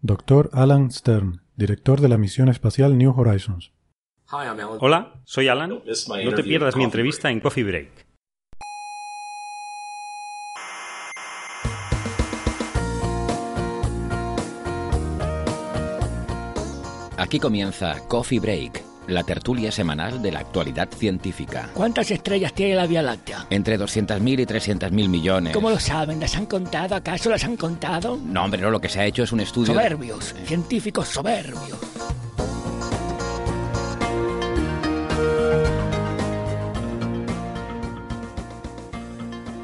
Dr. 0.00 0.50
Alan 0.52 0.90
Stern, 0.90 1.42
director 1.56 2.00
de 2.00 2.08
la 2.08 2.18
misión 2.18 2.48
espacial 2.48 2.98
New 2.98 3.12
Horizons. 3.16 3.72
Hola, 4.80 5.20
soy 5.24 5.48
Alan. 5.48 5.70
No 5.70 6.34
te 6.34 6.42
pierdas 6.42 6.74
mi 6.74 6.84
entrevista 6.84 7.30
en 7.30 7.40
Coffee 7.40 7.64
Break. 7.64 8.06
Aquí 17.18 17.38
comienza 17.38 18.00
Coffee 18.08 18.40
Break, 18.40 18.82
la 19.12 19.22
tertulia 19.22 19.70
semanal 19.70 20.20
de 20.22 20.32
la 20.32 20.40
actualidad 20.40 20.88
científica. 20.90 21.70
¿Cuántas 21.74 22.10
estrellas 22.10 22.52
tiene 22.52 22.74
la 22.74 22.86
Vía 22.86 23.02
Láctea? 23.02 23.46
Entre 23.50 23.78
200.000 23.78 24.40
y 24.40 24.46
300.000 24.46 25.08
millones. 25.08 25.54
¿Cómo 25.54 25.70
lo 25.70 25.78
saben? 25.78 26.20
¿Las 26.20 26.36
han 26.36 26.46
contado? 26.46 26.94
¿Acaso 26.94 27.30
las 27.30 27.44
han 27.44 27.56
contado? 27.56 28.18
No, 28.24 28.44
hombre, 28.44 28.60
no, 28.60 28.70
lo 28.70 28.80
que 28.80 28.88
se 28.88 29.00
ha 29.00 29.06
hecho 29.06 29.22
es 29.22 29.32
un 29.32 29.40
estudio... 29.40 29.74
Soberbios, 29.74 30.34
científicos 30.44 31.08
soberbios. 31.08 31.78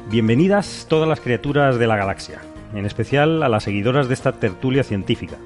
Bienvenidas 0.09 0.87
todas 0.89 1.07
las 1.07 1.19
criaturas 1.19 1.77
de 1.77 1.85
la 1.85 1.95
galaxia, 1.95 2.41
en 2.73 2.87
especial 2.87 3.43
a 3.43 3.49
las 3.49 3.63
seguidoras 3.63 4.07
de 4.07 4.15
esta 4.15 4.31
tertulia 4.31 4.83
científica, 4.83 5.37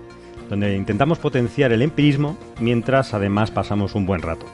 donde 0.54 0.76
intentamos 0.76 1.18
potenciar 1.18 1.72
el 1.72 1.82
empirismo 1.82 2.38
mientras 2.60 3.16
además 3.16 3.50
pasamos 3.50 3.96
un 3.96 4.06
buen 4.06 4.22
rato. 4.22 4.46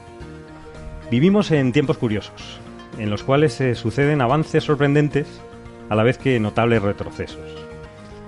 Vivimos 1.10 1.50
en 1.50 1.72
tiempos 1.72 1.98
curiosos, 1.98 2.58
en 2.98 3.10
los 3.10 3.22
cuales 3.22 3.52
se 3.52 3.74
suceden 3.74 4.22
avances 4.22 4.64
sorprendentes 4.64 5.26
a 5.90 5.94
la 5.94 6.02
vez 6.02 6.16
que 6.16 6.40
notables 6.40 6.80
retrocesos. 6.80 7.54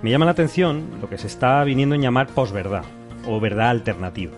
Me 0.02 0.10
llama 0.10 0.26
la 0.26 0.32
atención 0.32 0.84
lo 1.00 1.08
que 1.08 1.16
se 1.16 1.28
está 1.28 1.64
viniendo 1.64 1.94
en 1.94 2.02
llamar 2.02 2.26
posverdad 2.26 2.84
o 3.26 3.40
verdad 3.40 3.70
alternativa. 3.70 4.34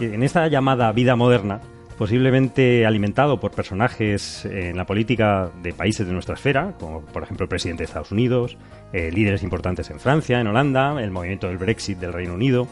En 0.00 0.24
esta 0.24 0.48
llamada 0.48 0.90
vida 0.90 1.14
moderna, 1.14 1.60
posiblemente 2.02 2.84
alimentado 2.84 3.38
por 3.38 3.52
personajes 3.52 4.44
en 4.44 4.76
la 4.76 4.84
política 4.84 5.52
de 5.62 5.72
países 5.72 6.04
de 6.04 6.12
nuestra 6.12 6.34
esfera, 6.34 6.74
como 6.80 7.02
por 7.02 7.22
ejemplo 7.22 7.44
el 7.44 7.48
presidente 7.48 7.82
de 7.82 7.84
Estados 7.84 8.10
Unidos, 8.10 8.56
eh, 8.92 9.12
líderes 9.12 9.44
importantes 9.44 9.88
en 9.88 10.00
Francia, 10.00 10.40
en 10.40 10.48
Holanda, 10.48 11.00
el 11.00 11.12
movimiento 11.12 11.46
del 11.46 11.58
Brexit 11.58 12.00
del 12.00 12.12
Reino 12.12 12.34
Unido, 12.34 12.66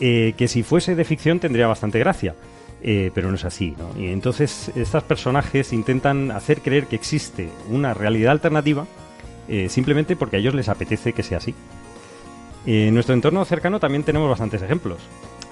eh, 0.00 0.32
que 0.38 0.48
si 0.48 0.62
fuese 0.62 0.94
de 0.94 1.04
ficción 1.04 1.40
tendría 1.40 1.66
bastante 1.66 1.98
gracia, 1.98 2.36
eh, 2.82 3.10
pero 3.14 3.28
no 3.28 3.34
es 3.34 3.44
así. 3.44 3.74
¿no? 3.76 4.00
Y 4.00 4.06
entonces 4.06 4.72
estos 4.74 5.02
personajes 5.02 5.74
intentan 5.74 6.30
hacer 6.30 6.62
creer 6.62 6.86
que 6.86 6.96
existe 6.96 7.50
una 7.68 7.92
realidad 7.92 8.32
alternativa 8.32 8.86
eh, 9.46 9.68
simplemente 9.68 10.16
porque 10.16 10.36
a 10.36 10.38
ellos 10.38 10.54
les 10.54 10.70
apetece 10.70 11.12
que 11.12 11.22
sea 11.22 11.36
así. 11.36 11.54
En 12.64 12.94
nuestro 12.94 13.14
entorno 13.14 13.44
cercano 13.44 13.78
también 13.78 14.04
tenemos 14.04 14.30
bastantes 14.30 14.62
ejemplos. 14.62 15.00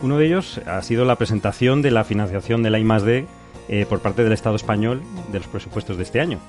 Uno 0.02 0.18
de 0.18 0.26
ellos 0.26 0.60
ha 0.66 0.82
sido 0.82 1.04
la 1.04 1.16
presentación 1.16 1.80
de 1.80 1.92
la 1.92 2.02
financiación 2.02 2.64
de 2.64 2.70
la 2.70 2.80
I+D 2.80 3.26
eh, 3.68 3.86
por 3.88 4.00
parte 4.00 4.24
del 4.24 4.32
Estado 4.32 4.56
español 4.56 5.00
de 5.30 5.38
los 5.38 5.46
presupuestos 5.46 5.96
de 5.96 6.02
este 6.02 6.20
año. 6.20 6.40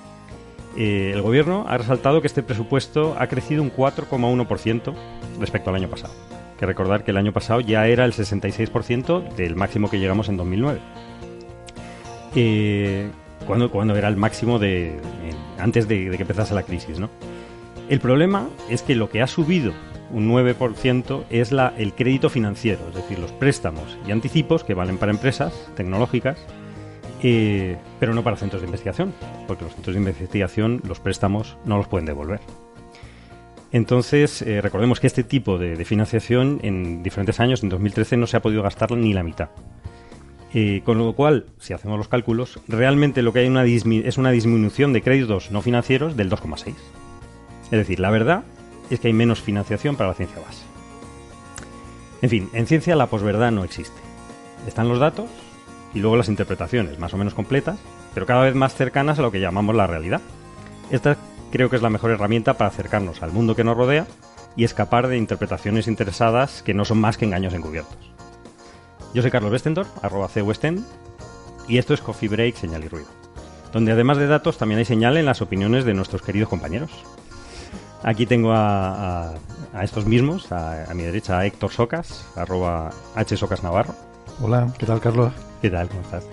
Eh, 0.76 1.12
el 1.14 1.22
gobierno 1.22 1.66
ha 1.68 1.78
resaltado 1.78 2.20
que 2.20 2.28
este 2.28 2.42
presupuesto 2.42 3.16
ha 3.20 3.28
crecido 3.28 3.62
un 3.62 3.72
4,1% 3.72 4.94
respecto 5.40 5.70
al 5.70 5.76
año 5.76 5.88
pasado. 5.88 6.14
Que 6.58 6.66
recordar 6.66 7.04
que 7.04 7.12
el 7.12 7.18
año 7.18 7.32
pasado 7.32 7.62
ya 7.62 7.86
era 7.86 8.06
el 8.06 8.14
66% 8.14 9.36
del 9.36 9.56
máximo 9.56 9.88
que 9.88 10.00
llegamos 10.00 10.30
en 10.30 10.38
2009. 10.38 10.80
Eh, 12.36 13.08
cuando, 13.46 13.70
cuando 13.70 13.96
era 13.96 14.08
el 14.08 14.18
máximo 14.18 14.58
de, 14.58 15.00
antes 15.60 15.88
de, 15.88 16.10
que 16.10 16.22
empezase 16.24 16.56
la 16.56 16.64
crisis. 16.64 16.98
El 17.88 18.00
problema 18.00 18.50
es 18.70 18.82
que 18.82 18.96
lo 18.96 19.10
que 19.10 19.22
ha 19.22 19.28
subido 19.28 19.74
un 20.14 20.32
9% 20.32 21.26
es 21.30 21.52
la, 21.52 21.74
el 21.78 21.94
crédito 21.94 22.30
financiero, 22.30 22.88
es 22.90 22.96
decir, 22.96 23.20
los 23.20 23.32
préstamos 23.32 23.98
y 24.08 24.12
anticipos 24.12 24.64
que 24.64 24.76
valen 24.76 24.98
para 24.98 25.12
empresas 25.12 25.54
tecnológicas, 25.76 26.38
eh, 27.24 27.78
pero 28.00 28.14
no 28.14 28.24
para 28.24 28.38
centros 28.38 28.62
de 28.62 28.68
investigación, 28.68 29.14
porque 29.48 29.64
los 29.64 29.74
centros 29.74 29.96
de 29.96 30.00
investigación 30.00 30.82
los 30.88 31.00
préstamos 31.00 31.58
no 31.66 31.78
los 31.78 31.88
pueden 31.88 32.06
devolver. 32.06 32.40
Entonces, 33.72 34.44
eh, 34.44 34.62
recordemos 34.62 35.00
que 35.00 35.08
este 35.08 35.24
tipo 35.24 35.58
de, 35.58 35.84
financiación 35.84 36.60
en 36.62 37.02
diferentes 37.02 37.40
años, 37.40 37.64
en 37.64 37.70
2013, 37.70 38.18
no 38.18 38.28
se 38.28 38.38
ha 38.38 38.42
podido 38.42 38.62
gastar 38.62 38.92
ni 38.92 39.14
la 39.14 39.24
mitad. 39.24 39.50
Eh, 40.54 40.82
con 40.86 41.00
lo 41.00 41.14
cual, 41.14 41.48
si 41.58 41.74
hacemos 41.74 41.98
los 41.98 42.08
cálculos, 42.08 42.60
realmente 42.68 43.24
lo 43.24 43.34
que 43.34 43.40
hay 43.40 43.48
una 43.48 43.64
es 43.66 44.18
una 44.20 44.30
disminución 44.30 44.94
de 44.94 45.02
créditos 45.02 45.50
no 45.50 45.64
financieros 45.64 46.16
del 46.16 46.30
2,6. 46.30 46.76
Es 47.66 47.72
decir, 47.72 48.00
la 48.00 48.12
verdad 48.12 48.44
es 48.90 49.00
que 49.00 49.08
hay 49.08 49.14
menos 49.14 49.42
financiación 49.42 49.96
para 49.96 50.10
la 50.10 50.16
ciencia 50.16 50.42
base. 50.42 50.64
En 52.22 52.30
fin, 52.30 52.50
en 52.54 52.68
ciencia 52.68 52.96
la 52.96 53.08
posverdad 53.08 53.52
no 53.52 53.64
existe. 53.64 54.00
Están 54.68 54.88
los 54.88 55.00
datos 55.00 55.30
y 55.94 56.00
luego 56.00 56.18
las 56.18 56.30
interpretaciones, 56.30 57.00
más 57.00 57.14
o 57.14 57.18
menos 57.18 57.34
completas, 57.34 57.78
pero 58.14 58.26
cada 58.26 58.44
vez 58.44 58.56
más 58.56 58.76
cercanas 58.76 59.20
a 59.20 59.22
lo 59.22 59.32
que 59.32 59.40
llamamos 59.40 59.76
la 59.76 59.88
realidad. 59.88 60.22
Esta 60.90 61.18
creo 61.52 61.70
que 61.70 61.76
es 61.76 61.82
la 61.82 61.90
mejor 61.90 62.12
herramienta 62.12 62.56
para 62.56 62.70
acercarnos 62.70 63.22
al 63.22 63.32
mundo 63.32 63.56
que 63.56 63.64
nos 63.64 63.78
rodea 63.78 64.08
y 64.56 64.64
escapar 64.64 65.08
de 65.08 65.18
interpretaciones 65.18 65.88
interesadas 65.88 66.64
que 66.64 66.74
no 66.74 66.86
son 66.86 67.00
más 67.00 67.18
que 67.18 67.26
engaños 67.26 67.54
encubiertos. 67.54 67.98
Yo 69.14 69.22
soy 69.22 69.32
Carlos 69.32 69.52
Westendorf, 69.52 69.90
arroba 70.04 70.28
cwestend, 70.28 70.84
y 71.68 71.78
esto 71.78 71.94
es 71.94 72.02
Coffee 72.02 72.30
Break, 72.30 72.56
Señal 72.56 72.84
y 72.84 72.88
Ruido, 72.88 73.10
donde 73.72 73.92
además 73.92 74.18
de 74.18 74.28
datos 74.28 74.58
también 74.58 74.80
hay 74.80 74.86
señal 74.86 75.18
en 75.18 75.26
las 75.26 75.42
opiniones 75.42 75.86
de 75.86 75.94
nuestros 75.94 76.22
queridos 76.22 76.50
compañeros. 76.50 76.92
Aquí 78.04 78.26
tengo 78.26 78.52
a, 78.52 79.30
a- 79.32 79.34
a 79.74 79.84
estos 79.84 80.06
mismos, 80.06 80.52
a, 80.52 80.90
a 80.90 80.94
mi 80.94 81.04
derecha 81.04 81.40
a 81.40 81.46
Héctor 81.46 81.72
Socas, 81.72 82.28
arroba 82.36 82.92
hsocasnavarro. 83.26 83.96
Hola, 84.42 84.68
¿qué 84.78 84.86
tal, 84.86 85.00
Carlos? 85.00 85.34
¿Qué 85.62 85.70
tal? 85.70 85.88
¿Cómo 85.88 86.02
estás? 86.02 86.28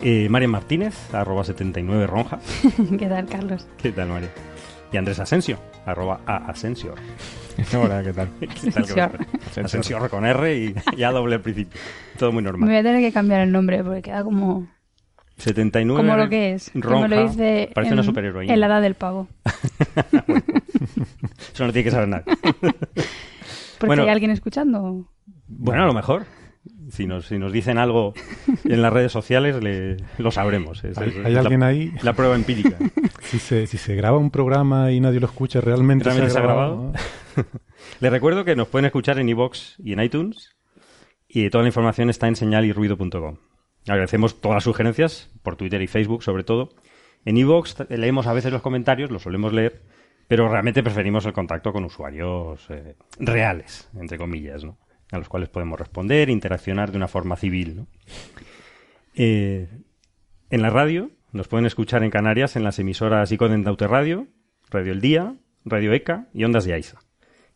Eh, 0.00 0.28
María 0.28 0.48
Martínez, 0.48 1.14
arroba 1.14 1.44
79 1.44 2.06
ronja. 2.06 2.38
¿Qué 2.98 3.06
tal, 3.06 3.26
Carlos? 3.26 3.66
¿Qué 3.80 3.92
tal, 3.92 4.08
María? 4.08 4.30
Y 4.92 4.96
Andrés 4.96 5.18
Asensio, 5.20 5.58
arroba 5.86 6.20
a 6.26 6.36
Asensio. 6.50 6.94
Hola, 7.80 8.02
¿qué 8.02 8.12
tal? 8.12 8.28
¿Qué 8.40 8.70
tal? 8.70 8.86
¿Cómo 8.88 9.02
Asensio. 9.46 9.64
Asensio 9.64 10.08
con 10.10 10.24
R 10.24 10.56
y 10.56 10.74
ya 10.96 11.12
doble 11.12 11.36
al 11.36 11.42
principio. 11.42 11.78
Todo 12.18 12.32
muy 12.32 12.42
Me 12.42 12.46
normal. 12.48 12.68
voy 12.70 12.78
a 12.78 12.82
tener 12.82 13.00
que 13.00 13.12
cambiar 13.12 13.42
el 13.42 13.52
nombre 13.52 13.84
porque 13.84 14.02
queda 14.02 14.24
como, 14.24 14.66
79 15.36 16.00
como 16.02 16.16
lo 16.16 16.28
que 16.28 16.54
es. 16.54 16.70
ronja, 16.74 17.08
me 17.08 17.16
lo 17.16 17.28
dice 17.28 17.70
parece 17.74 17.92
en, 17.92 17.98
una 17.98 18.02
superheroína. 18.02 18.52
en 18.54 18.60
la 18.60 18.66
edad 18.66 18.82
del 18.82 18.94
pavo. 18.94 19.28
Eso 21.54 21.66
no 21.66 21.72
tiene 21.72 21.84
que 21.84 21.90
saber 21.90 22.08
nadie. 22.08 22.24
Porque 23.78 23.86
Bueno. 23.86 24.02
hay 24.04 24.08
alguien 24.10 24.30
escuchando. 24.30 25.08
Bueno, 25.48 25.82
a 25.82 25.86
lo 25.86 25.94
mejor. 25.94 26.24
Si 26.90 27.06
nos, 27.06 27.26
si 27.26 27.38
nos 27.38 27.52
dicen 27.52 27.76
algo 27.78 28.14
en 28.64 28.80
las 28.82 28.92
redes 28.92 29.10
sociales, 29.12 29.62
le- 29.62 29.96
lo 30.18 30.30
sabremos. 30.30 30.82
Es- 30.84 30.96
¿Hay, 30.98 31.08
es- 31.10 31.16
hay 31.24 31.32
es 31.32 31.38
alguien 31.38 31.60
la, 31.60 31.66
ahí? 31.66 31.92
la 32.02 32.12
prueba 32.14 32.34
empírica. 32.34 32.76
Si 33.24 33.38
se, 33.38 33.66
si 33.66 33.78
se 33.78 33.96
graba 33.96 34.18
un 34.18 34.30
programa 34.30 34.92
y 34.92 35.00
nadie 35.00 35.18
lo 35.18 35.26
escucha, 35.26 35.60
¿realmente, 35.62 36.04
¿Realmente 36.04 36.30
se 36.30 36.38
ha 36.38 36.42
se 36.42 36.44
ha 36.44 36.46
grabado? 36.46 36.92
grabado? 36.92 37.48
Les 38.00 38.12
recuerdo 38.12 38.44
que 38.44 38.54
nos 38.54 38.68
pueden 38.68 38.84
escuchar 38.84 39.18
en 39.18 39.28
iVoox 39.30 39.80
y 39.82 39.94
en 39.94 40.00
iTunes. 40.02 40.50
Y 41.26 41.48
toda 41.48 41.62
la 41.62 41.68
información 41.68 42.10
está 42.10 42.28
en 42.28 42.36
señalirruido.com. 42.36 43.38
Agradecemos 43.88 44.40
todas 44.42 44.56
las 44.56 44.64
sugerencias, 44.64 45.30
por 45.42 45.56
Twitter 45.56 45.80
y 45.80 45.86
Facebook 45.86 46.22
sobre 46.22 46.44
todo. 46.44 46.68
En 47.24 47.38
iVoox 47.38 47.74
t- 47.76 47.96
leemos 47.96 48.26
a 48.26 48.34
veces 48.34 48.52
los 48.52 48.60
comentarios, 48.62 49.10
los 49.10 49.22
solemos 49.22 49.54
leer, 49.54 49.82
pero 50.28 50.48
realmente 50.48 50.82
preferimos 50.82 51.26
el 51.26 51.32
contacto 51.32 51.72
con 51.72 51.84
usuarios 51.84 52.66
eh, 52.70 52.96
reales, 53.18 53.90
entre 53.98 54.18
comillas, 54.18 54.64
¿no? 54.64 54.78
a 55.10 55.18
los 55.18 55.28
cuales 55.28 55.48
podemos 55.48 55.78
responder, 55.78 56.30
interaccionar 56.30 56.90
de 56.90 56.96
una 56.96 57.08
forma 57.08 57.36
civil. 57.36 57.76
¿no? 57.76 57.86
Eh, 59.14 59.68
en 60.50 60.62
la 60.62 60.70
radio 60.70 61.10
nos 61.32 61.48
pueden 61.48 61.66
escuchar 61.66 62.02
en 62.02 62.10
Canarias 62.10 62.56
en 62.56 62.64
las 62.64 62.78
emisoras 62.78 63.30
Icoden 63.30 63.64
Daute 63.64 63.86
Radio 63.86 64.28
Radio 64.70 64.92
El 64.92 65.00
Día, 65.00 65.36
Radio 65.64 65.92
ECA 65.92 66.26
y 66.34 66.44
Ondas 66.44 66.64
de 66.64 66.74
Aiza. 66.74 66.98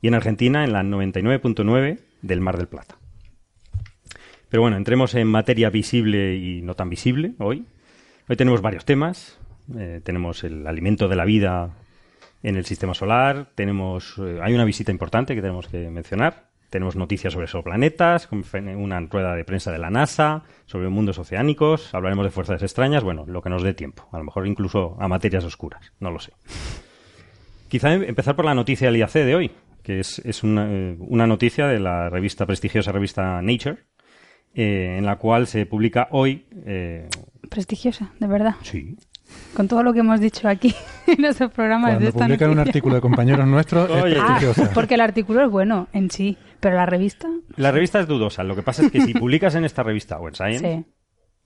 Y 0.00 0.08
en 0.08 0.14
Argentina 0.14 0.64
en 0.64 0.72
la 0.72 0.82
99.9 0.82 1.98
del 2.22 2.40
Mar 2.40 2.56
del 2.56 2.68
Plata. 2.68 2.98
Pero 4.48 4.62
bueno, 4.62 4.76
entremos 4.76 5.14
en 5.14 5.26
materia 5.26 5.68
visible 5.70 6.36
y 6.36 6.62
no 6.62 6.74
tan 6.74 6.88
visible 6.88 7.34
hoy. 7.38 7.66
Hoy 8.28 8.36
tenemos 8.36 8.62
varios 8.62 8.84
temas. 8.84 9.38
Eh, 9.76 10.00
tenemos 10.04 10.44
el 10.44 10.66
alimento 10.66 11.08
de 11.08 11.16
la 11.16 11.24
vida 11.24 11.74
en 12.43 12.56
el 12.56 12.64
sistema 12.64 12.94
solar. 12.94 13.49
Tenemos, 13.55 14.14
eh, 14.19 14.38
hay 14.43 14.55
una 14.55 14.64
visita 14.64 14.90
importante 14.93 15.35
que 15.35 15.40
tenemos 15.40 15.69
que 15.69 15.90
mencionar. 15.90 16.49
Tenemos 16.70 16.96
noticias 16.96 17.32
sobre 17.32 17.44
exoplanetas, 17.46 18.29
una 18.76 19.00
rueda 19.00 19.35
de 19.35 19.44
prensa 19.44 19.73
de 19.73 19.79
la 19.79 19.88
NASA, 19.88 20.44
sobre 20.67 20.90
mundos 20.90 21.19
oceánicos, 21.19 21.94
hablaremos 21.94 22.26
de 22.26 22.31
fuerzas 22.31 22.62
extrañas, 22.62 23.02
bueno, 23.02 23.25
lo 23.26 23.40
que 23.40 23.49
nos 23.49 23.62
dé 23.62 23.73
tiempo. 23.73 24.06
A 24.12 24.19
lo 24.19 24.25
mejor 24.25 24.46
incluso 24.46 24.94
a 25.00 25.08
materias 25.08 25.44
oscuras, 25.44 25.93
no 25.99 26.11
lo 26.11 26.19
sé. 26.19 26.32
Quizá 27.69 27.94
em- 27.94 28.02
empezar 28.05 28.37
por 28.37 28.44
la 28.44 28.55
noticia 28.55 28.88
del 28.88 28.99
IAC 28.99 29.12
de 29.14 29.35
hoy, 29.35 29.50
que 29.82 30.00
es, 30.00 30.19
es 30.20 30.43
una, 30.43 30.67
eh, 30.70 30.96
una 31.00 31.26
noticia 31.26 31.67
de 31.67 31.81
la 31.81 32.11
revista 32.11 32.44
prestigiosa 32.44 32.93
revista 32.93 33.40
Nature, 33.40 33.79
eh, 34.55 34.96
en 34.99 35.06
la 35.06 35.17
cual 35.17 35.46
se 35.46 35.64
publica 35.64 36.08
hoy. 36.11 36.46
eh, 36.67 37.08
Prestigiosa, 37.49 38.12
de 38.20 38.26
verdad. 38.26 38.56
sí. 38.62 38.94
Con 39.54 39.69
todo 39.69 39.82
lo 39.82 39.92
que 39.92 40.00
hemos 40.00 40.20
dicho 40.20 40.48
aquí 40.48 40.75
en 41.06 41.25
esos 41.25 41.50
programas 41.52 41.90
de 41.90 41.94
Cuando 41.96 42.08
esta 42.08 42.25
publican 42.26 42.50
un 42.50 42.56
noticia. 42.56 42.70
artículo 42.70 42.94
de 42.96 43.00
compañeros 43.00 43.46
nuestros, 43.46 43.90
es 43.90 43.96
Oye. 44.04 44.14
prestigiosa. 44.16 44.64
Ah, 44.66 44.70
porque 44.75 44.94
el 44.94 45.00
artículo 45.00 45.44
es 45.44 45.50
bueno 45.50 45.88
en 45.92 46.10
sí, 46.10 46.36
pero 46.60 46.76
la 46.76 46.86
revista, 46.86 47.28
La 47.56 47.70
revista 47.72 48.00
es 48.00 48.06
dudosa. 48.06 48.44
Lo 48.44 48.54
que 48.56 48.62
pasa 48.62 48.84
es 48.84 48.92
que 48.92 49.00
si 49.00 49.14
publicas 49.14 49.54
en 49.54 49.64
esta 49.64 49.82
revista 49.82 50.19
o 50.19 50.28
en 50.28 50.34
Science, 50.34 50.84
sí, 50.84 50.92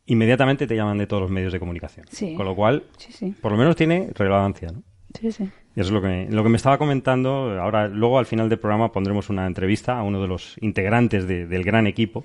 inmediatamente 0.06 0.66
te 0.66 0.74
llaman 0.76 0.98
de 0.98 1.06
todos 1.06 1.22
los 1.22 1.30
medios 1.30 1.52
de 1.52 1.58
comunicación. 1.60 2.06
Sí. 2.10 2.34
Con 2.34 2.46
lo 2.46 2.54
cual, 2.54 2.84
sí, 2.98 3.12
sí, 3.12 3.34
por 3.40 3.52
lo 3.52 3.58
menos 3.58 3.76
tiene 3.76 4.10
relevancia. 4.14 4.68
¿no? 4.72 4.82
sí, 5.18 5.30
sí. 5.32 5.44
Y 5.74 5.80
eso 5.80 5.88
es 5.88 5.90
lo 5.92 6.02
que, 6.02 6.26
lo 6.30 6.42
que 6.42 6.48
me 6.50 6.56
estaba 6.56 6.76
comentando. 6.76 7.58
Ahora, 7.60 7.88
luego 7.88 8.18
al 8.18 8.26
final 8.26 8.48
del 8.50 8.58
programa 8.58 8.92
pondremos 8.92 9.30
una 9.30 9.46
entrevista 9.46 9.98
a 9.98 10.02
uno 10.02 10.20
de 10.20 10.28
los 10.28 10.56
integrantes 10.60 11.26
de- 11.26 11.46
del 11.46 11.64
gran 11.64 11.86
equipo. 11.86 12.24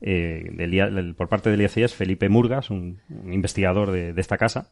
eh, 0.00 0.50
del 0.52 0.72
IA 0.74 0.90
del- 0.90 1.16
por 1.16 1.28
parte 1.28 1.50
del 1.50 1.60
IACIES, 1.60 1.92
Felipe 1.92 2.28
Murgas, 2.28 2.70
un, 2.70 3.00
un 3.08 3.32
investigador 3.32 3.90
de, 3.90 4.12
de 4.12 4.20
esta 4.20 4.38
casa. 4.38 4.70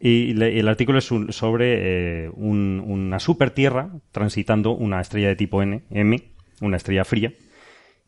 Y 0.00 0.34
le- 0.34 0.58
el 0.60 0.68
artículo 0.68 0.98
es 0.98 1.10
un- 1.10 1.32
sobre 1.32 2.24
eh, 2.26 2.30
un- 2.34 2.82
una 2.86 3.18
super 3.18 3.50
tierra 3.50 3.90
transitando 4.12 4.72
una 4.72 5.00
estrella 5.00 5.28
de 5.28 5.36
tipo 5.36 5.62
N, 5.62 5.82
M, 5.90 6.22
una 6.60 6.76
estrella 6.76 7.04
fría, 7.04 7.32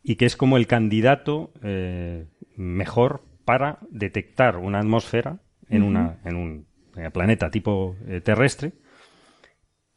y 0.03 0.17
que 0.17 0.27
es 0.27 0.37
como 0.37 0.57
el 0.57 0.67
candidato 0.67 1.53
eh, 1.63 2.27
mejor 2.57 3.25
para 3.45 3.79
detectar 3.91 4.57
una 4.57 4.79
atmósfera 4.79 5.41
en, 5.69 5.83
una, 5.83 6.19
en 6.25 6.37
un 6.37 6.67
eh, 6.97 7.11
planeta 7.11 7.51
tipo 7.51 7.97
eh, 8.07 8.21
terrestre 8.21 8.73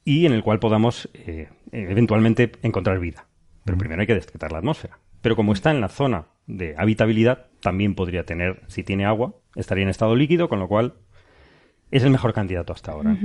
y 0.04 0.26
en 0.26 0.34
el 0.34 0.44
cual 0.44 0.60
podamos 0.60 1.10
eh, 1.14 1.50
eventualmente 1.72 2.52
encontrar 2.62 3.00
vida. 3.00 3.28
Pero 3.66 3.78
primero 3.78 4.02
hay 4.02 4.08
que 4.08 4.16
detectar 4.16 4.52
la 4.52 4.58
atmósfera. 4.58 5.00
Pero 5.22 5.36
como 5.36 5.54
está 5.54 5.72
en 5.72 5.80
la 5.80 5.88
zona 5.88 6.28
de 6.48 6.76
habitabilidad, 6.78 7.48
también 7.62 7.96
podría 7.96 8.26
tener, 8.26 8.62
si 8.68 8.84
tiene 8.84 9.06
agua, 9.06 9.36
estaría 9.56 9.84
en 9.84 9.90
estado 9.90 10.16
líquido, 10.16 10.50
con 10.50 10.60
lo 10.60 10.68
cual 10.68 10.96
es 11.98 12.04
el 12.04 12.10
mejor 12.10 12.34
candidato 12.34 12.74
hasta 12.74 12.92
ahora. 12.92 13.16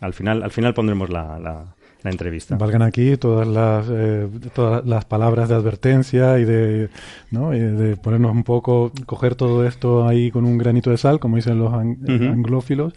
Al 0.00 0.12
final, 0.14 0.42
al 0.42 0.50
final 0.50 0.74
pondremos 0.74 1.10
la, 1.10 1.38
la- 1.38 1.74
la 2.04 2.12
entrevista. 2.12 2.56
Valgan 2.56 2.82
aquí 2.82 3.16
todas 3.16 3.44
las, 3.48 3.86
eh, 3.90 4.28
todas 4.54 4.86
las 4.86 5.04
palabras 5.04 5.48
de 5.48 5.56
advertencia 5.56 6.38
y 6.38 6.44
de, 6.44 6.90
¿no? 7.32 7.52
y 7.52 7.58
de 7.58 7.96
ponernos 7.96 8.30
un 8.30 8.44
poco, 8.44 8.92
coger 9.04 9.34
todo 9.34 9.66
esto 9.66 10.06
ahí 10.06 10.30
con 10.30 10.44
un 10.44 10.58
granito 10.58 10.90
de 10.90 10.96
sal, 10.96 11.18
como 11.18 11.34
dicen 11.34 11.58
los 11.58 11.74
an- 11.74 11.98
Ujú. 12.04 12.24
anglófilos, 12.32 12.92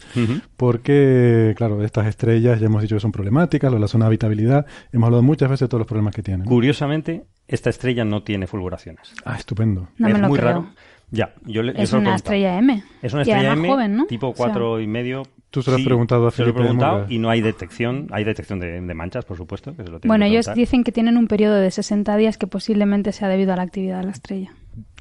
porque, 0.56 1.54
claro, 1.56 1.82
estas 1.84 2.06
estrellas 2.06 2.60
ya 2.60 2.66
hemos 2.66 2.80
dicho 2.82 2.94
que 2.94 3.00
son 3.00 3.10
problemáticas, 3.10 3.70
lo 3.70 3.76
de 3.76 3.80
la 3.80 3.88
zona 3.88 4.04
de 4.04 4.10
habitabilidad, 4.10 4.66
hemos 4.92 5.06
hablado 5.08 5.24
muchas 5.24 5.50
veces 5.50 5.66
de 5.66 5.68
todos 5.68 5.80
los 5.80 5.88
problemas 5.88 6.14
que 6.14 6.22
tienen. 6.22 6.46
Curiosamente, 6.46 7.24
esta 7.48 7.70
estrella 7.70 8.04
no 8.04 8.22
tiene 8.22 8.46
fulguraciones. 8.46 9.12
Ah, 9.24 9.34
estupendo. 9.36 9.88
No 9.98 10.06
es 10.06 10.14
me 10.14 10.20
lo 10.20 10.28
muy 10.28 10.38
creo. 10.38 10.48
raro. 10.48 10.66
Ya, 11.12 11.34
yo 11.44 11.62
le, 11.62 11.72
yo 11.74 11.78
Es 11.82 11.92
he 11.92 11.96
una 11.98 12.14
estrella 12.16 12.58
M. 12.58 12.82
Es 13.02 13.12
una 13.12 13.22
estrella 13.22 13.52
M, 13.52 13.68
joven, 13.68 13.96
¿no? 13.96 14.06
tipo 14.06 14.28
O 14.30 14.34
sea, 14.34 14.46
cuatro 14.46 14.80
y 14.80 14.86
medio. 14.88 15.22
Tú 15.50 15.62
se 15.62 15.70
lo 15.70 15.76
has 15.76 15.82
preguntado 15.82 16.26
a 16.26 16.30
se 16.30 16.38
lo 16.42 16.48
he 16.48 16.52
Felipe 16.52 16.60
preguntado 16.62 16.92
Murgas. 16.94 17.10
y 17.12 17.18
no 17.18 17.28
hay 17.28 17.42
detección. 17.42 18.08
Hay 18.10 18.24
detección 18.24 18.58
de, 18.58 18.80
de 18.80 18.94
manchas, 18.94 19.24
por 19.26 19.36
supuesto. 19.36 19.76
Que 19.76 19.84
se 19.84 19.90
lo 19.90 20.00
Bueno, 20.00 20.24
que 20.24 20.30
ellos 20.30 20.46
dicen 20.54 20.82
que 20.82 20.90
tienen 20.92 21.18
un 21.18 21.28
periodo 21.28 21.56
de 21.56 21.70
60 21.70 22.16
días 22.16 22.38
que 22.38 22.46
posiblemente 22.46 23.12
sea 23.12 23.28
debido 23.28 23.52
a 23.52 23.56
la 23.56 23.62
actividad 23.62 23.98
de 24.00 24.04
la 24.06 24.12
estrella. 24.12 24.50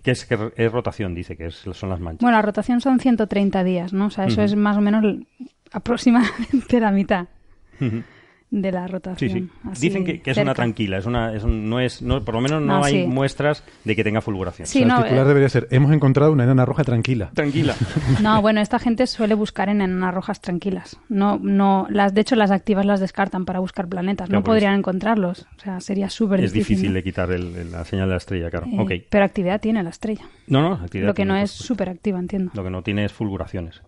Que 0.03 0.11
es, 0.11 0.25
que 0.25 0.51
es 0.57 0.71
rotación, 0.71 1.15
dice, 1.15 1.37
que 1.37 1.45
es- 1.45 1.55
son 1.71 1.89
las 1.89 2.01
manchas. 2.01 2.21
Bueno, 2.21 2.35
la 2.37 2.41
rotación 2.41 2.81
son 2.81 2.99
130 2.99 3.63
días, 3.63 3.93
¿no? 3.93 4.07
O 4.07 4.09
sea, 4.09 4.25
eso 4.25 4.41
Ujú. 4.41 4.45
es 4.45 4.55
más 4.57 4.75
o 4.75 4.81
menos 4.81 5.05
aproximadamente 5.71 6.79
la 6.79 6.91
mitad 6.91 7.27
Ujú. 7.79 8.03
De 8.51 8.71
la 8.71 8.85
rotación. 8.85 9.31
sí. 9.31 9.49
así 9.71 9.87
Dicen 9.87 10.03
que, 10.05 10.21
que 10.21 10.31
es 10.31 10.37
una 10.37 10.53
tranquila, 10.53 10.97
es 10.97 11.05
una, 11.05 11.33
es 11.33 11.43
un- 11.43 11.69
no 11.69 11.79
es, 11.79 12.01
no, 12.01 12.23
por 12.23 12.35
lo 12.35 12.41
menos 12.41 12.61
no, 12.61 12.79
No, 12.79 12.83
hay 12.83 13.03
sí. 13.03 13.07
muestras 13.07 13.63
de 13.85 13.95
que 13.95 14.03
tenga 14.03 14.19
fulguración. 14.21 14.67
Sí, 14.67 14.79
O 14.83 14.85
sea, 14.85 14.87
no, 14.87 14.97
el 14.97 15.03
titular 15.05 15.25
eh, 15.25 15.27
debería 15.29 15.49
ser, 15.49 15.67
hemos 15.71 15.91
encontrado 15.93 16.33
una 16.33 16.43
enana 16.43 16.65
roja 16.65 16.83
tranquila. 16.83 17.31
Tranquila. 17.33 17.75
No, 18.21 18.41
bueno, 18.41 18.59
esta 18.61 18.77
gente 18.77 19.07
suele 19.07 19.33
buscar 19.35 19.69
en 19.69 19.81
enanas 19.81 20.13
rojas 20.13 20.41
tranquilas. 20.41 20.97
No, 21.09 21.39
no, 21.41 21.87
las, 21.89 22.13
de 22.13 22.21
hecho, 22.21 22.35
las 22.35 22.51
activas 22.51 22.85
las 22.85 22.99
descartan 22.99 23.45
para 23.45 23.59
buscar 23.59 23.87
planetas. 23.87 24.27
Claro, 24.27 24.41
no 24.41 24.43
podrían 24.43 24.75
encontrarlos. 24.75 25.47
O 25.57 25.59
sea, 25.61 25.79
sería 25.79 26.09
súper 26.09 26.41
es 26.41 26.51
difícil. 26.51 26.75
difícil 26.75 26.89
¿no? 26.89 26.95
de 26.95 27.03
quitar 27.03 27.31
el- 27.31 27.55
el- 27.55 27.71
la 27.71 27.85
señal 27.85 28.07
de 28.07 28.11
la 28.11 28.17
estrella, 28.17 28.49
claro. 28.49 28.67
Eh, 28.67 28.75
ok. 28.79 28.91
Pero 29.09 29.23
actividad 29.25 29.61
tiene 29.61 29.81
la 29.81 29.89
estrella. 29.91 30.25
No, 30.47 30.61
no, 30.61 30.73
actividad 30.73 31.07
Lo 31.07 31.13
que 31.13 31.23
no 31.25 31.35
es 31.37 31.51
súper 31.51 31.87
activa, 31.89 32.19
entiendo. 32.19 32.51
Lo 32.53 32.63
que 32.63 32.69
no 32.69 32.81
tiene 32.83 33.05
es 33.05 33.13
fulguraciones. 33.13 33.81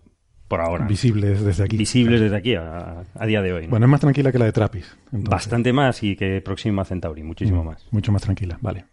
Por 0.56 0.60
ahora. 0.60 0.86
Visibles 0.86 1.44
desde 1.44 1.64
aquí. 1.64 1.76
Visibles 1.76 2.20
desde 2.20 2.36
aquí 2.36 2.54
a, 2.54 3.02
a 3.14 3.26
día 3.26 3.42
de 3.42 3.52
hoy. 3.52 3.64
¿no? 3.64 3.70
Bueno, 3.70 3.86
es 3.86 3.90
más 3.90 4.00
tranquila 4.00 4.30
que 4.32 4.38
la 4.38 4.44
de 4.46 4.52
Trappist. 4.52 4.92
entonces. 5.06 5.28
Bastante 5.30 5.72
más 5.72 6.02
y 6.02 6.16
que 6.16 6.40
Próxima 6.40 6.84
Centauri, 6.84 7.22
muchísimo 7.22 7.62
Mm, 7.62 7.66
más. 7.66 7.86
Mucho 7.90 8.12
más 8.12 8.22
tranquila, 8.22 8.58
vale. 8.60 8.84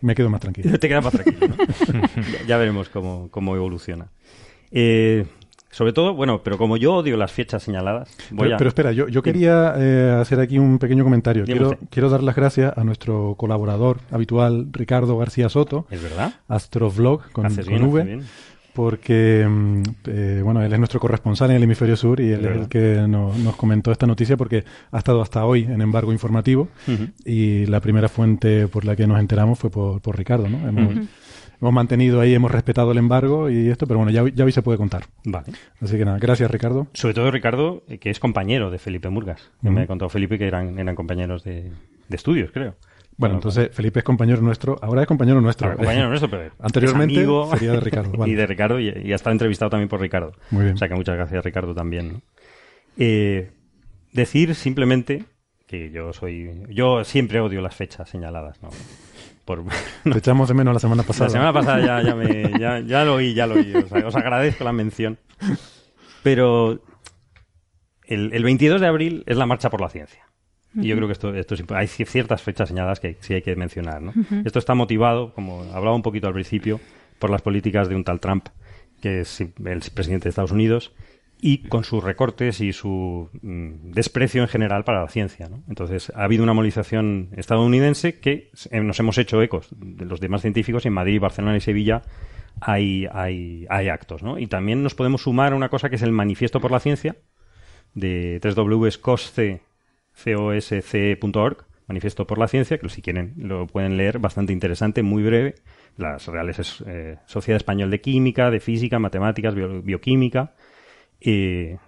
Me 0.00 0.14
quedo 0.14 0.30
más 0.30 0.40
tranquila. 0.40 0.72
Te 0.78 0.88
quedas 0.88 1.04
más 1.04 1.12
tranquilo. 1.12 1.48
¿no? 1.48 2.00
ya, 2.32 2.46
ya 2.46 2.56
veremos 2.56 2.88
cómo, 2.88 3.28
cómo 3.30 3.54
evoluciona. 3.56 4.08
Eh, 4.70 5.26
sobre 5.72 5.92
todo, 5.92 6.14
bueno, 6.14 6.42
pero 6.42 6.58
como 6.58 6.76
yo 6.76 6.94
odio 6.94 7.16
las 7.16 7.30
fechas 7.30 7.62
señaladas, 7.62 8.10
voy 8.30 8.46
Pero, 8.46 8.54
a... 8.54 8.58
pero 8.58 8.68
espera, 8.68 8.92
yo, 8.92 9.06
yo 9.06 9.22
quería 9.22 9.74
eh, 9.76 10.18
hacer 10.20 10.40
aquí 10.40 10.58
un 10.58 10.78
pequeño 10.80 11.04
comentario. 11.04 11.44
Quiero, 11.44 11.78
quiero 11.90 12.10
dar 12.10 12.24
las 12.24 12.34
gracias 12.34 12.76
a 12.76 12.82
nuestro 12.82 13.36
colaborador 13.36 13.98
habitual, 14.10 14.68
Ricardo 14.72 15.16
García 15.16 15.48
Soto, 15.48 15.86
¿Es 15.90 16.02
verdad? 16.02 16.34
Astrovlog 16.48 17.30
con, 17.30 17.44
con 17.44 17.54
bien, 17.66 17.84
V, 17.84 18.00
haces 18.00 18.06
bien. 18.16 18.26
Porque 18.74 19.46
mm, 19.48 19.82
eh, 20.06 20.40
bueno, 20.44 20.62
él 20.62 20.72
es 20.72 20.78
nuestro 20.78 21.00
corresponsal 21.00 21.50
en 21.50 21.56
el 21.56 21.62
hemisferio 21.64 21.96
sur 21.96 22.20
y 22.20 22.30
él 22.32 22.44
es 22.44 22.56
el 22.56 22.68
que 22.68 23.04
no- 23.08 23.32
nos 23.36 23.56
comentó 23.56 23.92
esta 23.92 24.06
noticia 24.06 24.36
porque 24.36 24.64
ha 24.92 24.98
estado 24.98 25.22
hasta 25.22 25.44
hoy 25.44 25.64
en 25.64 25.80
embargo 25.80 26.12
informativo 26.12 26.68
y 27.24 27.66
la 27.66 27.80
primera 27.80 28.08
fuente 28.08 28.68
por 28.68 28.84
la 28.84 28.96
que 28.96 29.06
nos 29.06 29.18
enteramos 29.20 29.58
fue 29.58 29.70
por, 29.70 30.00
por 30.00 30.16
Ricardo, 30.16 30.48
¿no? 30.48 30.68
Hemos, 30.68 31.08
hemos 31.60 31.72
mantenido 31.74 32.20
ahí, 32.20 32.32
hemos 32.34 32.50
respetado 32.50 32.92
el 32.92 32.98
embargo 32.98 33.50
y 33.50 33.68
esto, 33.68 33.86
pero 33.86 33.98
bueno, 33.98 34.10
ya, 34.12 34.24
ya 34.34 34.44
hoy 34.44 34.52
se 34.52 34.62
puede 34.62 34.78
contar. 34.78 35.04
Vale. 35.24 35.48
Así 35.80 35.98
que 35.98 36.04
nada, 36.04 36.18
gracias 36.18 36.50
Ricardo. 36.50 36.86
Sobre 36.94 37.14
todo 37.14 37.30
Ricardo, 37.30 37.82
eh, 37.88 37.98
que 37.98 38.10
es 38.10 38.18
compañero 38.20 38.70
de 38.70 38.78
Felipe 38.78 39.08
Murgas. 39.10 39.50
Ujú. 39.62 39.72
Me 39.72 39.82
ha 39.82 39.86
contado 39.86 40.08
Felipe 40.08 40.38
que 40.38 40.46
eran, 40.46 40.78
eran 40.78 40.94
compañeros 40.94 41.44
de, 41.44 41.64
de 42.08 42.16
estudios, 42.16 42.50
creo. 42.52 42.76
Bueno, 43.20 43.34
entonces 43.34 43.68
Felipe 43.70 43.98
es 43.98 44.04
compañero 44.04 44.40
nuestro, 44.40 44.78
ahora 44.80 45.02
es 45.02 45.06
compañero 45.06 45.42
nuestro. 45.42 45.66
Ahora, 45.66 45.76
compañero 45.76 46.08
nuestro, 46.08 46.30
pero 46.30 46.52
Anteriormente 46.58 47.16
amigo 47.18 47.50
sería 47.52 47.72
de 47.72 47.80
Ricardo. 47.80 48.12
vale. 48.16 48.32
y 48.32 48.34
de 48.34 48.46
Ricardo 48.46 48.80
y, 48.80 48.88
y 48.88 49.12
ha 49.12 49.16
estado 49.16 49.32
entrevistado 49.32 49.68
también 49.70 49.90
por 49.90 50.00
Ricardo. 50.00 50.32
Muy 50.50 50.64
bien. 50.64 50.74
O 50.74 50.78
sea 50.78 50.88
que 50.88 50.94
muchas 50.94 51.16
gracias 51.16 51.44
Ricardo 51.44 51.74
también. 51.74 52.14
¿no? 52.14 52.22
Eh, 52.96 53.50
decir 54.12 54.54
simplemente 54.54 55.24
que 55.66 55.90
yo 55.90 56.14
soy, 56.14 56.62
yo 56.70 57.04
siempre 57.04 57.40
odio 57.40 57.60
las 57.60 57.74
fechas 57.76 58.08
señaladas, 58.08 58.62
¿no? 58.62 58.70
Por, 59.44 59.64
Te 60.04 60.18
echamos 60.18 60.48
de 60.48 60.54
menos 60.54 60.72
la 60.72 60.80
semana 60.80 61.02
pasada. 61.02 61.26
La 61.26 61.30
semana 61.30 61.52
pasada 61.52 61.80
ya, 61.84 62.02
ya, 62.02 62.14
me, 62.14 62.58
ya, 62.58 62.80
ya 62.80 63.04
lo 63.04 63.16
oí, 63.16 63.34
ya 63.34 63.46
lo 63.46 63.56
oí. 63.56 63.74
O 63.74 63.86
sea, 63.86 64.06
os 64.06 64.16
agradezco 64.16 64.64
la 64.64 64.72
mención. 64.72 65.18
Pero 66.22 66.80
el, 68.04 68.32
el 68.32 68.44
22 68.44 68.80
de 68.80 68.86
abril 68.86 69.24
es 69.26 69.36
la 69.36 69.44
marcha 69.44 69.68
por 69.68 69.82
la 69.82 69.90
ciencia. 69.90 70.24
Y 70.74 70.86
yo 70.88 70.94
creo 70.96 71.08
que 71.08 71.12
esto, 71.12 71.34
esto 71.34 71.54
es 71.54 71.64
hay 71.70 71.86
ci- 71.86 72.06
ciertas 72.06 72.42
fechas 72.42 72.68
señaladas 72.68 73.00
que 73.00 73.16
sí 73.20 73.34
hay 73.34 73.42
que 73.42 73.56
mencionar. 73.56 74.00
¿no? 74.00 74.12
Esto 74.44 74.58
está 74.60 74.74
motivado, 74.74 75.34
como 75.34 75.62
hablaba 75.74 75.94
un 75.96 76.02
poquito 76.02 76.28
al 76.28 76.32
principio, 76.34 76.80
por 77.18 77.30
las 77.30 77.42
políticas 77.42 77.88
de 77.88 77.96
un 77.96 78.04
tal 78.04 78.20
Trump, 78.20 78.46
que 79.02 79.20
es 79.20 79.40
el 79.40 79.50
presidente 79.94 80.24
de 80.24 80.28
Estados 80.30 80.52
Unidos, 80.52 80.92
y 81.42 81.66
con 81.68 81.84
sus 81.84 82.04
recortes 82.04 82.60
y 82.60 82.72
su 82.74 83.30
mm, 83.40 83.92
desprecio 83.92 84.42
en 84.42 84.48
general 84.48 84.84
para 84.84 85.00
la 85.00 85.08
ciencia. 85.08 85.48
¿no? 85.48 85.62
Entonces, 85.68 86.12
ha 86.14 86.24
habido 86.24 86.42
una 86.44 86.52
movilización 86.52 87.30
estadounidense 87.36 88.20
que 88.20 88.50
eh, 88.70 88.80
nos 88.80 89.00
hemos 89.00 89.16
hecho 89.18 89.40
ecos 89.42 89.68
de 89.74 90.04
los 90.04 90.20
demás 90.20 90.42
científicos. 90.42 90.84
En 90.86 90.92
Madrid, 90.92 91.18
Barcelona 91.18 91.56
y 91.56 91.60
Sevilla 91.60 92.02
hay, 92.60 93.06
hay, 93.10 93.66
hay 93.70 93.88
actos. 93.88 94.22
¿no? 94.22 94.38
Y 94.38 94.46
también 94.48 94.82
nos 94.82 94.94
podemos 94.94 95.22
sumar 95.22 95.52
a 95.54 95.56
una 95.56 95.70
cosa 95.70 95.88
que 95.88 95.96
es 95.96 96.02
el 96.02 96.12
Manifiesto 96.12 96.60
por 96.60 96.70
la 96.70 96.78
Ciencia 96.80 97.16
de 97.94 98.38
3wscosce.org, 100.16 101.64
Manifiesto 101.86 102.26
por 102.26 102.38
la 102.38 102.46
Ciencia, 102.48 102.78
que 102.78 102.88
si 102.88 103.02
quieren 103.02 103.34
lo 103.36 103.66
pueden 103.66 103.96
leer, 103.96 104.18
bastante 104.20 104.52
interesante, 104.52 105.02
muy 105.02 105.22
breve. 105.24 105.56
Las 105.96 106.28
reales 106.28 106.84
eh, 106.86 107.16
Sociedad 107.26 107.56
Española 107.56 107.90
de 107.90 108.00
Química, 108.00 108.50
de 108.50 108.60
Física, 108.60 108.98
Matemáticas, 109.00 109.54
bio- 109.54 109.82
Bioquímica. 109.82 110.54
eh, 111.20 111.78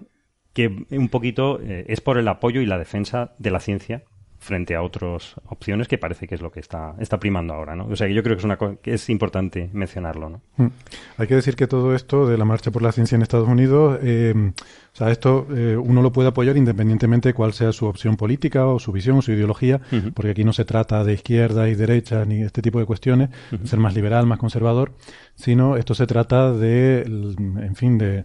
que 0.52 0.68
un 0.90 1.08
poquito 1.08 1.60
eh, 1.62 1.84
es 1.88 2.00
por 2.02 2.18
el 2.18 2.28
apoyo 2.28 2.60
y 2.60 2.66
la 2.66 2.78
defensa 2.78 3.32
de 3.38 3.50
la 3.50 3.60
ciencia 3.60 4.02
frente 4.42 4.74
a 4.74 4.82
otras 4.82 5.36
opciones 5.48 5.86
que 5.86 5.98
parece 5.98 6.26
que 6.26 6.34
es 6.34 6.42
lo 6.42 6.50
que 6.50 6.58
está, 6.58 6.96
está 6.98 7.20
primando 7.20 7.54
ahora, 7.54 7.76
¿no? 7.76 7.86
O 7.86 7.94
sea, 7.94 8.08
que 8.08 8.14
yo 8.14 8.24
creo 8.24 8.36
que 8.36 8.40
es, 8.40 8.44
una 8.44 8.58
que 8.58 8.94
es 8.94 9.08
importante 9.08 9.70
mencionarlo, 9.72 10.28
¿no? 10.28 10.40
Mm. 10.56 10.66
Hay 11.18 11.26
que 11.28 11.36
decir 11.36 11.54
que 11.54 11.68
todo 11.68 11.94
esto 11.94 12.26
de 12.26 12.36
la 12.36 12.44
marcha 12.44 12.72
por 12.72 12.82
la 12.82 12.90
ciencia 12.90 13.14
en 13.14 13.22
Estados 13.22 13.48
Unidos, 13.48 14.00
eh, 14.02 14.34
o 14.36 14.96
sea, 14.96 15.12
esto 15.12 15.46
eh, 15.54 15.76
uno 15.76 16.02
lo 16.02 16.12
puede 16.12 16.28
apoyar 16.28 16.56
independientemente 16.56 17.28
de 17.28 17.34
cuál 17.34 17.52
sea 17.52 17.72
su 17.72 17.86
opción 17.86 18.16
política 18.16 18.66
o 18.66 18.80
su 18.80 18.90
visión 18.90 19.18
o 19.18 19.22
su 19.22 19.30
ideología, 19.30 19.80
porque 20.12 20.32
aquí 20.32 20.44
no 20.44 20.52
se 20.52 20.64
trata 20.64 21.04
de 21.04 21.14
izquierda 21.14 21.68
y 21.68 21.76
derecha 21.76 22.24
ni 22.24 22.42
este 22.42 22.62
tipo 22.62 22.80
de 22.80 22.84
cuestiones, 22.84 23.30
ser 23.64 23.78
más 23.78 23.94
liberal, 23.94 24.26
más 24.26 24.40
conservador, 24.40 24.92
sino 25.36 25.76
esto 25.76 25.94
se 25.94 26.06
trata 26.06 26.52
de, 26.52 27.02
en 27.02 27.76
fin, 27.76 27.96
de 27.96 28.24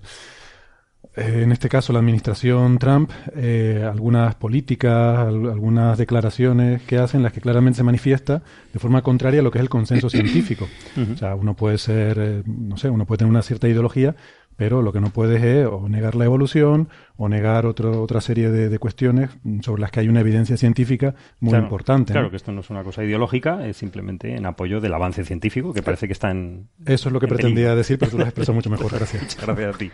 en 1.17 1.51
este 1.51 1.67
caso 1.67 1.93
la 1.93 1.99
administración 1.99 2.77
Trump, 2.77 3.09
eh, 3.35 3.83
algunas 3.89 4.35
políticas, 4.35 5.17
algunas 5.17 5.97
declaraciones 5.97 6.83
que 6.83 6.99
hacen, 6.99 7.23
las 7.23 7.33
que 7.33 7.41
claramente 7.41 7.77
se 7.77 7.83
manifiesta 7.83 8.43
de 8.71 8.79
forma 8.79 9.01
contraria 9.01 9.39
a 9.39 9.43
lo 9.43 9.49
que 9.49 9.57
es 9.57 9.63
el 9.63 9.69
consenso 9.69 10.09
científico. 10.11 10.67
O 11.11 11.17
sea, 11.17 11.33
uno 11.33 11.55
puede 11.55 11.79
ser, 11.79 12.17
eh, 12.19 12.43
no 12.45 12.77
sé, 12.77 12.91
uno 12.91 13.05
puede 13.05 13.19
tener 13.19 13.31
una 13.31 13.41
cierta 13.41 13.67
ideología, 13.67 14.15
pero 14.57 14.81
lo 14.81 14.91
que 14.91 14.99
no 14.99 15.11
puedes 15.11 15.41
es 15.41 15.67
o 15.67 15.87
negar 15.87 16.15
la 16.15 16.25
evolución 16.25 16.89
o 17.15 17.29
negar 17.29 17.65
otro, 17.65 18.01
otra 18.01 18.21
serie 18.21 18.49
de, 18.49 18.79
cuestiones 18.79 19.29
sobre 19.61 19.81
las 19.81 19.91
que 19.91 20.01
hay 20.01 20.09
una 20.09 20.19
evidencia 20.19 20.57
científica 20.57 21.15
muy 21.39 21.57
importante. 21.57 22.11
Claro, 22.11 22.29
que 22.29 22.35
esto 22.35 22.51
no 22.51 22.61
es 22.61 22.69
una 22.69 22.83
cosa 22.83 23.03
ideológica, 23.03 23.65
es 23.65 23.77
simplemente 23.77 24.35
en 24.35 24.45
apoyo 24.45 24.81
del 24.81 24.93
avance 24.93 25.23
científico, 25.23 25.73
que 25.73 25.81
parece 25.81 26.07
que 26.07 26.13
está 26.13 26.31
en. 26.31 26.67
Eso 26.85 27.09
es 27.09 27.13
lo 27.13 27.19
que 27.19 27.27
pretendía 27.27 27.75
decir, 27.75 27.97
pero 27.97 28.11
tú 28.11 28.17
lo 28.17 28.23
has 28.23 28.29
expresado 28.29 28.55
mucho 28.55 28.69
mejor. 28.69 28.91
Gracias. 28.97 29.37
gracias 29.39 29.75
a 29.75 29.77
ti. 29.77 29.91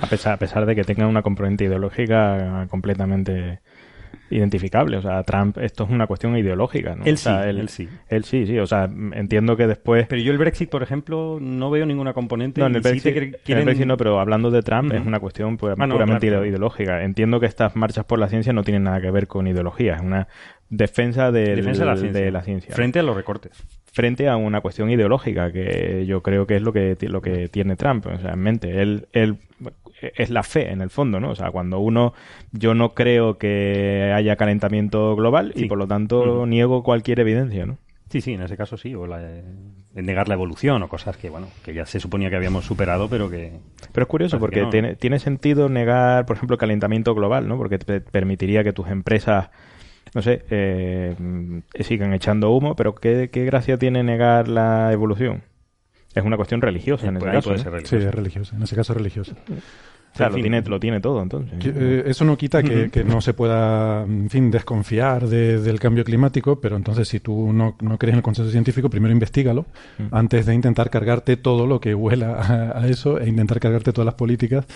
A 0.00 0.06
pesar, 0.06 0.32
a 0.34 0.36
pesar 0.36 0.66
de 0.66 0.74
que 0.74 0.84
tenga 0.84 1.06
una 1.06 1.22
componente 1.22 1.64
ideológica 1.64 2.66
completamente 2.68 3.60
identificable. 4.30 4.96
O 4.96 5.02
sea, 5.02 5.22
Trump, 5.22 5.58
esto 5.58 5.84
es 5.84 5.90
una 5.90 6.06
cuestión 6.06 6.36
ideológica, 6.36 6.94
¿no? 6.94 7.04
Él 7.04 7.18
sí, 7.18 7.28
él, 7.28 7.68
sí. 7.68 7.88
Él 8.08 8.24
sí, 8.24 8.46
sí. 8.46 8.58
O 8.58 8.66
sea, 8.66 8.84
entiendo 8.84 9.56
que 9.56 9.66
después... 9.66 10.06
Pero 10.08 10.22
yo 10.22 10.32
el 10.32 10.38
Brexit, 10.38 10.70
por 10.70 10.82
ejemplo, 10.82 11.38
no 11.40 11.70
veo 11.70 11.86
ninguna 11.86 12.12
componente... 12.12 12.60
No, 12.60 12.66
en 12.66 12.76
el, 12.76 12.80
Brexit, 12.80 13.86
no, 13.86 13.96
pero 13.96 14.20
hablando 14.20 14.50
de 14.50 14.62
Trump 14.62 14.92
es 14.92 15.04
una 15.04 15.20
cuestión 15.20 15.58
ah, 15.62 15.74
puramente 15.86 16.26
ideológica. 16.26 17.02
Entiendo 17.02 17.40
que 17.40 17.46
estas 17.46 17.76
marchas 17.76 18.04
por 18.04 18.18
la 18.18 18.28
ciencia 18.28 18.52
no 18.52 18.62
tienen 18.62 18.84
nada 18.84 19.00
que 19.00 19.10
ver 19.10 19.26
con 19.26 19.46
ideología. 19.46 19.96
Es 19.96 20.00
una 20.00 20.28
defensa, 20.70 21.32
de, 21.32 21.56
la 22.30 22.42
ciencia. 22.42 22.74
Frente 22.74 23.00
a 23.00 23.02
los 23.02 23.16
recortes. 23.16 23.52
Frente 23.92 24.28
a 24.28 24.36
una 24.36 24.60
cuestión 24.60 24.88
ideológica, 24.90 25.50
que 25.50 26.06
yo 26.06 26.22
creo 26.22 26.46
que 26.46 26.56
es 26.56 26.62
lo 26.62 26.72
que, 26.72 26.96
lo 27.00 27.20
que 27.20 27.48
tiene 27.48 27.74
Trump 27.76 28.06
o 28.06 28.18
sea, 28.18 28.32
en 28.32 28.38
mente. 28.38 28.80
Él, 28.80 29.08
él 29.12 29.38
es 30.00 30.30
la 30.30 30.42
fe 30.42 30.70
en 30.70 30.80
el 30.80 30.90
fondo, 30.90 31.20
¿no? 31.20 31.30
O 31.30 31.34
sea, 31.34 31.50
cuando 31.50 31.78
uno, 31.78 32.14
yo 32.52 32.74
no 32.74 32.94
creo 32.94 33.38
que 33.38 34.12
haya 34.14 34.36
calentamiento 34.36 35.14
global 35.16 35.52
y 35.54 35.66
por 35.66 35.78
lo 35.78 35.86
tanto 35.86 36.46
niego 36.46 36.82
cualquier 36.82 37.20
evidencia, 37.20 37.66
¿no? 37.66 37.78
Sí, 38.10 38.20
sí, 38.20 38.32
en 38.32 38.42
ese 38.42 38.56
caso 38.56 38.76
sí, 38.76 38.92
o 38.94 39.06
la, 39.06 39.20
negar 39.94 40.26
la 40.26 40.34
evolución 40.34 40.82
o 40.82 40.88
cosas 40.88 41.16
que, 41.16 41.30
bueno, 41.30 41.46
que 41.64 41.72
ya 41.72 41.86
se 41.86 42.00
suponía 42.00 42.28
que 42.28 42.34
habíamos 42.34 42.64
superado, 42.64 43.08
pero 43.08 43.30
que... 43.30 43.52
Pero 43.92 44.02
es 44.02 44.08
curioso 44.08 44.40
porque 44.40 44.66
tiene, 44.66 44.96
tiene 44.96 45.20
sentido 45.20 45.68
negar, 45.68 46.26
por 46.26 46.36
ejemplo, 46.36 46.54
el 46.54 46.58
calentamiento 46.58 47.14
global, 47.14 47.46
¿no? 47.46 47.56
Porque 47.56 47.78
te 47.78 48.00
permitiría 48.00 48.64
que 48.64 48.72
tus 48.72 48.88
empresas 48.88 49.50
no 50.14 50.22
sé, 50.22 50.44
eh, 50.50 51.14
sigan 51.80 52.12
echando 52.14 52.50
humo, 52.50 52.74
pero 52.74 52.94
¿qué, 52.94 53.30
¿qué, 53.30 53.44
gracia 53.44 53.78
tiene 53.78 54.02
negar 54.02 54.48
la 54.48 54.92
evolución? 54.92 55.44
Es 56.14 56.24
una 56.24 56.36
cuestión 56.36 56.60
religiosa 56.60 57.06
en 57.06 57.18
ese 57.18 57.26
caso. 57.26 57.56
Sí, 57.56 57.96
es 57.96 58.12
religiosa, 58.12 58.56
en 58.56 58.62
ese 58.62 58.74
caso 58.74 58.94
es. 60.12 60.16
Claro, 60.16 60.36
lo 60.36 60.42
tiene, 60.42 60.62
lo 60.62 60.80
tiene 60.80 61.00
todo 61.00 61.22
entonces. 61.22 61.58
Eh, 61.64 62.04
eso 62.06 62.24
no 62.24 62.36
quita 62.36 62.62
que, 62.62 63.04
no 63.04 63.20
se 63.20 63.34
pueda, 63.34 64.02
en 64.02 64.28
fin, 64.28 64.50
desconfiar 64.50 65.26
del 65.26 65.78
cambio 65.80 66.04
climático, 66.04 66.60
pero 66.60 66.76
entonces 66.76 67.08
si 67.08 67.20
tú 67.20 67.52
no, 67.52 67.76
crees 67.98 68.12
en 68.12 68.18
el 68.18 68.22
consenso 68.22 68.50
científico, 68.50 68.90
primero 68.90 69.12
investigalo 69.12 69.66
antes 70.10 70.46
de 70.46 70.54
intentar 70.54 70.90
cargarte 70.90 71.36
todo 71.36 71.66
lo 71.66 71.80
que 71.80 71.94
huela 71.94 72.72
a, 72.74 72.86
eso 72.88 73.18
e 73.18 73.28
intentar 73.28 73.60
cargarte 73.60 73.92
todas 73.92 74.06
las 74.06 74.14
políticas 74.14 74.66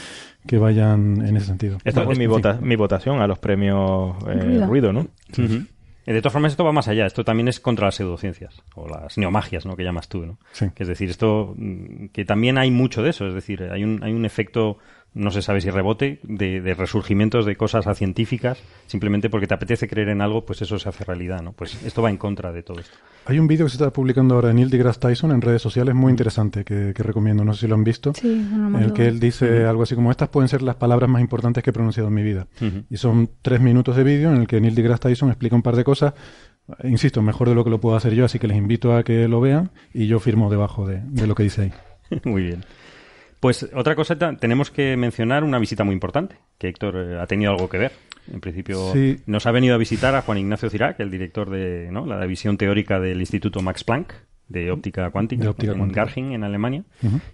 que 0.47 0.59
vayan 0.59 1.27
en 1.27 1.37
ese 1.37 1.47
sentido. 1.47 1.79
Esta 1.85 2.03
fue 2.05 2.15
mi, 2.15 2.27
mi 2.29 2.77
votación 2.77 3.21
a 3.21 3.27
los 3.27 3.39
premios 3.39 4.17
eh, 4.27 4.65
Ruido, 4.67 4.93
¿no? 4.93 5.09
Eh, 6.07 6.13
de 6.13 6.21
todas 6.21 6.35
formas, 6.35 6.53
esto 6.53 6.65
va 6.65 6.73
más 6.73 6.89
allá. 6.89 7.07
Esto 7.07 7.25
también 7.25 7.49
es 7.49 7.61
contra 7.61 7.87
las 7.87 7.95
pseudociencias, 7.95 8.63
o 8.75 8.89
las 8.89 9.17
neomagias, 9.17 9.65
¿no? 9.65 9.77
Que 9.77 9.85
llamas 9.85 10.09
tú, 10.09 10.27
¿no? 10.27 10.39
Sí. 10.53 10.67
Que 10.75 10.83
es 10.83 10.89
decir, 10.89 11.11
esto, 11.11 11.55
mm, 11.57 12.07
que 12.09 12.25
también 12.25 12.59
hay 12.59 12.71
mucho 12.71 13.03
de 13.03 13.11
eso. 13.11 13.27
Es 13.27 13.35
decir, 13.35 13.63
hay 13.63 13.85
un, 13.85 14.03
hay 14.03 14.13
un 14.13 14.25
efecto, 14.25 14.79
no 15.15 15.31
se 15.31 15.43
sabe 15.43 15.61
si 15.61 15.71
rebote, 15.71 16.21
de, 16.23 16.61
de 16.61 16.75
resurgimientos 16.75 17.47
de 17.47 17.57
cosas 17.57 17.87
a 17.87 17.95
científicas, 17.95 18.59
simplemente 18.87 19.31
porque 19.31 19.47
te 19.47 19.55
apetece 19.55 19.89
creer 19.89 20.09
en 20.09 20.21
algo, 20.21 20.45
pues 20.45 20.63
eso 20.63 20.79
se 20.79 20.89
hace 20.89 21.05
realidad, 21.05 21.43
¿no? 21.43 21.53
Pues 21.53 21.83
esto 21.85 22.03
va 22.03 22.11
en 22.11 22.17
contra 22.17 22.53
de 22.53 22.63
todo 22.63 22.81
esto. 22.81 22.97
Hay 23.27 23.39
un 23.39 23.47
vídeo 23.47 23.67
que 23.67 23.71
se 23.71 23.77
está 23.77 23.91
publicando 23.91 24.35
ahora 24.35 24.49
de 24.49 24.55
Neil 24.55 24.69
deGrasse 24.69 25.01
Tyson 25.01 25.31
en 25.31 25.41
redes 25.41 25.63
sociales 25.63 25.95
muy 25.95 26.11
interesante 26.11 26.65
que, 26.65 26.93
recomiendo, 26.93 27.45
no 27.45 27.55
sé 27.55 27.61
si 27.61 27.69
lo 27.69 27.75
han 27.75 27.85
visto, 27.85 28.13
sí, 28.15 28.29
en 28.29 28.77
el 28.77 28.93
que 28.93 29.07
él 29.07 29.19
dice 29.19 29.65
algo 29.65 29.85
así 29.85 29.95
como 29.95 30.11
estas 30.11 30.29
pueden 30.29 30.49
ser 30.49 30.63
las 30.63 30.77
palabras 30.77 31.09
más 31.09 31.23
importantes 31.23 31.63
que 31.63 31.71
he 31.71 31.73
pronunciado 31.73 32.09
en 32.09 32.15
mi 32.15 32.23
vida. 32.23 32.47
Y 32.91 32.97
son 32.97 33.31
tres 33.41 33.61
minutos 33.61 33.97
de 33.97 34.05
vídeo 34.05 34.31
en 34.31 34.43
el 34.43 34.47
que 34.47 34.61
Neil 34.61 34.75
deGrasse 34.75 35.01
Tyson 35.01 35.31
explica 35.31 35.57
un 35.57 35.63
par 35.63 35.77
de 35.77 35.85
cosas 35.85 36.15
Insisto, 36.83 37.21
mejor 37.21 37.49
de 37.49 37.55
lo 37.55 37.63
que 37.63 37.71
lo 37.71 37.81
puedo 37.81 37.97
hacer 37.97 38.15
yo, 38.15 38.25
así 38.25 38.39
que 38.39 38.49
les 38.49 38.57
invito 38.57 38.97
a 38.97 39.03
que 39.03 39.29
lo 39.29 39.41
vean 39.41 39.71
y 39.93 40.07
yo 40.07 40.19
firmo 40.19 40.51
debajo 40.51 40.87
de, 40.87 41.03
lo 41.27 41.35
que 41.35 41.43
dice 41.43 41.63
ahí. 41.63 41.73
Muy 42.25 42.43
bien. 42.43 42.65
Pues 43.45 43.69
otra 43.75 43.95
cosa, 43.95 44.17
tenemos 44.39 44.71
que 44.71 44.97
mencionar 44.97 45.45
una 45.45 45.59
visita 45.59 45.85
muy 45.85 45.93
importante, 45.93 46.39
que 46.57 46.69
Héctor 46.69 46.97
eh, 46.97 47.21
ha 47.21 47.27
tenido 47.27 47.51
algo 47.51 47.69
que 47.69 47.77
ver. 47.77 47.93
En 48.33 48.41
principio 48.41 48.95
nos 49.27 49.45
ha 49.45 49.51
venido 49.51 49.75
a 49.75 49.77
visitar 49.77 50.15
a 50.15 50.23
Juan 50.23 50.39
Ignacio 50.39 50.71
Cirac, 50.71 50.99
el 51.01 51.11
director 51.11 51.51
de 51.51 51.93
la 51.93 52.23
división 52.23 52.57
teórica 52.57 52.99
del 53.01 53.21
Instituto 53.21 53.61
Max 53.61 53.85
Planck, 53.85 54.15
de 54.49 54.71
óptica 54.71 55.11
cuántica, 55.11 55.55
en 55.59 55.93
Garching, 55.93 56.33
en 56.33 56.45
Alemania. 56.45 56.85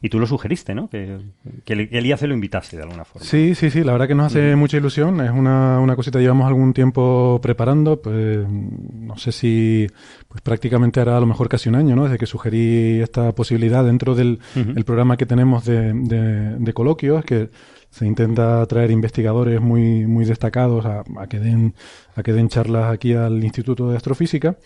Y 0.01 0.09
tú 0.09 0.19
lo 0.19 0.27
sugeriste, 0.27 0.75
¿no? 0.75 0.89
Que, 0.89 1.19
que, 1.65 1.73
el 1.73 2.07
IAC 2.07 2.23
lo 2.23 2.35
invitase 2.35 2.77
de 2.77 2.83
alguna 2.83 3.05
forma. 3.05 3.27
Sí, 3.27 3.55
sí, 3.55 3.71
sí. 3.71 3.83
La 3.83 3.93
verdad 3.93 4.09
que 4.09 4.15
nos 4.15 4.27
hace 4.27 4.55
mucha 4.57 4.77
ilusión. 4.77 5.21
Es 5.21 5.31
una, 5.31 5.81
una 5.81 5.97
cosita 5.97 6.19
que 6.19 6.23
llevamos 6.23 6.47
algún 6.47 6.73
tiempo 6.73 7.41
preparando. 7.43 8.01
Pues 8.01 8.47
no 8.49 9.17
sé 9.17 9.33
si 9.33 9.87
pues 10.29 10.41
prácticamente 10.43 11.01
hará 11.01 11.17
a 11.17 11.21
lo 11.21 11.27
mejor 11.27 11.49
casi 11.49 11.69
un 11.69 11.75
año, 11.75 11.97
¿no? 11.97 12.05
Desde 12.05 12.19
que 12.19 12.27
sugerí 12.27 13.01
esta 13.01 13.33
posibilidad 13.33 13.85
dentro 13.85 14.15
del 14.15 14.39
el 14.55 14.85
programa 14.85 15.17
que 15.17 15.27
tenemos 15.27 15.65
de, 15.65 15.93
de, 15.93 16.59
de 16.59 16.73
coloquios, 16.73 17.25
que 17.25 17.51
se 17.91 18.07
intenta 18.07 18.65
traer 18.67 18.91
investigadores 18.91 19.61
muy, 19.61 20.07
muy 20.07 20.25
destacados 20.25 20.87
a, 20.87 21.03
a, 21.19 21.27
que 21.27 21.41
den, 21.41 21.75
a 22.15 22.23
que 22.23 22.33
den 22.33 22.49
charlas 22.49 22.93
aquí 22.93 23.15
al 23.15 23.43
Instituto 23.43 23.91
de 23.91 23.97
Astrofísica. 23.97 24.57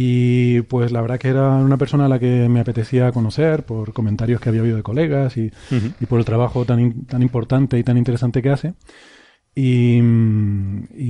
Y 0.00 0.60
pues 0.62 0.92
la 0.92 1.00
verdad 1.00 1.18
que 1.18 1.26
era 1.26 1.48
una 1.56 1.76
persona 1.76 2.04
a 2.04 2.08
la 2.08 2.20
que 2.20 2.48
me 2.48 2.60
apetecía 2.60 3.10
conocer 3.10 3.64
por 3.64 3.92
comentarios 3.92 4.40
que 4.40 4.48
había 4.48 4.62
oído 4.62 4.76
de 4.76 4.84
colegas 4.84 5.36
y, 5.36 5.50
por 6.08 6.20
el 6.20 6.24
trabajo 6.24 6.64
tan, 6.64 7.04
tan 7.06 7.20
importante 7.20 7.76
y 7.80 7.82
tan 7.82 7.98
interesante 7.98 8.40
que 8.40 8.50
hace. 8.50 8.74
Y, 9.56 10.00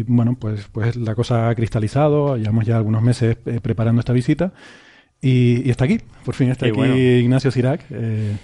bueno, 0.05 0.39
pues, 0.41 0.69
pues 0.73 0.97
la 0.97 1.15
cosa 1.15 1.51
ha 1.51 1.55
cristalizado, 1.55 2.39
llevamos 2.39 2.65
ya 2.65 2.79
algunos 2.79 3.03
meses 3.03 3.37
eh, 3.45 3.61
preparando 3.61 4.01
esta 4.01 4.15
visita 4.15 4.55
y, 5.21 5.69
está 5.69 5.85
aquí, 5.85 6.01
por 6.25 6.35
fin 6.35 6.49
está 6.49 6.65
aquí 6.65 6.81
Ignacio 6.81 7.51
Sirac. 7.51 7.85
Eh, 7.91 8.39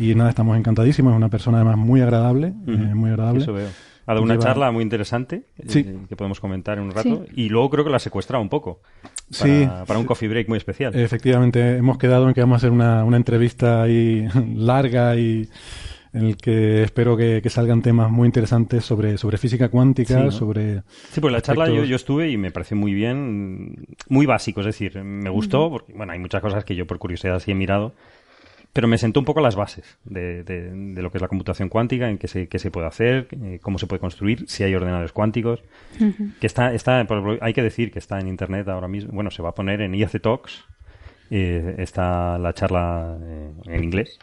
y 0.00 0.14
nada, 0.14 0.30
estamos 0.30 0.56
encantadísimos, 0.56 1.12
es 1.12 1.16
una 1.18 1.28
persona 1.28 1.58
además 1.58 1.76
muy 1.76 2.00
agradable, 2.00 2.54
eh, 2.66 2.94
muy 2.94 3.10
agradable. 3.10 3.42
Eso 3.42 3.52
veo. 3.52 3.68
Ha 4.06 4.14
dado 4.14 4.22
una 4.22 4.38
charla 4.38 4.70
muy 4.70 4.82
interesante 4.82 5.44
que 5.66 6.16
podemos 6.16 6.40
comentar 6.40 6.78
en 6.78 6.84
un 6.84 6.90
rato 6.90 7.24
y 7.34 7.48
luego 7.48 7.70
creo 7.70 7.84
que 7.84 7.90
la 7.90 7.96
ha 7.96 8.00
secuestrado 8.00 8.42
un 8.42 8.48
poco 8.48 8.80
sí, 9.30 9.68
para 9.86 9.98
un 9.98 10.06
coffee 10.06 10.28
break 10.28 10.48
muy 10.48 10.58
especial. 10.58 10.94
Efectivamente, 10.94 11.76
hemos 11.76 11.98
quedado 11.98 12.28
en 12.28 12.34
que 12.34 12.40
vamos 12.40 12.54
a 12.54 12.58
hacer 12.58 12.70
una, 12.70 13.04
una 13.04 13.16
entrevista 13.16 13.82
ahí 13.82 14.26
larga 14.54 15.16
y 15.16 15.48
en 16.14 16.26
el 16.26 16.36
que 16.36 16.84
espero 16.84 17.16
que, 17.16 17.42
salgan 17.50 17.82
temas 17.82 18.10
muy 18.10 18.26
interesantes 18.26 18.84
sobre, 18.84 19.18
sobre 19.18 19.36
física 19.36 19.68
cuántica, 19.68 20.30
sobre... 20.30 20.82
Sí, 21.10 21.20
pues 21.20 21.32
la 21.32 21.42
charla 21.42 21.68
yo, 21.68 21.84
yo, 21.84 21.96
estuve 21.96 22.30
y 22.30 22.36
me 22.36 22.52
pareció 22.52 22.76
muy 22.76 22.94
bien, 22.94 23.84
muy 24.08 24.24
básico, 24.24 24.60
es 24.60 24.66
decir, 24.66 25.02
me 25.02 25.28
gustó, 25.28 25.70
porque 25.70 25.92
bueno, 25.92 26.12
hay 26.12 26.20
muchas 26.20 26.40
cosas 26.40 26.64
que 26.64 26.76
yo 26.76 26.86
por 26.86 26.98
curiosidad 26.98 27.40
sí 27.40 27.50
he 27.50 27.54
mirado, 27.54 27.94
pero 28.74 28.88
me 28.88 28.98
sentó 28.98 29.20
un 29.20 29.24
poco 29.24 29.40
las 29.40 29.54
bases 29.54 29.98
de, 30.04 30.42
de, 30.42 31.00
lo 31.00 31.12
que 31.12 31.18
es 31.18 31.22
la 31.22 31.28
computación 31.28 31.68
cuántica, 31.68 32.10
en 32.10 32.18
qué 32.18 32.26
se, 32.26 32.48
qué 32.48 32.58
se 32.58 32.72
puede 32.72 32.88
hacer, 32.88 33.28
eh, 33.30 33.60
cómo 33.62 33.78
se 33.78 33.86
puede 33.86 34.00
construir, 34.00 34.46
si 34.48 34.64
hay 34.64 34.74
ordenadores 34.74 35.12
cuánticos. 35.12 35.62
Que 36.40 36.46
está, 36.48 36.74
está, 36.74 37.06
hay 37.40 37.52
que 37.52 37.62
decir 37.62 37.92
que 37.92 38.00
está 38.00 38.18
en 38.18 38.26
internet 38.26 38.66
ahora 38.68 38.88
mismo. 38.88 39.12
Bueno, 39.12 39.30
se 39.30 39.42
va 39.42 39.50
a 39.50 39.54
poner 39.54 39.80
en 39.80 39.94
IAC 39.94 40.20
Talks. 40.20 40.64
Eh, 41.30 41.76
está 41.78 42.36
la 42.36 42.52
charla 42.52 43.16
eh, 43.22 43.52
en 43.66 43.84
inglés. 43.84 44.18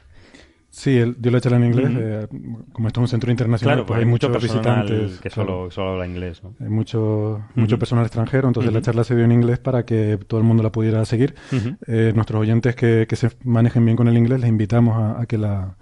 Sí, 0.73 0.97
el, 0.97 1.17
yo 1.19 1.31
lo 1.31 1.37
he 1.37 1.39
hecho 1.39 1.53
en 1.53 1.65
inglés. 1.65 1.89
Eh, 1.99 2.27
como 2.71 2.87
esto 2.87 3.01
es 3.01 3.03
un 3.03 3.07
centro 3.09 3.29
internacional, 3.29 3.85
pues 3.85 3.99
hay 3.99 4.05
muchos 4.05 4.41
visitantes. 4.41 5.19
Que 5.19 5.29
solo, 5.29 5.69
solo, 5.69 5.91
habla 5.91 6.07
inglés. 6.07 6.41
¿no? 6.41 6.55
Hay 6.61 6.69
mucho, 6.69 7.43
mucho 7.55 7.77
personal 7.77 8.05
extranjero, 8.05 8.47
entonces 8.47 8.71
la 8.71 8.81
charla 8.81 9.03
se 9.03 9.13
dio 9.13 9.25
en 9.25 9.33
inglés 9.33 9.59
para 9.59 9.85
que 9.85 10.17
todo 10.27 10.39
el 10.39 10.45
mundo 10.45 10.63
la 10.63 10.71
pudiera 10.71 11.03
seguir. 11.03 11.35
Eh, 11.87 12.13
nuestros 12.15 12.39
oyentes 12.41 12.73
que, 12.77 13.05
que, 13.07 13.15
se 13.17 13.31
manejen 13.43 13.83
bien 13.83 13.97
con 13.97 14.07
el 14.07 14.17
inglés, 14.17 14.39
les 14.39 14.49
invitamos 14.49 14.95
a, 15.19 15.25
que 15.25 15.37
la, 15.37 15.75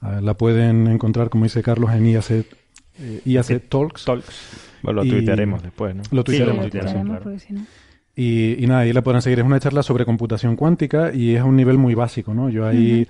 la 0.00 0.34
pueden 0.34 0.86
encontrar, 0.86 1.30
como 1.30 1.42
dice 1.44 1.60
Carlos, 1.62 1.90
en 1.92 2.06
IAC 2.06 2.30
eh, 2.30 3.20
IAC 3.24 3.68
Talks. 3.68 4.04
Talks. 4.04 4.76
Bueno, 4.84 5.02
lo 5.02 5.10
tuitearemos 5.10 5.62
después, 5.64 5.96
¿no? 5.96 6.02
Lo 6.12 6.20
Sí, 6.20 6.26
tuitearemos. 6.26 6.56
lo 6.58 6.64
Lo 6.64 6.70
tuitearemos, 6.70 7.04
claro. 7.06 7.22
porque 7.24 7.38
si 7.40 7.52
no- 7.54 7.66
Y, 8.14 8.62
y 8.62 8.66
nada, 8.68 8.80
ahí 8.80 8.92
la 8.92 9.02
podrán 9.02 9.22
seguir. 9.22 9.40
Es 9.40 9.44
una 9.44 9.58
charla 9.58 9.82
sobre 9.82 10.04
computación 10.04 10.54
cuántica 10.54 11.12
y 11.12 11.34
es 11.34 11.40
a 11.40 11.44
un 11.44 11.56
nivel 11.56 11.76
muy 11.78 11.94
básico, 11.94 12.34
¿no? 12.34 12.48
Yo 12.50 12.66
ahí 12.66 13.06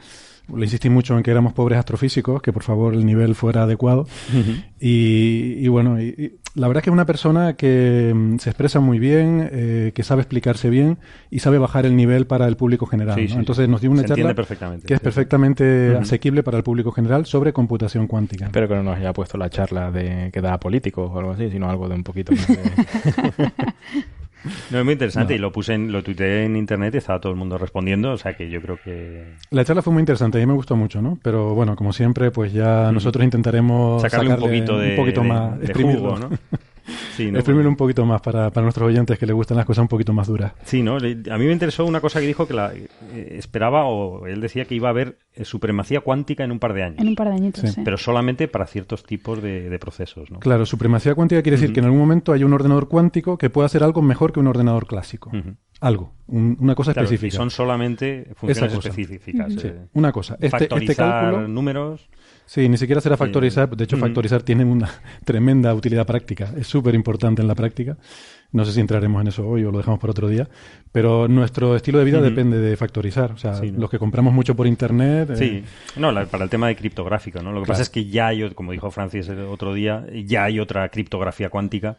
le 0.56 0.64
insistí 0.66 0.88
mucho 0.88 1.16
en 1.16 1.22
que 1.22 1.30
éramos 1.30 1.52
pobres 1.52 1.78
astrofísicos, 1.78 2.40
que 2.42 2.52
por 2.52 2.62
favor 2.62 2.94
el 2.94 3.04
nivel 3.06 3.34
fuera 3.34 3.62
adecuado. 3.64 4.06
y, 4.80 5.54
y 5.58 5.68
bueno, 5.68 6.00
y- 6.00 6.14
y 6.18 6.32
la 6.54 6.66
verdad 6.66 6.80
es 6.80 6.84
que 6.84 6.90
es 6.90 6.94
una 6.94 7.06
persona 7.06 7.52
que 7.54 8.12
mm, 8.14 8.38
se 8.38 8.50
expresa 8.50 8.80
muy 8.80 8.98
bien, 8.98 9.48
eh, 9.52 9.92
que 9.94 10.02
sabe 10.02 10.22
explicarse 10.22 10.70
bien 10.70 10.98
y 11.30 11.38
sabe 11.38 11.58
bajar 11.58 11.86
el 11.86 11.94
nivel 11.94 12.26
para 12.26 12.48
el 12.48 12.56
público 12.56 12.86
general. 12.86 13.14
Sí, 13.14 13.22
¿no? 13.22 13.26
sí, 13.28 13.32
sí. 13.34 13.38
Entonces 13.38 13.68
nos 13.68 13.80
dio 13.80 13.90
una 13.90 14.02
charla 14.04 14.34
que 14.84 14.94
es 14.94 15.00
perfectamente 15.00 15.96
asequible 15.96 16.42
para 16.42 16.56
el 16.56 16.64
público 16.64 16.90
general 16.90 17.26
sobre 17.26 17.52
computación 17.52 18.06
cuántica. 18.08 18.46
Espero 18.46 18.66
que 18.66 18.74
no 18.74 18.82
nos 18.82 18.96
haya 18.96 19.12
puesto 19.12 19.38
la 19.38 19.50
charla 19.50 19.90
de 19.92 20.30
que 20.32 20.40
da 20.40 20.54
a 20.54 20.60
políticos 20.60 21.10
o 21.14 21.18
algo 21.18 21.32
así, 21.32 21.48
sino 21.50 21.70
algo 21.70 21.88
de 21.88 21.94
un 21.94 22.02
poquito 22.04 22.32
más 22.32 22.48
de... 22.48 22.56
No, 24.70 24.78
es 24.78 24.84
muy 24.84 24.92
interesante 24.92 25.34
No. 25.34 25.36
y 25.36 25.38
lo 25.40 25.52
puse 25.52 25.74
en, 25.74 25.90
lo 25.92 26.02
tuiteé 26.02 26.44
en 26.44 26.56
internet 26.56 26.94
y 26.94 26.98
estaba 26.98 27.20
todo 27.20 27.32
el 27.32 27.38
mundo 27.38 27.58
respondiendo, 27.58 28.12
o 28.12 28.16
sea 28.16 28.34
que 28.34 28.48
yo 28.48 28.60
creo 28.62 28.78
que 28.78 29.34
La 29.50 29.64
charla 29.64 29.82
fue 29.82 29.92
muy 29.92 30.00
interesante, 30.00 30.38
a 30.38 30.40
mí 30.40 30.46
me 30.46 30.52
gustó 30.54 30.76
mucho, 30.76 31.02
¿no? 31.02 31.18
Pero 31.22 31.54
bueno, 31.54 31.74
como 31.76 31.92
siempre, 31.92 32.30
pues 32.30 32.52
ya 32.52 32.92
nosotros 32.92 33.24
intentaremos 33.24 34.00
sacarle, 34.02 34.34
un 34.34 34.40
poquito 34.40 34.78
de, 34.78 34.90
un 34.90 34.96
poquito 34.96 35.22
de- 35.22 35.28
más, 35.28 35.58
de 35.60 35.74
jugo, 35.74 36.18
¿no? 36.18 36.30
Sí, 37.16 37.30
¿no? 37.30 37.38
Exprimirlo 37.38 37.68
un 37.68 37.76
poquito 37.76 38.04
más 38.06 38.20
para, 38.20 38.50
para 38.50 38.62
nuestros 38.64 38.88
oyentes 38.88 39.18
que 39.18 39.26
les 39.26 39.34
gustan 39.34 39.56
las 39.56 39.66
cosas 39.66 39.82
un 39.82 39.88
poquito 39.88 40.12
más 40.12 40.26
duras. 40.26 40.52
Sí, 40.64 40.82
¿no? 40.82 40.96
A 40.96 41.00
mí 41.00 41.46
me 41.46 41.52
interesó 41.52 41.84
una 41.84 42.00
cosa 42.00 42.20
que 42.20 42.26
dijo 42.26 42.46
que 42.46 42.54
la 42.54 42.72
eh, 42.74 42.88
esperaba, 43.38 43.84
o 43.86 44.26
él 44.26 44.40
decía 44.40 44.64
que 44.64 44.74
iba 44.74 44.88
a 44.88 44.90
haber 44.90 45.18
eh, 45.34 45.44
supremacía 45.44 46.00
cuántica 46.00 46.44
en 46.44 46.52
un 46.52 46.58
par 46.58 46.72
de 46.74 46.82
años. 46.84 46.98
En 47.00 47.08
un 47.08 47.14
par 47.14 47.28
de 47.28 47.34
añitos, 47.34 47.60
Sí. 47.62 47.68
sí. 47.68 47.80
Pero 47.84 47.96
solamente 47.98 48.48
para 48.48 48.66
ciertos 48.66 49.02
tipos 49.04 49.42
de, 49.42 49.68
de 49.68 49.78
procesos, 49.78 50.30
¿no? 50.30 50.38
Claro, 50.40 50.64
supremacía 50.66 51.14
cuántica 51.14 51.42
quiere 51.42 51.56
decir 51.58 51.72
que 51.72 51.80
en 51.80 51.86
algún 51.86 52.00
momento 52.00 52.32
hay 52.32 52.44
un 52.44 52.52
ordenador 52.52 52.88
cuántico 52.88 53.36
que 53.38 53.50
pueda 53.50 53.66
hacer 53.66 53.82
algo 53.82 54.00
mejor 54.02 54.32
que 54.32 54.40
un 54.40 54.46
ordenador 54.46 54.86
clásico. 54.86 55.30
Ujú. 55.30 55.54
Algo, 55.80 56.12
un- 56.26 56.56
una 56.58 56.74
cosa 56.74 56.92
Claro, 56.92 57.08
y 57.08 57.14
específica. 57.14 57.36
son 57.36 57.50
solamente 57.50 58.28
funciones 58.34 58.74
específicas. 58.74 59.52
Sí, 59.52 59.68
eh, 59.68 59.86
una 59.92 60.10
cosa. 60.10 60.36
Este, 60.40 60.64
este 60.74 60.96
cálculo, 60.96 61.46
números. 61.46 62.08
Sí, 62.48 62.68
ni 62.68 62.76
siquiera 62.78 63.00
será 63.00 63.16
factorizar. 63.16 63.68
De 63.76 63.84
hecho, 63.84 63.96
Ujú. 63.96 64.06
factorizar 64.06 64.42
tiene 64.42 64.64
una 64.64 64.88
tremenda 65.24 65.72
utilidad 65.74 66.06
práctica. 66.06 66.52
Es 66.56 66.66
súper 66.66 66.94
importante 66.94 67.42
en 67.42 67.48
la 67.48 67.54
práctica. 67.54 67.96
No 68.50 68.64
sé 68.64 68.72
si 68.72 68.80
entraremos 68.80 69.20
en 69.20 69.28
eso 69.28 69.46
hoy 69.46 69.62
o 69.64 69.70
lo 69.70 69.76
dejamos 69.78 70.00
para 70.00 70.10
otro 70.12 70.26
día. 70.28 70.48
Pero 70.90 71.28
nuestro 71.28 71.76
estilo 71.76 71.98
de 71.98 72.06
vida 72.06 72.20
depende 72.22 72.58
de 72.58 72.76
factorizar. 72.78 73.32
O 73.32 73.36
sea, 73.36 73.54
Sí, 73.56 73.70
¿no? 73.70 73.80
los 73.80 73.90
que 73.90 73.98
compramos 73.98 74.32
mucho 74.32 74.56
por 74.56 74.66
internet. 74.66 75.30
eh, 75.30 75.36
Sí, 75.36 75.64
no, 76.00 76.10
la- 76.10 76.24
para 76.26 76.44
el 76.44 76.50
tema 76.50 76.66
de 76.68 76.74
criptográfico, 76.76 77.42
¿no? 77.42 77.52
Lo 77.52 77.60
que 77.60 77.66
Claro. 77.66 77.72
pasa 77.74 77.82
es 77.82 77.90
que 77.90 78.06
ya 78.06 78.28
hay, 78.28 78.48
como 78.54 78.72
dijo 78.72 78.90
Francis 78.90 79.28
el 79.28 79.40
otro 79.40 79.74
día, 79.74 80.06
ya 80.24 80.44
hay 80.44 80.58
otra 80.60 80.88
criptografía 80.88 81.50
cuántica 81.50 81.98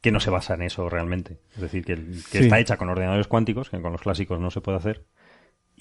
que 0.00 0.10
no 0.10 0.20
se 0.20 0.30
basa 0.30 0.54
en 0.54 0.62
eso 0.62 0.88
realmente. 0.88 1.40
Es 1.54 1.60
decir, 1.60 1.84
que, 1.84 1.92
el- 1.92 2.06
que 2.32 2.38
Sí. 2.38 2.44
está 2.44 2.58
hecha 2.58 2.78
con 2.78 2.88
ordenadores 2.88 3.26
cuánticos, 3.28 3.68
que 3.68 3.78
con 3.82 3.92
los 3.92 4.00
clásicos 4.00 4.40
no 4.40 4.50
se 4.50 4.62
puede 4.62 4.78
hacer, 4.78 5.04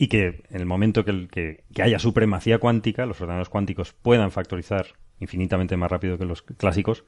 y 0.02 0.08
que 0.08 0.44
en 0.50 0.60
el 0.62 0.66
momento 0.66 1.04
que, 1.06 1.12
el- 1.12 1.28
que, 1.30 1.64
que 1.74 1.84
haya 1.84 2.00
supremacía 2.00 2.58
cuántica, 2.58 3.06
los 3.06 3.20
ordenadores 3.22 3.50
cuánticos 3.50 3.94
puedan 3.94 4.32
factorizar 4.32 4.88
infinitamente 5.20 5.76
más 5.78 5.92
rápido 5.92 6.18
que 6.18 6.26
los 6.26 6.42
clásicos, 6.42 7.04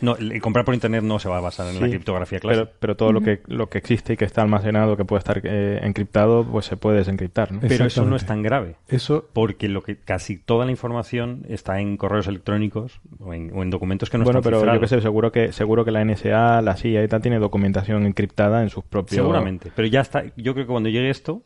no, 0.00 0.16
el, 0.16 0.32
el 0.32 0.40
comprar 0.42 0.64
por 0.64 0.74
internet 0.74 1.02
no 1.04 1.18
se 1.18 1.28
va 1.28 1.38
a 1.38 1.40
basar 1.40 1.68
en 1.68 1.80
la 1.80 1.88
criptografía 1.88 2.40
clásica. 2.40 2.64
Pero, 2.66 2.76
pero 2.80 2.96
todo 2.96 3.12
lo 3.12 3.20
que 3.20 3.40
lo 3.46 3.68
que 3.68 3.78
existe 3.78 4.14
y 4.14 4.16
que 4.16 4.24
está 4.24 4.42
almacenado, 4.42 4.96
que 4.96 5.04
puede 5.04 5.20
estar 5.20 5.40
eh, 5.44 5.80
encriptado, 5.82 6.44
pues 6.44 6.66
se 6.66 6.76
puede 6.76 6.98
desencriptar, 6.98 7.50
Pero 7.60 7.84
eso 7.86 8.04
no 8.04 8.16
es 8.16 8.26
tan 8.26 8.42
grave. 8.42 8.76
Eso 8.88 9.28
Porque 9.32 9.68
lo 9.68 9.82
que 9.82 9.96
casi 9.96 10.38
toda 10.38 10.64
la 10.64 10.70
información 10.72 11.44
está 11.48 11.78
en 11.80 11.96
correos 11.96 12.26
electrónicos 12.26 13.00
o 13.20 13.32
en, 13.32 13.52
o 13.54 13.62
en 13.62 13.70
documentos 13.70 14.10
que 14.10 14.18
no 14.18 14.24
bueno, 14.24 14.40
están 14.40 14.52
pero 14.52 14.74
yo 14.74 14.80
que 14.80 14.88
sé, 14.88 15.00
seguro 15.00 15.30
que 15.30 15.52
seguro 15.52 15.84
que 15.84 15.92
la 15.92 16.04
NSA, 16.04 16.62
la 16.62 16.76
CIA 16.76 17.04
y 17.04 17.08
tal 17.08 17.22
tiene 17.22 17.38
documentación 17.38 18.04
encriptada 18.04 18.62
en 18.62 18.70
sus 18.70 18.84
propios 18.84 19.16
Seguramente. 19.16 19.70
Pero 19.74 19.86
ya 19.88 20.00
está. 20.00 20.24
Yo 20.36 20.52
creo 20.54 20.66
que 20.66 20.72
cuando 20.72 20.88
llegue 20.88 21.10
esto, 21.10 21.44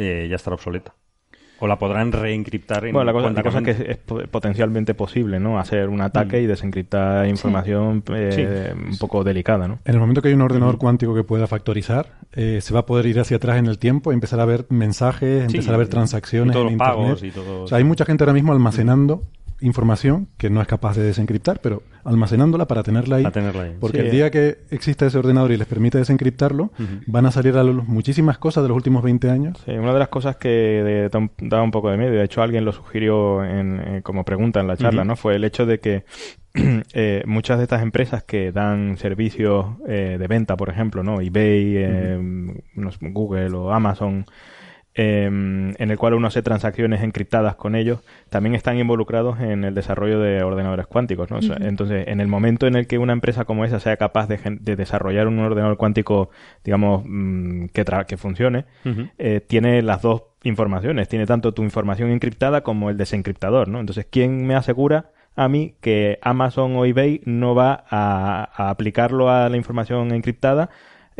eh, 0.00 0.26
ya 0.28 0.36
estará 0.36 0.54
obsoleta. 0.54 0.94
O 1.62 1.66
la 1.66 1.78
podrán 1.78 2.10
reencriptar 2.10 2.86
en 2.86 2.94
Bueno, 2.94 3.04
la 3.04 3.12
cosa, 3.12 3.30
la 3.34 3.42
cosa 3.42 3.58
es 3.58 3.64
que 3.64 3.70
es, 3.72 3.80
es 3.90 3.96
po- 3.98 4.22
potencialmente 4.30 4.94
posible, 4.94 5.38
¿no? 5.38 5.58
Hacer 5.58 5.90
un 5.90 6.00
ataque 6.00 6.40
y 6.40 6.46
desencriptar 6.46 7.26
información 7.28 8.02
eh, 8.14 8.72
un 8.74 8.96
poco 8.96 9.22
delicada, 9.24 9.68
¿no? 9.68 9.78
En 9.84 9.92
el 9.92 10.00
momento 10.00 10.22
que 10.22 10.28
hay 10.28 10.34
un 10.34 10.40
ordenador 10.40 10.78
cuántico 10.78 11.14
que 11.14 11.22
pueda 11.22 11.46
factorizar, 11.46 12.14
eh, 12.32 12.60
se 12.62 12.72
va 12.72 12.80
a 12.80 12.86
poder 12.86 13.04
ir 13.04 13.20
hacia 13.20 13.36
atrás 13.36 13.58
en 13.58 13.66
el 13.66 13.78
tiempo, 13.78 14.10
empezar 14.10 14.40
a 14.40 14.46
ver 14.46 14.64
mensajes, 14.70 15.50
Sí, 15.50 15.56
empezar 15.58 15.74
a 15.74 15.76
ver 15.76 15.88
y 15.88 15.90
transacciones 15.90 16.54
todos 16.54 16.72
en 16.72 16.78
los 16.78 16.88
pagos 16.88 17.22
y 17.22 17.30
todo- 17.30 17.64
O 17.64 17.66
sea, 17.68 17.76
hay 17.76 17.84
mucha 17.84 18.06
gente 18.06 18.24
ahora 18.24 18.32
mismo 18.32 18.52
almacenando 18.52 19.24
información 19.60 20.28
que 20.38 20.50
no 20.50 20.60
es 20.62 20.66
capaz 20.66 20.96
de 20.96 21.02
desencriptar, 21.02 21.60
pero 21.62 21.82
almacenándola 22.04 22.66
para 22.66 22.82
tenerla 22.82 23.16
ahí. 23.16 23.24
A 23.24 23.30
tenerla 23.30 23.64
ahí. 23.64 23.76
Porque 23.78 23.98
Sí, 23.98 24.02
el 24.04 24.08
eh. 24.08 24.10
día 24.10 24.30
que 24.30 24.58
exista 24.70 25.06
ese 25.06 25.18
ordenador 25.18 25.52
y 25.52 25.56
les 25.56 25.66
permita 25.66 25.98
desencriptarlo, 25.98 26.70
van 27.06 27.26
a 27.26 27.30
salir 27.30 27.54
a 27.56 27.62
la 27.62 27.70
luz 27.72 27.86
muchísimas 27.86 28.38
cosas 28.38 28.62
de 28.64 28.68
los 28.68 28.76
últimos 28.76 29.02
20 29.02 29.28
años. 29.30 29.58
Sí, 29.64 29.72
una 29.72 29.92
de 29.92 29.98
las 29.98 30.08
cosas 30.08 30.36
que 30.36 30.48
de- 30.48 31.08
da 31.08 31.18
un- 31.18 31.30
daba 31.38 31.62
un 31.62 31.70
poco 31.70 31.90
de 31.90 31.96
miedo, 31.98 32.12
y 32.14 32.16
de 32.16 32.24
hecho 32.24 32.42
alguien 32.42 32.64
lo 32.64 32.72
sugirió 32.72 33.44
en, 33.44 33.80
eh, 33.80 34.00
como 34.02 34.24
pregunta 34.24 34.60
en 34.60 34.66
la 34.66 34.76
charla. 34.76 35.04
¿no? 35.04 35.16
Fue 35.16 35.36
el 35.36 35.44
hecho 35.44 35.66
de 35.66 35.78
que 35.80 36.04
eh, 36.94 37.22
muchas 37.26 37.58
de 37.58 37.64
estas 37.64 37.82
empresas 37.82 38.24
que 38.24 38.50
dan 38.52 38.96
servicios 38.96 39.66
eh, 39.86 40.16
de 40.18 40.26
venta, 40.26 40.56
por 40.56 40.68
ejemplo, 40.68 41.02
¿no? 41.04 41.20
eBay, 41.20 41.74
eh, 41.76 42.52
Google 43.00 43.50
o 43.54 43.72
Amazon, 43.72 44.24
eh, 44.94 45.24
en 45.26 45.76
el 45.90 45.96
cual 45.98 46.14
uno 46.14 46.26
hace 46.26 46.42
transacciones 46.42 47.02
encriptadas 47.02 47.54
con 47.54 47.74
ellos, 47.74 48.00
también 48.28 48.54
están 48.54 48.76
involucrados 48.78 49.40
en 49.40 49.64
el 49.64 49.74
desarrollo 49.74 50.18
de 50.20 50.42
ordenadores 50.42 50.86
cuánticos, 50.86 51.30
¿no? 51.30 51.38
O 51.38 51.42
sea, 51.42 51.56
Entonces, 51.60 52.08
en 52.08 52.20
el 52.20 52.26
momento 52.28 52.66
en 52.66 52.74
el 52.76 52.86
que 52.86 52.98
una 52.98 53.12
empresa 53.12 53.44
como 53.44 53.64
esa 53.64 53.78
sea 53.80 53.96
capaz 53.96 54.26
de, 54.26 54.38
de 54.60 54.76
desarrollar 54.76 55.28
un 55.28 55.38
ordenador 55.38 55.76
cuántico, 55.76 56.30
digamos, 56.64 57.02
mm, 57.06 57.66
que, 57.66 57.84
tra- 57.84 58.04
que 58.06 58.16
funcione, 58.16 58.64
eh, 59.18 59.40
tiene 59.46 59.82
las 59.82 60.02
dos 60.02 60.22
informaciones, 60.42 61.08
tiene 61.08 61.26
tanto 61.26 61.52
tu 61.52 61.62
información 61.62 62.10
encriptada 62.10 62.62
como 62.62 62.90
el 62.90 62.96
desencriptador, 62.96 63.68
¿no? 63.68 63.78
Entonces, 63.80 64.06
¿quién 64.10 64.46
me 64.46 64.54
asegura 64.54 65.10
a 65.36 65.48
mí 65.48 65.74
que 65.80 66.18
Amazon 66.22 66.74
o 66.76 66.84
eBay 66.84 67.20
no 67.24 67.54
va 67.54 67.84
a, 67.88 68.48
a 68.52 68.70
aplicarlo 68.70 69.30
a 69.30 69.48
la 69.48 69.56
información 69.56 70.12
encriptada 70.12 70.70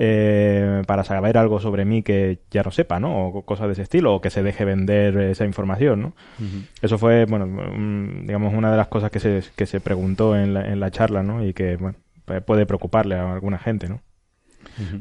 eh, 0.03 0.83
para 0.87 1.05
saber 1.05 1.37
algo 1.37 1.61
sobre 1.61 1.85
mí 1.85 2.03
que 2.03 2.39
ya 2.51 2.63
no 2.63 2.71
sepa, 2.71 2.99
¿no? 2.99 3.27
O 3.29 3.45
cosas 3.45 3.67
de 3.67 3.75
ese 3.75 3.83
estilo, 3.83 4.15
o 4.15 4.21
que 4.23 4.31
se 4.31 4.43
deje 4.43 4.65
vender 4.65 5.15
esa 5.19 5.45
información, 5.45 6.01
¿no? 6.01 6.13
Eso 6.81 6.97
fue, 6.97 7.27
bueno, 7.27 7.47
mm, 7.47 8.27
digamos, 8.27 8.55
una 8.55 8.71
de 8.71 8.79
las 8.79 8.89
cosas 8.89 9.11
que 9.11 9.21
se, 9.21 9.43
que 9.55 9.67
se 9.67 9.81
preguntó 9.81 10.35
en 10.37 10.55
la, 10.55 10.67
en 10.73 10.81
la 10.81 10.91
charla, 10.91 11.23
¿no? 11.23 11.45
Y 11.47 11.53
que, 11.53 11.77
bueno, 11.77 11.99
pu- 12.27 12.41
puede 12.43 12.65
preocuparle 12.65 13.17
a 13.17 13.31
alguna 13.33 13.59
gente, 13.59 13.89
¿no? 13.91 14.01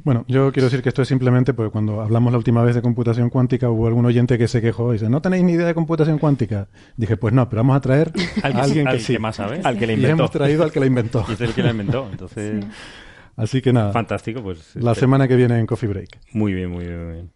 Bueno, 0.03 0.25
yo 0.27 0.51
quiero 0.51 0.65
decir 0.65 0.81
que 0.81 0.89
esto 0.89 1.01
es 1.01 1.07
simplemente 1.07 1.53
porque 1.53 1.71
cuando 1.71 2.01
hablamos 2.01 2.33
la 2.33 2.38
última 2.38 2.63
vez 2.63 2.75
de 2.75 2.81
computación 2.81 3.29
cuántica 3.29 3.69
hubo 3.69 3.88
algún 3.88 4.05
oyente 4.05 4.38
que 4.38 4.49
se 4.49 4.62
quejó 4.62 4.89
y 4.89 4.93
dice, 4.97 5.09
¿no 5.09 5.21
tenéis 5.21 5.43
ni 5.43 5.53
idea 5.53 5.65
de 5.67 5.73
computación 5.73 6.17
cuántica? 6.17 6.67
Dije, 6.97 7.15
pues 7.15 7.33
no, 7.33 7.47
pero 7.49 7.62
vamos 7.62 7.77
a 7.77 7.79
traer 7.81 8.12
a 8.43 8.47
Al 8.47 8.53
que- 8.53 8.59
alguien 8.59 8.85
que 8.85 8.91
al 8.91 8.99
sí. 8.99 9.13
que 9.13 9.19
más 9.19 9.38
sabe. 9.38 9.62
Al 9.63 9.77
que 9.77 9.88
le 9.88 9.93
Y 9.93 9.95
inventó. 9.97 10.17
hemos 10.23 10.31
traído 10.31 10.63
al 10.63 10.71
que 10.73 10.79
la 10.81 10.85
inventó. 10.85 11.23
Y 11.29 11.33
es 11.33 11.41
el 11.41 11.53
que 11.53 11.63
la 11.63 11.71
inventó. 11.71 12.07
Entonces, 12.12 12.65
Así 13.43 13.62
que 13.62 13.73
nada, 13.73 13.91
fantástico. 13.91 14.41
Pues 14.41 14.75
la 14.75 14.91
este- 14.91 15.02
semana 15.02 15.28
que 15.28 15.36
viene 15.36 15.58
en 15.60 15.65
Coffee 15.65 15.89
Break. 15.89 16.19
Muy 16.34 16.54
bien, 16.54 16.69
muy 16.69 16.86
bien. 16.86 17.04
muy 17.06 17.13
bien. 17.13 17.32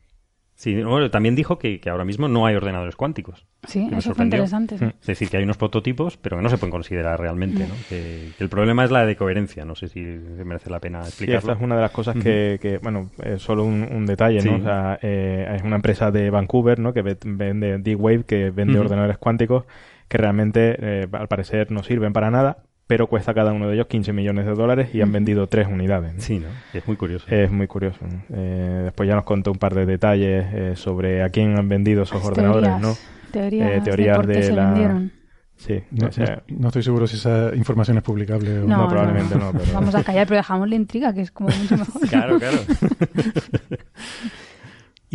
Sí, 0.56 0.82
bueno, 0.82 1.10
también 1.12 1.36
dijo 1.36 1.58
que, 1.60 1.82
que 1.82 1.89
ahora 1.89 2.06
mismo 2.06 2.30
no 2.30 2.46
hay 2.46 2.56
ordenadores 2.56 2.96
cuánticos. 2.96 3.46
Sí, 3.68 3.89
eso 3.98 4.13
fue 4.13 4.24
interesante. 4.24 4.78
sí. 4.78 4.86
Es 5.02 5.08
decir, 5.08 5.28
que 5.30 5.36
hay 5.38 5.44
unos 5.44 5.58
prototipos, 5.58 6.16
pero 6.16 6.38
que 6.38 6.44
no 6.44 6.50
se 6.50 6.58
pueden 6.58 6.72
considerar 6.72 7.20
realmente, 7.20 7.68
¿no? 7.68 7.74
Que, 7.89 8.30
que 8.38 8.44
el 8.44 8.50
problema 8.50 8.86
es 8.86 8.92
la 8.92 9.06
de 9.06 9.16
coherencia. 9.18 9.66
No 9.66 9.76
sé 9.76 9.89
si 9.89 10.00
merece 10.00 10.70
la 10.70 10.80
pena 10.80 11.02
Sí, 11.04 11.10
explicarlo. 11.10 11.39
esta 11.39 11.52
es 11.54 11.60
una 11.62 11.76
de 11.76 11.82
las 11.82 11.92
cosas 11.92 12.16
que, 12.16 12.60
que, 12.62 12.78
bueno, 12.78 13.10
es 13.24 13.42
solo 13.42 13.66
un, 13.66 13.84
un 13.92 14.06
detalle, 14.06 14.38
¿no? 14.38 14.56
Sí. 14.56 14.62
O 14.62 14.63
sea, 14.63 15.00
eh, 15.02 15.54
es 15.58 15.63
una 15.63 15.76
empresa 15.78 16.12
de 16.12 16.30
Vancouver, 16.30 16.80
¿no? 16.80 16.94
Que 16.94 17.02
ve- 17.02 17.18
vende 17.26 17.80
D-Wave, 17.80 18.24
que 18.24 18.52
vende 18.52 18.80
ordenadores 18.80 19.18
cuánticos, 19.18 19.66
que 20.08 20.18
realmente, 20.18 20.78
eh, 20.80 21.08
al 21.12 21.28
parecer, 21.28 21.72
no 21.72 21.84
sirven 21.84 22.13
para 22.13 22.30
nada, 22.32 22.63
pero 22.94 23.08
cuesta 23.08 23.34
cada 23.34 23.54
uno 23.54 23.68
de 23.68 23.74
ellos 23.74 23.88
15 23.88 24.14
millones 24.14 24.46
de 24.46 24.54
dólares 24.54 24.90
y 24.94 25.02
han 25.02 25.12
vendido 25.12 25.48
tres 25.48 25.68
unidades. 25.68 26.14
¿no? 26.14 26.22
Sí, 26.22 26.38
¿no? 26.38 26.46
Es 26.78 26.86
muy 26.88 26.96
curioso. 26.96 27.26
Es 27.28 27.50
muy 27.50 27.66
curioso. 27.66 27.98
¿no? 28.08 28.22
Eh, 28.38 28.82
después 28.84 29.10
ya 29.10 29.16
nos 29.16 29.24
contó 29.24 29.52
un 29.52 29.58
par 29.58 29.74
de 29.74 29.88
detalles 29.88 30.46
eh, 30.54 30.74
sobre 30.76 31.24
a 31.24 31.30
quién 31.30 31.58
han 31.58 31.68
vendido 31.68 32.04
esos 32.04 32.18
Las 32.20 32.28
ordenadores, 32.28 32.70
teorías, 32.70 32.82
¿no? 32.82 33.32
Teorías, 33.32 33.72
Eh, 33.72 33.82
teorías 33.84 34.18
de 34.18 34.24
por 34.24 34.32
qué 34.32 34.38
de 34.38 34.44
se 34.44 34.52
la- 34.54 34.66
vendieron. 34.68 35.12
Sí, 35.56 35.82
No, 35.90 36.08
o 36.08 36.12
sea, 36.12 36.44
no- 36.50 36.60
no 36.60 36.68
estoy 36.68 36.84
seguro 36.84 37.08
si 37.08 37.16
esa 37.16 37.50
información 37.56 37.98
es 37.98 38.04
publicable 38.04 38.60
o 38.60 38.68
No, 38.68 38.78
no, 38.78 38.88
probablemente 38.88 39.36
no, 39.40 39.52
pero- 39.54 39.74
Vamos 39.74 39.96
a 39.96 40.04
callar, 40.04 40.28
pero 40.28 40.38
dejamos 40.38 40.70
la 40.70 40.76
intriga, 40.76 41.14
que 41.16 41.22
es 41.22 41.32
como 41.32 41.50
mucho 41.50 41.78
mejor. 41.78 42.02
Claro, 42.10 42.38
claro. 42.38 42.58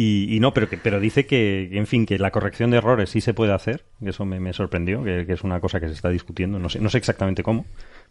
y, 0.01 0.33
y 0.33 0.39
no, 0.39 0.55
pero 0.55 0.69
que, 0.69 0.79
pero 0.79 1.01
dice 1.01 1.27
que, 1.27 1.71
en 1.73 1.89
fin, 1.89 2.07
que 2.07 2.21
la 2.21 2.31
corrección 2.31 2.71
de 2.71 2.77
errores 2.77 3.11
sí 3.11 3.21
se 3.21 3.35
puede 3.35 3.53
hacer. 3.53 3.85
Eso 4.01 4.25
me, 4.25 4.39
me 4.39 4.53
sorprendió, 4.53 5.03
que, 5.03 5.27
que 5.27 5.33
es 5.33 5.43
una 5.43 5.59
cosa 5.59 5.81
que 5.81 5.89
se 5.89 5.95
está 5.95 6.09
discutiendo. 6.09 6.61
No 6.61 6.69
sé, 6.69 6.79
no 6.79 6.89
sé 6.89 6.99
exactamente 6.99 7.43
cómo, 7.43 7.67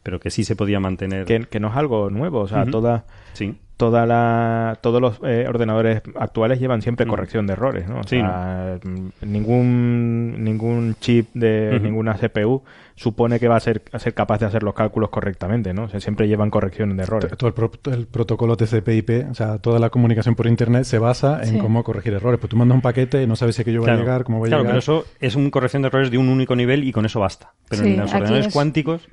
pero 0.07 0.21
que 0.21 0.29
sí 0.29 0.45
se 0.45 0.55
podía 0.55 0.79
mantener. 0.79 1.25
que, 1.25 1.41
que 1.41 1.59
no 1.59 1.67
es 1.67 1.75
algo 1.75 2.09
nuevo, 2.09 2.39
o 2.39 2.47
sea, 2.47 2.61
Ujú. 2.61 2.71
todas 2.71 3.03
Sí. 3.33 3.57
toda 3.75 4.05
la, 4.07 4.79
todos 4.81 4.99
los 5.01 5.19
eh, 5.23 5.45
ordenadores 5.47 6.01
actuales 6.15 6.59
llevan 6.61 6.81
siempre 6.81 7.05
Mm. 7.05 7.09
corrección 7.09 7.45
de 7.45 7.53
errores, 7.53 7.87
¿no? 7.89 7.99
O 7.99 8.03
Sí, 8.03 8.15
sea, 8.17 8.79
mm, 8.83 9.09
ningún, 9.21 10.43
ningún 10.43 10.95
chip 10.99 11.27
de 11.33 11.79
ninguna 11.83 12.15
CPU 12.15 12.63
supone 12.95 13.39
que 13.39 13.47
va 13.47 13.57
a 13.57 13.59
ser, 13.59 13.83
a 13.91 13.99
ser 13.99 14.13
capaz 14.13 14.39
de 14.39 14.45
hacer 14.47 14.63
los 14.63 14.73
cálculos 14.73 15.09
correctamente, 15.09 15.73
¿no? 15.73 15.83
O 15.83 15.89
sea, 15.89 15.99
siempre 15.99 16.27
llevan 16.27 16.49
correcciones 16.49 16.97
de 16.97 17.03
errores. 17.03 17.31
Todo 17.37 17.49
el, 17.49 17.53
pro- 17.53 17.71
el 17.91 18.07
protocolo 18.07 18.55
TCP/IP, 18.57 19.29
o 19.29 19.33
sea, 19.35 19.59
toda 19.59 19.77
la 19.77 19.89
comunicación 19.91 20.35
por 20.35 20.47
internet 20.47 20.85
se 20.85 20.97
basa 20.97 21.41
en 21.43 21.49
Sí. 21.55 21.57
cómo 21.59 21.83
corregir 21.83 22.13
errores. 22.13 22.39
Pues 22.39 22.49
tú 22.49 22.57
mandas 22.57 22.75
un 22.77 22.81
paquete 22.81 23.21
y 23.21 23.27
no 23.27 23.35
sabes 23.35 23.55
si 23.57 23.61
aquello 23.61 23.81
va 23.81 23.85
Claro. 23.85 23.99
a 23.99 24.01
llegar, 24.03 24.23
cómo 24.23 24.39
va 24.39 24.47
a 24.47 24.49
Claro, 24.49 24.63
llegar. 24.63 24.71
pero 24.73 24.79
eso 24.79 25.05
es 25.19 25.35
una 25.35 25.51
corrección 25.51 25.83
de 25.83 25.89
errores 25.89 26.09
de 26.09 26.17
un 26.17 26.29
único 26.29 26.55
nivel 26.55 26.83
y 26.83 26.91
con 26.91 27.05
eso 27.05 27.19
basta. 27.19 27.53
Pero 27.69 27.83
Sí, 27.83 27.89
en 27.93 27.97
los 27.99 28.11
ordenadores 28.13 28.47
es- 28.47 28.53
cuánticos, 28.53 29.07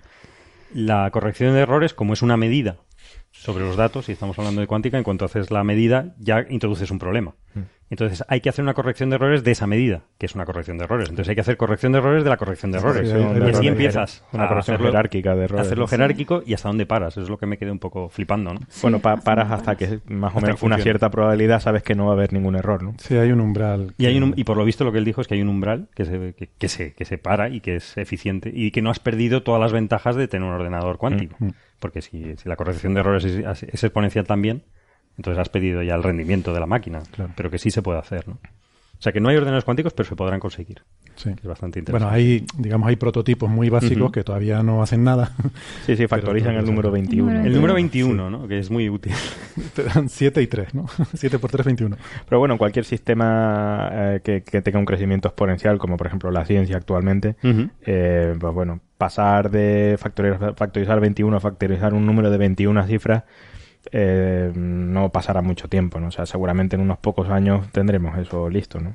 la 0.74 1.10
corrección 1.10 1.54
de 1.54 1.60
errores, 1.60 1.94
como 1.94 2.12
es 2.12 2.22
una 2.22 2.36
medida 2.36 2.76
sobre 3.30 3.64
los 3.64 3.76
datos, 3.76 4.08
y 4.08 4.12
estamos 4.12 4.38
hablando 4.38 4.60
de 4.60 4.66
cuántica, 4.66 4.98
en 4.98 5.04
cuanto 5.04 5.24
haces 5.24 5.50
la 5.50 5.64
medida, 5.64 6.14
ya 6.18 6.44
introduces 6.50 6.90
un 6.90 6.98
problema. 6.98 7.34
Entonces 7.90 8.24
hay 8.28 8.40
que 8.40 8.48
hacer 8.48 8.62
una 8.62 8.74
corrección 8.74 9.10
de 9.10 9.16
errores 9.16 9.44
de 9.44 9.52
esa 9.52 9.66
medida, 9.66 10.02
que 10.18 10.26
es 10.26 10.34
una 10.34 10.44
corrección 10.46 10.78
de 10.78 10.84
errores. 10.84 11.10
Entonces 11.10 11.28
hay 11.28 11.34
que 11.34 11.42
hacer 11.42 11.56
corrección 11.56 11.92
de 11.92 11.98
errores 11.98 12.24
de 12.24 12.30
la 12.30 12.36
corrección 12.36 12.72
de 12.72 12.78
errores. 12.78 13.08
sí, 13.08 13.14
y 13.16 13.20
así 13.22 13.36
errores. 13.36 13.66
empiezas 13.66 14.24
Una 14.32 14.44
a 14.44 14.48
corrección 14.48 14.74
hacerlo- 14.76 14.90
jerárquica 14.90 15.34
de 15.36 15.44
errores. 15.44 15.66
hacerlo 15.66 15.86
jerárquico 15.86 16.42
y 16.44 16.54
hasta 16.54 16.68
dónde 16.68 16.86
paras. 16.86 17.16
Es 17.18 17.28
lo 17.28 17.38
que 17.38 17.46
me 17.46 17.58
quedé 17.58 17.70
un 17.70 17.78
poco 17.78 18.08
flipando, 18.08 18.54
¿no? 18.54 18.60
Bueno, 18.82 18.98
pa- 19.00 19.18
paras 19.18 19.50
hasta 19.52 19.76
que 19.76 20.00
más 20.08 20.34
o 20.34 20.40
menos 20.40 20.62
una 20.62 20.78
cierta 20.78 21.10
probabilidad 21.10 21.60
sabes 21.60 21.82
que 21.82 21.94
no 21.94 22.06
va 22.06 22.12
a 22.12 22.14
haber 22.14 22.32
ningún 22.32 22.56
error, 22.56 22.82
¿no? 22.82 22.94
Sí, 22.98 23.16
hay 23.16 23.30
un 23.32 23.40
umbral. 23.40 23.94
Y, 23.98 24.06
hay 24.06 24.16
un, 24.18 24.32
y 24.36 24.44
por 24.44 24.56
lo 24.56 24.64
visto 24.64 24.82
lo 24.84 24.90
que 24.90 24.98
él 24.98 25.04
dijo 25.04 25.20
es 25.20 25.28
que 25.28 25.34
hay 25.34 25.42
un 25.42 25.48
umbral 25.48 25.88
que 25.94 26.04
se, 26.06 26.34
que, 26.34 26.48
que 26.58 26.68
se, 26.68 26.94
que 26.94 27.04
se 27.04 27.18
para 27.18 27.48
y 27.50 27.60
que 27.60 27.76
es 27.76 27.96
eficiente 27.98 28.50
y 28.52 28.70
que 28.70 28.82
no 28.82 28.90
has 28.90 28.98
perdido 28.98 29.42
todas 29.42 29.60
las 29.60 29.72
ventajas 29.72 30.16
de 30.16 30.26
tener 30.26 30.48
un 30.48 30.54
ordenador 30.54 30.96
cuántico. 30.98 31.36
Mm. 31.38 31.50
Porque 31.78 32.00
si, 32.02 32.34
si 32.36 32.48
la 32.48 32.56
corrección 32.56 32.94
de 32.94 33.00
errores 33.00 33.24
es, 33.24 33.62
es 33.62 33.84
exponencial 33.84 34.26
también, 34.26 34.62
entonces 35.16 35.40
has 35.40 35.48
perdido 35.48 35.82
ya 35.82 35.94
el 35.94 36.02
rendimiento 36.02 36.52
de 36.52 36.60
la 36.60 36.66
máquina. 36.66 37.00
Claro. 37.12 37.32
Pero 37.36 37.50
que 37.50 37.58
sí 37.58 37.70
se 37.70 37.82
puede 37.82 37.98
hacer, 37.98 38.26
¿no? 38.28 38.38
O 38.96 39.02
sea 39.04 39.12
que 39.12 39.20
no 39.20 39.28
hay 39.28 39.36
ordenadores 39.36 39.64
cuánticos, 39.64 39.92
pero 39.92 40.08
se 40.08 40.16
podrán 40.16 40.40
conseguir. 40.40 40.80
sí. 41.16 41.24
Que 41.34 41.40
es 41.42 41.46
bastante 41.46 41.82
Bueno, 41.82 42.06
interesante. 42.06 42.14
hay, 42.16 42.46
digamos, 42.62 42.88
hay 42.88 42.96
prototipos 42.96 43.50
muy 43.50 43.68
básicos 43.68 44.10
que 44.12 44.22
todavía 44.24 44.62
no 44.62 44.82
hacen 44.82 45.04
nada. 45.04 45.32
Sí, 45.84 45.94
sí, 45.96 46.06
factorizan 46.08 46.54
el 46.54 46.64
número 46.64 46.90
21. 46.90 47.26
Número 47.30 47.46
el 47.46 47.52
número 47.54 47.72
Sí. 47.74 47.82
21, 47.82 48.30
¿no? 48.30 48.48
Que 48.48 48.60
es 48.60 48.70
muy 48.70 48.88
útil. 48.88 49.12
Te 49.74 49.82
dan 49.82 50.08
7 50.08 50.40
y 50.40 50.46
3, 50.46 50.74
¿no? 50.74 50.86
7 51.14 51.38
por 51.38 51.50
3, 51.50 51.66
21. 51.66 51.96
Pero 52.26 52.38
bueno, 52.38 52.56
cualquier 52.56 52.84
sistema 52.86 53.90
eh, 53.92 54.20
que, 54.24 54.42
que 54.42 54.62
tenga 54.62 54.78
un 54.78 54.86
crecimiento 54.86 55.28
exponencial, 55.28 55.76
como 55.76 55.96
por 55.98 56.06
ejemplo 56.06 56.30
la 56.30 56.46
ciencia 56.46 56.76
actualmente, 56.78 57.36
eh, 57.84 58.34
pues 58.40 58.54
bueno, 58.54 58.80
pasar 58.96 59.50
de 59.50 59.96
factorizar, 59.98 60.54
factorizar 60.54 61.00
21 61.00 61.36
a 61.36 61.40
factorizar 61.40 61.92
un 61.92 62.06
número 62.06 62.30
de 62.30 62.38
21 62.38 62.86
cifras 62.86 63.24
eh, 63.92 64.52
no 64.54 65.10
pasará 65.10 65.42
mucho 65.42 65.68
tiempo, 65.68 66.00
¿no? 66.00 66.08
O 66.08 66.10
sea, 66.10 66.26
seguramente 66.26 66.76
en 66.76 66.82
unos 66.82 66.98
pocos 66.98 67.28
años 67.28 67.68
tendremos 67.72 68.16
eso 68.18 68.48
listo, 68.48 68.80
¿no? 68.80 68.94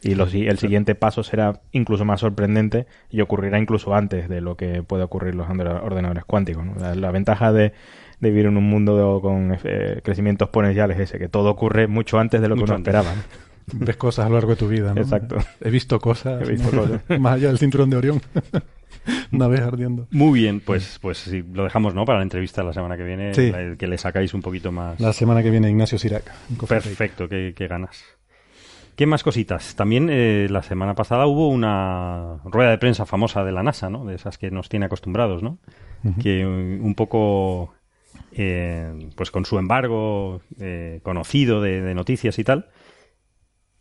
Y 0.00 0.12
el 0.46 0.58
siguiente 0.58 0.94
paso 0.94 1.24
será 1.24 1.60
incluso 1.72 2.04
más 2.04 2.20
sorprendente 2.20 2.86
y 3.10 3.20
ocurrirá 3.20 3.58
incluso 3.58 3.94
antes 3.96 4.28
de 4.28 4.40
lo 4.40 4.56
que 4.56 4.84
puede 4.84 5.02
ocurrir 5.02 5.34
los 5.34 5.48
orde- 5.48 5.80
ordenadores 5.82 6.24
cuánticos. 6.24 6.64
¿no? 6.64 6.74
La, 6.76 6.94
la 6.94 7.10
ventaja 7.10 7.52
de, 7.52 7.72
de 8.20 8.30
vivir 8.30 8.46
en 8.46 8.56
un 8.56 8.62
mundo 8.70 9.18
con 9.20 9.58
eh, 9.64 10.00
crecimiento 10.04 10.44
exponencial 10.44 10.92
es 10.92 11.00
ese, 11.00 11.18
que 11.18 11.28
todo 11.28 11.50
ocurre 11.50 11.88
mucho 11.88 12.20
antes 12.20 12.40
de 12.40 12.46
lo 12.48 12.54
que 12.54 12.60
Mucho 12.60 12.74
uno 12.74 12.76
antes. 12.78 12.94
esperaba. 12.94 13.16
¿no? 13.16 13.84
Ves 13.84 13.96
cosas 13.96 14.26
a 14.26 14.28
lo 14.28 14.36
largo 14.36 14.50
de 14.50 14.56
tu 14.56 14.68
vida, 14.68 14.94
¿no? 14.94 15.00
Exacto. 15.00 15.36
He 15.60 15.70
visto 15.70 15.98
cosas. 15.98 16.46
He 16.48 16.52
visto 16.52 16.70
¿no? 16.70 16.82
cosas. 16.82 17.02
Más 17.20 17.34
allá 17.34 17.48
del 17.48 17.58
cinturón 17.58 17.90
de 17.90 17.96
Orión. 17.96 18.22
Una 19.32 19.48
vez 19.48 19.60
ardiendo. 19.60 20.06
Muy 20.10 20.40
bien, 20.40 20.60
pues, 20.60 20.98
pues 21.00 21.18
sí, 21.18 21.42
lo 21.52 21.64
dejamos, 21.64 21.94
¿no? 21.94 22.04
Para 22.04 22.18
la 22.18 22.22
entrevista 22.24 22.62
la 22.62 22.72
semana 22.72 22.96
que 22.96 23.04
viene, 23.04 23.34
Sí. 23.34 23.50
la- 23.50 23.76
que 23.76 23.86
le 23.86 23.98
sacáis 23.98 24.34
un 24.34 24.42
poquito 24.42 24.72
más. 24.72 24.98
La 25.00 25.12
semana 25.12 25.42
que 25.42 25.50
viene 25.50 25.70
Ignacio 25.70 25.98
Sirac. 25.98 26.30
Perfecto, 26.68 27.28
qué, 27.28 27.52
qué 27.56 27.66
ganas. 27.68 28.02
¿Qué 28.96 29.06
más 29.06 29.22
cositas? 29.22 29.76
También 29.76 30.08
eh, 30.10 30.48
la 30.50 30.62
semana 30.62 30.94
pasada 30.96 31.26
hubo 31.26 31.48
una 31.48 32.38
rueda 32.44 32.70
de 32.70 32.78
prensa 32.78 33.06
famosa 33.06 33.44
de 33.44 33.52
la 33.52 33.62
NASA, 33.62 33.88
¿no? 33.90 34.04
De 34.04 34.16
esas 34.16 34.38
que 34.38 34.50
nos 34.50 34.68
tiene 34.68 34.86
acostumbrados, 34.86 35.40
¿no? 35.42 35.58
Que 36.20 36.40
eh, 36.40 36.46
un 36.46 36.94
poco, 36.96 37.72
eh, 38.32 39.08
pues 39.14 39.30
con 39.30 39.44
su 39.44 39.58
embargo 39.58 40.40
eh, 40.58 40.98
conocido 41.04 41.60
de, 41.62 41.80
de 41.80 41.94
noticias 41.94 42.40
y 42.40 42.44
tal. 42.44 42.70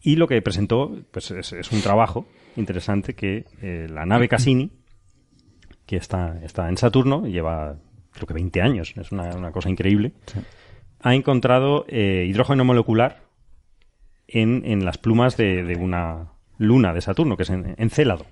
Y 0.02 0.18
lo 0.18 0.28
que 0.28 0.40
presentó, 0.44 0.96
pues 1.10 1.32
es, 1.32 1.52
es 1.52 1.72
un 1.72 1.82
trabajo 1.82 2.28
interesante 2.56 3.16
que 3.16 3.46
la 3.90 4.06
nave 4.06 4.28
Cassini, 4.30 4.72
que 5.88 5.96
está, 5.96 6.40
está 6.44 6.70
en 6.70 6.78
Saturno, 6.78 7.26
lleva 7.26 7.78
creo 8.12 8.28
que 8.28 8.34
20 8.34 8.62
años, 8.62 8.94
es 8.96 9.12
una, 9.12 9.36
una 9.36 9.52
cosa 9.52 9.70
increíble, 9.70 10.14
ha 11.00 11.16
encontrado 11.16 11.86
eh, 11.88 12.26
hidrógeno 12.28 12.66
molecular 12.66 13.22
en, 14.28 14.64
en 14.66 14.86
las 14.86 14.98
plumas 14.98 15.38
de, 15.38 15.64
de 15.64 15.76
una 15.76 16.34
luna 16.58 16.94
de 16.94 17.02
Saturno, 17.02 17.38
que 17.38 17.44
es 17.44 17.50
en, 17.50 17.76
Encélado. 17.78 18.26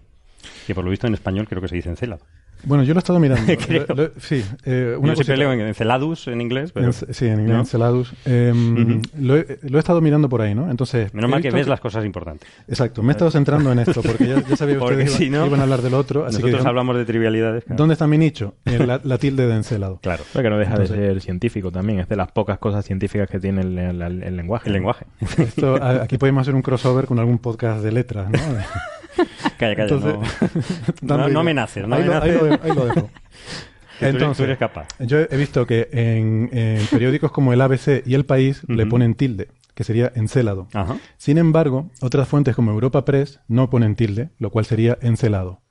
Que 0.67 0.75
por 0.75 0.83
lo 0.83 0.89
visto 0.89 1.07
en 1.07 1.13
español 1.13 1.47
creo 1.47 1.61
que 1.61 1.67
se 1.67 1.75
dice 1.75 1.89
Encélado. 1.89 2.25
Bueno, 2.65 2.83
yo 2.83 2.93
lo 2.93 2.97
he 2.97 3.01
estado 3.01 3.19
mirando. 3.19 3.53
Creo. 3.67 3.85
Lo- 3.89 3.95
lo- 3.95 4.09
sí, 4.17 4.43
eh, 4.65 4.95
una 4.97 5.13
Yo 5.13 5.15
siempre 5.15 5.15
cosita- 5.15 5.35
leo 5.35 5.53
en 5.53 5.61
Enceladus 5.61 6.27
en 6.27 6.41
inglés, 6.41 6.71
pero 6.71 6.87
En- 6.87 6.93
sí, 6.93 7.25
en 7.25 7.39
inglés, 7.41 7.53
¿no? 7.53 7.59
Enceladus. 7.59 8.13
Eh, 8.25 8.51
Ujú. 8.53 9.01
lo, 9.19 9.37
he, 9.37 9.59
lo 9.63 9.77
he 9.77 9.79
estado 9.79 10.01
mirando 10.01 10.29
por 10.29 10.41
ahí, 10.41 10.55
¿no? 10.55 10.69
Entonces. 10.69 11.13
menos 11.13 11.29
mal 11.29 11.41
que 11.41 11.51
ves 11.51 11.67
las 11.67 11.79
cosas 11.79 12.05
importantes. 12.05 12.49
Exacto, 12.67 13.03
me 13.03 13.09
he 13.09 13.11
estado 13.13 13.31
centrando 13.31 13.71
en 13.71 13.79
esto 13.79 14.01
porque 14.01 14.27
ya, 14.27 14.43
ya 14.47 14.55
sabía 14.55 14.75
que 14.75 14.79
Porque 14.85 14.95
ustedes 15.03 15.13
si 15.13 15.25
iban, 15.25 15.41
no, 15.41 15.47
iban 15.47 15.59
a 15.59 15.63
hablar 15.63 15.81
del 15.81 15.93
otro. 15.93 16.25
Así 16.25 16.37
Nosotros 16.37 16.61
que, 16.63 16.67
hablamos 16.67 16.97
de 16.97 17.05
trivialidades. 17.05 17.63
claro. 17.63 17.77
¿Dónde 17.77 17.93
está 17.93 18.07
mi 18.07 18.17
nicho? 18.17 18.55
En 18.65 18.87
la, 18.87 18.99
la 19.03 19.17
tilde 19.17 19.47
de 19.47 19.55
Encelado. 19.55 19.99
Claro, 20.01 20.23
Pero 20.33 20.43
que 20.43 20.49
no 20.49 20.57
deja 20.57 20.71
Entonces- 20.71 20.97
de 20.97 21.05
ser 21.07 21.21
científico 21.21 21.71
también, 21.71 21.99
es 21.99 22.09
de 22.09 22.15
las 22.15 22.31
pocas 22.31 22.57
cosas 22.59 22.83
científicas 22.85 23.29
que 23.29 23.39
tiene 23.39 23.61
el, 23.61 23.77
el- 23.77 24.23
el 24.23 24.35
lenguaje. 24.37 24.67
el 24.69 24.73
lenguaje. 24.73 25.05
Esto, 25.37 25.75
aquí 25.83 26.17
podemos 26.17 26.41
hacer 26.41 26.55
un 26.55 26.61
crossover 26.61 27.05
con 27.05 27.19
algún 27.19 27.37
podcast 27.37 27.83
de 27.83 27.91
letras, 27.91 28.29
¿no? 28.29 28.39
calla, 29.57 29.75
calla, 29.75 29.83
Entonces, 29.95 30.15
no, 31.01 31.17
no, 31.17 31.27
no 31.29 31.39
amenaces, 31.39 31.87
no 31.87 31.95
ahí, 31.95 32.03
lo, 32.03 32.13
ahí, 32.21 32.31
amenaces. 32.31 32.59
lo, 32.59 32.63
ahí 32.63 32.75
lo 32.75 32.85
dejo. 32.85 33.09
que 33.99 34.05
tú 34.05 34.05
Entonces, 34.17 34.43
eres 34.43 34.57
capaz. 34.57 34.87
yo 34.99 35.19
he 35.19 35.37
visto 35.37 35.65
que 35.65 35.89
en, 35.91 36.49
en 36.51 36.85
periódicos 36.87 37.31
como 37.31 37.53
el 37.53 37.61
ABC 37.61 38.03
y 38.05 38.13
El 38.15 38.25
País 38.25 38.61
le 38.67 38.85
ponen 38.85 39.15
tilde, 39.15 39.49
que 39.73 39.83
sería 39.83 40.11
Encélado. 40.15 40.67
Ajá. 40.73 40.97
Sin 41.17 41.37
embargo, 41.37 41.89
otras 42.01 42.27
fuentes 42.27 42.55
como 42.55 42.71
Europa 42.71 43.05
Press 43.05 43.39
no 43.47 43.69
ponen 43.69 43.95
tilde, 43.95 44.29
lo 44.37 44.49
cual 44.51 44.65
sería 44.65 44.97
Encelado. 45.01 45.61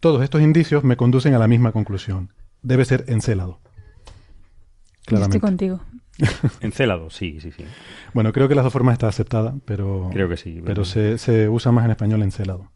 Todos 0.00 0.22
estos 0.22 0.40
indicios 0.42 0.84
me 0.84 0.96
conducen 0.96 1.34
a 1.34 1.38
la 1.38 1.48
misma 1.48 1.72
conclusión. 1.72 2.32
Debe 2.62 2.84
ser 2.84 3.04
Encelado. 3.08 3.60
Estoy 5.00 5.16
Claramente. 5.16 5.40
contigo. 5.40 5.80
Encélado, 6.60 7.10
sí, 7.10 7.38
sí, 7.40 7.50
sí. 7.52 7.64
Bueno, 8.14 8.32
creo 8.32 8.48
que 8.48 8.54
las 8.54 8.64
dos 8.64 8.72
formas 8.72 8.94
está 8.94 9.08
aceptada, 9.08 9.54
pero, 9.64 10.10
Creo 10.12 10.28
que 10.28 10.36
sí. 10.36 10.60
pero 10.64 10.84
se, 10.84 11.18
se 11.18 11.48
usa 11.48 11.72
más 11.72 11.84
en 11.84 11.90
español 11.92 12.22
Encelado. 12.22 12.70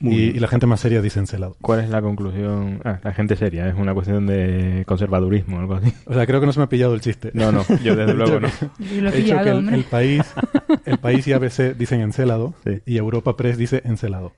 Y, 0.00 0.14
y 0.26 0.32
la 0.34 0.46
gente 0.46 0.66
más 0.68 0.78
sería 0.78 1.02
dice 1.02 1.18
Encelado. 1.18 1.56
¿Cuál 1.60 1.80
es 1.80 1.90
la 1.90 2.00
conclusión? 2.00 2.80
Ah, 2.84 3.00
la 3.02 3.12
gente 3.12 3.34
seria, 3.34 3.68
es 3.68 3.74
una 3.74 3.94
cuestión 3.94 4.26
de 4.28 4.84
conservadurismo 4.86 5.56
o 5.56 5.60
algo 5.60 5.74
así. 5.74 5.92
O 6.06 6.14
sea, 6.14 6.24
creo 6.24 6.38
que 6.38 6.46
no 6.46 6.52
se 6.52 6.60
me 6.60 6.64
ha 6.66 6.68
pillado 6.68 6.94
el 6.94 7.00
chiste. 7.00 7.32
No, 7.34 7.50
no, 7.50 7.64
yo 7.82 7.96
desde 7.96 8.14
luego 8.14 8.38
no. 8.38 8.48
Yo 8.78 9.02
lo 9.02 9.10
he 9.10 9.12
He 9.14 9.22
dicho 9.22 9.34
que 9.34 9.40
pillado, 9.40 9.48
el, 9.50 9.56
hombre. 9.58 9.74
el 9.74 9.84
país, 9.84 10.22
el 10.84 10.98
país 10.98 11.26
y 11.26 11.32
ABC 11.32 11.76
dicen 11.76 12.00
Encelado 12.00 12.54
Sí. 12.64 12.80
y 12.86 12.96
Europa 12.96 13.36
Press 13.36 13.58
dice 13.58 13.82
Encelado. 13.84 14.34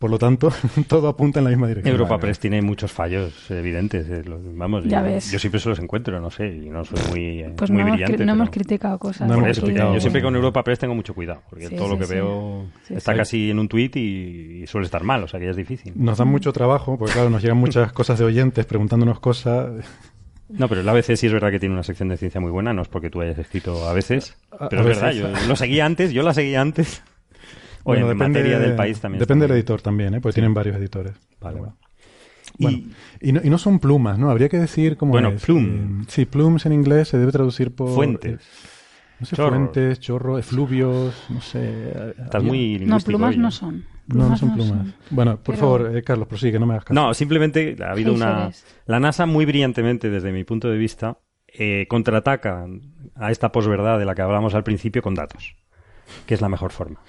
Por 0.00 0.10
lo 0.10 0.18
tanto, 0.18 0.50
todo 0.88 1.08
apunta 1.08 1.40
en 1.40 1.44
la 1.44 1.50
misma 1.50 1.68
dirección. 1.68 1.92
Europa. 1.92 2.18
Press 2.18 2.38
tiene 2.38 2.62
muchos 2.62 2.90
fallos 2.90 3.50
evidentes. 3.50 4.08
eh, 4.08 4.22
Vamos, 4.26 4.84
Ya 4.86 5.00
yo, 5.00 5.04
ves. 5.04 5.30
yo 5.30 5.38
siempre 5.38 5.60
se 5.60 5.68
los 5.68 5.78
encuentro, 5.78 6.18
no 6.20 6.30
sé, 6.30 6.48
y 6.48 6.70
no 6.70 6.84
soy 6.86 6.98
muy, 7.10 7.40
eh, 7.42 7.52
Pues 7.54 7.70
muy 7.70 7.82
no, 7.82 7.88
hemos, 7.88 7.98
cri- 8.00 8.04
brillante. 8.04 8.24
no 8.24 8.32
hemos 8.32 8.48
criticado 8.50 8.98
cosas. 8.98 9.28
No 9.28 9.34
hemos 9.34 9.58
criticado. 9.60 9.92
yo 9.92 10.00
siempre 10.00 10.22
con 10.22 10.34
Europa 10.34 10.64
Press 10.64 10.78
tengo 10.78 10.94
mucho 10.94 11.12
cuidado, 11.14 11.42
porque 11.50 11.66
Sí, 11.68 11.76
todo 11.76 11.84
sí, 11.88 11.92
lo 11.92 11.98
que 11.98 12.06
sí. 12.06 12.14
veo 12.14 12.64
Sí, 12.88 12.94
está 12.94 13.12
sí. 13.12 13.18
casi 13.18 13.50
en 13.50 13.58
un 13.58 13.68
tuit 13.68 13.94
y, 13.96 14.62
y 14.62 14.66
suele 14.66 14.86
estar 14.86 15.04
mal, 15.04 15.22
o 15.22 15.28
sea 15.28 15.38
que 15.38 15.44
ya 15.44 15.50
es 15.50 15.56
difícil. 15.58 15.92
Nos 15.94 16.16
dan 16.16 16.28
mucho 16.28 16.50
trabajo, 16.54 16.96
porque 16.96 17.12
claro, 17.12 17.28
nos 17.28 17.42
llegan 17.42 17.58
muchas 17.58 17.92
cosas 17.92 18.18
de 18.18 18.24
oyentes 18.24 18.64
preguntándonos 18.64 19.20
cosas. 19.20 19.84
No, 20.48 20.66
pero 20.66 20.80
el 20.80 20.88
ABC 20.88 21.14
sí 21.14 21.26
es 21.26 21.32
verdad 21.34 21.50
que 21.50 21.60
tiene 21.60 21.74
una 21.74 21.84
sección 21.84 22.08
de 22.08 22.16
ciencia 22.16 22.40
muy 22.40 22.50
buena, 22.50 22.72
no 22.72 22.80
es 22.80 22.88
porque 22.88 23.10
tú 23.10 23.20
hayas 23.20 23.38
escrito 23.38 23.86
a 23.86 23.92
veces, 23.92 24.34
pero 24.70 24.80
a 24.80 24.90
es 24.90 24.98
verdad, 24.98 25.12
yo 25.12 25.28
lo 25.46 25.54
seguía 25.56 25.84
antes, 25.84 26.10
yo 26.12 26.22
la 26.22 26.32
seguía 26.32 26.62
antes. 26.62 27.02
O 27.82 27.90
Bueno, 27.92 28.10
en 28.10 28.16
materia 28.18 28.58
del 28.58 28.76
país 28.76 29.00
también. 29.00 29.20
Depende 29.20 29.46
del 29.46 29.56
editor 29.56 29.80
también, 29.80 30.14
¿eh? 30.14 30.20
porque 30.20 30.34
tienen 30.34 30.52
varios 30.54 30.76
editores. 30.76 31.14
Vale, 31.40 31.60
vale. 31.60 31.72
Bueno, 32.58 32.78
Y 33.20 33.28
y, 33.28 33.32
no, 33.32 33.40
y 33.42 33.48
no 33.48 33.56
son 33.58 33.78
plumas, 33.78 34.18
¿no? 34.18 34.30
Habría 34.30 34.48
que 34.48 34.58
decir 34.58 34.96
cómo 34.96 35.12
Bueno, 35.12 35.30
es. 35.30 35.42
plume. 35.44 36.02
Eh, 36.02 36.04
sí, 36.08 36.24
plumes 36.26 36.66
en 36.66 36.72
inglés 36.74 37.08
se 37.08 37.16
debe 37.18 37.32
traducir 37.32 37.74
por... 37.74 37.94
fuentes. 37.94 38.40
eh, 38.42 38.68
no 39.20 39.26
sé, 39.26 39.36
chorros. 39.36 39.50
fuentes, 39.58 40.00
chorro, 40.00 40.38
efluvios, 40.38 41.14
no 41.30 41.40
sé. 41.40 41.58
eh, 41.62 42.14
Estás 42.18 42.34
había- 42.36 42.48
muy 42.48 42.78
No, 42.80 42.98
plumas 43.00 43.30
hoy, 43.34 43.38
no 43.38 43.50
son. 43.50 43.84
No, 44.08 44.28
no 44.28 44.36
son 44.36 44.54
plumas. 44.54 44.88
Bueno, 45.10 45.36
por 45.36 45.54
Pero- 45.54 45.58
favor, 45.58 45.96
eh, 45.96 46.02
Carlos, 46.02 46.26
prosigue, 46.26 46.58
no 46.58 46.66
me 46.66 46.72
hagas 46.74 46.84
caso. 46.84 46.94
No, 47.00 47.14
simplemente 47.14 47.76
ha 47.82 47.92
habido 47.92 48.12
una... 48.12 48.50
La 48.86 48.98
NASA 49.00 49.24
muy 49.26 49.44
brillantemente, 49.46 50.10
desde 50.10 50.32
mi 50.32 50.42
punto 50.44 50.68
de 50.68 50.76
vista, 50.78 51.18
eh, 51.46 51.86
contraataca 51.88 52.66
a 53.14 53.30
esta 53.30 53.52
posverdad 53.52 53.98
de 53.98 54.04
la 54.06 54.14
que 54.14 54.22
hablamos 54.22 54.54
al 54.54 54.64
principio 54.64 55.00
con 55.02 55.14
datos, 55.14 55.54
que 56.26 56.34
es 56.34 56.40
la 56.40 56.48
mejor 56.48 56.72
forma. 56.72 57.00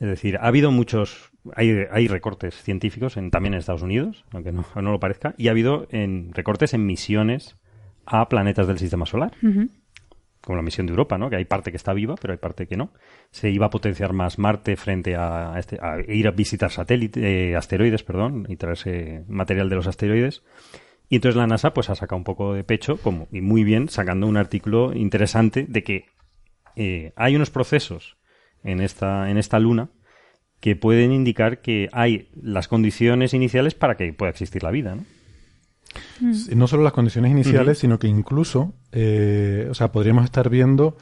Es 0.00 0.08
decir, 0.08 0.36
ha 0.36 0.46
habido 0.46 0.70
muchos... 0.70 1.30
Hay, 1.54 1.70
hay 1.90 2.08
recortes 2.08 2.54
científicos 2.62 3.16
en, 3.16 3.30
también 3.30 3.54
en 3.54 3.60
Estados 3.60 3.82
Unidos, 3.82 4.24
aunque 4.32 4.50
no, 4.50 4.64
no 4.74 4.92
lo 4.92 4.98
parezca, 4.98 5.34
y 5.36 5.48
ha 5.48 5.50
habido 5.50 5.86
en, 5.90 6.32
recortes 6.32 6.72
en 6.72 6.86
misiones 6.86 7.56
a 8.06 8.28
planetas 8.28 8.66
del 8.66 8.78
sistema 8.78 9.06
solar. 9.06 9.32
Como 10.40 10.56
la 10.56 10.62
misión 10.62 10.86
de 10.86 10.90
Europa, 10.90 11.16
¿no? 11.16 11.30
Que 11.30 11.36
hay 11.36 11.44
parte 11.46 11.70
que 11.70 11.76
está 11.76 11.94
viva, 11.94 12.16
pero 12.20 12.32
hay 12.32 12.38
parte 12.38 12.66
que 12.66 12.76
no. 12.76 12.92
Se 13.30 13.50
iba 13.50 13.66
a 13.66 13.70
potenciar 13.70 14.12
más 14.12 14.38
Marte 14.38 14.76
frente 14.76 15.16
a, 15.16 15.54
este, 15.58 15.78
a 15.80 16.00
ir 16.06 16.28
a 16.28 16.32
visitar 16.32 16.70
satélites, 16.70 17.22
eh, 17.22 17.56
asteroides, 17.56 18.02
perdón, 18.02 18.46
y 18.48 18.56
traerse 18.56 19.24
material 19.26 19.70
de 19.70 19.76
los 19.76 19.86
asteroides. 19.86 20.42
Y 21.08 21.16
entonces 21.16 21.36
la 21.36 21.46
NASA 21.46 21.72
pues 21.72 21.88
ha 21.90 21.94
sacado 21.94 22.18
un 22.18 22.24
poco 22.24 22.54
de 22.54 22.64
pecho, 22.64 22.98
como, 22.98 23.28
y 23.32 23.40
muy 23.40 23.64
bien, 23.64 23.88
sacando 23.88 24.26
un 24.26 24.36
artículo 24.36 24.92
interesante 24.94 25.64
de 25.68 25.82
que 25.82 26.06
eh, 26.76 27.12
hay 27.16 27.36
unos 27.36 27.50
procesos 27.50 28.16
en 28.64 28.80
esta, 28.80 29.30
en 29.30 29.38
esta 29.38 29.60
luna 29.60 29.90
que 30.60 30.76
pueden 30.76 31.12
indicar 31.12 31.60
que 31.60 31.88
hay 31.92 32.30
las 32.40 32.68
condiciones 32.68 33.34
iniciales 33.34 33.74
para 33.74 33.96
que 33.96 34.12
pueda 34.12 34.30
existir 34.30 34.62
la 34.62 34.70
vida, 34.70 34.94
¿no? 34.94 35.04
No 36.54 36.66
solo 36.66 36.82
las 36.82 36.92
condiciones 36.92 37.30
iniciales, 37.30 37.78
sino 37.78 37.98
que 37.98 38.08
incluso, 38.08 38.74
eh, 38.90 39.68
o 39.70 39.74
sea, 39.74 39.92
podríamos 39.92 40.24
estar 40.24 40.48
viendo. 40.48 40.96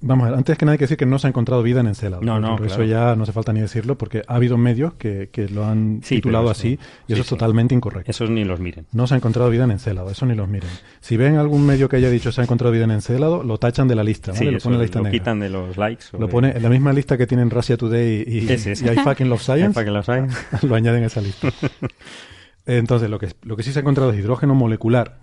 Vamos, 0.00 0.26
a 0.26 0.30
ver, 0.30 0.38
antes 0.38 0.56
que 0.56 0.64
nada 0.64 0.72
hay 0.72 0.78
que 0.78 0.84
decir 0.84 0.96
que 0.96 1.06
no 1.06 1.18
se 1.18 1.26
ha 1.26 1.30
encontrado 1.30 1.62
vida 1.62 1.80
en 1.80 1.88
Encelado. 1.88 2.22
No, 2.22 2.40
no, 2.40 2.56
claro. 2.56 2.64
Eso 2.66 2.84
ya 2.84 3.14
no 3.16 3.24
hace 3.24 3.32
falta 3.32 3.52
ni 3.52 3.60
decirlo, 3.60 3.98
porque 3.98 4.22
ha 4.26 4.34
habido 4.36 4.56
medios 4.56 4.94
que, 4.94 5.28
que 5.32 5.48
lo 5.48 5.64
han 5.64 6.00
Sí, 6.02 6.16
titulado 6.16 6.44
eso- 6.44 6.52
así, 6.52 6.68
y 6.68 6.76
sí, 6.76 7.12
eso 7.12 7.20
es 7.22 7.26
sí. 7.28 7.34
totalmente 7.34 7.74
incorrecto. 7.74 8.10
Esos 8.10 8.30
ni 8.30 8.44
los 8.44 8.60
miren. 8.60 8.86
No 8.92 9.06
se 9.06 9.14
ha 9.14 9.16
encontrado 9.16 9.50
vida 9.50 9.64
en 9.64 9.72
Encelado, 9.72 10.10
eso 10.10 10.26
ni 10.26 10.34
los 10.34 10.48
miren. 10.48 10.70
Si 11.00 11.16
ven 11.16 11.36
algún 11.36 11.66
medio 11.66 11.88
que 11.88 11.96
haya 11.96 12.10
dicho 12.10 12.32
se 12.32 12.40
ha 12.40 12.44
encontrado 12.44 12.72
vida 12.72 12.84
en 12.84 12.92
Encelado, 12.92 13.42
lo 13.42 13.58
tachan 13.58 13.86
de 13.88 13.94
la 13.94 14.04
lista, 14.04 14.32
¿vale? 14.32 14.50
Lo 14.52 14.56
eso 14.58 14.64
pone 14.64 14.76
en 14.76 14.78
la 14.78 14.84
lista 14.84 14.98
lo 14.98 15.04
negra. 15.04 15.18
quitan 15.18 15.40
de 15.40 15.50
los 15.50 15.76
likes. 15.76 16.04
o 16.12 16.18
Lo 16.18 16.26
de- 16.26 16.32
pone 16.32 16.50
en 16.56 16.62
la 16.62 16.68
misma 16.68 16.92
lista 16.92 17.18
que 17.18 17.26
tienen 17.26 17.50
Russia 17.50 17.76
Today 17.76 18.24
y, 18.26 18.50
ese. 18.52 18.72
y 18.72 18.88
I 18.88 18.96
Fucking 19.04 19.28
Love 19.28 19.42
Science. 19.42 19.74
Para 19.74 19.84
que 19.84 19.90
los 19.90 20.08
hay. 20.08 20.22
lo 20.62 20.74
añaden 20.74 21.02
a 21.04 21.06
esa 21.06 21.20
lista. 21.20 21.48
Entonces, 22.66 23.10
lo 23.10 23.18
que, 23.18 23.28
lo 23.42 23.56
que 23.56 23.62
sí 23.62 23.72
se 23.72 23.78
ha 23.78 23.82
encontrado 23.82 24.10
es 24.12 24.18
hidrógeno 24.18 24.54
molecular, 24.54 25.18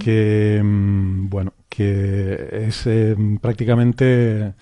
que, 0.00 0.60
mm, 0.64 1.28
bueno, 1.28 1.52
que 1.68 2.64
es 2.66 2.86
eh, 2.86 3.14
prácticamente, 3.42 4.54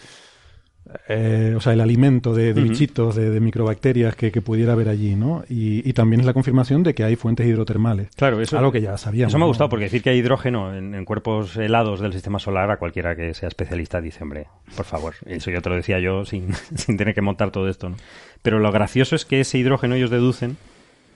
eh, 1.08 1.54
o 1.56 1.60
sea, 1.60 1.72
el 1.72 1.80
alimento 1.80 2.34
de, 2.34 2.52
de 2.52 2.60
bichitos, 2.62 3.14
de, 3.14 3.30
de 3.30 3.38
microbacterias 3.40 4.16
que, 4.16 4.32
que 4.32 4.42
pudiera 4.42 4.72
haber 4.72 4.88
allí, 4.88 5.14
¿no? 5.14 5.44
Y, 5.48 5.88
y 5.88 5.92
también 5.92 6.18
es 6.20 6.26
la 6.26 6.32
confirmación 6.32 6.82
de 6.82 6.94
que 6.94 7.04
hay 7.04 7.14
fuentes 7.14 7.46
hidrotermales. 7.46 8.08
Claro, 8.16 8.40
eso, 8.40 8.58
Algo 8.58 8.72
que 8.72 8.80
ya 8.80 8.98
sabíamos. 8.98 9.30
eso 9.30 9.38
me 9.38 9.44
ha 9.44 9.46
¿no? 9.46 9.48
gustado 9.50 9.70
porque 9.70 9.84
decir 9.84 10.02
que 10.02 10.10
hay 10.10 10.18
hidrógeno 10.18 10.74
en, 10.74 10.94
en 10.96 11.04
cuerpos 11.04 11.56
helados 11.56 12.00
del 12.00 12.12
sistema 12.12 12.40
solar 12.40 12.72
a 12.72 12.78
cualquiera 12.78 13.14
que 13.14 13.34
sea 13.34 13.48
especialista 13.48 14.00
dice, 14.00 14.24
hombre, 14.24 14.48
por 14.76 14.84
favor, 14.84 15.14
eso 15.26 15.52
ya 15.52 15.60
te 15.60 15.68
lo 15.70 15.76
decía 15.76 16.00
yo 16.00 16.24
sin, 16.24 16.48
sin 16.74 16.96
tener 16.96 17.14
que 17.14 17.22
montar 17.22 17.52
todo 17.52 17.68
esto, 17.68 17.88
¿no? 17.88 17.96
Pero 18.42 18.58
lo 18.58 18.72
gracioso 18.72 19.14
es 19.14 19.24
que 19.24 19.40
ese 19.40 19.58
hidrógeno 19.58 19.94
ellos 19.94 20.10
deducen 20.10 20.56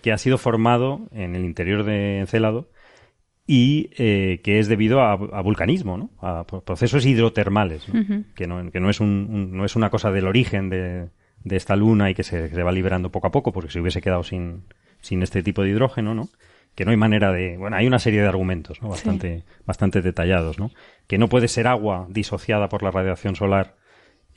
que 0.05 0.13
ha 0.13 0.19
sido 0.19 0.37
formado 0.37 1.09
en 1.13 1.35
el 1.35 1.45
interior 1.47 1.83
de 1.83 2.19
Encélado 2.21 2.69
y 3.47 3.91
eh, 3.99 4.41
que 4.45 4.59
es 4.59 4.69
debido 4.69 5.01
a, 5.01 5.13
a 5.13 5.41
vulcanismo, 5.43 5.97
¿no? 5.99 6.11
A 6.21 6.45
pro- 6.47 6.61
procesos 6.63 7.05
hidrotermales, 7.07 7.87
que, 8.35 8.47
no, 8.47 8.71
que 8.71 8.81
no, 8.81 8.91
es 8.91 9.01
un, 9.01 9.09
un- 9.31 9.57
no 9.57 9.65
es 9.65 9.77
una 9.77 9.89
cosa 9.91 10.11
del 10.11 10.27
origen 10.27 10.69
de, 10.71 11.09
de 11.43 11.57
esta 11.57 11.75
luna 11.77 12.11
y 12.11 12.15
que 12.15 12.23
se, 12.23 12.49
que 12.51 12.55
se 12.55 12.63
va 12.63 12.71
liberando 12.73 13.11
poco 13.11 13.27
a 13.27 13.31
poco, 13.31 13.53
porque 13.53 13.71
si 13.71 13.81
hubiese 13.81 14.01
quedado 14.03 14.23
sin, 14.23 14.65
sin 15.01 15.23
este 15.23 15.43
tipo 15.43 15.63
de 15.63 15.71
hidrógeno, 15.71 16.15
¿no? 16.15 16.29
Que 16.75 16.85
no 16.85 16.91
hay 16.91 16.97
manera 16.97 17.33
de... 17.33 17.57
Bueno, 17.57 17.77
hay 17.77 17.87
una 17.87 17.99
serie 17.99 18.21
de 18.21 18.29
argumentos, 18.29 18.83
¿no? 18.83 18.89
Bastante, 18.89 19.45
bastante 19.65 20.03
detallados, 20.03 20.59
¿no? 20.59 20.71
Que 21.07 21.19
no 21.19 21.29
puede 21.29 21.49
ser 21.49 21.67
agua 21.67 22.07
disociada 22.11 22.69
por 22.69 22.83
la 22.83 22.91
radiación 22.91 23.37
solar, 23.37 23.77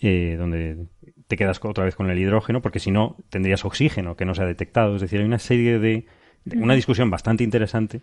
eh, 0.01 0.35
donde 0.37 0.85
te 1.27 1.35
quedas 1.37 1.59
otra 1.63 1.83
vez 1.85 1.95
con 1.95 2.09
el 2.09 2.17
hidrógeno, 2.17 2.61
porque 2.61 2.79
si 2.79 2.91
no, 2.91 3.17
tendrías 3.29 3.65
oxígeno 3.65 4.15
que 4.15 4.25
no 4.25 4.33
se 4.35 4.43
ha 4.43 4.45
detectado. 4.45 4.95
Es 4.95 5.01
decir, 5.01 5.19
hay 5.19 5.25
una 5.25 5.39
serie 5.39 5.79
de... 5.79 6.05
de- 6.45 6.57
una 6.57 6.73
discusión 6.75 7.09
bastante 7.09 7.43
interesante 7.43 8.01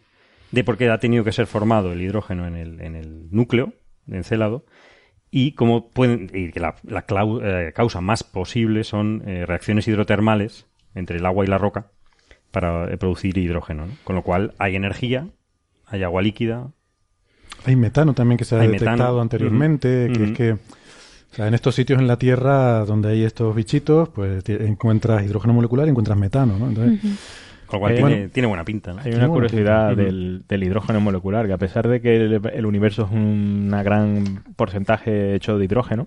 de 0.52 0.62
por 0.64 0.76
qué 0.76 0.88
ha 0.90 0.98
tenido 0.98 1.24
que 1.24 1.32
ser 1.32 1.46
formado 1.46 1.92
el 1.92 2.02
hidrógeno 2.02 2.46
en 2.46 2.54
el, 2.56 2.80
en 2.80 2.94
el 2.94 3.28
núcleo 3.30 3.72
de 4.06 4.18
Encélado 4.18 4.66
y 5.30 5.52
cómo 5.52 5.88
pueden 5.88 6.30
y 6.32 6.52
que 6.52 6.60
la, 6.60 6.76
la 6.84 7.06
clau- 7.06 7.40
eh, 7.42 7.72
causa 7.72 8.00
más 8.00 8.22
posible 8.22 8.84
son 8.84 9.22
eh, 9.26 9.46
reacciones 9.46 9.88
hidrotermales 9.88 10.66
entre 10.94 11.16
el 11.16 11.26
agua 11.26 11.44
y 11.44 11.48
la 11.48 11.58
roca 11.58 11.86
para 12.52 12.92
eh, 12.92 12.96
producir 12.98 13.36
hidrógeno. 13.38 13.86
¿no? 13.86 13.92
Con 14.04 14.14
lo 14.14 14.22
cual 14.22 14.52
hay 14.58 14.76
energía, 14.76 15.26
hay 15.86 16.02
agua 16.04 16.22
líquida. 16.22 16.68
Hay 17.64 17.74
metano 17.76 18.12
también 18.14 18.36
que 18.38 18.44
se 18.44 18.54
ha 18.54 18.60
Hay 18.60 18.68
detectado 18.68 18.96
metano. 18.98 19.20
anteriormente, 19.22 20.10
que 20.14 20.24
es 20.24 20.30
que 20.32 20.56
o 21.34 21.36
sea, 21.36 21.48
en 21.48 21.54
estos 21.54 21.74
sitios 21.74 21.98
en 21.98 22.06
la 22.06 22.16
Tierra 22.16 22.84
donde 22.84 23.08
hay 23.10 23.24
estos 23.24 23.52
bichitos, 23.56 24.08
pues 24.10 24.48
encuentras 24.48 25.24
hidrógeno 25.24 25.52
molecular 25.52 25.86
y 25.86 25.90
encuentras 25.90 26.16
metano, 26.16 26.56
¿no? 26.56 26.68
Entonces, 26.68 27.00
Con 27.66 27.78
lo 27.78 27.80
cual 27.80 27.92
Eh, 27.92 27.96
tiene, 27.96 28.10
bueno. 28.16 28.30
tiene 28.32 28.46
buena 28.46 28.64
pinta. 28.64 28.92
¿no? 28.92 29.00
Hay 29.04 29.12
una 29.14 29.26
curiosidad 29.26 29.96
del, 29.96 30.44
del 30.48 30.62
hidrógeno 30.62 31.00
molecular, 31.00 31.46
que 31.48 31.52
a 31.54 31.58
pesar 31.58 31.88
de 31.88 32.00
que 32.00 32.14
el, 32.14 32.40
el 32.52 32.66
universo 32.66 33.04
es 33.06 33.10
un 33.10 33.70
gran 33.82 34.44
porcentaje 34.54 35.34
hecho 35.34 35.58
de 35.58 35.64
hidrógeno, 35.64 36.06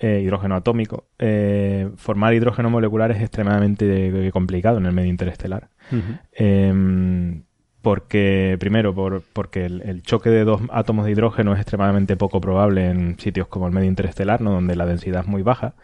eh, 0.00 0.20
hidrógeno 0.22 0.56
atómico, 0.56 1.04
eh, 1.18 1.88
formar 1.96 2.34
hidrógeno 2.34 2.68
molecular 2.68 3.10
es 3.12 3.22
extremadamente 3.22 4.30
complicado 4.32 4.76
en 4.76 4.84
el 4.86 4.92
medio 4.92 5.08
interestelar. 5.08 5.68
Eh, 6.36 7.40
porque, 7.84 8.56
primero, 8.58 8.94
por, 8.94 9.22
porque 9.32 9.66
el, 9.66 9.82
el 9.82 10.02
choque 10.02 10.30
de 10.30 10.44
dos 10.44 10.62
átomos 10.70 11.04
de 11.04 11.12
hidrógeno 11.12 11.52
es 11.52 11.60
extremadamente 11.60 12.16
poco 12.16 12.40
probable 12.40 12.88
en 12.88 13.18
sitios 13.20 13.46
como 13.46 13.68
el 13.68 13.74
medio 13.74 13.88
interestelar, 13.88 14.40
¿no? 14.40 14.52
donde 14.52 14.74
la 14.74 14.86
densidad 14.86 15.20
es 15.20 15.28
muy 15.28 15.42
baja. 15.42 15.74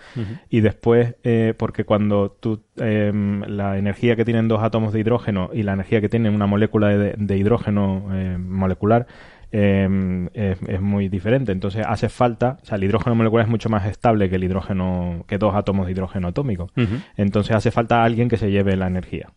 Y 0.48 0.62
después, 0.62 1.14
eh, 1.22 1.54
porque 1.56 1.84
cuando 1.84 2.30
tú, 2.40 2.62
eh, 2.78 3.12
la 3.46 3.76
energía 3.76 4.16
que 4.16 4.24
tienen 4.24 4.48
dos 4.48 4.62
átomos 4.62 4.94
de 4.94 5.00
hidrógeno 5.00 5.50
y 5.52 5.62
la 5.62 5.74
energía 5.74 6.00
que 6.00 6.08
tiene 6.08 6.30
una 6.30 6.46
molécula 6.46 6.88
de, 6.88 7.14
de 7.16 7.36
hidrógeno 7.36 8.08
eh, 8.12 8.38
molecular 8.38 9.06
eh, 9.52 10.28
es, 10.32 10.58
es 10.66 10.80
muy 10.80 11.10
diferente. 11.10 11.52
Entonces 11.52 11.84
hace 11.86 12.08
falta, 12.08 12.58
o 12.62 12.64
sea, 12.64 12.76
el 12.76 12.84
hidrógeno 12.84 13.14
molecular 13.14 13.44
es 13.44 13.50
mucho 13.50 13.68
más 13.68 13.84
estable 13.86 14.30
que 14.30 14.36
el 14.36 14.44
hidrógeno, 14.44 15.24
que 15.28 15.36
dos 15.36 15.54
átomos 15.54 15.84
de 15.84 15.92
hidrógeno 15.92 16.28
atómico. 16.28 16.70
Entonces 17.18 17.54
hace 17.54 17.70
falta 17.70 18.02
alguien 18.02 18.30
que 18.30 18.38
se 18.38 18.50
lleve 18.50 18.74
la 18.76 18.86
energía 18.86 19.28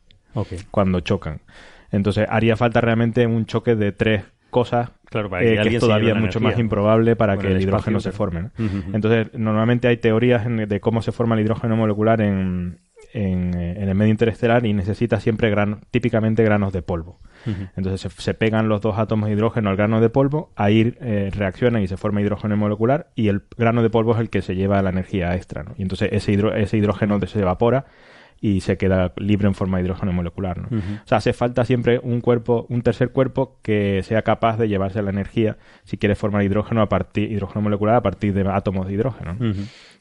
cuando 0.72 1.02
chocan. 1.02 1.42
Entonces 1.94 2.28
haría 2.30 2.58
falta 2.58 2.82
realmente 2.82 3.26
un 3.26 3.46
choque 3.46 3.76
de 3.76 3.92
tres 3.94 4.24
cosas 4.50 4.92
Claro, 5.10 5.30
para 5.30 5.44
eh, 5.44 5.58
que 5.62 5.76
es 5.76 5.80
todavía 5.80 6.14
mucho 6.16 6.40
energía. 6.40 6.50
más 6.50 6.60
improbable 6.60 7.16
para 7.16 7.38
que 7.38 7.48
el 7.48 7.54
el 7.58 7.62
hidrógeno 7.62 8.00
se 8.00 8.12
forme. 8.12 8.42
¿no? 8.42 8.52
Entonces, 8.94 9.30
normalmente 9.34 9.88
hay 9.88 9.98
teorías 9.98 10.46
en- 10.46 10.68
de 10.68 10.80
cómo 10.80 11.02
se 11.02 11.12
forma 11.12 11.36
el 11.36 11.42
hidrógeno 11.42 11.76
molecular 11.76 12.20
en, 12.22 12.80
en, 13.14 13.54
eh, 13.56 13.76
en 13.80 13.90
el 13.90 13.96
medio 13.96 14.12
interestelar 14.12 14.66
y 14.66 14.74
necesita 14.74 15.20
siempre 15.20 15.50
gran, 15.52 15.82
típicamente 15.92 16.44
granos 16.44 16.74
de 16.74 16.82
polvo. 16.82 17.20
Entonces 17.76 18.00
se, 18.02 18.10
se 18.22 18.34
pegan 18.34 18.70
los 18.70 18.80
dos 18.82 18.98
átomos 18.98 19.28
de 19.28 19.34
hidrógeno 19.36 19.70
al 19.70 19.76
grano 19.76 20.00
de 20.02 20.10
polvo, 20.10 20.52
ahí 20.56 20.96
eh, 21.02 21.30
reaccionan 21.36 21.82
y 21.84 21.88
se 21.88 21.98
forma 21.98 22.22
hidrógeno 22.22 22.56
molecular 22.58 23.08
y 23.16 23.28
el 23.28 23.42
grano 23.58 23.84
de 23.84 23.90
polvo 23.90 24.14
es 24.14 24.20
el 24.20 24.30
que 24.30 24.42
se 24.42 24.56
lleva 24.56 24.82
la 24.82 24.92
energía 24.92 25.36
extra. 25.36 25.64
¿no? 25.64 25.74
Y 25.78 25.82
entonces 25.82 26.10
ese, 26.14 26.32
hidro- 26.32 26.56
ese 26.56 26.78
hidrógeno 26.78 27.20
se 27.28 27.40
evapora 27.40 27.86
y 28.44 28.60
se 28.60 28.78
queda 28.78 29.14
libre 29.16 29.48
en 29.48 29.56
forma 29.56 29.78
de 29.78 29.86
hidrógeno 29.86 30.12
molecular. 30.12 30.58
¿no? 30.58 30.68
O 30.78 31.08
sea, 31.08 31.20
hace 31.20 31.32
falta 31.32 31.64
siempre 31.64 32.02
un 32.04 32.20
cuerpo, 32.20 32.66
un 32.68 32.82
tercer 32.82 33.12
cuerpo 33.12 33.58
que 33.64 34.02
sea 34.04 34.22
capaz 34.24 34.58
de 34.58 34.68
llevarse 34.68 35.02
la 35.02 35.12
energía 35.12 35.56
si 35.86 35.98
quiere 35.98 36.16
formar 36.16 36.44
hidrógeno 36.44 36.82
a 36.82 36.90
partir 36.90 37.32
hidrógeno 37.32 37.62
molecular 37.62 37.96
a 37.96 38.02
partir 38.02 38.34
de 38.34 38.46
átomos 38.50 38.86
de 38.86 38.94
hidrógeno. 38.96 39.38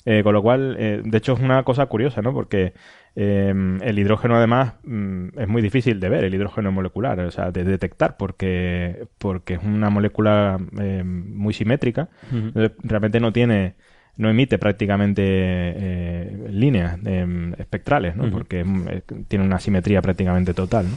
Eh, 0.05 0.25
con 0.25 0.35
lo 0.35 0.43
cual, 0.43 0.75
eh, 0.77 1.03
de 1.05 1.19
hecho, 1.19 1.35
es 1.35 1.41
una 1.41 1.63
cosa 1.63 1.87
curiosa, 1.87 2.21
¿no? 2.21 2.33
Porque 2.33 2.73
eh, 3.15 3.55
el 3.81 3.99
hidrógeno, 4.01 4.35
además, 4.35 4.75
mm, 4.83 5.39
es 5.39 5.47
muy 5.47 5.63
difícil 5.63 6.01
de 6.01 6.09
ver, 6.09 6.25
el 6.25 6.35
hidrógeno 6.35 6.73
molecular, 6.73 7.21
o 7.21 7.31
sea, 7.31 7.53
de 7.53 7.63
detectar, 7.63 8.17
porque, 8.17 9.07
porque 9.19 9.55
es 9.55 9.63
una 9.63 9.89
molécula 9.89 10.59
muy 11.05 11.55
simétrica. 11.55 12.09
Entonces, 12.33 12.73
realmente 12.83 13.21
no 13.21 13.33
tiene, 13.33 13.77
no 14.17 14.29
emite 14.29 14.59
prácticamente 14.59 15.23
eh, 15.25 16.47
líneas 16.51 16.99
eh, 17.05 17.53
espectrales, 17.59 18.17
¿no? 18.17 18.31
Porque 18.31 18.61
eh, 18.61 19.03
tiene 19.29 19.45
una 19.45 19.59
simetría 19.59 20.03
prácticamente 20.03 20.55
total, 20.55 20.87
¿no? 20.91 20.97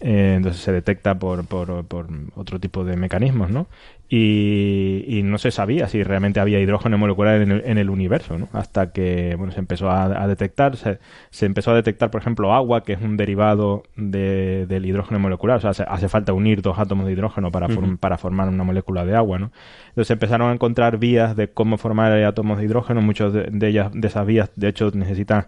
Eh, 0.00 0.34
entonces 0.36 0.62
se 0.62 0.72
detecta 0.72 1.18
por, 1.18 1.46
por, 1.46 1.84
por 1.84 2.08
otro 2.34 2.58
tipo 2.58 2.84
de 2.84 2.96
mecanismos, 2.96 3.50
¿no? 3.50 3.68
Y, 4.12 5.04
y 5.06 5.22
no 5.22 5.38
se 5.38 5.52
sabía 5.52 5.86
si 5.86 6.02
realmente 6.02 6.40
había 6.40 6.58
hidrógeno 6.58 6.98
molecular 6.98 7.40
en 7.40 7.52
el, 7.52 7.62
en 7.64 7.78
el 7.78 7.88
universo, 7.90 8.36
¿no? 8.38 8.48
Hasta 8.52 8.90
que, 8.90 9.36
bueno, 9.36 9.52
se 9.52 9.60
empezó 9.60 9.88
a, 9.88 10.02
a 10.22 10.26
detectar, 10.26 10.74
se, 10.76 10.98
se 11.30 11.46
empezó 11.46 11.70
a 11.70 11.74
detectar, 11.76 12.10
por 12.10 12.20
ejemplo, 12.20 12.52
agua, 12.52 12.82
que 12.82 12.94
es 12.94 13.00
un 13.00 13.16
derivado 13.16 13.84
de- 13.94 14.66
del 14.66 14.84
hidrógeno 14.84 15.20
molecular, 15.20 15.58
o 15.58 15.60
sea, 15.60 15.74
se- 15.74 15.84
hace 15.84 16.08
falta 16.08 16.32
unir 16.32 16.60
dos 16.60 16.76
átomos 16.80 17.06
de 17.06 17.12
hidrógeno 17.12 17.52
para, 17.52 17.68
form- 17.68 17.98
para 17.98 18.18
formar 18.18 18.48
una 18.48 18.64
molécula 18.64 19.04
de 19.04 19.14
agua, 19.14 19.38
¿no? 19.38 19.52
Entonces 19.90 20.10
empezaron 20.10 20.50
a 20.50 20.54
encontrar 20.54 20.98
vías 20.98 21.36
de 21.36 21.46
cómo 21.46 21.78
formar 21.78 22.10
átomos 22.24 22.58
de 22.58 22.64
hidrógeno, 22.64 23.00
muchos 23.02 23.32
de, 23.32 23.44
de 23.44 23.68
ellas, 23.68 23.92
de 23.94 24.08
esas 24.08 24.26
vías, 24.26 24.50
de 24.56 24.66
hecho, 24.70 24.90
necesitan 24.92 25.46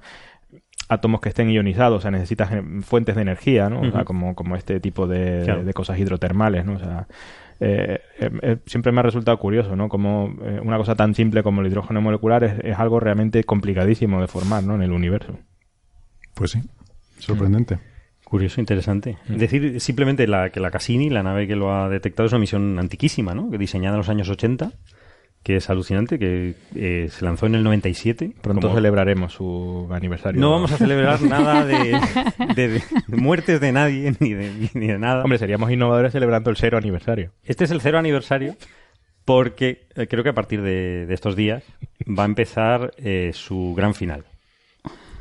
átomos 0.88 1.20
que 1.20 1.31
estén 1.31 1.51
ionizados, 1.51 1.98
o 1.98 2.01
sea, 2.03 2.12
necesitas 2.12 2.48
gen- 2.51 2.83
fuentes 2.85 3.16
de 3.16 3.22
energía, 3.22 3.68
¿no? 3.70 3.81
O 3.81 3.90
sea, 3.90 4.05
como, 4.05 4.37
como 4.37 4.55
este 4.55 4.79
tipo 4.79 5.09
de, 5.09 5.42
Claro. 5.44 5.64
de 5.64 5.72
cosas 5.75 5.98
hidrotermales, 5.98 6.64
¿no? 6.64 6.75
O 6.75 6.79
sea, 6.79 7.09
eh, 7.64 8.01
eh, 8.18 8.31
eh, 8.42 8.57
siempre 8.66 8.90
me 8.90 8.98
ha 8.98 9.03
resultado 9.05 9.38
curioso, 9.38 9.77
¿no? 9.77 9.88
Como 9.88 10.35
eh, 10.42 10.61
una 10.61 10.79
cosa 10.79 10.96
tan 10.96 11.14
simple 11.14 11.44
como 11.44 11.61
el 11.61 11.68
hidrógeno 11.68 12.01
molecular 12.01 12.42
es, 12.42 12.59
es 12.64 12.77
algo 12.77 12.98
realmente 12.98 13.44
complicadísimo 13.44 14.20
de 14.20 14.27
formar, 14.27 14.64
¿no? 14.64 14.75
En 14.75 14.83
el 14.83 14.90
universo. 14.90 15.38
pues 16.35 16.51
sí, 16.51 16.61
sorprendente. 17.18 17.79
Curioso, 18.25 18.61
interesante. 18.61 19.16
Decir 19.29 19.81
simplemente 19.81 20.27
la, 20.27 20.51
que 20.51 20.59
la 20.59 20.72
Cassini, 20.72 21.09
la 21.09 21.22
nave 21.22 21.46
que 21.46 21.55
lo 21.55 21.72
ha 21.72 21.88
detectado, 21.88 22.27
es 22.27 22.33
una 22.33 22.40
misión 22.40 22.79
antiquísima, 22.81 23.33
¿no? 23.35 23.48
Que 23.48 23.59
diseñada 23.59 23.94
en 23.94 23.98
los 23.98 24.09
años 24.09 24.29
80, 24.29 24.72
que 25.42 25.57
es 25.57 25.68
alucinante, 25.70 26.18
que 26.20 26.55
eh, 26.76 27.09
se 27.11 27.24
lanzó 27.24 27.46
en 27.46 27.57
el 27.57 27.64
97. 27.64 28.33
Pronto 28.40 28.68
Como- 28.68 28.74
celebraremos 28.76 29.33
su 29.33 29.88
aniversario. 29.90 30.40
No 30.40 30.50
vamos 30.52 30.70
a 30.72 30.76
celebrar 30.78 31.20
nada 31.22 31.64
de, 31.64 31.98
de- 32.55 32.81
de 33.09 33.16
muertes 33.16 33.61
de 33.61 33.72
nadie, 33.72 34.14
ni 34.20 34.35
de, 34.35 34.68
ni 34.74 34.87
de 34.87 34.98
nada. 34.98 35.22
Hombre, 35.24 35.38
seríamos 35.38 35.70
innovadores 35.72 36.12
celebrando 36.12 36.50
el 36.50 36.57
cero 36.57 36.78
aniversario. 36.78 37.33
Este 37.44 37.64
es 37.64 37.70
el 37.72 37.81
cero 37.81 37.98
aniversario 37.98 38.55
porque 39.24 39.87
eh, 39.96 40.07
creo 40.09 40.22
que 40.22 40.31
a 40.31 40.35
partir 40.35 40.62
de, 40.62 41.07
estos 41.12 41.37
días 41.37 41.62
va 42.09 42.22
a 42.24 42.26
empezar 42.26 42.92
eh, 42.98 43.31
su 43.35 43.74
gran 43.76 43.94
final. 43.94 44.24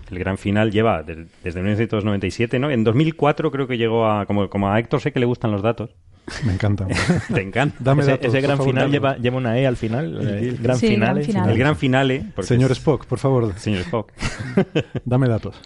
El 0.10 0.20
gran 0.20 0.38
final 0.38 0.72
lleva 0.72 1.04
desde 1.04 1.62
1997, 1.62 2.60
¿no? 2.60 2.70
En 2.70 2.84
2004 2.84 3.50
creo 3.50 3.66
que 3.68 3.78
llegó 3.78 4.08
a... 4.08 4.26
Como, 4.26 4.50
como 4.50 4.70
a 4.70 4.78
Héctor 4.78 5.00
sé 5.00 5.14
que 5.14 5.20
le 5.22 5.26
gustan 5.26 5.52
los 5.52 5.62
datos. 5.62 5.92
Me 6.46 6.54
encanta. 6.54 6.88
Te 7.34 7.42
encanta. 7.42 7.76
Dame 7.80 8.02
ese 8.04 8.12
datos, 8.12 8.28
ese 8.28 8.42
gran 8.42 8.58
favor, 8.58 8.72
final 8.74 8.84
dame. 8.84 8.94
lleva, 8.94 9.18
lleva 9.18 9.38
una 9.38 9.60
E 9.60 9.68
al 9.68 9.78
final. 9.78 10.20
eh, 10.28 10.58
gran 10.62 10.78
Sí, 10.78 10.88
final. 10.90 11.10
gran 11.10 11.18
eh, 11.18 11.24
final. 11.24 11.50
El 11.50 11.58
gran 11.58 11.76
finale... 11.76 12.26
Señor 12.42 12.72
es- 12.72 12.78
Spock, 12.78 13.06
por 13.06 13.20
favor, 13.20 13.54
Señor 13.58 13.82
Spock. 13.82 14.12
dame 15.06 15.28
datos. 15.28 15.60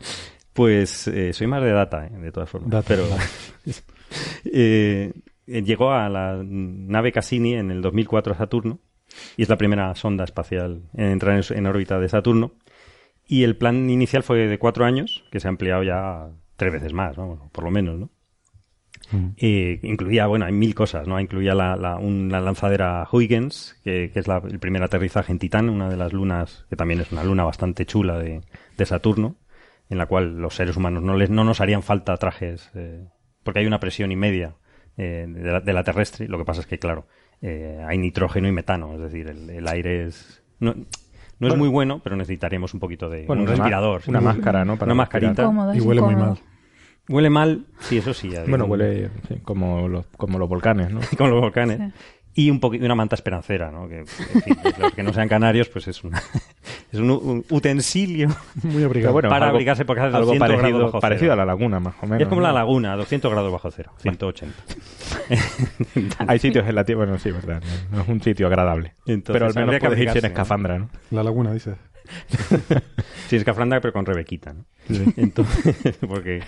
Pues 0.53 1.07
eh, 1.07 1.33
soy 1.33 1.47
más 1.47 1.61
de 1.61 1.71
data, 1.71 2.07
eh, 2.07 2.11
de 2.17 2.31
todas 2.31 2.49
formas. 2.49 2.69
Data, 2.71 2.85
pero 2.87 3.03
eh, 4.45 5.13
eh, 5.47 5.61
llegó 5.63 5.91
a 5.91 6.09
la 6.09 6.41
nave 6.43 7.11
Cassini 7.11 7.53
en 7.55 7.71
el 7.71 7.81
2004 7.81 8.33
a 8.33 8.37
Saturno 8.37 8.79
y 9.37 9.43
es 9.43 9.49
la 9.49 9.57
primera 9.57 9.93
sonda 9.95 10.23
espacial 10.23 10.81
en 10.95 11.05
entrar 11.11 11.37
en, 11.37 11.57
en 11.57 11.65
órbita 11.67 11.99
de 11.99 12.09
Saturno. 12.09 12.53
Y 13.27 13.43
el 13.43 13.55
plan 13.57 13.89
inicial 13.89 14.21
fue 14.23 14.47
de 14.47 14.59
cuatro 14.59 14.85
años, 14.85 15.23
que 15.31 15.39
se 15.39 15.47
ha 15.47 15.49
ampliado 15.49 15.83
ya 15.83 16.27
tres 16.57 16.73
veces 16.73 16.93
más, 16.93 17.17
¿no? 17.17 17.49
por 17.51 17.63
lo 17.63 17.71
menos, 17.71 17.97
¿no? 17.99 18.09
Mm. 19.11 19.27
Eh, 19.37 19.79
incluía, 19.83 20.27
bueno, 20.27 20.45
hay 20.45 20.51
mil 20.53 20.73
cosas, 20.75 21.07
¿no? 21.07 21.19
Incluía 21.19 21.53
la, 21.55 21.75
la- 21.75 21.97
una 21.97 22.39
lanzadera 22.41 23.07
Huygens, 23.11 23.79
que, 23.83 24.09
que 24.13 24.19
es 24.19 24.27
la- 24.27 24.41
el 24.49 24.59
primer 24.59 24.83
aterrizaje 24.83 25.31
en 25.31 25.39
Titán, 25.39 25.69
una 25.69 25.89
de 25.89 25.97
las 25.97 26.13
lunas, 26.13 26.65
que 26.69 26.75
también 26.75 27.01
es 27.01 27.11
una 27.11 27.23
luna 27.23 27.43
bastante 27.43 27.85
chula 27.85 28.17
de, 28.17 28.41
de 28.77 28.85
Saturno, 28.85 29.35
en 29.89 29.97
la 29.97 30.05
cual 30.07 30.37
los 30.37 30.55
seres 30.55 30.75
humanos 30.77 31.03
no, 31.03 31.15
les, 31.15 31.29
no 31.29 31.43
nos 31.43 31.61
harían 31.61 31.83
falta 31.83 32.17
trajes, 32.17 32.71
eh, 32.75 33.07
porque 33.43 33.59
hay 33.59 33.67
una 33.67 33.79
presión 33.79 34.11
y 34.11 34.15
media 34.15 34.55
eh, 34.97 35.25
de, 35.27 35.51
la, 35.51 35.59
de 35.61 35.73
la 35.73 35.83
terrestre. 35.83 36.27
Lo 36.27 36.37
que 36.37 36.45
pasa 36.45 36.61
es 36.61 36.67
que, 36.67 36.79
claro, 36.79 37.05
eh, 37.41 37.83
hay 37.87 37.97
nitrógeno 37.97 38.47
y 38.47 38.51
metano, 38.51 38.93
es 38.95 39.01
decir, 39.01 39.27
el, 39.27 39.49
el 39.49 39.67
aire 39.67 40.05
es... 40.07 40.41
No, 40.59 40.73
no 41.37 41.47
es 41.49 41.55
muy 41.57 41.67
bueno, 41.67 41.99
pero 42.03 42.15
necesitaríamos 42.15 42.73
un 42.73 42.79
poquito 42.79 43.09
de 43.09 43.25
Bueno, 43.25 43.41
un 43.43 43.47
respirador. 43.49 44.01
una 44.07 44.21
máscara, 44.21 44.63
¿no? 44.63 44.77
Para 44.77 44.85
una 44.93 44.95
mascarita. 44.95 45.43
Incómodo, 45.43 45.75
Y 45.75 45.81
huele 45.81 46.01
muy 46.01 46.15
mal. 46.15 46.39
Huele 47.07 47.29
mal, 47.29 47.65
sí, 47.79 47.97
eso 47.97 48.13
sí. 48.13 48.29
ya 48.31 48.43
Bueno, 48.47 48.65
huele 48.65 49.09
sí, 49.27 49.35
como, 49.43 49.87
los, 49.87 50.05
como 50.17 50.39
los 50.39 50.49
volcanes, 50.49 50.91
¿no? 50.91 50.99
con 51.17 51.29
los 51.29 51.39
volcanes. 51.41 51.79
Sí. 51.79 51.93
Y 52.37 52.49
un 52.49 52.59
poquito 52.59 52.83
una 52.83 52.95
manta 52.95 53.15
esperancera, 53.15 53.71
¿no? 53.71 53.87
Que, 53.87 53.99
en 53.99 54.07
fin, 54.07 54.57
los 54.79 54.91
que 54.93 55.03
no 55.03 55.13
sean 55.13 55.29
canarios, 55.29 55.69
pues 55.69 55.87
es, 55.87 56.03
una- 56.03 56.21
es 56.91 56.99
un, 56.99 57.09
un 57.09 57.45
utensilio 57.49 58.27
Muy 58.63 58.83
obrigado. 58.83 59.13
bueno, 59.13 59.29
para 59.29 59.45
algo- 59.45 59.55
abrigarse 59.55 59.85
porque 59.85 60.01
hace 60.01 60.17
algo 60.17 60.25
200 60.33 60.47
grados 60.49 60.61
parecido, 60.61 60.85
bajo 60.85 60.99
parecido 60.99 61.31
a 61.33 61.35
la 61.37 61.45
laguna, 61.45 61.79
más 61.79 61.95
o 62.01 62.05
menos. 62.07 62.21
Es 62.23 62.27
como 62.27 62.41
la 62.41 62.51
laguna, 62.51 62.91
a 62.91 62.97
200 62.97 63.31
grados 63.31 63.51
bajo 63.53 63.71
cero, 63.71 63.91
180. 63.99 64.53
Hay 66.27 66.39
sitios 66.39 66.67
en 66.67 66.75
la 66.75 66.83
Tierra, 66.83 67.05
bueno, 67.05 67.19
sí, 67.19 67.31
verdad. 67.31 67.61
No, 67.91 67.97
no 67.97 68.03
es 68.03 68.09
un 68.09 68.21
sitio 68.21 68.47
agradable. 68.47 68.93
Entonces, 69.05 69.31
pero 69.33 69.45
al 69.45 69.51
habría 69.51 69.65
menos 69.67 69.79
que 69.81 69.87
puedes 69.87 69.99
ir 70.01 70.09
sin 70.09 70.09
abrigarse, 70.09 70.21
¿no? 70.21 70.27
escafandra, 70.27 70.79
¿no? 70.79 70.89
La 71.11 71.23
laguna, 71.23 71.53
dices. 71.53 71.75
Sí, 73.29 73.37
escafranda, 73.37 73.79
pero 73.79 73.93
con 73.93 74.05
Rebequita, 74.05 74.53
¿no? 74.53 74.65
Entonces, 75.15 75.97
porque... 76.07 76.41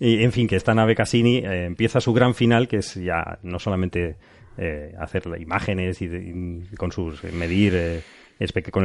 Y, 0.00 0.22
en 0.24 0.32
fin, 0.32 0.48
que 0.48 0.56
esta 0.56 0.74
nave 0.74 0.94
Cassini 0.94 1.38
eh, 1.38 1.64
empieza 1.66 2.00
su 2.00 2.12
gran 2.12 2.34
final, 2.34 2.68
que 2.68 2.78
es 2.78 2.94
ya 2.94 3.38
no 3.42 3.58
solamente 3.58 4.16
eh, 4.58 4.92
hacer 4.98 5.24
imágenes 5.38 6.00
y, 6.02 6.08
de- 6.08 6.64
y 6.72 6.76
con 6.76 6.92
sus 6.92 7.22
eh, 7.24 7.32
medir 7.32 7.72
eh, 7.76 8.00
espe- 8.40 8.70
con 8.70 8.84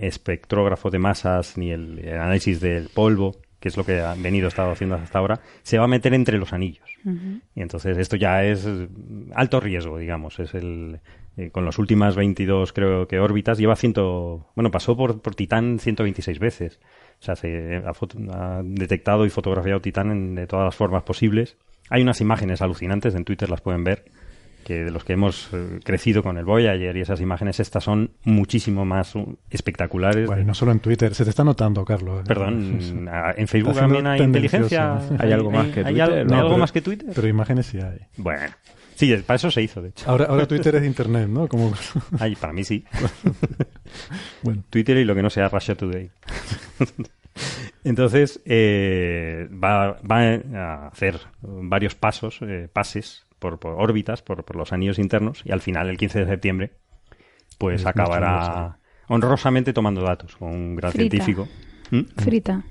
espectrógrafo 0.00 0.90
de 0.90 0.98
masas 0.98 1.56
ni 1.58 1.70
el, 1.70 1.98
el 2.00 2.14
análisis 2.18 2.60
del 2.60 2.88
polvo, 2.88 3.36
que 3.58 3.68
es 3.68 3.76
lo 3.76 3.84
que 3.84 4.00
han 4.00 4.22
venido 4.22 4.48
estado 4.48 4.70
haciendo 4.70 4.96
hasta 4.96 5.18
ahora, 5.18 5.40
se 5.62 5.78
va 5.78 5.84
a 5.84 5.88
meter 5.88 6.14
entre 6.14 6.38
los 6.38 6.52
anillos. 6.52 6.88
Y 7.54 7.62
entonces 7.62 7.96
esto 7.98 8.16
ya 8.16 8.44
es 8.44 8.64
eh, 8.66 8.88
alto 9.34 9.60
riesgo, 9.60 9.98
digamos. 9.98 10.38
Es 10.38 10.54
el 10.54 11.00
eh, 11.36 11.50
con 11.50 11.64
las 11.64 11.78
últimas 11.78 12.16
22 12.16 12.72
creo 12.72 13.06
que 13.06 13.18
órbitas 13.20 13.58
lleva 13.58 13.76
ciento, 13.76 14.48
bueno, 14.56 14.70
pasó 14.70 14.96
por, 14.96 15.20
por 15.22 15.34
Titán 15.34 15.78
126 15.78 16.38
veces. 16.38 16.80
O 17.20 17.22
sea, 17.22 17.36
se 17.36 17.82
ha, 17.84 18.62
detectado 18.64 19.26
y 19.26 19.30
fotografiado 19.30 19.80
Titán 19.80 20.10
en, 20.10 20.34
de 20.34 20.46
todas 20.46 20.64
las 20.64 20.74
formas 20.74 21.02
posibles. 21.02 21.56
Hay 21.90 22.02
unas 22.02 22.20
imágenes 22.20 22.62
alucinantes, 22.62 23.14
en 23.14 23.24
Twitter 23.24 23.50
las 23.50 23.60
pueden 23.60 23.84
ver, 23.84 24.04
que 24.64 24.84
de 24.84 24.90
los 24.90 25.04
que 25.04 25.14
hemos 25.14 25.48
eh, 25.52 25.80
crecido 25.84 26.22
con 26.22 26.38
el 26.38 26.44
Voyager 26.46 26.96
y 26.96 27.00
esas 27.00 27.20
imágenes, 27.20 27.60
estas 27.60 27.84
son 27.84 28.12
muchísimo 28.24 28.84
más 28.86 29.14
uh, 29.16 29.36
espectaculares. 29.50 30.26
Bueno, 30.26 30.42
y 30.42 30.44
no 30.46 30.54
solo 30.54 30.72
en 30.72 30.80
Twitter. 30.80 31.14
Se 31.14 31.24
te 31.24 31.30
está 31.30 31.44
notando, 31.44 31.84
Carlos. 31.84 32.22
Perdón, 32.26 33.08
a- 33.12 33.32
en 33.36 33.48
Facebook 33.48 33.74
también 33.74 34.06
hay 34.06 34.22
inteligencia. 34.22 34.98
¿Hay 35.18 35.32
algo 35.32 35.50
más 35.50 35.66
que 35.68 35.80
¿Hay 35.80 35.94
Twitter? 35.94 36.02
al- 36.02 36.18
¿hay 36.20 36.24
No, 36.24 36.36
algo 36.36 36.48
pero- 36.50 36.58
más 36.58 36.72
que 36.72 36.80
Twitter? 36.80 37.10
Pero 37.14 37.28
imágenes 37.28 37.66
sí 37.66 37.78
hay. 37.80 37.98
Bueno, 38.16 38.46
sí, 38.94 39.14
para 39.26 39.36
eso 39.36 39.50
se 39.50 39.60
hizo, 39.62 39.82
de 39.82 39.88
hecho. 39.90 40.08
Ahora, 40.08 40.26
ahora 40.26 40.46
Twitter 40.46 40.74
es 40.76 40.84
internet, 40.84 41.28
¿no? 41.28 41.48
Como... 41.48 41.72
Ay, 42.18 42.34
para 42.36 42.52
mí 42.54 42.64
sí. 42.64 42.84
bueno, 44.42 44.62
Twitter 44.70 44.96
y 44.96 45.04
lo 45.04 45.14
que 45.14 45.22
no 45.22 45.30
sea 45.30 45.48
Russia 45.48 45.74
Today. 45.74 46.10
Entonces, 47.84 48.40
eh, 48.44 49.48
va, 49.52 49.92
va 50.02 50.20
a 50.54 50.86
hacer 50.88 51.20
varios 51.42 51.94
pasos, 51.94 52.40
eh, 52.42 52.68
pases 52.72 53.26
por, 53.38 53.58
por 53.58 53.72
órbitas, 53.80 54.22
por, 54.22 54.44
por 54.44 54.56
los 54.56 54.72
anillos 54.72 54.98
internos, 54.98 55.42
y 55.44 55.52
al 55.52 55.60
final, 55.60 55.88
el 55.88 55.96
15 55.96 56.20
de 56.20 56.26
septiembre, 56.26 56.72
pues 57.58 57.82
Es 57.82 57.86
acabará 57.86 58.78
honrosamente 59.08 59.72
tomando 59.72 60.02
datos 60.02 60.36
con 60.36 60.48
un 60.50 60.76
gran 60.76 60.92
Frita. 60.92 61.10
científico. 61.16 61.48
¿Mm? 61.90 62.00
Frita. 62.22 62.62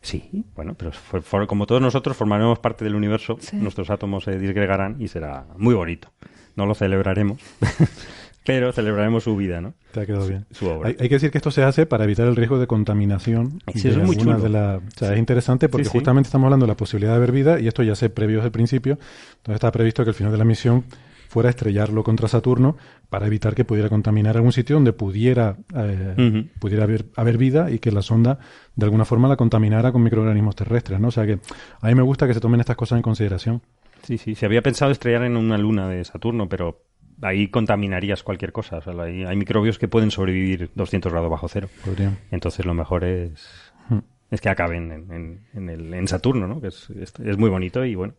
Sí, 0.00 0.44
bueno, 0.56 0.74
pero 0.74 0.90
for- 0.92 1.22
for- 1.22 1.46
como 1.46 1.66
todos 1.66 1.80
nosotros 1.80 2.16
formaremos 2.16 2.58
parte 2.58 2.84
del 2.84 2.94
universo, 2.94 3.36
Sí. 3.40 3.56
nuestros 3.56 3.88
átomos 3.90 4.24
se 4.24 4.38
disgregarán 4.38 4.96
y 5.00 5.08
será 5.08 5.46
muy 5.56 5.74
bonito. 5.74 6.12
No 6.56 6.66
lo 6.66 6.74
celebraremos, 6.74 7.40
pero 8.44 8.72
celebraremos 8.72 9.24
su 9.24 9.36
vida, 9.36 9.60
¿no? 9.60 9.74
te 9.92 10.00
ha 10.00 10.06
quedado 10.06 10.26
bien. 10.26 10.46
Su 10.50 10.66
obra. 10.66 10.88
Hay, 10.88 10.96
hay 10.98 11.08
que 11.08 11.16
decir 11.16 11.30
que 11.30 11.38
esto 11.38 11.50
se 11.50 11.62
hace 11.62 11.84
para 11.86 12.04
evitar 12.04 12.26
el 12.26 12.34
riesgo 12.34 12.58
de 12.58 12.66
contaminación. 12.66 13.60
Sí, 13.74 13.82
de 13.84 13.90
eso 13.90 14.00
es 14.00 14.06
muy 14.06 14.16
chulo. 14.16 14.38
de 14.40 14.48
la- 14.48 14.76
o 14.78 14.98
sea, 14.98 15.12
es 15.12 15.18
interesante 15.18 15.68
porque 15.68 15.84
Sí, 15.84 15.90
sí. 15.90 15.98
justamente 15.98 16.28
estamos 16.28 16.46
hablando 16.46 16.64
de 16.66 16.72
la 16.72 16.76
posibilidad 16.76 17.12
de 17.14 17.20
ver 17.20 17.32
vida 17.32 17.60
y 17.60 17.68
esto 17.68 17.82
ya 17.82 17.94
se 17.94 18.08
previó 18.10 18.36
desde 18.38 18.46
el 18.46 18.52
principio. 18.52 18.92
Entonces 19.36 19.54
estaba 19.54 19.70
previsto 19.72 20.02
que 20.04 20.10
al 20.10 20.14
final 20.14 20.32
de 20.32 20.38
la 20.38 20.44
misión 20.44 20.84
fuera 21.28 21.48
estrellarlo 21.50 22.02
contra 22.04 22.28
Saturno 22.28 22.76
para 23.08 23.26
evitar 23.26 23.54
que 23.54 23.64
pudiera 23.64 23.88
contaminar 23.88 24.36
algún 24.36 24.52
sitio 24.52 24.76
donde 24.76 24.92
pudiera, 24.92 25.56
eh, 25.74 26.14
Ujú. 26.18 26.48
pudiera 26.58 26.84
haber, 26.84 27.04
haber 27.16 27.38
vida 27.38 27.70
y 27.70 27.78
que 27.78 27.90
la 27.92 28.02
sonda 28.02 28.38
de 28.76 28.84
alguna 28.84 29.04
forma 29.04 29.28
la 29.28 29.36
contaminara 29.36 29.92
con 29.92 30.02
microorganismos 30.02 30.56
terrestres. 30.56 31.00
¿no? 31.00 31.08
O 31.08 31.10
sea 31.10 31.26
que 31.26 31.38
a 31.80 31.86
mí 31.88 31.94
me 31.94 32.02
gusta 32.02 32.26
que 32.26 32.34
se 32.34 32.40
tomen 32.40 32.60
estas 32.60 32.76
cosas 32.76 32.96
en 32.96 33.02
consideración. 33.02 33.62
Sí, 34.02 34.18
sí, 34.18 34.34
se 34.34 34.46
había 34.46 34.62
pensado 34.62 34.90
estrellar 34.90 35.22
en 35.24 35.36
una 35.36 35.56
luna 35.58 35.88
de 35.88 36.04
Saturno, 36.04 36.48
pero 36.48 36.82
ahí 37.20 37.48
contaminarías 37.48 38.22
cualquier 38.22 38.52
cosa. 38.52 38.78
O 38.78 38.82
sea, 38.82 38.94
hay, 39.02 39.24
hay 39.24 39.36
microbios 39.36 39.78
que 39.78 39.88
pueden 39.88 40.10
sobrevivir 40.10 40.70
200 40.74 41.12
grados 41.12 41.30
bajo 41.30 41.48
cero. 41.48 41.68
Podrían. 41.84 42.18
Entonces 42.30 42.64
lo 42.64 42.74
mejor 42.74 43.04
es, 43.04 43.48
Hmm. 43.88 43.98
es 44.30 44.40
que 44.40 44.48
acaben 44.48 44.90
en, 44.92 45.12
en- 45.12 45.40
en 45.54 45.68
el, 45.68 45.92
en 45.94 46.06
Saturno, 46.08 46.46
¿no? 46.48 46.60
Que 46.60 46.68
es, 46.68 46.88
es, 46.90 47.12
es 47.24 47.36
muy 47.38 47.50
bonito 47.50 47.84
y 47.84 47.94
bueno. 47.94 48.14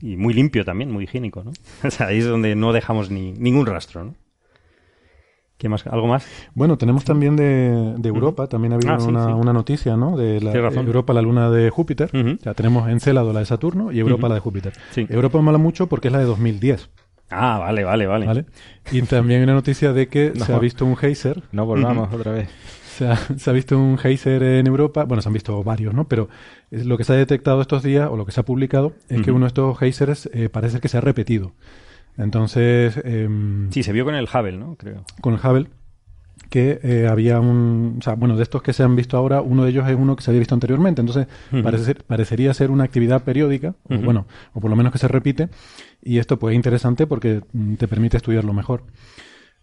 Y 0.00 0.16
muy 0.16 0.34
limpio 0.34 0.64
también, 0.64 0.90
muy 0.90 1.04
higiénico, 1.04 1.42
¿no? 1.44 1.52
O 1.84 1.90
sea, 1.90 2.08
ahí 2.08 2.18
es 2.18 2.26
donde 2.26 2.54
no 2.54 2.72
dejamos 2.72 3.10
ni, 3.10 3.32
ningún 3.32 3.64
rastro, 3.66 4.04
¿no? 4.04 4.14
¿Qué 5.58 5.70
más? 5.70 5.86
¿Algo 5.86 6.06
más? 6.06 6.26
Bueno, 6.54 6.76
tenemos 6.76 7.04
también 7.04 7.34
de, 7.34 7.94
de 7.96 8.08
Europa, 8.10 8.46
también 8.46 8.72
ha 8.72 8.76
habido 8.76 8.92
Ah, 8.92 9.00
sí, 9.00 9.08
una, 9.08 9.24
sí. 9.24 9.32
una 9.32 9.54
noticia, 9.54 9.96
¿no? 9.96 10.14
De 10.14 10.38
la, 10.42 10.52
razón. 10.52 10.84
Europa, 10.86 11.14
la 11.14 11.22
luna 11.22 11.50
de 11.50 11.70
Júpiter. 11.70 12.10
Ya 12.42 12.52
tenemos 12.52 12.86
Encélado, 12.90 13.32
la 13.32 13.40
de 13.40 13.46
Saturno, 13.46 13.90
y 13.90 13.98
Europa, 13.98 14.28
la 14.28 14.34
de 14.34 14.40
Júpiter. 14.42 14.74
Sí. 14.90 15.06
Europa 15.08 15.40
mola 15.40 15.56
mucho 15.56 15.86
porque 15.86 16.08
es 16.08 16.12
la 16.12 16.18
de 16.18 16.26
2010, 16.26 16.90
Ah, 17.30 17.58
vale, 17.58 17.84
vale, 17.84 18.06
vale. 18.06 18.26
¿vale? 18.26 18.44
Y 18.92 19.02
también 19.02 19.40
hay 19.40 19.44
una 19.44 19.54
noticia 19.54 19.92
de 19.92 20.06
que 20.08 20.32
se 20.36 20.52
ha 20.52 20.58
visto 20.58 20.84
un 20.86 20.96
geyser, 20.96 21.42
No 21.52 21.66
volvamos 21.66 22.12
otra 22.14 22.32
vez. 22.32 22.48
se 22.96 23.08
ha, 23.08 23.16
se 23.16 23.50
ha 23.50 23.52
visto 23.52 23.76
un 23.78 23.98
geyser 23.98 24.42
en 24.42 24.66
Europa, 24.66 25.04
bueno, 25.04 25.20
se 25.22 25.28
han 25.28 25.32
visto 25.32 25.62
varios, 25.64 25.92
¿no? 25.92 26.06
Pero 26.06 26.28
lo 26.70 26.96
que 26.96 27.04
se 27.04 27.12
ha 27.12 27.16
detectado 27.16 27.60
estos 27.60 27.82
días, 27.82 28.08
o 28.10 28.16
lo 28.16 28.24
que 28.26 28.32
se 28.32 28.40
ha 28.40 28.44
publicado, 28.44 28.92
es 29.08 29.22
que 29.22 29.32
uno 29.32 29.46
de 29.46 29.48
estos 29.48 29.76
geysers 29.78 30.30
eh, 30.32 30.48
parece 30.48 30.80
que 30.80 30.88
se 30.88 30.98
ha 30.98 31.00
repetido. 31.00 31.52
Entonces, 32.16 32.98
em, 33.04 33.70
Sí, 33.72 33.82
se 33.82 33.92
vio 33.92 34.04
con 34.04 34.14
el 34.14 34.24
Hubble, 34.32 34.56
¿no? 34.56 34.76
Creo. 34.76 35.04
con 35.20 35.34
el 35.34 35.40
Hubble 35.40 35.66
que 36.50 36.78
eh, 36.82 37.08
había 37.10 37.40
un, 37.40 37.96
o 37.98 38.02
sea, 38.02 38.14
bueno, 38.14 38.36
de 38.36 38.42
estos 38.44 38.62
que 38.62 38.72
se 38.72 38.82
han 38.84 38.94
visto 38.94 39.16
ahora, 39.16 39.40
uno 39.40 39.64
de 39.64 39.70
ellos 39.70 39.88
es 39.88 39.96
uno 39.96 40.14
que 40.14 40.22
se 40.22 40.30
había 40.30 40.38
visto 40.38 40.54
anteriormente, 40.54 41.00
entonces 41.00 41.26
Ujú. 41.52 41.62
parece 41.62 41.84
ser- 41.84 42.04
parecería 42.04 42.54
ser 42.54 42.70
una 42.70 42.84
actividad 42.84 43.22
periódica, 43.24 43.74
o 43.88 43.96
bueno, 43.98 44.26
o 44.54 44.60
por 44.60 44.70
lo 44.70 44.76
menos 44.76 44.92
que 44.92 44.98
se 44.98 45.08
repite, 45.08 45.48
y 46.02 46.18
esto 46.18 46.38
pues 46.38 46.52
es 46.52 46.56
interesante 46.56 47.06
porque 47.06 47.42
mm, 47.52 47.74
te 47.74 47.88
permite 47.88 48.16
estudiarlo 48.16 48.52
mejor. 48.52 48.84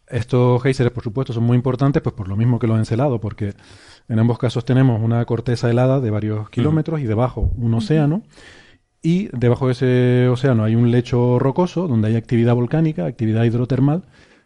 Estos 0.07 0.61
geysers, 0.61 0.91
por 0.91 1.03
supuesto, 1.03 1.33
son 1.33 1.43
muy 1.43 1.55
importantes, 1.55 2.01
pues 2.01 2.13
por 2.13 2.27
lo 2.27 2.35
mismo 2.35 2.59
que 2.59 2.67
los 2.67 2.77
encelados, 2.77 3.19
porque 3.21 3.53
en 4.09 4.19
ambos 4.19 4.37
casos 4.37 4.65
tenemos 4.65 5.01
una 5.01 5.23
corteza 5.25 5.69
helada 5.69 6.01
de 6.01 6.11
varios 6.11 6.49
kilómetros 6.49 6.99
y 6.99 7.05
debajo 7.05 7.51
un 7.57 7.73
océano, 7.73 8.23
y 9.01 9.29
debajo 9.37 9.67
de 9.67 9.71
ese 9.73 10.27
océano 10.29 10.63
hay 10.63 10.75
un 10.75 10.91
lecho 10.91 11.39
rocoso 11.39 11.87
donde 11.87 12.09
hay 12.09 12.15
actividad 12.15 12.55
volcánica, 12.55 13.05
actividad 13.05 13.43
hidrotermal, 13.43 14.03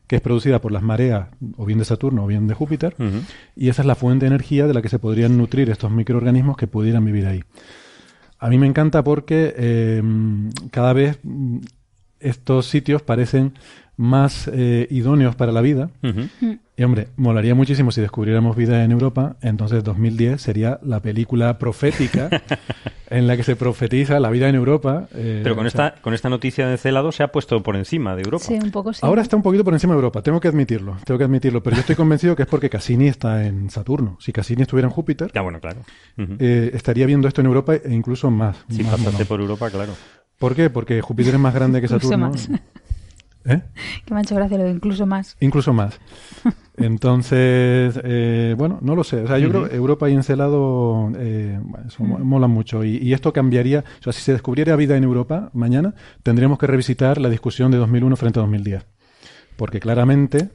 que 0.08 0.16
es 0.16 0.22
producida 0.22 0.62
por 0.62 0.72
las 0.72 0.84
mareas 0.84 1.28
o 1.58 1.66
bien 1.66 1.80
de 1.80 1.86
Saturno 1.86 2.24
o 2.24 2.28
bien 2.28 2.48
de 2.48 2.54
Júpiter, 2.54 2.96
y 3.56 3.70
esa 3.70 3.82
es 3.82 3.86
la 3.86 3.96
fuente 3.96 4.26
de 4.26 4.28
energía 4.28 4.68
de 4.68 4.74
la 4.74 4.82
que 4.82 4.90
se 4.90 5.00
podrían 5.00 5.38
nutrir 5.38 5.70
estos 5.70 5.92
microorganismos 5.92 6.56
que 6.56 6.68
pudieran 6.68 7.04
vivir 7.04 7.28
ahí. 7.28 7.44
A 8.40 8.50
mí 8.50 8.58
me 8.58 8.68
encanta 8.68 9.04
porque 9.04 9.54
eh, 9.58 10.04
cada 10.72 10.94
vez 10.94 11.20
mm, 11.24 11.58
estos 12.20 12.66
sitios 12.68 13.02
parecen 13.02 13.54
más 13.96 14.48
eh, 14.54 14.88
idóneos 14.92 15.36
para 15.36 15.52
la 15.52 15.62
vida. 15.62 15.90
Y 16.80 16.84
hombre, 16.84 17.08
molaría 17.18 17.56
muchísimo 17.56 17.92
si 17.92 18.00
descubriéramos 18.02 18.56
vida 18.56 18.84
en 18.84 18.92
Europa. 18.92 19.38
Entonces 19.42 19.84
2010 19.84 20.40
sería 20.40 20.80
la 20.84 21.00
película 21.02 21.58
profética 21.58 22.30
en 23.10 23.26
la 23.26 23.36
que 23.36 23.42
se 23.42 23.56
profetiza 23.56 24.20
la 24.20 24.30
vida 24.30 24.48
en 24.50 24.54
Europa. 24.54 25.08
eh, 25.16 25.40
Pero 25.42 25.56
con 25.56 25.68
sea, 25.68 25.88
esta, 25.88 26.02
con 26.04 26.14
esta 26.14 26.30
noticia 26.30 26.68
de 26.68 26.78
Celado 26.78 27.12
se 27.12 27.24
ha 27.24 27.30
puesto 27.30 27.64
por 27.64 27.76
encima 27.76 28.16
de 28.16 28.22
Europa. 28.22 28.46
Sí, 28.46 28.54
un 28.62 28.70
poco 28.70 28.94
sí. 28.94 29.00
Ahora 29.02 29.24
está 29.24 29.36
un 29.36 29.42
poquito 29.42 29.64
por 29.64 29.74
encima 29.74 29.94
de 29.94 29.98
Europa, 29.98 30.22
tengo 30.22 30.40
que 30.40 30.48
admitirlo, 30.50 30.98
tengo 31.04 31.18
que 31.18 31.24
admitirlo, 31.24 31.64
pero 31.64 31.76
yo 31.76 31.80
estoy 31.80 31.96
convencido 31.96 32.36
que 32.36 32.44
es 32.44 32.48
porque 32.48 32.70
Cassini 32.70 33.08
está 33.08 33.48
en 33.48 33.72
Saturno. 33.72 34.18
Si 34.20 34.32
Cassini 34.32 34.62
estuviera 34.62 34.88
en 34.88 34.94
Júpiter, 34.94 35.32
Ya, 35.34 35.42
bueno, 35.42 35.60
claro. 35.60 35.80
Eh, 36.18 36.70
estaría 36.76 37.08
viendo 37.08 37.28
esto 37.28 37.42
en 37.42 37.48
Europa 37.48 37.74
e 37.74 37.92
incluso 37.92 38.30
más. 38.30 38.58
si 38.70 38.84
más 38.84 38.92
pasaste 38.98 39.26
por 39.26 39.40
Europa, 39.40 39.72
claro. 39.72 39.94
¿Por 40.40 40.56
qué? 40.56 40.70
Porque 40.70 41.02
Júpiter 41.02 41.34
es 41.36 41.40
más 41.40 41.54
grande 41.54 41.80
que 41.82 41.86
Incluso 41.88 42.08
Saturno. 42.10 42.30
más. 42.30 42.50
¿Eh? 43.46 43.62
Que 44.06 44.14
me 44.14 44.20
ha 44.20 44.24
hecho 44.24 44.36
gracia 44.36 44.58
lo 44.58 44.66
de 44.66 44.72
incluso 44.72 45.06
más. 45.06 45.38
Incluso 45.40 45.72
más. 45.74 46.00
Entonces, 46.78 48.00
eh, 48.04 48.54
bueno, 48.58 48.78
no 48.82 48.94
lo 48.96 49.04
sé. 49.04 49.22
O 49.24 49.28
sea, 49.28 49.40
yo 49.40 49.50
creo 49.50 49.68
que 49.70 49.76
Europa 49.76 50.10
y 50.10 50.14
Encelado 50.14 51.12
eh, 51.18 51.58
bueno, 51.62 51.88
eso 51.88 52.04
mo- 52.04 52.20
molan 52.20 52.52
mucho. 52.52 52.84
Y, 52.84 52.98
y 52.98 53.14
esto 53.14 53.34
cambiaría. 53.34 53.84
O 54.00 54.04
sea, 54.04 54.14
si 54.14 54.22
se 54.22 54.34
descubriera 54.34 54.76
vida 54.76 54.96
en 54.98 55.04
Europa 55.04 55.50
mañana, 55.54 55.96
tendríamos 56.24 56.60
que 56.60 56.68
revisitar 56.68 57.20
la 57.20 57.30
discusión 57.30 57.72
de 57.72 57.78
2001 57.78 58.16
frente 58.16 58.40
a 58.40 58.42
2010. 58.44 58.86
Porque 59.56 59.80
claramente 59.80 60.50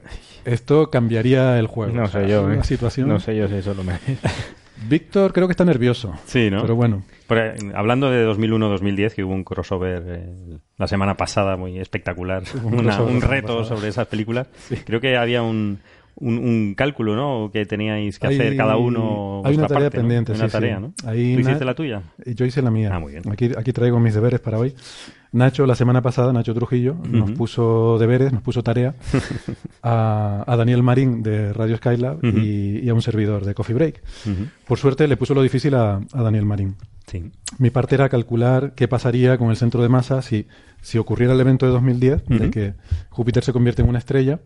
esto 0.44 0.90
cambiaría 0.90 1.58
el 1.58 1.66
juego. 1.66 1.92
No 1.92 2.04
O 2.04 2.08
sea, 2.08 2.20
sé 2.22 2.28
yo, 2.28 2.44
una 2.44 2.54
¿eh? 2.56 2.64
situación. 2.64 3.08
No 3.08 3.18
sé 3.18 3.34
yo 3.36 3.48
si 3.48 3.54
eso 3.54 3.74
lo 3.74 3.82
merece. 3.82 4.18
Víctor 4.88 5.32
creo 5.32 5.46
que 5.48 5.52
está 5.52 5.64
nervioso. 5.64 6.12
Sí, 6.26 6.50
¿no? 6.50 6.62
Pero 6.62 6.74
bueno. 6.76 7.02
Pero, 7.28 7.54
hablando 7.74 8.10
de 8.10 8.26
2001-2010, 8.28 9.14
que 9.14 9.24
hubo 9.24 9.32
un 9.34 9.44
crossover 9.44 10.02
eh, 10.06 10.58
la 10.78 10.86
semana 10.86 11.16
pasada 11.16 11.56
muy 11.56 11.78
espectacular, 11.78 12.42
un 12.62 12.74
una- 12.80 13.00
un 13.02 13.20
reto 13.20 13.58
pasada. 13.58 13.76
sobre 13.76 13.88
esas 13.88 14.06
películas. 14.06 14.48
Creo 14.84 15.00
que 15.00 15.16
había 15.16 15.42
un, 15.42 15.78
un, 16.16 16.38
un 16.38 16.74
cálculo, 16.74 17.16
¿no? 17.16 17.50
Que 17.52 17.64
teníais 17.64 18.18
que 18.18 18.26
hacer 18.26 18.50
Hay- 18.52 18.56
cada 18.56 18.76
uno. 18.76 19.42
hay 19.44 19.56
una 19.56 19.66
tarea 19.66 19.84
parte, 19.84 19.96
¿no? 19.98 20.02
pendiente, 20.02 20.32
Una 20.32 20.46
sí, 20.46 20.52
tarea, 20.52 20.76
sí. 20.76 20.82
¿no? 20.82 20.94
Ahí 21.10 21.34
¿Tú 21.34 21.40
hiciste 21.40 21.64
la 21.64 21.74
tuya? 21.74 22.02
Yo 22.26 22.44
hice 22.44 22.60
la 22.62 22.70
mía. 22.70 22.90
Ah, 22.92 22.98
muy 22.98 23.12
bien. 23.12 23.24
Aquí, 23.30 23.50
aquí 23.56 23.72
traigo 23.72 23.98
mis 24.00 24.14
deberes 24.14 24.40
para 24.40 24.58
hoy. 24.58 24.74
Nacho, 25.32 25.66
la 25.66 25.74
semana 25.74 26.02
pasada, 26.02 26.32
Nacho 26.32 26.54
Trujillo, 26.54 26.94
nos 27.08 27.30
puso 27.32 27.96
deberes, 27.98 28.32
nos 28.32 28.42
puso 28.42 28.62
tarea 28.62 28.94
a, 29.82 30.44
a 30.46 30.56
Daniel 30.56 30.82
Marín 30.82 31.22
de 31.22 31.52
Radio 31.54 31.76
Skylab 31.78 32.22
y, 32.22 32.80
y 32.80 32.88
a 32.90 32.94
un 32.94 33.00
servidor 33.00 33.44
de 33.46 33.54
Coffee 33.54 33.74
Break. 33.74 34.02
Por 34.66 34.78
suerte 34.78 35.08
le 35.08 35.16
puso 35.16 35.34
lo 35.34 35.42
difícil 35.42 35.74
a, 35.74 36.00
a 36.12 36.22
Daniel 36.22 36.44
Marín. 36.44 36.76
Sí. 37.06 37.30
Mi 37.58 37.70
parte 37.70 37.94
era 37.94 38.08
calcular 38.08 38.74
qué 38.74 38.88
pasaría 38.88 39.38
con 39.38 39.50
el 39.50 39.56
centro 39.56 39.82
de 39.82 39.88
masa 39.88 40.20
si, 40.22 40.46
si 40.82 40.98
ocurriera 40.98 41.32
el 41.32 41.40
evento 41.40 41.66
de 41.66 41.72
2010, 41.72 42.24
de 42.26 42.50
que 42.50 42.74
Júpiter 43.08 43.42
se 43.42 43.52
convierte 43.52 43.82
en 43.82 43.88
una 43.88 43.98
estrella, 43.98 44.40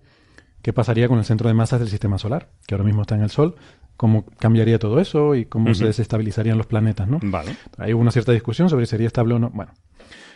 qué 0.62 0.72
pasaría 0.72 1.08
con 1.08 1.18
el 1.18 1.24
centro 1.24 1.48
de 1.48 1.54
masas 1.54 1.80
del 1.80 1.88
sistema 1.88 2.18
solar, 2.18 2.50
que 2.66 2.74
ahora 2.74 2.84
mismo 2.84 3.02
está 3.02 3.16
en 3.16 3.22
el 3.22 3.30
Sol, 3.30 3.56
cómo 3.96 4.24
cambiaría 4.38 4.78
todo 4.78 5.00
eso 5.00 5.34
y 5.34 5.46
cómo 5.46 5.74
se 5.74 5.86
desestabilizarían 5.86 6.58
los 6.58 6.66
planetas, 6.66 7.08
¿no? 7.08 7.18
Vale. 7.22 7.56
Hay 7.78 7.92
una 7.92 8.10
cierta 8.10 8.32
discusión 8.32 8.68
sobre 8.68 8.86
si 8.86 8.90
sería 8.90 9.06
estable 9.06 9.34
o 9.34 9.38
no. 9.38 9.50
Bueno. 9.50 9.72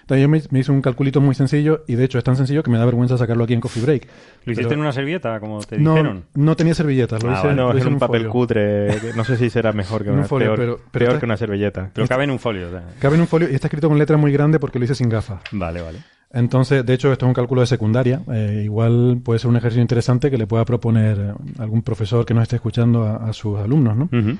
Entonces 0.03 0.23
yo 0.23 0.29
me, 0.29 0.43
me 0.51 0.59
hice 0.61 0.73
un 0.73 0.83
calculito 0.83 1.21
muy 1.21 1.35
sencillo 1.35 1.85
y 1.87 1.95
de 1.95 2.05
hecho 2.05 2.19
es 2.19 2.25
tan 2.25 2.37
sencillo 2.37 2.63
que 2.63 2.71
me 2.71 2.79
da 2.79 2.85
vergüenza 2.85 3.17
sacarlo 3.17 3.45
aquí 3.45 3.53
en 3.55 3.61
Coffee 3.61 3.83
Break. 3.83 4.09
¿Lo 4.45 4.53
hiciste 4.53 4.69
Pero 4.69 4.75
en 4.75 4.81
una 4.81 4.93
servilleta, 4.93 5.39
como 5.41 5.61
te 5.61 5.79
no, 5.79 5.93
dijeron? 5.95 6.25
no 6.35 6.57
tenía 6.57 6.75
servilletas, 6.75 7.23
lo 7.23 7.31
Ah, 7.31 7.35
hice, 7.39 7.47
vale. 7.49 7.63
lo 7.63 7.71
hice 7.71 7.79
es 7.81 7.87
un 7.87 7.99
papel 7.99 8.21
folio. 8.23 8.31
cutre. 8.33 8.87
que 9.01 9.13
No 9.17 9.25
sé 9.25 9.37
si 9.37 9.51
será 9.51 9.73
mejor 9.73 10.03
que 10.03 10.09
En 10.09 10.15
un 10.15 10.19
una, 10.21 10.29
folio, 10.29 10.47
peor, 10.49 10.59
pero- 10.59 10.77
pero 10.77 10.89
peor 10.91 11.09
está- 11.11 11.19
que 11.21 11.27
una 11.27 11.37
servilleta. 11.37 11.91
Pero 11.95 12.09
cabe 12.09 12.25
en 12.25 12.31
un 12.33 12.39
folio. 12.39 12.69
o 12.69 12.71
sea. 12.71 12.83
Cabe 12.99 13.15
en 13.17 13.21
un 13.23 13.27
folio 13.29 13.49
y 13.51 13.55
está 13.55 13.69
escrito 13.69 13.89
con 13.89 13.99
letra 13.99 14.17
muy 14.17 14.33
grande 14.33 14.59
porque 14.59 14.79
lo 14.79 14.85
hice 14.85 14.95
sin 14.95 15.09
gafas. 15.09 15.41
Vale, 15.53 15.81
vale. 15.83 15.99
Entonces, 16.33 16.87
de 16.87 16.95
hecho, 16.95 17.13
esto 17.13 17.27
es 17.27 17.29
un 17.29 17.35
cálculo 17.35 17.61
de 17.61 17.67
secundaria. 17.67 18.23
Eh, 18.33 18.63
igual 18.65 19.21
puede 19.25 19.39
ser 19.41 19.51
un 19.51 19.57
ejercicio 19.57 19.83
interesante 19.83 20.31
que 20.31 20.39
le 20.39 20.47
pueda 20.47 20.65
proponer 20.65 21.19
eh, 21.19 21.33
algún 21.59 21.83
profesor 21.83 22.25
que 22.25 22.35
nos 22.35 22.43
esté 22.45 22.57
escuchando 22.57 23.03
a, 23.05 23.17
a 23.29 23.33
sus 23.33 23.59
alumnos, 23.59 23.97
¿no? 23.97 24.05
Ujú. 24.05 24.37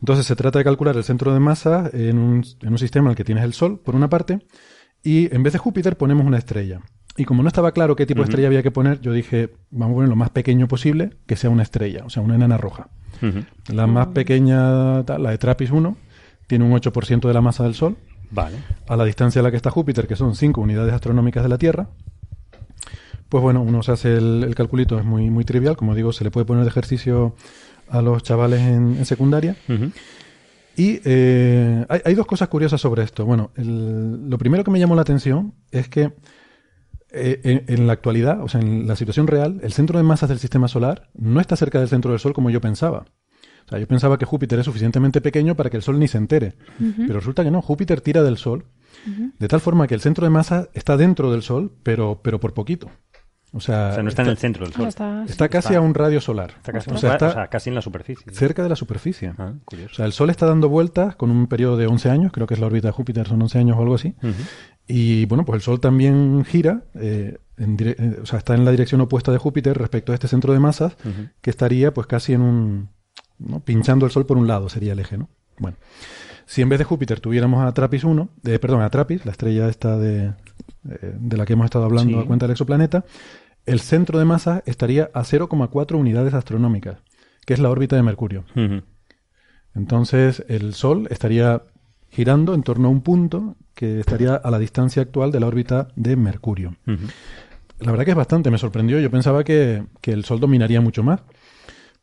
Entonces, 0.00 0.24
se 0.26 0.36
trata 0.36 0.58
de 0.58 0.64
calcular 0.64 0.96
el 0.96 1.04
centro 1.04 1.34
de 1.34 1.40
masa 1.40 1.90
en 1.92 2.18
un, 2.18 2.44
en 2.62 2.68
un 2.70 2.78
sistema 2.78 3.08
en 3.08 3.10
el 3.10 3.16
que 3.16 3.24
tienes 3.24 3.44
el 3.44 3.52
Sol, 3.52 3.78
por 3.84 3.94
una 3.94 4.08
parte, 4.08 4.38
y 5.02 5.34
en 5.34 5.42
vez 5.42 5.52
de 5.52 5.58
Júpiter 5.58 5.96
ponemos 5.96 6.26
una 6.26 6.38
estrella. 6.38 6.80
Y 7.16 7.24
como 7.24 7.42
no 7.42 7.48
estaba 7.48 7.72
claro 7.72 7.96
qué 7.96 8.06
tipo 8.06 8.20
de 8.20 8.24
estrella 8.26 8.46
había 8.46 8.62
que 8.62 8.70
poner, 8.70 9.00
yo 9.00 9.12
dije, 9.12 9.50
vamos 9.70 9.94
a 9.94 9.96
poner 9.96 10.08
lo 10.08 10.14
más 10.16 10.30
pequeño 10.30 10.68
posible, 10.68 11.10
que 11.26 11.34
sea 11.34 11.50
una 11.50 11.64
estrella, 11.64 12.04
o 12.04 12.10
sea, 12.10 12.22
una 12.22 12.36
enana 12.36 12.56
roja. 12.58 12.88
La 13.72 13.88
más 13.88 14.08
pequeña, 14.08 15.02
la 15.02 15.30
de 15.30 15.38
Trappist 15.38 15.72
1, 15.72 15.96
tiene 16.46 16.64
un 16.64 16.70
8% 16.72 17.26
de 17.26 17.34
la 17.34 17.40
masa 17.40 17.64
del 17.64 17.74
Sol, 17.74 17.96
Vale. 18.30 18.56
a 18.86 18.96
la 18.96 19.04
distancia 19.04 19.40
a 19.40 19.42
la 19.42 19.50
que 19.50 19.56
está 19.56 19.70
Júpiter, 19.70 20.06
que 20.06 20.14
son 20.14 20.36
5 20.36 20.60
unidades 20.60 20.94
astronómicas 20.94 21.42
de 21.42 21.48
la 21.48 21.58
Tierra. 21.58 21.88
Pues 23.28 23.42
bueno, 23.42 23.62
uno 23.62 23.82
se 23.82 23.92
hace 23.92 24.16
el, 24.16 24.44
el 24.44 24.54
calculito, 24.54 24.98
es 24.98 25.04
muy, 25.04 25.28
muy 25.28 25.44
trivial, 25.44 25.76
como 25.76 25.94
digo, 25.94 26.12
se 26.12 26.22
le 26.24 26.30
puede 26.30 26.46
poner 26.46 26.62
de 26.62 26.70
ejercicio 26.70 27.34
a 27.88 28.00
los 28.00 28.22
chavales 28.22 28.60
en, 28.60 28.96
en 28.96 29.04
secundaria. 29.04 29.56
Y 30.78 31.00
eh, 31.04 31.84
hay, 31.88 32.00
hay 32.04 32.14
dos 32.14 32.26
cosas 32.26 32.48
curiosas 32.48 32.80
sobre 32.80 33.02
esto. 33.02 33.26
Bueno, 33.26 33.50
el- 33.56 34.30
lo 34.30 34.38
primero 34.38 34.62
que 34.64 34.70
me 34.70 34.78
llamó 34.78 34.94
la 34.94 35.02
atención 35.02 35.54
es 35.72 35.88
que 35.88 36.12
eh, 37.10 37.40
en, 37.42 37.64
en 37.66 37.86
la 37.86 37.94
actualidad, 37.94 38.42
o 38.42 38.48
sea, 38.48 38.60
en 38.60 38.86
la 38.86 38.94
situación 38.96 39.26
real, 39.26 39.60
el 39.62 39.72
centro 39.72 39.98
de 39.98 40.04
masas 40.04 40.28
del 40.28 40.38
sistema 40.38 40.68
solar 40.68 41.10
no 41.14 41.40
está 41.40 41.56
cerca 41.56 41.78
del 41.80 41.88
centro 41.88 42.10
del 42.12 42.20
Sol 42.20 42.32
como 42.32 42.50
yo 42.50 42.60
pensaba. 42.60 43.06
O 43.66 43.68
sea, 43.70 43.78
yo 43.78 43.86
pensaba 43.86 44.18
que 44.18 44.24
Júpiter 44.24 44.58
es 44.58 44.64
suficientemente 44.64 45.20
pequeño 45.20 45.54
para 45.54 45.68
que 45.68 45.76
el 45.76 45.82
Sol 45.82 45.98
ni 45.98 46.06
se 46.08 46.16
entere. 46.18 46.54
Pero 47.06 47.18
resulta 47.18 47.44
que 47.44 47.50
no, 47.50 47.60
Júpiter 47.60 48.00
tira 48.00 48.22
del 48.22 48.36
Sol 48.38 48.64
de 49.38 49.48
tal 49.48 49.60
forma 49.60 49.86
que 49.86 49.94
el 49.94 50.00
centro 50.00 50.24
de 50.24 50.30
masa 50.30 50.68
está 50.74 50.96
dentro 50.96 51.30
del 51.30 51.42
Sol, 51.42 51.70
pero, 51.82 52.20
pero 52.22 52.40
por 52.40 52.52
poquito. 52.54 52.90
O 53.52 53.60
sea, 53.60 53.88
O 53.90 53.94
sea, 53.94 54.02
no 54.02 54.08
está 54.10 54.22
en 54.22 54.28
el 54.28 54.36
centro 54.36 54.64
del 54.66 54.74
Ah, 54.74 54.78
Sol. 54.78 54.88
está- 54.88 55.24
está 55.24 55.48
casi 55.48 55.74
a 55.74 55.80
un 55.80 55.94
radio 55.94 56.20
solar. 56.20 56.50
Está 56.56 56.72
casi, 56.72 56.90
o 56.90 56.96
sea, 56.98 57.12
está 57.14 57.28
o 57.28 57.32
sea, 57.32 57.46
casi 57.48 57.70
en 57.70 57.74
la 57.74 57.82
superficie. 57.82 58.30
cerca 58.32 58.62
de 58.62 58.68
la 58.68 58.76
superficie. 58.76 59.32
Ah, 59.38 59.54
O 59.90 59.94
sea, 59.94 60.04
el 60.04 60.12
Sol 60.12 60.28
está 60.30 60.44
dando 60.46 60.68
vueltas 60.68 61.16
con 61.16 61.30
un 61.30 61.46
periodo 61.46 61.76
de 61.78 61.86
11 61.86 62.10
años, 62.10 62.30
creo 62.32 62.46
que 62.46 62.54
es 62.54 62.60
la 62.60 62.66
órbita 62.66 62.88
de 62.88 62.92
Júpiter, 62.92 63.26
son 63.26 63.40
11 63.40 63.58
años 63.58 63.76
o 63.78 63.80
algo 63.80 63.94
así. 63.94 64.14
Y 64.86 65.26
bueno, 65.26 65.44
pues 65.44 65.56
el 65.56 65.62
Sol 65.62 65.80
también 65.80 66.44
gira, 66.44 66.82
eh, 66.94 67.38
en 67.56 67.76
dire- 67.76 67.96
eh, 67.98 68.18
o 68.22 68.26
sea, 68.26 68.38
está 68.38 68.54
en 68.54 68.64
la 68.64 68.70
dirección 68.70 69.00
opuesta 69.00 69.32
de 69.32 69.38
Júpiter 69.38 69.76
respecto 69.76 70.12
a 70.12 70.14
este 70.14 70.28
centro 70.28 70.52
de 70.52 70.60
masas, 70.60 70.96
que 71.40 71.50
estaría 71.50 71.92
pues 71.94 72.06
casi 72.06 72.32
en 72.34 72.42
un... 72.42 72.88
¿no? 73.38 73.60
pinchando 73.60 74.04
el 74.04 74.10
Sol 74.12 74.26
por 74.26 74.36
un 74.36 74.46
lado 74.48 74.68
sería 74.68 74.92
el 74.94 74.98
eje, 74.98 75.16
¿no? 75.16 75.28
Bueno, 75.58 75.76
si 76.44 76.60
en 76.62 76.68
vez 76.68 76.78
de 76.80 76.84
Júpiter 76.84 77.20
tuviéramos 77.20 77.64
a 77.64 77.72
Trappist 77.72 78.04
1, 78.04 78.28
eh, 78.44 78.58
perdón, 78.58 78.82
a 78.82 78.90
Trappist, 78.90 79.24
la 79.26 79.30
estrella 79.32 79.68
esta 79.68 79.96
de, 79.96 80.32
eh, 80.88 81.14
de 81.18 81.36
la 81.36 81.44
que 81.46 81.52
hemos 81.54 81.64
estado 81.66 81.84
hablando 81.84 82.18
Sí. 82.18 82.24
a 82.24 82.26
cuenta 82.26 82.46
del 82.46 82.52
exoplaneta, 82.52 83.04
el 83.66 83.80
centro 83.80 84.18
de 84.18 84.24
masa 84.24 84.62
estaría 84.66 85.10
a 85.14 85.22
0,4 85.24 85.96
unidades 85.98 86.34
astronómicas, 86.34 86.98
que 87.44 87.54
es 87.54 87.60
la 87.60 87.70
órbita 87.70 87.96
de 87.96 88.02
Mercurio. 88.02 88.44
Entonces 89.74 90.44
el 90.48 90.74
Sol 90.74 91.06
estaría 91.10 91.62
girando 92.10 92.54
en 92.54 92.62
torno 92.62 92.88
a 92.88 92.90
un 92.90 93.02
punto 93.02 93.56
que 93.74 94.00
estaría 94.00 94.34
a 94.34 94.50
la 94.50 94.58
distancia 94.58 95.02
actual 95.02 95.30
de 95.30 95.40
la 95.40 95.46
órbita 95.46 95.88
de 95.94 96.16
Mercurio. 96.16 96.76
La 97.80 97.90
verdad 97.92 98.04
que 98.04 98.10
es 98.12 98.16
bastante, 98.16 98.50
me 98.50 98.58
sorprendió. 98.58 98.98
Yo 98.98 99.10
pensaba 99.10 99.44
que, 99.44 99.84
que 100.00 100.12
el 100.12 100.24
Sol 100.24 100.40
dominaría 100.40 100.80
mucho 100.80 101.02
más, 101.04 101.20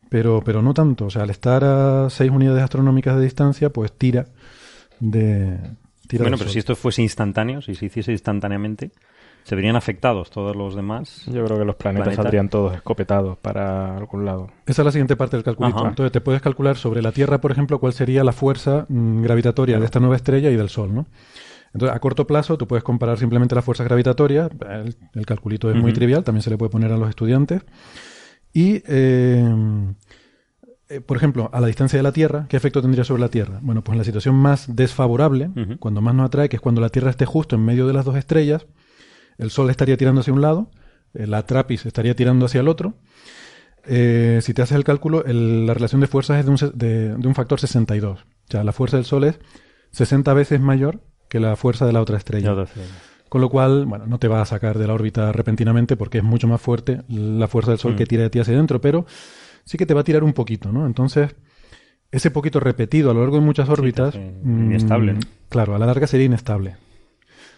pero, 0.09 0.41
pero 0.45 0.61
no 0.61 0.73
tanto. 0.73 1.05
O 1.05 1.09
sea, 1.09 1.23
al 1.23 1.31
estar 1.31 1.63
a 1.65 2.09
6 2.09 2.31
unidades 2.31 2.63
astronómicas 2.63 3.17
de 3.17 3.23
distancia, 3.23 3.69
pues 3.71 3.91
tira 3.91 4.27
de... 4.99 5.57
Tira 6.07 6.23
Bueno, 6.23 6.37
pero 6.37 6.49
si 6.49 6.59
esto 6.59 6.75
fuese 6.75 7.01
instantáneo, 7.01 7.61
si 7.61 7.75
se 7.75 7.85
hiciese 7.85 8.11
instantáneamente, 8.11 8.91
se 9.43 9.55
verían 9.55 9.75
afectados 9.75 10.31
todos 10.31 10.55
los 10.55 10.75
demás. 10.75 11.23
Yo 11.27 11.45
creo 11.45 11.59
que 11.59 11.65
los 11.65 11.75
planetas 11.75 12.07
Planeta. 12.07 12.23
saldrían 12.23 12.49
todos 12.49 12.73
escopetados 12.75 13.37
para 13.37 13.95
algún 13.95 14.25
lado. 14.25 14.47
Esa 14.65 14.81
es 14.81 14.85
la 14.85 14.91
siguiente 14.91 15.15
parte 15.15 15.37
del 15.37 15.43
calculito. 15.43 15.77
Ajá. 15.79 15.89
Entonces 15.89 16.11
te 16.11 16.21
puedes 16.21 16.41
calcular 16.41 16.77
sobre 16.77 17.01
la 17.01 17.11
Tierra, 17.11 17.39
por 17.39 17.51
ejemplo, 17.51 17.79
cuál 17.79 17.93
sería 17.93 18.23
la 18.23 18.31
fuerza 18.31 18.85
mm, 18.89 19.21
gravitatoria 19.21 19.79
de 19.79 19.85
esta 19.85 19.99
nueva 19.99 20.15
estrella 20.15 20.49
y 20.49 20.55
del 20.55 20.69
Sol, 20.69 20.93
¿no? 20.93 21.05
Entonces, 21.73 21.95
a 21.95 21.99
corto 21.99 22.25
plazo, 22.25 22.57
tú 22.57 22.67
puedes 22.67 22.83
comparar 22.83 23.17
simplemente 23.19 23.53
las 23.53 23.65
fuerzas 23.65 23.85
gravitatorias. 23.85 24.49
El, 24.69 24.95
el 25.13 25.25
calculito 25.25 25.69
es 25.69 25.75
muy 25.75 25.91
trivial, 25.91 26.23
también 26.23 26.41
se 26.41 26.49
le 26.49 26.57
puede 26.57 26.71
poner 26.71 26.91
a 26.93 26.97
los 26.97 27.09
estudiantes. 27.09 27.63
Y, 28.53 28.81
eh, 28.87 29.45
eh, 30.89 31.01
por 31.01 31.17
ejemplo, 31.17 31.49
a 31.53 31.59
la 31.61 31.67
distancia 31.67 31.97
de 31.97 32.03
la 32.03 32.11
Tierra, 32.11 32.45
¿qué 32.49 32.57
efecto 32.57 32.81
tendría 32.81 33.03
sobre 33.03 33.21
la 33.21 33.29
Tierra? 33.29 33.59
Bueno, 33.61 33.83
pues 33.83 33.93
en 33.93 33.97
la 33.99 34.03
situación 34.03 34.35
más 34.35 34.75
desfavorable, 34.75 35.49
cuando 35.79 36.01
más 36.01 36.13
nos 36.15 36.27
atrae, 36.27 36.49
que 36.49 36.57
es 36.57 36.61
cuando 36.61 36.81
la 36.81 36.89
Tierra 36.89 37.09
esté 37.09 37.25
justo 37.25 37.55
en 37.55 37.65
medio 37.65 37.87
de 37.87 37.93
las 37.93 38.05
dos 38.05 38.15
estrellas, 38.15 38.65
el 39.37 39.49
Sol 39.51 39.69
estaría 39.69 39.97
tirando 39.97 40.21
hacia 40.21 40.33
un 40.33 40.41
lado, 40.41 40.69
la 41.13 41.45
Trappist 41.45 41.85
estaría 41.85 42.15
tirando 42.15 42.45
hacia 42.45 42.61
el 42.61 42.67
otro. 42.67 42.95
Eh, 43.87 44.39
si 44.41 44.53
te 44.53 44.61
haces 44.61 44.75
el 44.75 44.83
cálculo, 44.83 45.25
el- 45.25 45.65
la 45.67 45.73
relación 45.73 46.01
de 46.01 46.07
fuerzas 46.07 46.39
es 46.39 46.45
de 46.45 46.51
un, 46.51 46.57
de- 46.77 47.15
de 47.15 47.27
un 47.27 47.35
factor 47.35 47.59
62. 47.59 48.21
O 48.21 48.25
sea, 48.51 48.63
la 48.63 48.71
fuerza 48.71 48.97
del 48.97 49.05
Sol 49.05 49.23
es 49.25 49.39
60 49.91 50.33
veces 50.33 50.59
mayor 50.59 50.99
que 50.99 51.15
que 51.27 51.39
la 51.39 51.55
fuerza 51.55 51.85
de 51.87 51.91
la 51.91 52.01
otra 52.01 52.17
estrella. 52.17 52.51
Con 53.29 53.41
lo 53.41 53.49
cual, 53.49 53.85
bueno, 53.87 54.05
no 54.05 54.19
te 54.19 54.27
va 54.27 54.41
a 54.41 54.45
sacar 54.45 54.77
de 54.77 54.85
la 54.87 54.93
órbita 54.93 55.31
repentinamente 55.31 55.97
porque 55.97 56.19
es 56.19 56.23
mucho 56.23 56.47
más 56.47 56.61
fuerte 56.61 57.01
la 57.09 57.47
fuerza 57.47 57.71
del 57.71 57.79
Sol 57.79 57.93
Mm. 57.93 57.95
que 57.97 58.05
tira 58.05 58.21
de 58.23 58.29
ti 58.29 58.39
hacia 58.39 58.53
adentro, 58.53 58.79
pero 58.79 59.05
sí 59.65 59.77
que 59.77 59.85
te 59.85 59.93
va 59.93 60.01
a 60.01 60.03
tirar 60.03 60.23
un 60.23 60.33
poquito, 60.33 60.71
¿no? 60.71 60.85
Entonces, 60.85 61.35
ese 62.11 62.31
poquito 62.31 62.59
repetido 62.59 63.11
a 63.11 63.13
lo 63.13 63.21
largo 63.21 63.35
de 63.37 63.41
muchas 63.41 63.67
órbitas. 63.67 64.13
te 64.13 64.19
hace 64.19 64.31
mm, 64.43 64.65
inestable, 64.67 65.13
¿no? 65.13 65.19
Claro, 65.49 65.75
a 65.75 65.79
la 65.79 65.85
larga 65.85 66.07
sería 66.07 66.25
inestable. 66.27 66.77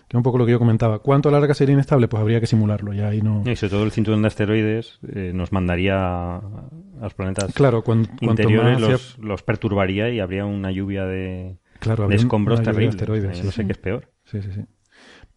Que 0.07 0.15
es 0.15 0.19
un 0.19 0.23
poco 0.23 0.37
lo 0.37 0.45
que 0.45 0.53
yo 0.53 0.59
comentaba. 0.59 0.99
¿Cuánto 0.99 1.27
a 1.27 1.33
la 1.33 1.39
larga 1.41 1.53
sería 1.53 1.73
inestable? 1.73 2.07
Pues 2.07 2.21
habría 2.21 2.39
que 2.39 2.47
simularlo, 2.47 2.93
ya 2.93 3.09
ahí 3.09 3.21
no. 3.21 3.43
Y 3.45 3.57
sobre 3.57 3.71
todo 3.71 3.83
el 3.83 3.91
cinturón 3.91 4.21
de 4.21 4.29
asteroides 4.29 4.99
eh, 5.13 5.31
nos 5.35 5.51
mandaría 5.51 6.37
a 6.37 6.69
los 7.01 7.13
planetas 7.13 7.53
Claro, 7.53 7.83
cuan- 7.83 8.05
cuanto 8.05 8.25
interiores, 8.43 8.75
hacia- 8.77 8.87
los, 8.87 9.17
los 9.19 9.43
perturbaría 9.43 10.09
y 10.09 10.21
habría 10.21 10.45
una 10.45 10.71
lluvia 10.71 11.05
de, 11.05 11.57
Claro, 11.79 12.07
de 12.07 12.15
escombros 12.15 12.61
de 12.63 12.69
asteroides, 12.69 13.31
Eh, 13.37 13.41
sí, 13.41 13.45
no 13.45 13.51
sé 13.51 13.61
sí. 13.63 13.65
qué 13.67 13.71
es 13.73 13.77
peor. 13.79 14.13
Sí, 14.23 14.41
sí, 14.41 14.49
sí. 14.55 14.61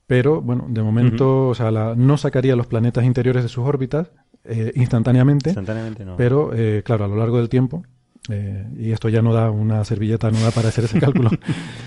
Pero, 0.06 0.40
bueno, 0.40 0.66
de 0.68 0.82
momento, 0.82 1.48
o 1.48 1.54
sea, 1.54 1.70
la- 1.72 1.94
no 1.96 2.16
sacaría 2.16 2.54
los 2.56 2.68
planetas 2.68 3.04
interiores 3.04 3.42
de 3.42 3.48
sus 3.48 3.64
órbitas 3.66 4.12
eh, 4.50 4.72
instantáneamente, 4.74 5.50
Instantáneamente 5.50 6.04
no. 6.04 6.16
pero, 6.16 6.50
eh, 6.54 6.82
claro, 6.84 7.04
a 7.04 7.08
lo 7.08 7.16
largo 7.16 7.38
del 7.38 7.48
tiempo, 7.48 7.82
eh, 8.28 8.66
y 8.78 8.92
esto 8.92 9.08
ya 9.08 9.22
no 9.22 9.32
da 9.32 9.50
una 9.50 9.82
servilleta, 9.84 10.30
no 10.30 10.38
da 10.40 10.50
para 10.50 10.68
hacer 10.68 10.84
ese 10.84 11.00
cálculo, 11.00 11.30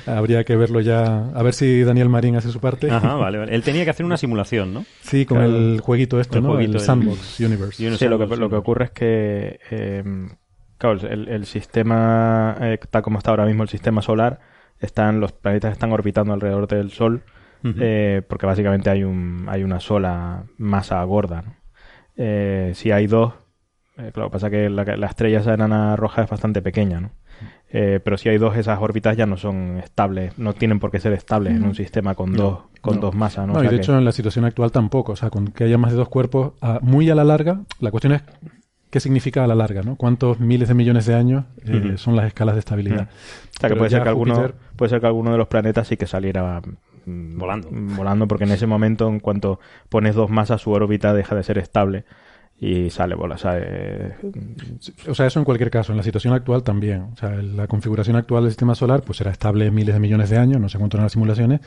habría 0.07 0.43
que 0.43 0.55
verlo 0.55 0.81
ya, 0.81 1.27
a 1.29 1.43
ver 1.43 1.53
si 1.53 1.83
Daniel 1.83 2.09
Marín 2.09 2.35
hace 2.35 2.49
su 2.49 2.59
parte. 2.59 2.89
Ajá, 2.89 3.15
vale, 3.15 3.37
vale. 3.37 3.53
Él 3.55 3.61
tenía 3.63 3.83
que 3.83 3.91
hacer 3.91 4.05
una 4.05 4.17
simulación, 4.17 4.73
¿no? 4.73 4.85
Sí, 5.01 5.25
con 5.25 5.37
Claro. 5.37 5.55
el 5.55 5.79
jueguito 5.81 6.19
este, 6.19 6.37
El 6.39 6.43
¿no? 6.43 6.49
jueguito 6.49 6.71
el 6.73 6.77
del- 6.79 6.85
Sandbox 6.85 7.39
Universe. 7.39 7.77
Sí, 7.97 8.07
lo 8.07 8.17
que, 8.17 8.25
sabe, 8.25 8.37
lo 8.37 8.49
que 8.49 8.55
ocurre 8.55 8.85
es 8.85 8.91
que, 8.91 9.59
eh, 9.69 10.03
claro, 10.77 10.99
el, 11.07 11.27
el 11.29 11.45
sistema, 11.45 12.55
eh, 12.61 12.79
tal 12.89 13.01
como 13.03 13.19
está 13.19 13.29
ahora 13.31 13.45
mismo 13.45 13.63
el 13.63 13.69
sistema 13.69 14.01
solar, 14.01 14.39
están 14.79 15.19
los 15.19 15.31
planetas 15.31 15.71
están 15.71 15.91
orbitando 15.93 16.33
alrededor 16.33 16.67
del 16.67 16.91
Sol, 16.91 17.21
eh, 17.79 18.21
porque 18.27 18.45
básicamente 18.45 18.89
hay, 18.89 19.05
un, 19.05 19.45
hay 19.47 19.63
una 19.63 19.79
sola 19.79 20.43
masa 20.57 21.01
gorda. 21.05 21.41
¿no? 21.43 21.55
Eh, 22.17 22.71
si 22.75 22.91
hay 22.91 23.07
dos, 23.07 23.33
eh, 23.97 24.11
claro, 24.13 24.29
pasa 24.29 24.49
que 24.49 24.69
la, 24.69 24.83
la 24.83 25.07
estrella 25.07 25.39
esa 25.39 25.53
enana 25.53 25.95
roja 25.95 26.23
es 26.23 26.29
bastante 26.29 26.61
pequeña, 26.61 26.99
¿no? 27.01 27.11
Eh, 27.75 27.99
pero 28.03 28.17
si 28.17 28.29
hay 28.29 28.37
dos, 28.37 28.55
esas 28.55 28.79
órbitas 28.79 29.17
ya 29.17 29.25
no 29.25 29.35
son 29.37 29.79
estables, 29.83 30.37
no 30.37 30.53
tienen 30.53 30.79
por 30.79 30.91
qué 30.91 30.99
ser 30.99 31.13
estables 31.13 31.55
en 31.55 31.63
un 31.63 31.73
sistema 31.73 32.13
con 32.13 32.31
dos 32.33 32.59
con 32.81 32.95
no. 32.95 33.01
dos 33.01 33.15
masas, 33.15 33.47
¿no? 33.47 33.53
No, 33.53 33.59
O 33.59 33.63
y 33.63 33.67
de 33.67 33.69
que- 33.71 33.75
hecho 33.77 33.97
en 33.97 34.05
la 34.05 34.11
situación 34.11 34.45
actual 34.45 34.71
tampoco, 34.71 35.13
o 35.13 35.15
sea, 35.15 35.29
con 35.31 35.47
que 35.47 35.63
haya 35.63 35.77
más 35.77 35.91
de 35.91 35.97
dos 35.97 36.09
cuerpos, 36.09 36.53
a- 36.61 36.79
muy 36.81 37.09
a 37.09 37.15
la 37.15 37.23
larga, 37.23 37.61
la 37.79 37.89
cuestión 37.91 38.13
es 38.13 38.21
qué 38.91 38.99
significa 38.99 39.43
a 39.43 39.47
la 39.47 39.55
larga, 39.55 39.81
¿no? 39.81 39.95
¿Cuántos 39.95 40.39
miles 40.39 40.67
de 40.67 40.75
millones 40.75 41.05
de 41.07 41.15
años 41.15 41.45
eh, 41.65 41.93
son 41.97 42.15
las 42.15 42.27
escalas 42.27 42.53
de 42.55 42.59
estabilidad? 42.59 43.07
O 43.57 43.59
sea, 43.59 43.69
que 43.69 43.75
puede 43.75 43.89
ser 43.89 44.03
que, 44.03 44.09
alguno, 44.09 44.35
Júpiter- 44.35 44.53
puede 44.75 44.89
ser 44.89 44.99
que 45.01 45.07
alguno 45.07 45.31
de 45.31 45.37
los 45.39 45.47
planetas 45.47 45.87
sí 45.87 45.97
que 45.97 46.05
saliera 46.05 46.61
Volando. 47.05 47.69
Volando, 47.71 48.27
porque 48.27 48.43
en 48.45 48.51
ese 48.51 48.67
momento, 48.67 49.07
en 49.07 49.19
cuanto 49.19 49.59
pones 49.89 50.15
dos 50.15 50.29
masas, 50.29 50.61
su 50.61 50.71
órbita 50.71 51.13
deja 51.13 51.35
de 51.35 51.43
ser 51.43 51.57
estable 51.57 52.05
y 52.59 52.89
sale 52.91 53.15
bola. 53.15 53.35
O 53.35 53.37
sea, 53.37 53.57
eh, 53.57 54.13
O 55.09 55.13
sea, 55.15 55.25
eso 55.27 55.39
en 55.39 55.45
cualquier 55.45 55.69
caso, 55.69 55.91
en 55.91 55.97
la 55.97 56.03
situación 56.03 56.33
actual 56.33 56.63
también. 56.63 57.01
O 57.13 57.15
sea, 57.17 57.31
la 57.31 57.67
configuración 57.67 58.15
actual 58.15 58.43
del 58.43 58.51
sistema 58.51 58.75
solar 58.75 59.01
pues 59.03 59.17
será 59.17 59.31
estable 59.31 59.69
miles 59.71 59.93
de 59.93 59.99
millones 59.99 60.29
de 60.29 60.37
años, 60.37 60.61
no 60.61 60.69
sé 60.69 60.77
cuánto 60.77 60.97
en 60.97 61.03
las 61.03 61.11
simulaciones, 61.11 61.59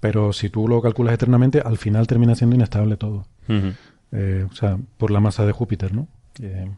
pero 0.00 0.32
si 0.32 0.48
tú 0.48 0.66
lo 0.66 0.80
calculas 0.82 1.14
eternamente, 1.14 1.60
al 1.64 1.76
final 1.78 2.06
termina 2.06 2.34
siendo 2.34 2.56
inestable 2.56 2.96
todo. 2.96 3.26
Eh, 4.12 4.46
o 4.50 4.54
sea, 4.54 4.76
por 4.96 5.10
la 5.10 5.20
masa 5.20 5.46
de 5.46 5.52
Júpiter, 5.52 5.94
¿no? 5.94 6.08
Eh, 6.42 6.68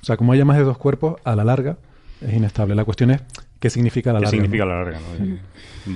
o 0.00 0.04
sea, 0.04 0.16
como 0.16 0.32
haya 0.32 0.44
más 0.44 0.56
de 0.56 0.64
dos 0.64 0.78
cuerpos, 0.78 1.20
a 1.24 1.36
la 1.36 1.44
larga 1.44 1.76
es 2.20 2.32
inestable. 2.34 2.74
La 2.74 2.84
cuestión 2.84 3.10
es 3.10 3.20
qué 3.60 3.70
significa 3.70 4.10
a 4.10 4.14
la 4.14 4.18
¿Qué 4.20 4.24
larga. 4.24 4.36
significa 4.38 4.64
¿no? 4.64 4.70
la 4.70 4.76
larga? 4.84 4.98
¿no? 4.98 5.36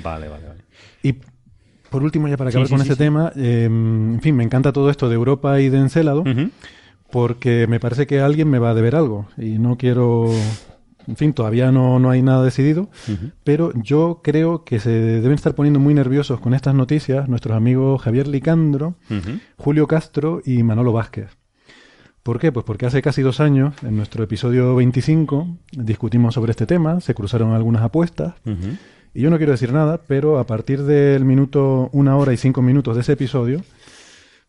Vale, 0.02 0.28
vale, 0.28 0.46
vale. 0.46 0.60
Y 1.02 1.16
por 1.94 2.02
último, 2.02 2.26
ya 2.26 2.36
para 2.36 2.50
acabar 2.50 2.66
sí, 2.66 2.72
con 2.72 2.80
sí, 2.80 2.86
ese 2.88 2.94
sí. 2.94 2.98
tema, 2.98 3.30
eh, 3.36 3.66
en 3.66 4.18
fin, 4.20 4.34
me 4.34 4.42
encanta 4.42 4.72
todo 4.72 4.90
esto 4.90 5.08
de 5.08 5.14
Europa 5.14 5.60
y 5.60 5.68
de 5.68 5.78
Encélado, 5.78 6.22
Ujú. 6.22 6.50
porque 7.12 7.68
me 7.68 7.78
parece 7.78 8.08
que 8.08 8.20
alguien 8.20 8.50
me 8.50 8.58
va 8.58 8.70
a 8.70 8.74
deber 8.74 8.96
algo 8.96 9.28
y 9.38 9.60
no 9.60 9.76
quiero... 9.76 10.28
En 11.06 11.14
fin, 11.16 11.34
todavía 11.34 11.70
no, 11.70 12.00
no 12.00 12.10
hay 12.10 12.20
nada 12.20 12.42
decidido, 12.42 12.88
pero 13.44 13.72
yo 13.74 14.22
creo 14.24 14.64
que 14.64 14.80
se 14.80 14.90
deben 14.90 15.34
estar 15.34 15.54
poniendo 15.54 15.78
muy 15.78 15.94
nerviosos 15.94 16.40
con 16.40 16.52
estas 16.52 16.74
noticias 16.74 17.28
nuestros 17.28 17.56
amigos 17.56 18.02
Javier 18.02 18.26
Licandro. 18.26 18.96
Julio 19.56 19.86
Castro 19.86 20.40
y 20.44 20.64
Manolo 20.64 20.92
Vázquez. 20.92 21.28
¿Por 22.24 22.40
qué? 22.40 22.50
Pues 22.50 22.64
porque 22.64 22.86
hace 22.86 23.02
casi 23.02 23.22
dos 23.22 23.38
años, 23.38 23.74
en 23.82 23.96
nuestro 23.96 24.24
episodio 24.24 24.74
25, 24.74 25.46
discutimos 25.72 26.34
sobre 26.34 26.50
este 26.52 26.66
tema, 26.66 27.00
se 27.02 27.14
cruzaron 27.14 27.52
algunas 27.52 27.82
apuestas. 27.82 28.34
Y 29.14 29.22
yo 29.22 29.30
no 29.30 29.36
quiero 29.36 29.52
decir 29.52 29.72
nada, 29.72 30.00
pero 30.06 30.38
a 30.38 30.44
partir 30.46 30.82
del 30.82 31.24
minuto 31.24 31.88
una 31.92 32.16
hora 32.16 32.32
y 32.32 32.36
cinco 32.36 32.62
minutos 32.62 32.96
de 32.96 33.02
ese 33.02 33.12
episodio, 33.12 33.62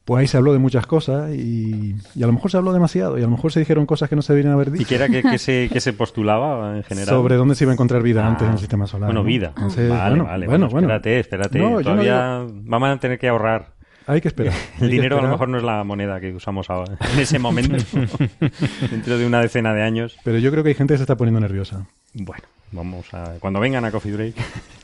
pues 0.06 0.22
ahí 0.22 0.28
se 0.28 0.38
habló 0.38 0.54
de 0.54 0.60
muchas 0.60 0.86
cosas 0.86 1.34
y, 1.34 1.96
y 2.14 2.24
a 2.24 2.28
lo 2.28 2.34
mejor 2.34 2.52
se 2.52 2.58
habló 2.58 2.74
demasiado 2.74 3.18
y 3.18 3.22
a 3.22 3.26
lo 3.26 3.32
mejor 3.32 3.52
se 3.52 3.60
dijeron 3.60 3.86
cosas 3.88 4.08
que 4.10 4.16
no 4.16 4.22
se 4.22 4.34
deberían 4.34 4.54
haber 4.54 4.68
¿Y 4.68 4.72
dicho 4.72 4.90
qué 4.90 4.96
era 4.96 5.08
que, 5.10 5.24
que 5.24 5.38
se, 5.40 5.68
que 5.72 5.80
se 5.82 5.94
postulaba 5.94 6.78
en 6.78 6.84
general? 6.84 7.10
sobre 7.10 7.36
dónde 7.36 7.56
se 7.56 7.64
iba 7.64 7.72
a 7.72 7.74
encontrar 7.74 8.04
vida 8.04 8.24
Ah, 8.24 8.30
antes 8.30 8.46
en 8.48 8.54
el 8.54 8.60
sistema 8.60 8.86
solar. 8.86 9.08
Bueno, 9.08 9.22
¿no? 9.22 9.26
vida. 9.26 9.48
Entonces, 9.56 9.90
vale, 9.90 10.10
bueno, 10.10 10.26
vale. 10.26 10.46
bueno, 10.48 10.68
espérate, 10.68 11.20
espérate. 11.20 11.58
No, 11.60 11.70
yo 11.82 11.96
no 11.96 12.02
Todavía 12.02 12.46
vamos 12.64 12.90
a 12.90 12.98
tener 13.00 13.18
que 13.18 13.30
ahorrar. 13.30 13.74
Hay 14.08 14.22
que 14.22 14.28
esperar. 14.28 14.54
El 14.78 14.84
hay 14.86 14.90
dinero 14.92 15.18
a 15.18 15.22
lo 15.24 15.30
mejor 15.30 15.50
no 15.50 15.58
es 15.58 15.64
la 15.64 15.84
moneda 15.84 16.20
que 16.20 16.32
usamos 16.36 16.70
ahora, 16.70 16.98
en 17.14 17.20
ese 17.20 17.40
momento. 17.40 17.76
Dentro 18.92 19.18
de 19.18 19.26
una 19.26 19.42
decena 19.42 19.74
de 19.74 19.82
años. 19.82 20.18
Pero 20.24 20.38
yo 20.38 20.52
creo 20.52 20.64
que 20.64 20.70
hay 20.70 20.76
gente 20.76 20.94
que 20.94 20.98
se 21.00 21.04
está 21.04 21.18
poniendo 21.18 21.40
nerviosa. 21.40 21.88
Bueno, 22.14 22.44
vamos 22.76 23.14
a... 23.14 23.36
Cuando 23.40 23.60
vengan 23.60 23.86
a 23.86 23.92
Coffee 23.92 24.12
Break 24.14 24.36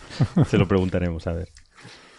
se 0.47 0.57
lo 0.57 0.67
preguntaremos, 0.67 1.27
a 1.27 1.33
ver. 1.33 1.49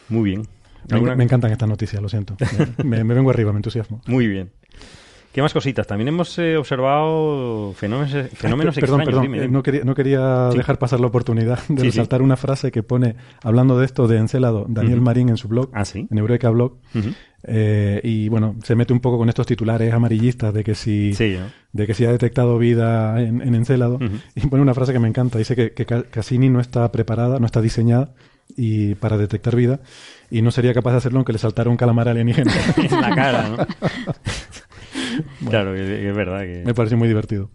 Muy 0.09 0.31
bien. 0.31 0.43
Me, 0.89 0.97
¿Alguna- 0.97 1.15
me 1.17 1.25
encantan 1.25 1.51
estas 1.53 1.69
noticias, 1.69 2.03
lo 2.03 2.09
siento. 2.09 2.37
Me, 2.85 3.03
me 3.05 3.15
vengo 3.15 3.31
arriba, 3.31 3.53
me 3.53 3.59
entusiasmo. 3.59 4.01
Muy 4.07 4.27
bien. 4.27 4.51
¿Qué 5.33 5.41
más 5.41 5.55
cositas? 5.55 5.87
También 5.87 6.09
hemos 6.09 6.39
eh, 6.39 6.59
observado 6.59 7.73
fenómenos, 7.75 8.11
fenómenos 8.35 8.77
Ah, 8.77 8.81
perdón, 8.81 9.01
extraños. 9.01 9.07
perdón, 9.07 9.23
Dime, 9.23 9.39
eh, 9.39 9.41
dime. 9.43 9.53
no 9.53 9.63
quería, 9.63 9.85
no 9.85 9.95
quería 9.95 10.49
Sí. 10.51 10.59
dejar 10.59 10.79
pasar 10.79 11.01
la 11.01 11.07
oportunidad 11.07 11.59
de 11.69 11.77
Sí, 11.77 11.77
sí. 11.77 11.83
resaltar 11.87 12.21
una 12.21 12.37
frase 12.37 12.71
que 12.71 12.83
pone, 12.83 13.17
hablando 13.43 13.79
de 13.79 13.87
esto 13.87 14.07
de 14.09 14.19
Encelado, 14.19 14.67
Daniel. 14.69 15.01
Marín 15.01 15.31
en 15.31 15.39
su 15.39 15.49
blog, 15.49 15.71
Ah, 15.73 15.85
en 15.95 16.19
Eureka 16.19 16.51
Blog. 16.51 16.77
Eh, 17.45 18.01
y 18.05 18.29
bueno, 18.29 18.57
se 18.63 18.75
mete 18.75 18.93
un 18.93 19.01
poco 19.01 19.19
con 19.19 19.29
estos 19.29 19.47
titulares 19.47 19.93
amarillistas 19.93 20.53
de 20.55 20.63
que 20.65 20.75
si, 20.75 21.13
Sí, 21.15 21.37
¿no? 21.39 21.47
de 21.73 21.87
que 21.87 21.95
si 21.95 22.05
ha 22.05 22.13
detectado 22.13 22.59
vida 22.59 23.21
en, 23.21 23.41
en 23.43 23.55
Encélado, 23.55 23.97
Ujú. 23.97 24.17
y 24.37 24.47
pone 24.47 24.63
una 24.63 24.75
frase 24.75 24.93
que 24.93 24.99
me 24.99 25.09
encanta, 25.09 25.39
dice 25.39 25.57
que, 25.57 25.73
que 25.73 25.87
Ca- 25.87 26.05
Cassini 26.05 26.49
no 26.49 26.61
está 26.61 26.91
preparada, 26.93 27.39
no 27.39 27.47
está 27.47 27.61
diseñada 27.61 28.15
y 28.57 28.95
para 28.97 29.17
detectar 29.17 29.57
vida, 29.57 29.81
y 30.31 30.43
no 30.43 30.51
sería 30.51 30.75
capaz 30.75 30.93
de 30.93 30.99
hacerlo 30.99 31.19
aunque 31.19 31.33
le 31.33 31.39
saltara 31.39 31.71
un 31.71 31.77
calamar 31.77 32.09
alienígena. 32.09 32.53
en 32.77 33.01
la 33.01 33.15
cara, 33.15 33.49
¿no? 33.49 33.57
Claro, 35.51 35.75
que 35.75 36.09
es 36.09 36.15
verdad 36.17 36.41
que... 36.43 36.63
me 36.65 36.75
parece 36.75 36.97
muy 36.97 37.09
divertido. 37.09 37.51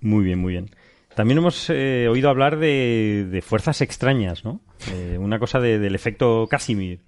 Muy 0.00 0.24
bien, 0.24 0.38
muy 0.38 0.52
bien. 0.52 0.70
También 1.14 1.38
hemos 1.38 1.68
eh, 1.70 2.08
oído 2.10 2.28
hablar 2.28 2.58
de, 2.58 3.26
de 3.30 3.42
fuerzas 3.42 3.80
extrañas, 3.80 4.44
¿no? 4.44 4.60
Eh, 4.92 5.16
una 5.18 5.38
cosa 5.38 5.60
de- 5.60 5.78
del 5.78 5.94
efecto 5.94 6.46
Casimir. 6.50 7.00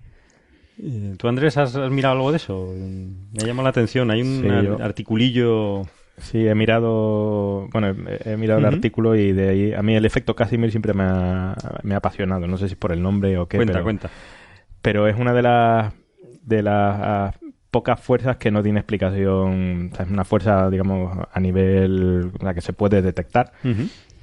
¿Tú, 1.17 1.29
Andrés, 1.29 1.57
has, 1.57 1.75
has 1.77 1.91
mirado 1.91 2.15
algo 2.17 2.31
de 2.31 2.37
eso? 2.37 2.73
Me 2.77 3.43
ha 3.43 3.47
llamado 3.47 3.65
la 3.65 3.71
atención. 3.71 4.11
Hay 4.11 4.21
un 4.23 4.43
Sí, 4.43 4.49
ar- 4.49 4.65
yo- 4.65 4.83
articulillo... 4.83 5.83
Sí, 6.19 6.49
he 6.49 6.55
mirado, 6.55 7.69
bueno, 7.75 7.95
he, 8.25 8.37
mirado 8.39 8.59
el 8.61 8.65
artículo 8.65 9.17
y 9.17 9.33
de 9.33 9.49
ahí, 9.51 9.73
a 9.75 9.83
mí 9.83 9.95
el 9.97 10.07
efecto 10.07 10.35
Casimir 10.35 10.71
siempre 10.71 10.95
me 10.95 11.03
ha, 11.05 11.55
me 11.83 11.93
ha 11.93 11.99
apasionado. 11.99 12.47
No 12.47 12.57
sé 12.57 12.71
si 12.71 12.75
por 12.75 12.93
el 12.93 13.03
nombre 13.03 13.37
o 13.37 13.47
qué, 13.49 13.59
cuenta, 13.59 13.73
pero, 13.75 13.85
cuenta. 13.85 14.11
pero 14.81 15.09
es 15.09 15.17
una 15.19 15.35
de 15.35 15.43
las 15.43 15.93
de 16.43 16.63
las 16.63 17.35
pocas 17.71 18.01
fuerzas 18.01 18.39
que 18.39 18.51
no 18.51 18.63
tiene 18.63 18.81
explicación. 18.81 19.91
O 19.93 19.95
sea, 19.97 20.07
es 20.07 20.11
una 20.11 20.25
fuerza, 20.25 20.71
digamos, 20.71 21.19
a 21.31 21.39
nivel 21.39 22.33
la 22.41 22.55
que 22.55 22.63
se 22.63 22.73
puede 22.73 23.03
detectar 23.03 23.53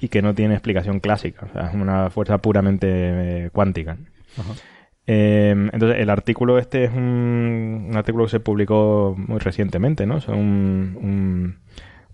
y 0.01 0.07
que 0.07 0.23
no 0.23 0.33
tiene 0.33 0.55
explicación 0.55 0.99
clásica. 0.99 1.45
O 1.47 1.53
sea, 1.53 1.67
es 1.69 1.75
una 1.75 2.09
fuerza 2.09 2.39
puramente 2.39 2.87
eh, 2.89 3.49
cuántica. 3.51 3.97
Eh, 5.05 5.53
entonces, 5.73 5.99
el 5.99 6.09
artículo 6.09 6.57
este 6.57 6.85
es 6.85 6.91
un, 6.91 7.87
un 7.89 7.97
artículo 7.97 8.25
que 8.25 8.31
se 8.31 8.39
publicó 8.39 9.15
muy 9.17 9.39
recientemente, 9.39 10.05
¿no? 10.05 10.17
Es 10.17 10.27
un, 10.29 10.97
un, 11.01 11.57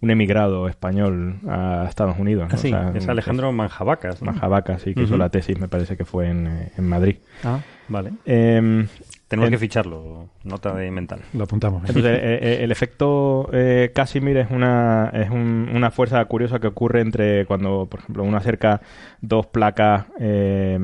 un 0.02 0.10
emigrado 0.10 0.68
español 0.68 1.40
a 1.48 1.86
Estados 1.88 2.18
Unidos. 2.18 2.50
¿no? 2.50 2.56
Ah, 2.56 2.58
sí, 2.58 2.68
O 2.70 2.72
sea, 2.72 2.92
es 2.96 3.04
un- 3.04 3.10
Alejandro 3.12 3.52
Manjabacas. 3.52 4.22
¿no? 4.24 4.32
Majavaca, 4.32 4.80
sí, 4.80 4.96
que 4.96 5.04
hizo 5.04 5.18
la 5.18 5.30
tesis, 5.30 5.60
me 5.60 5.68
parece 5.68 5.98
que 5.98 6.06
fue 6.06 6.30
en, 6.30 6.72
en 6.76 6.88
Madrid. 6.90 7.18
Ah, 7.44 7.60
vale. 7.90 8.14
Eh, 8.26 8.88
Tenemos 9.28 9.48
en- 9.48 9.52
que 9.52 9.58
ficharlo. 9.60 10.30
Nota 10.44 10.74
de 10.74 10.90
mental. 10.90 11.20
Lo 11.34 11.44
apuntamos. 11.44 11.84
¿eh? 11.84 11.86
entonces, 11.90 12.18
eh, 12.24 12.40
eh, 12.42 12.58
el 12.64 12.72
efecto 12.72 13.50
eh, 13.54 13.92
Casimir 13.94 14.38
es 14.38 14.50
una 14.50 15.12
es 15.14 15.30
un- 15.30 15.70
una 15.76 15.92
fuerza 15.92 16.26
curiosa 16.26 16.58
que 16.60 16.66
ocurre 16.68 17.02
entre 17.02 17.46
cuando, 17.46 17.86
por 17.88 18.00
ejemplo, 18.00 18.24
uno 18.24 18.38
acerca 18.38 18.82
dos 19.22 19.46
placas, 19.46 20.06
eh, 20.20 20.76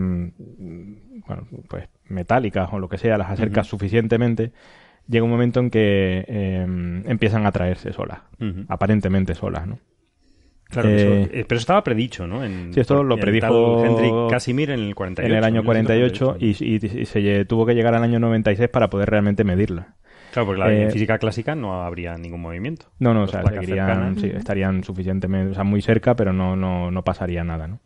bueno, 1.27 1.47
pues 1.67 1.85
metálicas 2.07 2.69
o 2.71 2.79
lo 2.79 2.89
que 2.89 2.97
sea, 2.97 3.17
las 3.17 3.29
acerca 3.31 3.63
suficientemente, 3.63 4.51
llega 5.07 5.23
un 5.23 5.31
momento 5.31 5.59
en 5.59 5.69
que 5.69 6.25
eh, 6.27 6.65
empiezan 7.05 7.45
a 7.45 7.51
traerse 7.51 7.93
solas, 7.93 8.19
aparentemente 8.67 9.35
solas, 9.35 9.67
¿no? 9.67 9.79
Claro, 10.67 10.89
Eh, 10.89 10.95
eso- 10.95 11.13
eh, 11.31 11.45
pero 11.47 11.57
eso 11.57 11.63
estaba 11.63 11.83
predicho, 11.83 12.25
¿no? 12.25 12.43
En, 12.43 12.73
Sí, 12.73 12.79
esto 12.79 13.03
lo 13.03 13.17
predijo 13.19 13.85
Hendrik 13.85 14.31
Casimir 14.31 14.71
en 14.71 14.79
el 14.79 14.95
48. 14.95 15.31
en 15.31 15.37
el 15.37 15.43
año 15.43 15.63
48 15.63 16.37
1948. 16.39 16.83
y, 16.89 16.97
y- 16.97 17.01
y 17.01 17.05
se 17.05 17.45
tuvo 17.45 17.65
que 17.67 17.75
llegar 17.75 17.93
al 17.93 18.03
año 18.03 18.19
96 18.19 18.67
para 18.69 18.89
poder 18.89 19.09
realmente 19.09 19.43
medirla. 19.43 19.93
Claro, 20.35 20.45
porque 20.47 20.59
la, 20.59 20.71
eh, 20.71 20.83
en 20.83 20.91
física 20.91 21.17
clásica 21.17 21.55
no 21.55 21.81
habría 21.83 22.15
ningún 22.17 22.41
movimiento. 22.41 22.87
No, 22.99 23.13
no, 23.13 23.23
o 23.23 23.27
sea, 23.27 23.39
seguirían, 23.61 23.87
sí, 24.19 24.27
estarían 24.35 24.83
suficientemente, 24.83 25.51
o 25.51 25.53
sea, 25.55 25.63
muy 25.63 25.81
cerca, 25.81 26.15
pero 26.15 26.31
no, 26.33 26.55
no, 26.55 26.91
no 26.91 27.03
pasaría 27.03 27.43
nada, 27.43 27.67
¿no? 27.67 27.79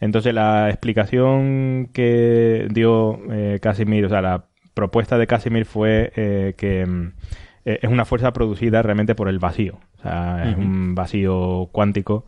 Entonces 0.00 0.32
la 0.34 0.68
explicación 0.68 1.88
que 1.92 2.68
dio 2.70 3.18
eh, 3.32 3.58
Casimir, 3.60 4.04
o 4.04 4.08
sea, 4.08 4.20
la 4.22 4.44
propuesta 4.74 5.18
de 5.18 5.26
Casimir 5.26 5.64
fue 5.64 6.12
eh, 6.14 6.54
que 6.56 6.86
mm, 6.86 7.12
es 7.64 7.90
una 7.90 8.04
fuerza 8.04 8.32
producida 8.32 8.80
realmente 8.82 9.14
por 9.14 9.28
el 9.28 9.38
vacío, 9.38 9.78
o 9.98 10.02
sea, 10.02 10.42
es 10.50 10.56
un 10.56 10.94
vacío 10.94 11.68
cuántico. 11.72 12.24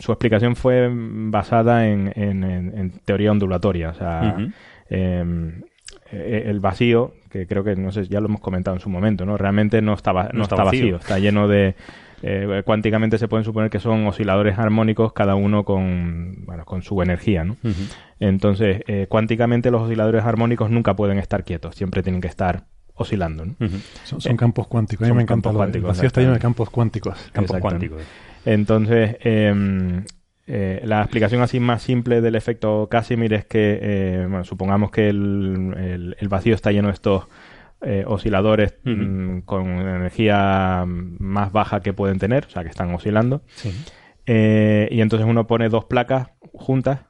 Su 0.00 0.12
explicación 0.12 0.56
fue 0.56 0.88
basada 0.92 1.86
en, 1.88 2.12
en- 2.16 2.44
en- 2.44 2.78
en 2.78 2.90
teoría 3.04 3.30
ondulatoria, 3.32 3.90
o 3.90 3.94
sea, 3.94 4.34
eh, 4.90 5.24
eh, 6.10 6.44
el 6.46 6.60
vacío, 6.60 7.12
que 7.30 7.46
creo 7.46 7.62
que 7.64 7.76
no 7.76 7.92
sé, 7.92 8.06
ya 8.08 8.20
lo 8.20 8.26
hemos 8.26 8.40
comentado 8.40 8.76
en 8.76 8.80
su 8.80 8.88
momento, 8.88 9.24
¿no? 9.26 9.36
Realmente 9.36 9.80
no 9.82 9.94
está, 9.94 10.12
va- 10.12 10.24
no 10.32 10.38
No 10.38 10.42
está 10.42 10.54
está 10.56 10.64
vacío. 10.64 10.80
vacío, 10.84 10.96
está 10.96 11.18
lleno 11.18 11.48
de 11.48 11.74
eh, 12.22 12.62
cuánticamente 12.64 13.16
se 13.18 13.28
pueden 13.28 13.44
suponer 13.44 13.70
que 13.70 13.78
son 13.78 14.06
osciladores 14.06 14.58
armónicos, 14.58 15.12
cada 15.12 15.34
uno 15.36 15.64
con, 15.64 16.44
bueno, 16.46 16.64
con 16.64 16.82
su 16.82 17.00
energía, 17.02 17.44
¿no? 17.44 17.56
Entonces, 18.20 18.82
eh, 18.88 19.06
cuánticamente 19.08 19.70
los 19.70 19.82
osciladores 19.82 20.24
armónicos 20.24 20.70
nunca 20.70 20.96
pueden 20.96 21.18
estar 21.18 21.44
quietos, 21.44 21.76
siempre 21.76 22.02
tienen 22.02 22.20
que 22.20 22.26
estar 22.28 22.64
oscilando, 22.94 23.44
¿no? 23.46 23.54
Son, 24.02 24.20
son 24.20 24.36
campos 24.36 24.66
cuánticos. 24.66 25.06
A 25.06 25.10
mí 25.10 25.16
me 25.16 25.22
encanta 25.22 25.44
campos 25.50 25.56
cuánticos, 25.60 25.84
El 25.90 25.94
vacío 25.94 26.06
está 26.08 26.20
lleno 26.20 26.32
de 26.32 26.40
campos 26.40 26.70
cuánticos. 26.70 27.16
Campo 27.32 27.54
Exacto. 27.56 27.60
cuántico. 27.62 27.96
Entonces, 28.44 29.16
eh, 30.48 30.80
la 30.84 31.00
explicación 31.02 31.42
así 31.42 31.60
más 31.60 31.82
simple 31.82 32.20
del 32.20 32.34
efecto 32.34 32.88
Casimir 32.90 33.34
es 33.34 33.44
que, 33.44 33.78
eh, 33.82 34.26
bueno, 34.28 34.44
supongamos 34.44 34.90
que 34.90 35.08
el, 35.08 35.74
el- 35.76 36.16
el 36.18 36.28
vacío 36.28 36.54
está 36.54 36.72
lleno 36.72 36.88
de 36.88 36.94
estos 36.94 37.26
eh, 37.82 38.02
osciladores 38.06 38.74
Ujú. 38.84 38.96
mm, 38.96 39.40
con 39.42 39.66
energía 39.68 40.84
más 40.86 41.52
baja 41.52 41.80
que 41.80 41.92
pueden 41.92 42.18
tener, 42.18 42.46
o 42.46 42.50
sea, 42.50 42.62
que 42.64 42.70
están 42.70 42.92
oscilando. 42.94 43.42
Sí. 43.54 43.70
Y 44.26 45.00
entonces 45.00 45.26
uno 45.28 45.46
pone 45.46 45.68
dos 45.68 45.84
placas 45.86 46.28
juntas 46.52 47.00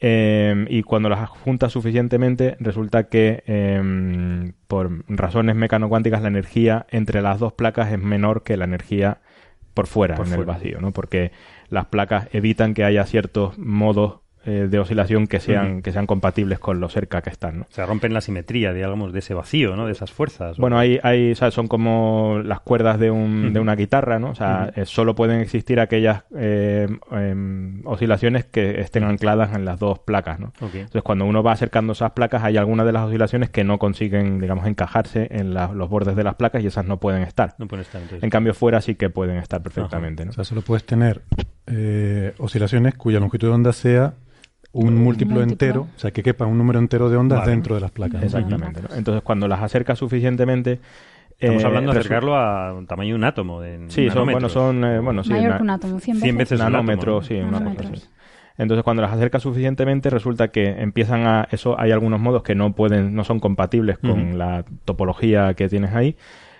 eh, 0.00 0.66
y 0.70 0.82
cuando 0.82 1.08
las 1.08 1.28
junta 1.28 1.68
suficientemente 1.68 2.56
resulta 2.60 3.04
que 3.08 3.42
eh, 3.46 4.52
por 4.66 5.04
razones 5.08 5.56
mecanocuánticas 5.56 6.22
la 6.22 6.28
energía 6.28 6.86
entre 6.90 7.20
las 7.20 7.38
dos 7.40 7.52
placas 7.52 7.92
es 7.92 7.98
menor 8.00 8.42
que 8.44 8.56
la 8.56 8.64
energía 8.64 9.18
por 9.74 9.86
fuera 9.86 10.14
Por 10.16 10.26
en 10.28 10.32
el 10.34 10.44
vacío, 10.44 10.80
¿no? 10.80 10.92
Porque 10.92 11.30
las 11.70 11.86
placas 11.86 12.28
evitan 12.32 12.74
que 12.74 12.84
haya 12.84 13.04
ciertos 13.04 13.58
modos 13.58 14.20
eh, 14.46 14.68
de 14.70 14.78
oscilación 14.78 15.26
que 15.26 15.40
sean, 15.40 15.82
que 15.82 15.92
sean 15.92 16.06
compatibles 16.06 16.58
con 16.58 16.80
lo 16.80 16.88
cerca 16.88 17.20
que 17.20 17.28
están, 17.28 17.58
¿no? 17.58 17.62
O 17.68 17.72
sea, 17.74 17.84
rompen 17.84 18.14
la 18.14 18.22
simetría, 18.22 18.72
digamos, 18.72 19.12
de 19.12 19.18
ese 19.18 19.34
vacío, 19.34 19.76
¿no? 19.76 19.84
De 19.84 19.92
esas 19.92 20.10
fuerzas. 20.12 20.56
Bueno, 20.56 20.78
hay, 20.78 20.98
hay, 21.02 21.32
o 21.32 21.34
sea, 21.34 21.50
son 21.50 21.66
como 21.66 22.40
las 22.44 22.60
cuerdas 22.60 22.98
de, 22.98 23.10
un, 23.10 23.52
de 23.52 23.60
una 23.60 23.74
guitarra, 23.74 24.18
¿no? 24.18 24.30
O 24.30 24.34
sea, 24.34 24.72
eh, 24.74 24.86
solo 24.86 25.14
pueden 25.14 25.40
existir 25.40 25.80
aquellas 25.80 26.22
eh, 26.34 26.86
em, 27.10 27.82
oscilaciones 27.84 28.46
que 28.46 28.80
estén 28.80 29.04
ancladas 29.04 29.54
en 29.54 29.64
las 29.66 29.78
dos 29.80 29.98
placas, 29.98 30.38
¿no? 30.40 30.52
Entonces, 30.78 31.02
cuando 31.02 31.26
uno 31.26 31.42
va 31.42 31.52
acercando 31.52 31.92
esas 31.92 32.12
placas, 32.12 32.42
hay 32.42 32.56
algunas 32.56 32.86
de 32.86 32.92
las 32.92 33.02
oscilaciones 33.04 33.50
que 33.50 33.64
no 33.64 33.78
consiguen, 33.78 34.40
digamos, 34.40 34.66
encajarse 34.66 35.28
en 35.30 35.52
la- 35.52 35.72
los 35.74 35.90
bordes 35.90 36.16
de 36.16 36.24
las 36.24 36.36
placas 36.36 36.62
y 36.62 36.68
esas 36.68 36.86
no 36.86 36.98
pueden 36.98 37.22
estar. 37.22 37.54
No 37.58 37.66
pueden 37.66 37.82
estar 37.84 38.00
entonces. 38.00 38.22
En 38.22 38.30
cambio, 38.30 38.54
fuera 38.54 38.80
sí 38.80 38.94
que 38.94 39.10
pueden 39.10 39.36
estar 39.36 39.62
perfectamente, 39.62 40.24
¿no? 40.24 40.30
O 40.30 40.34
sea, 40.34 40.44
solo 40.44 40.62
puedes 40.62 40.84
tener 40.86 41.22
eh, 41.70 42.34
oscilaciones 42.38 42.94
cuya 42.94 43.20
longitud 43.20 43.48
de 43.48 43.54
onda 43.54 43.72
sea 43.72 44.14
un 44.72 44.94
múltiplo, 44.94 45.36
múltiplo. 45.36 45.42
entero, 45.42 45.86
o 45.96 45.98
sea, 45.98 46.10
que 46.10 46.22
quepa 46.22 46.44
un 46.46 46.58
número 46.58 46.78
entero 46.78 47.08
de 47.08 47.16
ondas 47.16 47.40
Vale. 47.40 47.50
dentro 47.52 47.74
de 47.74 47.80
las 47.80 47.90
placas. 47.90 48.22
Exactamente. 48.22 48.82
¿no? 48.82 48.94
Entonces, 48.94 49.22
cuando 49.22 49.48
las 49.48 49.62
acercas 49.62 49.98
suficientemente... 49.98 50.78
Estamos 51.40 51.62
eh, 51.62 51.66
hablando 51.66 51.92
de 51.92 51.98
resu- 51.98 52.00
acercarlo 52.00 52.36
a 52.36 52.74
un 52.74 52.86
tamaño 52.86 53.10
de 53.10 53.14
un 53.14 53.24
átomo. 53.24 53.60
De 53.60 53.86
Sí, 53.88 54.10
son, 54.10 54.28
bueno, 54.30 54.48
son, 54.48 54.84
eh, 54.84 54.98
bueno, 54.98 55.22
sí, 55.22 55.30
Mayor 55.30 55.56
que 55.56 55.62
un 55.62 55.70
átomo, 55.70 56.00
100 56.00 56.16
veces. 56.16 56.22
100 56.24 56.36
veces 56.36 56.58
un 56.60 56.62
átomo, 56.66 56.76
nanómetros, 56.78 57.22
¿no? 57.22 57.28
sí, 57.28 57.34
una 57.40 57.64
cosa 57.64 57.88
así. 57.92 58.02
Entonces, 58.58 58.82
cuando 58.82 59.02
las 59.02 59.12
acercas 59.12 59.42
suficientemente, 59.44 60.10
resulta 60.10 60.48
que 60.48 60.66
empiezan 60.82 61.26
a. 61.28 61.46
Eso 61.52 61.78
hay 61.80 61.92
algunos 61.92 62.18
modos 62.18 62.42
que 62.42 62.56
no 62.56 62.72
pueden, 62.72 63.14
no 63.14 63.22
son 63.22 63.38
compatibles 63.38 63.98
con 63.98 64.30
Ujú. 64.30 64.36
la 64.36 64.64
topología 64.84 65.54
que 65.54 65.68
tienes 65.68 65.94
ahí. 65.94 66.16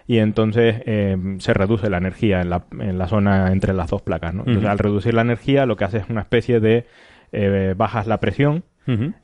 Y 0.09 0.19
entonces 0.19 0.83
eh, 0.87 1.17
se 1.39 1.55
reduce 1.55 1.89
la 1.91 1.99
energía 1.99 2.41
en 2.41 2.51
la, 2.51 2.65
en 2.81 2.99
la 2.99 3.07
zona 3.07 3.53
entre 3.53 3.73
las 3.75 3.91
dos 3.91 4.03
placas. 4.03 4.35
¿no? 4.35 4.41
Entonces, 4.49 4.71
al 4.71 4.79
reducir 4.79 5.15
la 5.15 5.21
energía, 5.23 5.67
lo 5.67 5.77
que 5.77 5.85
hace 5.85 5.99
es 5.99 6.09
una 6.09 6.23
especie 6.23 6.59
de. 6.59 6.87
eh, 7.31 7.75
bajas 7.77 8.07
la 8.09 8.19
presión 8.19 8.65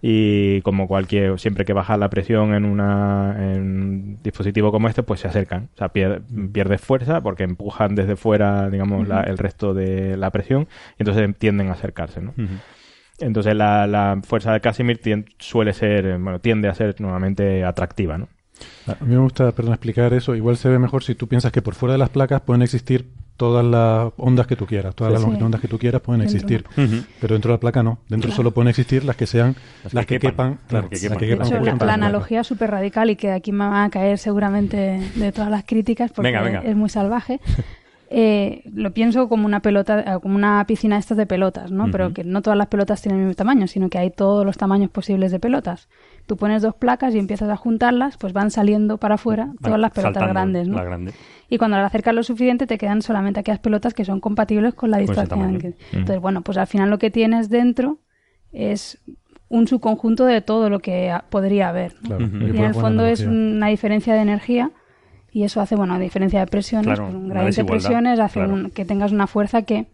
y 0.03 0.61
como 0.61 0.87
cualquier 0.87 1.39
siempre 1.39 1.65
que 1.65 1.73
baja 1.73 1.97
la 1.97 2.11
presión 2.11 2.53
en 2.53 2.67
una 2.67 3.35
en 3.39 3.61
un 3.63 4.19
dispositivo 4.23 4.71
como 4.71 4.89
este 4.91 5.03
pues 5.03 5.21
se 5.21 5.29
acercan 5.29 5.71
o 5.75 5.79
sea 5.79 5.91
pier- 5.91 6.21
pierdes 6.53 6.83
fuerza 6.83 7.23
porque 7.23 7.45
empujan 7.45 7.95
desde 7.95 8.15
fuera 8.17 8.69
digamos 8.69 9.09
la- 9.09 9.23
el 9.23 9.39
resto 9.39 9.73
de 9.73 10.19
la 10.19 10.29
presión 10.31 10.69
y 10.99 11.03
entonces 11.03 11.35
tienden 11.39 11.69
a 11.71 11.73
acercarse 11.73 12.21
¿no? 12.21 12.35
Entonces 13.21 13.55
la, 13.57 13.87
la 13.87 14.21
fuerza 14.23 14.53
de 14.53 14.61
Casimir 14.61 15.01
tien- 15.01 15.25
suele 15.39 15.73
ser 15.73 16.05
eh, 16.05 16.19
bueno 16.19 16.41
tiende 16.41 16.69
a 16.69 16.75
ser 16.75 17.01
nuevamente 17.01 17.65
atractiva 17.65 18.19
¿no? 18.19 18.29
A 18.87 19.05
mí 19.05 19.15
me 19.15 19.19
gusta, 19.21 19.51
perdón, 19.53 19.75
explicar 19.75 20.13
eso. 20.13 20.35
Igual 20.35 20.57
se 20.57 20.69
ve 20.69 20.79
mejor 20.79 21.03
si 21.05 21.15
tú 21.15 21.27
piensas 21.29 21.53
que 21.53 21.63
por 21.63 21.75
fuera 21.75 21.93
de 21.95 21.99
las 21.99 22.11
placas 22.11 22.41
pueden 22.43 22.63
existir 22.63 23.09
todas 23.37 23.65
las 23.65 24.13
ondas 24.17 24.47
que 24.47 24.55
tú 24.55 24.65
quieras, 24.65 24.95
todas 24.95 25.13
Sí. 25.21 25.27
las 25.27 25.37
Sí. 25.39 25.43
ondas 25.43 25.61
que 25.61 25.67
tú 25.67 25.77
quieras 25.79 26.01
pueden 26.03 26.21
Dentro. 26.21 26.37
existir. 26.37 26.65
Pero 27.21 27.35
dentro 27.35 27.51
de 27.51 27.57
la 27.57 27.61
placa 27.61 27.83
no. 27.83 27.99
Dentro 28.09 28.31
solo 28.31 28.53
pueden 28.53 28.69
existir 28.69 29.05
las 29.05 29.17
que 29.17 29.27
sean 29.27 29.57
Las 29.83 29.95
las, 29.95 30.07
que 30.07 30.15
que, 30.21 30.29
quepan. 30.29 30.53
quepan, 30.55 30.67
claro, 30.69 30.89
que 30.89 30.95
las 30.95 31.03
quepan. 31.03 31.19
que 31.19 31.27
De 31.27 31.33
quepan 31.33 31.47
hecho, 31.49 31.71
justo 31.71 31.85
la, 31.87 31.95
analogía 31.95 32.41
es 32.43 32.47
súper 32.47 32.71
radical 32.71 33.11
y 33.11 33.17
que 33.17 33.33
aquí 33.33 33.51
me 33.51 33.67
van 33.67 33.85
a 33.87 33.91
caer 33.91 34.19
seguramente 34.19 35.01
de 35.17 35.33
todas 35.33 35.51
las 35.51 35.65
críticas 35.65 36.13
porque 36.13 36.29
Venga, 36.31 36.43
venga. 36.43 36.61
es 36.61 36.77
muy 36.77 36.89
salvaje. 36.89 37.41
Eh, 38.17 38.63
lo 38.73 38.93
pienso 38.93 39.29
como 39.29 39.45
una 39.47 39.59
pelota, 39.61 40.01
eh, 40.01 40.19
como 40.23 40.37
una 40.37 40.65
piscina 40.69 40.99
estas 40.99 41.17
de 41.17 41.27
pelotas, 41.27 41.73
¿no? 41.73 41.91
Pero 41.91 42.13
que 42.13 42.23
no 42.23 42.43
todas 42.43 42.57
las 42.57 42.69
pelotas 42.69 43.03
tienen 43.03 43.21
el 43.23 43.27
mismo 43.27 43.35
tamaño, 43.37 43.67
sino 43.67 43.89
que 43.89 43.99
hay 43.99 44.11
todos 44.11 44.45
los 44.47 44.57
tamaños 44.57 44.91
posibles 44.91 45.33
de 45.33 45.41
pelotas. 45.41 45.89
Tú 46.27 46.37
pones 46.39 46.63
dos 46.63 46.75
placas 46.75 47.15
y 47.15 47.19
empiezas 47.19 47.51
a 47.51 47.57
juntarlas, 47.57 48.17
pues 48.17 48.33
van 48.33 48.51
saliendo 48.51 48.97
para 48.99 49.17
afuera 49.17 49.53
todas 49.63 49.79
las 49.79 49.91
pelotas 49.91 50.23
grandes, 50.31 50.69
¿no? 50.69 50.77
La 50.77 50.85
grande. 50.85 51.13
Y 51.51 51.59
cuando 51.59 51.77
las 51.77 51.87
acercas 51.87 52.15
lo 52.15 52.23
suficiente 52.23 52.67
te 52.67 52.79
quedan 52.79 53.03
solamente 53.03 53.41
aquellas 53.41 53.59
pelotas 53.61 53.93
que 53.93 54.05
son 54.07 54.21
compatibles 54.21 54.73
con 54.75 54.91
la 54.91 54.97
distancia. 54.99 55.37
Entonces, 55.93 56.21
bueno, 56.21 56.41
pues 56.41 56.57
al 56.57 56.67
final 56.67 56.89
lo 56.89 56.99
que 56.99 57.11
tienes 57.11 57.51
dentro 57.51 57.99
es 58.53 58.99
un 59.49 59.69
subconjunto 59.69 60.25
de 60.25 60.41
todo 60.41 60.71
lo 60.71 60.81
que 60.81 61.15
podría 61.31 61.69
haber. 61.69 61.93
Y 62.03 62.13
en 62.13 62.65
el 62.65 62.75
fondo 62.75 63.05
es 63.07 63.21
una 63.21 63.67
diferencia 63.69 64.15
de 64.15 64.21
energía 64.23 64.71
y 65.31 65.43
eso 65.45 65.61
hace, 65.61 65.77
bueno, 65.77 65.99
diferencia 65.99 66.41
de 66.41 66.47
presiones, 66.47 66.87
Claro, 66.87 67.05
pues 67.05 67.15
un 67.17 67.29
gradiente 67.29 67.63
de 67.63 67.65
presiones 67.69 68.21
hace 68.21 68.41
claro. 68.41 68.55
un- 68.55 68.71
que 68.71 68.85
tengas 68.85 69.13
una 69.13 69.27
fuerza 69.27 69.63
que 69.63 69.87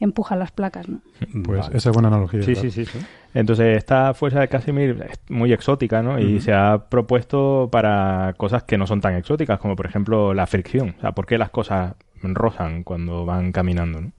empuja 0.00 0.36
las 0.36 0.50
placas, 0.52 0.88
¿no? 0.88 1.00
Pues 1.44 1.60
Vale. 1.60 1.76
esa 1.76 1.88
es 1.90 1.94
buena 1.94 2.08
analogía. 2.08 2.42
Sí, 2.42 2.52
claro. 2.54 2.70
sí, 2.70 2.84
sí, 2.84 2.90
sí. 2.98 2.98
Entonces, 3.34 3.76
esta 3.76 4.14
fuerza 4.14 4.40
de 4.40 4.48
Casimir 4.48 5.04
es 5.10 5.18
muy 5.28 5.52
exótica, 5.52 6.02
¿no? 6.02 6.18
Y 6.18 6.40
se 6.40 6.52
ha 6.52 6.86
propuesto 6.88 7.68
para 7.70 8.34
cosas 8.36 8.62
que 8.64 8.78
no 8.78 8.86
son 8.86 9.00
tan 9.00 9.14
exóticas, 9.14 9.58
como 9.58 9.76
por 9.76 9.86
ejemplo 9.86 10.32
la 10.34 10.46
fricción. 10.46 10.94
O 10.98 11.00
sea, 11.00 11.12
¿por 11.12 11.26
qué 11.26 11.36
las 11.38 11.50
cosas 11.50 11.94
rozan 12.22 12.82
cuando 12.84 13.24
van 13.26 13.52
caminando, 13.52 14.00
no? 14.00 14.12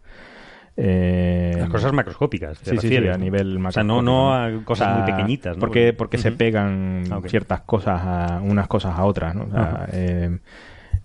Eh, 0.81 1.57
Las 1.59 1.69
cosas 1.69 1.91
macroscópicas. 1.91 2.57
Sí, 2.59 2.77
sí, 2.77 2.87
sí, 2.87 3.07
a 3.07 3.17
nivel 3.17 3.65
O 3.65 3.71
sea, 3.71 3.83
no, 3.83 4.01
no 4.01 4.33
a 4.33 4.37
macroscópico. 4.39 4.65
cosas 4.65 4.87
O 4.87 4.91
sea, 4.91 4.97
muy 4.99 5.11
pequeñitas, 5.11 5.57
¿no? 5.57 5.59
Porque, 5.59 5.91
porque 5.91 6.17
se 6.17 6.29
Ujú. 6.29 6.37
pegan 6.37 7.03
Ah, 7.11 7.19
ciertas 7.27 7.61
cosas 7.61 7.99
a 8.01 8.39
unas 8.41 8.67
cosas 8.67 8.97
a 8.97 9.03
otras, 9.03 9.35
¿no? 9.35 9.43
O 9.45 9.49
sea, 9.51 9.61
Ajá. 9.61 9.85
eh, 9.91 10.37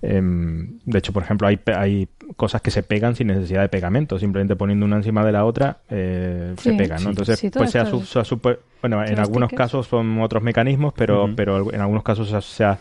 em, 0.03 0.79
de 0.85 0.99
hecho, 0.99 1.13
por 1.13 1.23
ejemplo, 1.23 1.47
hay, 1.49 1.57
pe- 1.57 1.75
hay 1.75 2.09
cosas 2.37 2.61
que 2.63 2.71
se 2.71 2.83
pegan 2.83 3.15
sin 3.17 3.27
necesidad 3.29 3.63
de 3.63 3.69
pegamento, 3.69 4.19
simplemente 4.19 4.57
poniendo 4.57 4.87
una 4.87 4.97
encima 4.97 5.25
de 5.25 5.33
la 5.33 5.45
otra 5.45 5.79
eh, 5.91 6.55
se 6.59 6.73
pegan, 6.75 7.01
Entonces, 7.07 7.39
sí, 7.39 7.51
pues 7.51 7.71
se 7.71 7.79
ha, 7.79 7.87
se 7.87 8.25
super- 8.25 8.61
bueno, 8.81 9.05
en 9.05 9.19
algunos 9.19 9.51
casos 9.51 9.87
son 9.87 10.21
otros 10.21 10.43
mecanismos, 10.43 10.93
pero, 10.97 11.29
pero 11.37 11.73
en 11.73 11.81
algunos 11.81 12.03
casos 12.03 12.29
se 12.29 12.37
ha, 12.37 12.41
se 12.41 12.65
ha- 12.65 12.79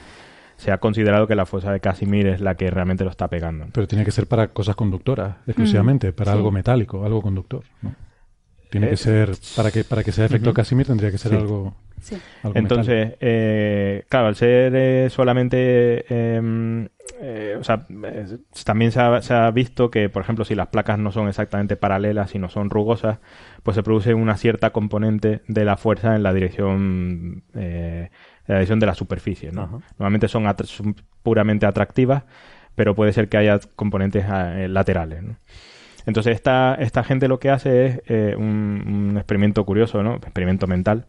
se 0.55 0.71
ha 0.71 0.77
considerado 0.77 1.27
que 1.27 1.35
la 1.35 1.45
fuerza 1.45 1.71
de 1.71 1.79
Casimir 1.79 2.27
es 2.27 2.39
la 2.39 2.55
que 2.55 2.69
realmente 2.69 3.03
lo 3.03 3.09
está 3.09 3.27
pegando. 3.27 3.65
Pero 3.73 3.87
tiene 3.87 4.05
que 4.05 4.11
ser 4.11 4.27
para 4.27 4.47
cosas 4.49 4.75
conductoras, 4.75 5.35
exclusivamente, 5.47 6.13
para 6.13 6.31
sí. 6.31 6.37
algo 6.37 6.51
metálico, 6.51 7.03
algo 7.05 7.21
conductor. 7.21 7.63
¿no? 7.81 7.93
Tiene 8.73 8.87
Eh, 8.87 8.89
que 8.91 8.97
ser, 8.97 9.31
para 9.55 9.69
que, 9.71 9.83
para 9.83 10.03
que 10.03 10.11
sea 10.11 10.25
efecto 10.25 10.49
Ujú. 10.49 10.55
Casimir 10.55 10.87
tendría 10.87 11.11
que 11.11 11.17
ser 11.19 11.31
Sí. 11.31 11.37
algo, 11.37 11.75
Sí. 12.01 12.15
algo 12.15 12.49
metálico. 12.55 12.57
Entonces, 12.59 13.13
eh, 13.21 14.03
claro, 14.09 14.27
al 14.27 14.35
ser 14.35 14.73
eh, 14.75 15.07
solamente, 15.11 16.05
eh, 16.09 16.87
eh, 17.21 17.55
o 17.59 17.63
sea, 17.63 17.85
eh, 18.03 18.37
también 18.65 18.91
se 18.91 18.99
ha, 18.99 19.21
se 19.21 19.33
ha 19.35 19.51
visto 19.51 19.91
que, 19.91 20.09
por 20.09 20.23
ejemplo, 20.23 20.43
si 20.43 20.55
las 20.55 20.67
placas 20.69 20.97
no 20.97 21.11
son 21.11 21.27
exactamente 21.27 21.75
paralelas, 21.75 22.31
sino 22.31 22.49
son 22.49 22.69
rugosas, 22.71 23.19
pues 23.61 23.75
se 23.75 23.83
produce 23.83 24.13
una 24.15 24.37
cierta 24.37 24.71
componente 24.71 25.41
de 25.47 25.65
la 25.65 25.77
fuerza 25.77 26.15
en 26.15 26.23
la 26.23 26.33
dirección, 26.33 27.43
eh, 27.55 28.09
la 28.47 28.55
dirección 28.55 28.79
de 28.79 28.85
la 28.87 28.95
superficie. 28.95 29.51
¿no? 29.51 29.61
Ajá. 29.63 29.77
Normalmente 29.99 30.27
son, 30.27 30.47
at- 30.47 30.63
son 30.63 30.95
puramente 31.21 31.65
atractivas, 31.67 32.23
pero 32.75 32.95
puede 32.95 33.13
ser 33.13 33.29
que 33.29 33.37
haya 33.37 33.59
componentes 33.75 34.25
eh, 34.27 34.67
laterales. 34.67 35.21
¿no? 35.21 35.35
Entonces 36.05 36.35
esta, 36.35 36.75
esta 36.75 37.03
gente 37.03 37.27
lo 37.27 37.39
que 37.39 37.49
hace 37.49 37.85
es 37.85 38.01
eh, 38.07 38.35
un, 38.37 39.09
un 39.11 39.17
experimento 39.17 39.65
curioso, 39.65 40.03
¿no? 40.03 40.15
Experimento 40.15 40.67
mental, 40.67 41.05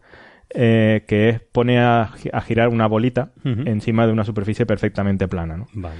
eh, 0.53 1.03
que 1.07 1.29
es 1.29 1.39
pone 1.41 1.79
a, 1.79 2.11
gi- 2.17 2.29
a 2.31 2.41
girar 2.41 2.69
una 2.69 2.87
bolita 2.87 3.31
encima 3.43 4.05
de 4.07 4.13
una 4.13 4.23
superficie 4.23 4.65
perfectamente 4.65 5.27
plana, 5.27 5.57
¿no? 5.57 5.65
Vale. 5.73 5.95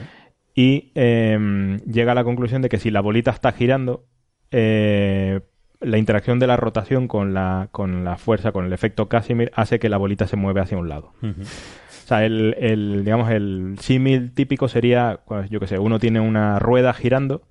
y 0.53 0.91
eh, 0.95 1.79
llega 1.91 2.13
a 2.13 2.15
la 2.15 2.23
conclusión 2.23 2.61
de 2.61 2.69
que 2.69 2.77
si 2.77 2.89
la 2.91 3.01
bolita 3.01 3.31
está 3.31 3.51
girando, 3.51 4.05
eh, 4.51 5.41
la 5.81 5.97
interacción 5.97 6.39
de 6.39 6.47
la 6.47 6.55
rotación 6.57 7.07
con 7.07 7.33
la, 7.33 7.67
con 7.71 8.05
la 8.05 8.15
fuerza, 8.17 8.51
con 8.53 8.65
el 8.65 8.71
efecto 8.73 9.09
Casimir, 9.09 9.51
hace 9.55 9.77
que 9.79 9.89
la 9.89 9.97
bolita 9.97 10.25
se 10.27 10.37
mueve 10.37 10.61
hacia 10.61 10.77
un 10.77 10.87
lado. 10.87 11.11
O 11.21 12.07
sea, 12.07 12.23
el, 12.25 12.55
el, 12.59 13.03
digamos, 13.03 13.29
el 13.31 13.75
símil 13.79 14.31
típico 14.33 14.67
sería, 14.67 15.19
pues, 15.27 15.49
yo 15.49 15.59
que 15.59 15.67
sé, 15.67 15.77
uno 15.79 15.99
tiene 15.99 16.19
una 16.21 16.59
rueda 16.59 16.93
girando 16.93 17.41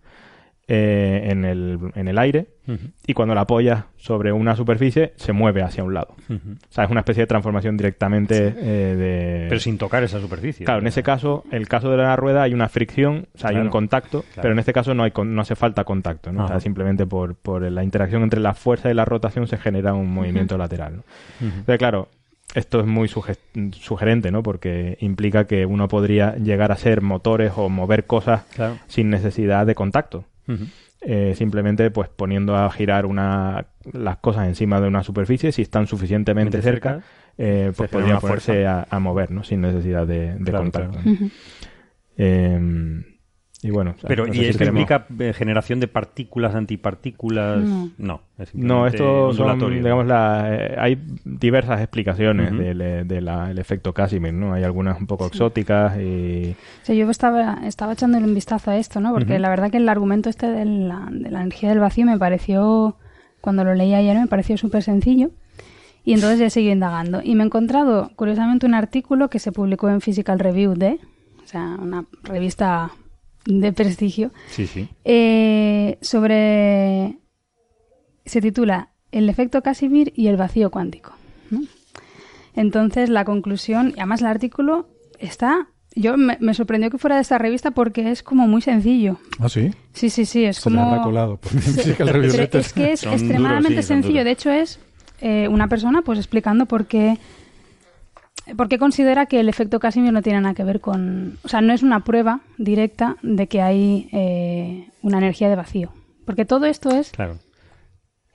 eh, 0.66 1.28
en, 1.30 1.44
el, 1.44 1.78
en 1.94 2.08
el 2.08 2.18
aire 2.18 2.46
y 3.06 3.12
cuando 3.12 3.34
la 3.34 3.42
apoyas 3.42 3.84
sobre 3.98 4.32
una 4.32 4.56
superficie 4.56 5.12
se 5.16 5.32
mueve 5.34 5.62
hacia 5.62 5.84
un 5.84 5.92
lado. 5.92 6.14
Ujú. 6.30 6.52
O 6.52 6.72
sea, 6.72 6.84
es 6.84 6.90
una 6.90 7.00
especie 7.00 7.22
de 7.22 7.26
transformación 7.26 7.76
directamente 7.76 8.46
eh, 8.56 8.96
de... 8.96 9.46
Pero 9.50 9.60
sin 9.60 9.76
tocar 9.76 10.02
esa 10.02 10.20
superficie. 10.20 10.64
Claro, 10.64 10.80
en 10.80 10.86
ese 10.86 11.02
caso, 11.02 11.44
el 11.50 11.68
caso 11.68 11.90
de 11.90 11.98
la 11.98 12.16
rueda 12.16 12.42
hay 12.42 12.54
una 12.54 12.70
fricción, 12.70 13.26
o 13.34 13.38
sea, 13.38 13.50
hay 13.50 13.56
un 13.56 13.68
contacto, 13.68 14.22
claro. 14.22 14.42
pero 14.42 14.52
en 14.52 14.58
este 14.60 14.72
caso 14.72 14.94
no 14.94 15.02
hay 15.02 15.10
con- 15.10 15.34
no 15.34 15.42
hace 15.42 15.54
falta 15.56 15.84
contacto, 15.84 16.32
¿no? 16.32 16.46
O 16.46 16.48
sea, 16.48 16.60
simplemente 16.60 17.04
por, 17.06 17.34
por 17.34 17.60
la 17.70 17.84
interacción 17.84 18.22
entre 18.22 18.40
la 18.40 18.54
fuerza 18.54 18.90
y 18.90 18.94
la 18.94 19.04
rotación 19.04 19.46
se 19.46 19.58
genera 19.58 19.92
un 19.92 20.10
movimiento 20.10 20.56
lateral. 20.56 21.02
Entonces, 21.42 21.76
claro, 21.78 22.08
esto 22.54 22.80
es 22.80 22.86
muy 22.86 23.08
suge- 23.08 23.36
sugerente, 23.72 24.30
¿no? 24.30 24.42
Porque 24.42 24.96
implica 25.00 25.46
que 25.46 25.66
uno 25.66 25.88
podría 25.88 26.36
llegar 26.36 26.72
a 26.72 26.76
ser 26.76 27.02
motores 27.02 27.52
o 27.56 27.68
mover 27.68 28.06
cosas 28.06 28.44
Claro. 28.54 28.78
sin 28.86 29.10
necesidad 29.10 29.66
de 29.66 29.74
contacto. 29.74 30.24
Eh, 31.06 31.34
simplemente 31.36 31.90
pues 31.90 32.08
poniendo 32.08 32.56
a 32.56 32.70
girar 32.70 33.04
una, 33.04 33.66
las 33.92 34.16
cosas 34.18 34.46
encima 34.48 34.80
de 34.80 34.88
una 34.88 35.02
superficie, 35.02 35.52
si 35.52 35.60
están 35.62 35.86
suficientemente 35.86 36.56
Mente 36.56 36.62
cerca, 36.62 36.90
cerca, 36.94 37.06
eh, 37.36 37.72
pues 37.76 37.90
podrían 37.90 38.20
ponerse 38.20 38.66
a, 38.66 38.86
a 38.88 38.98
mover, 39.00 39.30
¿no? 39.30 39.44
Sin 39.44 39.60
necesidad 39.60 40.06
de, 40.06 40.34
de 40.34 40.44
Claro, 40.44 40.58
contacto. 40.64 40.90
claro. 40.92 41.02
¿no? 41.04 41.12
Ujú. 41.12 41.30
Eh, 42.16 43.04
y 43.66 43.70
bueno, 43.70 43.94
o 43.96 43.98
sea, 43.98 44.08
Pero, 44.08 44.26
no 44.26 44.34
¿y 44.34 44.44
esto 44.44 44.58
queremos- 44.58 44.80
implica 44.82 45.06
eh, 45.18 45.32
generación 45.32 45.80
de 45.80 45.88
partículas, 45.88 46.54
antipartículas? 46.54 47.60
No. 47.64 47.90
No, 47.98 48.20
es 48.38 48.54
No, 48.54 48.86
esto 48.86 49.32
son, 49.32 49.58
digamos, 49.82 50.06
la, 50.06 50.48
eh, 50.54 50.74
hay 50.78 50.98
diversas 51.24 51.80
explicaciones 51.80 52.52
Ujú. 52.52 52.60
del 52.62 52.80
eh, 52.80 53.04
de 53.04 53.20
la- 53.20 53.50
el 53.50 53.58
efecto 53.58 53.92
Casimir, 53.94 54.34
¿no? 54.34 54.52
Hay 54.52 54.62
algunas 54.64 55.00
un 55.00 55.06
poco 55.06 55.26
exóticas 55.26 55.96
y... 55.98 56.54
O 56.82 56.84
sea, 56.84 56.94
yo 56.94 57.08
estaba, 57.10 57.60
estaba 57.64 57.94
echándole 57.94 58.26
un 58.26 58.34
vistazo 58.34 58.70
a 58.70 58.76
esto, 58.76 59.00
¿no? 59.00 59.12
Porque 59.12 59.38
la 59.38 59.48
verdad 59.48 59.70
que 59.70 59.78
el 59.78 59.88
argumento 59.88 60.28
este 60.28 60.46
de 60.46 60.64
la, 60.66 61.08
de 61.10 61.30
la 61.30 61.40
energía 61.40 61.70
del 61.70 61.78
vacío 61.78 62.04
me 62.04 62.18
pareció, 62.18 62.96
cuando 63.40 63.64
lo 63.64 63.74
leí 63.74 63.94
ayer, 63.94 64.18
me 64.18 64.26
pareció 64.26 64.58
súper 64.58 64.82
sencillo. 64.82 65.30
Y 66.04 66.12
entonces 66.12 66.38
he 66.42 66.50
seguido 66.50 66.74
indagando. 66.74 67.22
Y 67.24 67.34
me 67.34 67.44
he 67.44 67.46
encontrado, 67.46 68.10
curiosamente, 68.14 68.66
un 68.66 68.74
artículo 68.74 69.30
que 69.30 69.38
se 69.38 69.52
publicó 69.52 69.88
en 69.88 70.02
Physical 70.02 70.38
Review 70.38 70.74
de, 70.74 70.98
o 71.42 71.46
sea, 71.46 71.76
una 71.80 72.04
revista 72.24 72.90
de 73.46 73.72
prestigio, 73.72 74.32
Sí, 74.50 74.66
sí. 74.66 74.88
eh, 75.04 75.98
sobre... 76.00 77.18
Se 78.24 78.40
titula 78.40 78.88
El 79.12 79.28
efecto 79.28 79.62
Casimir 79.62 80.12
y 80.16 80.28
el 80.28 80.36
vacío 80.36 80.70
cuántico. 80.70 81.12
¿no? 81.50 81.60
Entonces, 82.56 83.10
la 83.10 83.24
conclusión, 83.24 83.90
y 83.96 84.00
además 84.00 84.20
el 84.22 84.28
artículo 84.28 84.88
está... 85.18 85.68
Yo 85.96 86.16
me, 86.16 86.36
me 86.40 86.54
sorprendió 86.54 86.90
que 86.90 86.98
fuera 86.98 87.14
de 87.16 87.22
esta 87.22 87.38
revista 87.38 87.70
porque 87.70 88.10
es 88.10 88.24
como 88.24 88.48
muy 88.48 88.60
sencillo. 88.62 89.18
Ah, 89.38 89.48
sí. 89.48 89.70
Sí, 89.92 90.10
sí, 90.10 90.24
sí, 90.24 90.44
es 90.44 90.56
Se 90.56 90.62
como... 90.64 90.82
habrá 90.82 91.02
colado. 91.02 91.38
Se- 91.60 91.94
pero 91.98 92.20
es 92.24 92.72
que 92.72 92.92
es 92.92 93.04
extremadamente 93.04 93.68
duros, 93.74 93.84
sí, 93.84 93.88
son 93.88 94.02
sencillo. 94.02 94.24
De 94.24 94.30
hecho, 94.32 94.50
es 94.50 94.80
eh, 95.20 95.46
una 95.48 95.68
persona 95.68 96.02
pues 96.02 96.18
explicando 96.18 96.66
por 96.66 96.86
qué, 96.86 97.18
por 98.56 98.68
qué 98.68 98.78
considera 98.78 99.26
que 99.26 99.40
el 99.40 99.48
efecto 99.48 99.80
Casimir 99.80 100.12
no 100.12 100.22
tiene 100.22 100.40
nada 100.40 100.54
que 100.54 100.64
ver 100.64 100.80
con... 100.80 101.38
O 101.44 101.48
sea, 101.48 101.60
no 101.60 101.72
es 101.72 101.82
una 101.82 102.00
prueba 102.04 102.40
directa 102.58 103.16
de 103.22 103.46
que 103.46 103.62
hay 103.62 104.08
eh, 104.12 104.88
una 105.02 105.18
energía 105.18 105.48
de 105.48 105.56
vacío. 105.56 105.90
Porque 106.26 106.44
todo 106.44 106.66
esto 106.66 106.90
es... 106.90 107.10
Claro. 107.10 107.38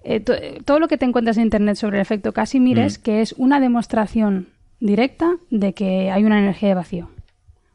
eh, 0.04 0.20
to- 0.20 0.34
todo 0.66 0.80
lo 0.80 0.88
que 0.88 0.98
te 0.98 1.06
encuentras 1.06 1.38
en 1.38 1.44
Internet 1.44 1.76
sobre 1.76 1.98
el 1.98 2.02
efecto 2.02 2.32
Casimir 2.34 2.78
Mm. 2.78 2.82
es 2.82 2.98
que 2.98 3.22
es 3.22 3.34
una 3.38 3.60
demostración 3.60 4.48
directa 4.80 5.36
de 5.50 5.74
que 5.74 6.10
hay 6.12 6.24
una 6.24 6.40
energía 6.40 6.70
de 6.70 6.76
vacío. 6.76 7.10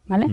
¿Vale? 0.06 0.26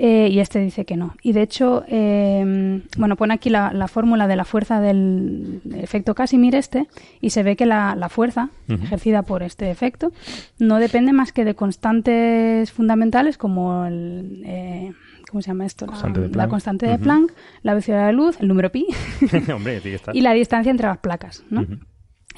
Eh, 0.00 0.28
y 0.30 0.38
este 0.38 0.60
dice 0.60 0.84
que 0.84 0.96
no. 0.96 1.16
Y 1.22 1.32
de 1.32 1.42
hecho, 1.42 1.82
eh, 1.88 2.80
bueno, 2.96 3.16
pone 3.16 3.34
aquí 3.34 3.50
la, 3.50 3.72
la 3.72 3.88
fórmula 3.88 4.28
de 4.28 4.36
la 4.36 4.44
fuerza 4.44 4.80
del 4.80 5.60
efecto 5.74 6.14
Casimir 6.14 6.54
este 6.54 6.86
y 7.20 7.30
se 7.30 7.42
ve 7.42 7.56
que 7.56 7.66
la, 7.66 7.96
la 7.96 8.08
fuerza 8.08 8.50
ejercida 8.68 9.22
por 9.22 9.42
este 9.42 9.72
efecto 9.72 10.12
no 10.60 10.76
depende 10.78 11.12
más 11.12 11.32
que 11.32 11.44
de 11.44 11.56
constantes 11.56 12.70
fundamentales 12.70 13.38
como 13.38 13.86
el... 13.86 14.42
eh, 14.46 14.92
¿Cómo 15.30 15.42
se 15.42 15.48
llama 15.48 15.66
esto? 15.66 15.84
La- 15.86 15.90
Constante 15.92 16.20
de 16.20 16.26
la, 16.28 16.32
Planck. 16.32 16.50
constante 16.50 16.86
de 16.86 16.94
Ujú. 16.94 17.02
Planck, 17.02 17.32
la 17.62 17.72
velocidad 17.74 17.98
de 17.98 18.04
la 18.04 18.12
luz, 18.12 18.36
el 18.40 18.46
número 18.48 18.70
pi 18.70 18.86
Hombre, 19.54 19.82
y 20.14 20.20
la 20.20 20.32
distancia 20.32 20.70
entre 20.70 20.86
las 20.86 20.98
placas, 20.98 21.42
¿no? 21.50 21.66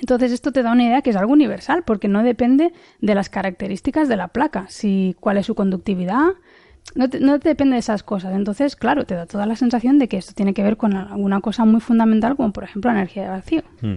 Entonces 0.01 0.33
esto 0.33 0.51
te 0.51 0.63
da 0.63 0.73
una 0.73 0.85
idea 0.85 1.03
que 1.03 1.11
es 1.11 1.17
algo 1.17 1.33
universal 1.35 1.83
porque 1.85 2.09
no 2.09 2.23
depende 2.23 2.73
de 3.01 3.15
las 3.15 3.29
características 3.29 4.09
de 4.09 4.17
la 4.17 4.29
placa, 4.29 4.65
si 4.69 5.15
cuál 5.21 5.37
es 5.37 5.45
su 5.47 5.55
conductividad, 5.55 6.29
no 6.95 7.09
te, 7.09 7.20
no 7.20 7.38
te 7.38 7.51
depende 7.51 7.74
de 7.74 7.80
esas 7.80 8.03
cosas. 8.03 8.34
Entonces, 8.34 8.76
claro, 8.76 9.05
te 9.05 9.14
da 9.14 9.26
toda 9.26 9.47
la 9.47 9.57
sensación 9.57 9.99
de 9.99 10.09
que 10.09 10.16
esto 10.16 10.32
tiene 10.34 10.55
que 10.55 10.62
ver 10.62 10.76
con 10.76 10.95
alguna 10.95 11.41
cosa 11.41 11.64
muy 11.64 11.80
fundamental 11.80 12.36
como 12.36 12.53
por 12.53 12.64
ejemplo 12.64 12.91
la 12.91 12.99
energía 12.99 13.24
de 13.24 13.28
vacío. 13.28 13.62
Mm. 13.80 13.97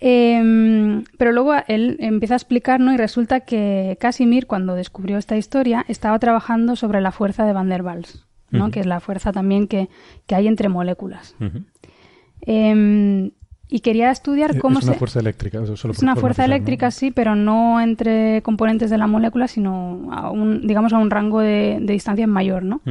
Eh, 0.00 1.02
pero 1.16 1.32
luego 1.32 1.54
él 1.66 1.96
empieza 2.00 2.34
a 2.34 2.36
explicar, 2.36 2.80
¿no? 2.80 2.92
Y 2.92 2.96
resulta 2.96 3.40
que 3.40 3.96
Casimir, 4.00 4.46
cuando 4.46 4.74
descubrió 4.74 5.18
esta 5.18 5.36
historia, 5.36 5.84
estaba 5.88 6.18
trabajando 6.18 6.76
sobre 6.76 7.00
la 7.00 7.12
fuerza 7.12 7.44
de 7.46 7.52
Van 7.52 7.68
der 7.68 7.82
Waals, 7.82 8.26
¿no? 8.50 8.70
Que 8.70 8.80
es 8.80 8.86
la 8.86 9.00
fuerza 9.00 9.32
también 9.32 9.66
que, 9.66 9.88
que 10.26 10.34
hay 10.34 10.46
entre 10.46 10.68
moléculas. 10.68 11.34
Eh, 12.42 13.30
y 13.74 13.80
quería 13.80 14.12
estudiar 14.12 14.60
cómo 14.60 14.78
es 14.78 14.84
una 14.84 14.92
se... 14.92 14.98
fuerza 15.00 15.18
eléctrica. 15.18 15.60
eso 15.60 15.76
solo 15.76 15.94
Es 15.94 16.00
una 16.00 16.14
fuerza 16.14 16.44
fijar, 16.44 16.48
¿no? 16.48 16.54
eléctrica, 16.54 16.90
sí, 16.92 17.10
pero 17.10 17.34
no 17.34 17.80
entre 17.80 18.40
componentes 18.42 18.88
de 18.88 18.98
la 18.98 19.08
molécula, 19.08 19.48
sino 19.48 20.12
a 20.12 20.30
un, 20.30 20.64
digamos, 20.64 20.92
a 20.92 20.98
un 20.98 21.10
rango 21.10 21.40
de, 21.40 21.78
de 21.80 21.92
distancia 21.92 22.24
mayor, 22.28 22.62
¿no? 22.62 22.82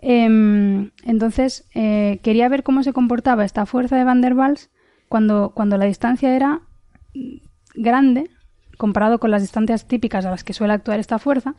Em, 0.00 0.92
entonces, 1.04 1.68
eh, 1.74 2.20
quería 2.22 2.48
ver 2.48 2.62
cómo 2.62 2.82
se 2.82 2.94
comportaba 2.94 3.44
esta 3.44 3.66
fuerza 3.66 3.98
de 3.98 4.04
Van 4.04 4.22
der 4.22 4.32
Waals 4.32 4.70
cuando, 5.10 5.52
cuando 5.54 5.76
la 5.76 5.84
distancia 5.84 6.34
era 6.34 6.62
grande, 7.74 8.30
comparado 8.78 9.20
con 9.20 9.30
las 9.30 9.42
distancias 9.42 9.86
típicas 9.86 10.24
a 10.24 10.30
las 10.30 10.42
que 10.42 10.54
suele 10.54 10.72
actuar 10.72 11.00
esta 11.00 11.18
fuerza, 11.18 11.54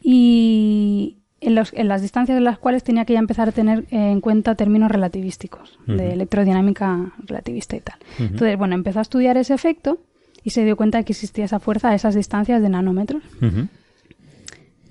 y 0.00 1.21
en, 1.42 1.54
los- 1.54 1.72
en 1.74 1.88
las 1.88 2.00
distancias 2.02 2.38
en 2.38 2.44
las 2.44 2.58
cuales 2.58 2.82
tenía 2.84 3.04
que 3.04 3.12
ya 3.12 3.18
empezar 3.18 3.48
a 3.48 3.52
tener 3.52 3.80
eh, 3.90 4.10
en 4.10 4.20
cuenta 4.20 4.54
términos 4.54 4.90
relativísticos, 4.90 5.78
de 5.86 6.12
electrodinámica 6.12 7.12
relativista 7.26 7.76
y 7.76 7.80
tal. 7.80 7.96
Entonces, 8.18 8.56
bueno, 8.56 8.74
empezó 8.74 9.00
a 9.00 9.02
estudiar 9.02 9.36
ese 9.36 9.52
efecto 9.54 9.98
y 10.44 10.50
se 10.50 10.64
dio 10.64 10.76
cuenta 10.76 10.98
de 10.98 11.04
que 11.04 11.12
existía 11.12 11.44
esa 11.44 11.58
fuerza 11.60 11.90
a 11.90 11.94
esas 11.94 12.14
distancias 12.14 12.62
de 12.62 12.68
nanómetros. 12.68 13.22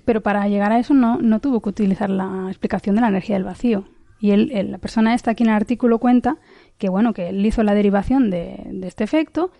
Pero 0.04 0.20
para 0.20 0.48
llegar 0.48 0.72
a 0.72 0.78
eso 0.78 0.94
no, 0.94 1.18
no 1.20 1.40
tuvo 1.40 1.60
que 1.60 1.68
utilizar 1.68 2.10
la 2.10 2.46
explicación 2.48 2.94
de 2.96 3.02
la 3.02 3.08
energía 3.08 3.36
del 3.36 3.44
vacío. 3.44 3.84
Y 4.20 4.30
él, 4.32 4.50
él- 4.52 4.70
la 4.70 4.78
persona 4.78 5.14
esta 5.14 5.30
aquí 5.32 5.42
en 5.44 5.50
el 5.50 5.54
artículo 5.56 5.98
cuenta 5.98 6.36
que 6.78 6.88
bueno, 6.88 7.12
que 7.12 7.28
él 7.28 7.44
hizo 7.46 7.62
la 7.62 7.74
derivación 7.74 8.30
de, 8.30 8.62
de 8.72 8.88
este 8.88 9.04
efecto 9.04 9.50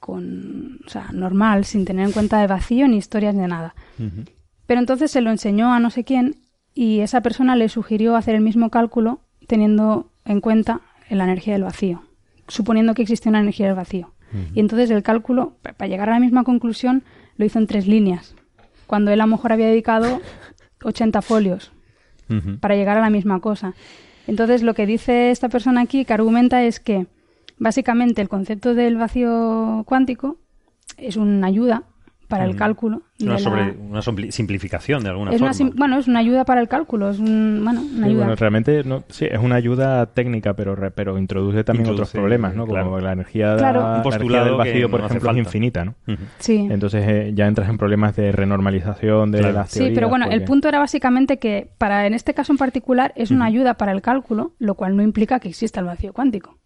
con, 0.00 0.80
o 0.86 0.90
sea, 0.90 1.10
normal, 1.12 1.64
sin 1.64 1.84
tener 1.86 2.04
en 2.06 2.12
cuenta 2.12 2.38
de 2.40 2.46
vacío 2.46 2.86
ni 2.88 2.98
historias 2.98 3.34
de 3.36 3.48
nada. 3.48 3.74
Ujú. 3.98 4.24
Pero 4.66 4.80
entonces 4.80 5.10
se 5.10 5.20
lo 5.20 5.30
enseñó 5.30 5.72
a 5.72 5.80
no 5.80 5.90
sé 5.90 6.04
quién 6.04 6.36
y 6.74 7.00
esa 7.00 7.20
persona 7.20 7.54
le 7.56 7.68
sugirió 7.68 8.16
hacer 8.16 8.34
el 8.34 8.40
mismo 8.40 8.70
cálculo 8.70 9.20
teniendo 9.46 10.10
en 10.24 10.40
cuenta 10.40 10.80
la 11.10 11.24
energía 11.24 11.52
del 11.52 11.64
vacío, 11.64 12.02
suponiendo 12.48 12.94
que 12.94 13.02
existe 13.02 13.28
una 13.28 13.40
energía 13.40 13.66
del 13.66 13.74
vacío. 13.76 14.12
Y 14.54 14.60
entonces 14.60 14.90
el 14.90 15.02
cálculo, 15.02 15.56
pa- 15.62 15.74
para 15.74 15.88
llegar 15.88 16.08
a 16.08 16.14
la 16.14 16.18
misma 16.20 16.42
conclusión, 16.44 17.04
lo 17.36 17.44
hizo 17.44 17.58
en 17.58 17.66
tres 17.68 17.86
líneas, 17.86 18.34
cuando 18.86 19.10
él 19.12 19.20
a 19.20 19.26
lo 19.26 19.30
mejor 19.32 19.52
había 19.52 19.66
dedicado 19.68 20.20
80 20.82 21.22
folios 21.22 21.70
para 22.60 22.74
llegar 22.74 22.96
a 22.96 23.00
la 23.02 23.10
misma 23.10 23.40
cosa. 23.40 23.74
Entonces, 24.26 24.62
lo 24.62 24.72
que 24.74 24.86
dice 24.86 25.30
esta 25.30 25.50
persona 25.50 25.82
aquí, 25.82 26.04
que 26.06 26.14
argumenta, 26.14 26.64
es 26.64 26.80
que 26.80 27.06
básicamente 27.58 28.22
el 28.22 28.28
concepto 28.30 28.74
del 28.74 28.96
vacío 28.96 29.84
cuántico 29.86 30.38
es 30.96 31.16
una 31.16 31.46
ayuda 31.46 31.82
para 32.38 32.44
el 32.50 32.56
cálculo. 32.56 33.02
de 33.18 33.26
Una, 33.26 33.34
la- 33.34 33.38
sobre, 33.38 33.70
una 33.78 34.02
simplificación 34.32 35.04
de 35.04 35.10
alguna 35.10 35.30
es 35.30 35.36
forma. 35.38 35.46
una 35.46 35.54
sim- 35.54 35.72
bueno, 35.76 35.98
es 35.98 36.08
una 36.08 36.18
ayuda 36.18 36.44
para 36.44 36.60
el 36.60 36.68
cálculo, 36.68 37.10
es 37.10 37.18
un, 37.20 37.60
bueno, 37.62 37.80
una 37.82 37.90
Sí, 37.98 38.04
ayuda. 38.04 38.18
bueno, 38.24 38.34
realmente 38.36 38.82
no, 38.84 39.04
sí, 39.08 39.26
es 39.30 39.38
una 39.38 39.54
ayuda 39.54 40.06
técnica, 40.06 40.54
pero, 40.54 40.74
re- 40.74 40.90
pero 40.90 41.16
introduce 41.16 41.62
también 41.62 41.88
otros 41.90 42.10
problemas, 42.10 42.54
¿no? 42.56 42.66
Como 42.66 42.98
la 42.98 43.12
energía, 43.12 43.56
Claro. 43.56 43.80
la 43.80 43.86
Un 43.86 43.92
energía 43.94 44.02
postulado 44.02 44.44
del 44.46 44.54
vacío, 44.56 44.90
por 44.90 45.00
no 45.00 45.06
ejemplo, 45.06 45.30
es 45.30 45.36
infinita, 45.38 45.84
¿no? 45.84 45.94
Sí. 46.38 46.66
Entonces 46.70 47.04
eh, 47.06 47.32
ya 47.34 47.46
entras 47.46 47.68
en 47.68 47.78
problemas 47.78 48.16
de 48.16 48.32
renormalización 48.32 49.30
de 49.30 49.38
Claro. 49.38 49.54
las 49.54 49.70
Sí, 49.70 49.92
pero 49.94 50.08
bueno, 50.08 50.26
el 50.30 50.42
punto 50.44 50.68
era 50.68 50.78
básicamente 50.80 51.38
que 51.38 51.68
para 51.78 52.06
en 52.06 52.14
este 52.14 52.34
caso 52.34 52.52
en 52.52 52.58
particular 52.58 53.12
es 53.16 53.30
una 53.30 53.44
ayuda 53.46 53.74
para 53.74 53.92
el 53.92 54.02
cálculo, 54.02 54.52
lo 54.58 54.74
cual 54.74 54.96
no 54.96 55.02
implica 55.02 55.38
que 55.40 55.48
exista 55.48 55.78
el 55.80 55.86
vacío 55.86 56.12
cuántico. 56.12 56.58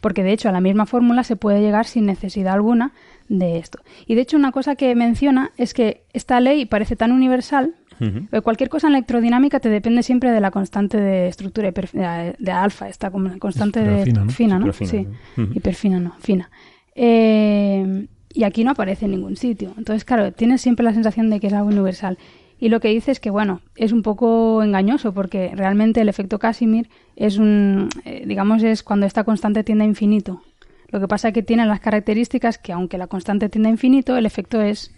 Porque 0.00 0.22
de 0.22 0.32
hecho 0.32 0.48
a 0.48 0.52
la 0.52 0.60
misma 0.60 0.84
fórmula 0.84 1.24
se 1.24 1.36
puede 1.36 1.60
llegar 1.62 1.86
sin 1.86 2.04
necesidad 2.06 2.52
alguna 2.54 2.92
de 3.28 3.58
esto. 3.58 3.80
Y 4.06 4.14
de 4.14 4.22
hecho 4.22 4.36
una 4.36 4.52
cosa 4.52 4.76
que 4.76 4.94
menciona 4.94 5.52
es 5.56 5.74
que 5.74 6.02
esta 6.12 6.40
ley 6.40 6.66
parece 6.66 6.96
tan 6.96 7.12
universal, 7.12 7.74
eh, 7.98 8.40
cualquier 8.42 8.68
cosa 8.68 8.88
en 8.88 8.94
electrodinamica 8.94 9.58
te 9.58 9.70
depende 9.70 10.02
siempre 10.02 10.30
de 10.30 10.40
la 10.40 10.50
constante 10.50 11.00
de 11.00 11.28
estructura 11.28 11.70
de, 11.70 12.34
de 12.38 12.52
alfa, 12.52 12.88
esta 12.88 13.10
como 13.10 13.38
constante 13.38 13.80
de 13.80 14.04
fina, 14.28 14.58
¿no? 14.58 14.72
Superfina, 14.72 15.16
Sí, 15.34 15.46
hiperfina, 15.54 15.98
no, 15.98 16.12
fina. 16.20 16.50
Eh, 16.94 18.06
y 18.32 18.44
aquí 18.44 18.64
no 18.64 18.72
aparece 18.72 19.06
en 19.06 19.12
ningún 19.12 19.36
sitio. 19.36 19.72
Entonces, 19.78 20.04
claro, 20.04 20.32
tienes 20.32 20.60
siempre 20.60 20.84
la 20.84 20.92
sensación 20.92 21.30
de 21.30 21.40
que 21.40 21.46
es 21.46 21.52
algo 21.54 21.68
universal. 21.68 22.18
Y 22.58 22.68
lo 22.68 22.80
que 22.80 22.88
dice 22.88 23.12
es 23.12 23.20
que, 23.20 23.30
bueno, 23.30 23.60
es 23.76 23.92
un 23.92 24.02
poco 24.02 24.62
engañoso 24.62 25.12
porque 25.12 25.52
realmente 25.54 26.00
el 26.00 26.08
efecto 26.08 26.38
Casimir 26.38 26.88
es 27.14 27.38
un, 27.38 27.88
eh, 28.04 28.24
digamos, 28.26 28.62
es 28.62 28.82
cuando 28.82 29.06
esta 29.06 29.24
constante 29.24 29.64
tiende 29.64 29.84
a 29.84 29.86
infinito. 29.86 30.42
Lo 30.88 31.00
que 31.00 31.08
pasa 31.08 31.28
es 31.28 31.34
que 31.34 31.42
tiene 31.42 31.66
las 31.66 31.80
características 31.80 32.58
que, 32.58 32.72
aunque 32.72 32.98
la 32.98 33.06
constante 33.06 33.48
tiende 33.48 33.68
a 33.68 33.72
infinito, 33.72 34.16
el 34.16 34.26
efecto 34.26 34.60
es 34.60 34.94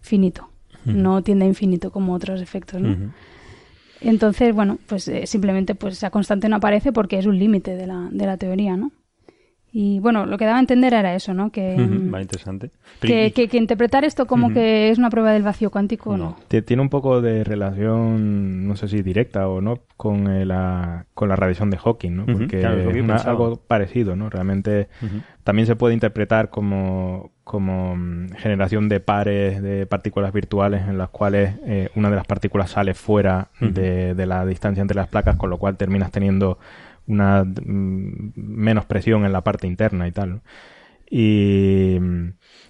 finito. 0.00 0.48
No 0.84 1.22
tiende 1.22 1.44
a 1.44 1.48
infinito 1.48 1.92
como 1.92 2.12
otros 2.12 2.40
efectos, 2.40 2.80
¿no? 2.80 3.12
Entonces, 4.00 4.52
bueno, 4.54 4.78
pues 4.86 5.06
eh, 5.06 5.26
simplemente 5.26 5.76
pues 5.76 5.94
esa 5.94 6.10
constante 6.10 6.48
no 6.48 6.56
aparece 6.56 6.92
porque 6.92 7.18
es 7.18 7.26
un 7.26 7.38
límite 7.38 7.76
de 7.76 7.86
la, 7.86 8.08
de 8.10 8.26
la 8.26 8.36
teoría, 8.36 8.76
¿no? 8.76 8.90
Y 9.74 10.00
bueno, 10.00 10.26
lo 10.26 10.36
que 10.36 10.44
daba 10.44 10.58
a 10.58 10.60
entender 10.60 10.92
era 10.92 11.14
eso, 11.14 11.32
¿no? 11.32 11.50
Que, 11.50 11.76
mm, 11.78 12.14
interesante. 12.20 12.70
Que, 13.00 13.26
y- 13.28 13.30
que- 13.30 13.48
que 13.48 13.56
interpretar 13.56 14.04
esto 14.04 14.26
como 14.26 14.52
que 14.52 14.90
es 14.90 14.98
una 14.98 15.08
prueba 15.08 15.32
del 15.32 15.42
vacío 15.42 15.70
cuántico, 15.70 16.14
No. 16.16 16.24
no. 16.24 16.36
Ti- 16.48 16.60
Tiene 16.60 16.82
un 16.82 16.90
poco 16.90 17.22
de 17.22 17.42
relación, 17.42 18.66
no 18.68 18.76
sé 18.76 18.88
si 18.88 19.02
directa 19.02 19.48
o 19.48 19.60
no, 19.60 19.78
con 19.96 20.26
eh, 20.30 20.44
la, 20.44 21.06
con 21.14 21.28
la 21.28 21.36
radiación 21.36 21.70
de 21.70 21.78
Hawking, 21.78 22.10
¿no? 22.16 22.26
Porque 22.26 22.60
claro, 22.60 22.80
es 22.90 23.02
una- 23.02 23.16
algo 23.16 23.56
parecido, 23.56 24.14
¿no? 24.16 24.28
Realmente 24.30 24.88
también 25.44 25.66
se 25.66 25.74
puede 25.76 25.94
interpretar 25.94 26.50
como, 26.50 27.30
como 27.44 27.96
mm, 27.96 28.32
generación 28.36 28.88
de 28.88 29.00
pares 29.00 29.62
de 29.62 29.86
partículas 29.86 30.32
virtuales 30.32 30.82
en 30.86 30.98
las 30.98 31.08
cuales 31.08 31.54
eh, 31.66 31.88
una 31.96 32.10
de 32.10 32.16
las 32.16 32.26
partículas 32.26 32.70
sale 32.70 32.94
fuera 32.94 33.48
de, 33.58 34.14
de 34.14 34.26
la 34.26 34.44
distancia 34.46 34.80
entre 34.82 34.96
las 34.96 35.08
placas, 35.08 35.36
con 35.36 35.50
lo 35.50 35.56
cual 35.58 35.76
terminas 35.76 36.10
teniendo 36.10 36.58
una 37.06 37.44
mm, 37.44 38.32
menos 38.36 38.86
presión 38.86 39.24
en 39.24 39.32
la 39.32 39.42
parte 39.42 39.66
interna 39.66 40.06
y 40.08 40.12
tal. 40.12 40.30
¿no? 40.34 40.40
Y, 41.14 41.98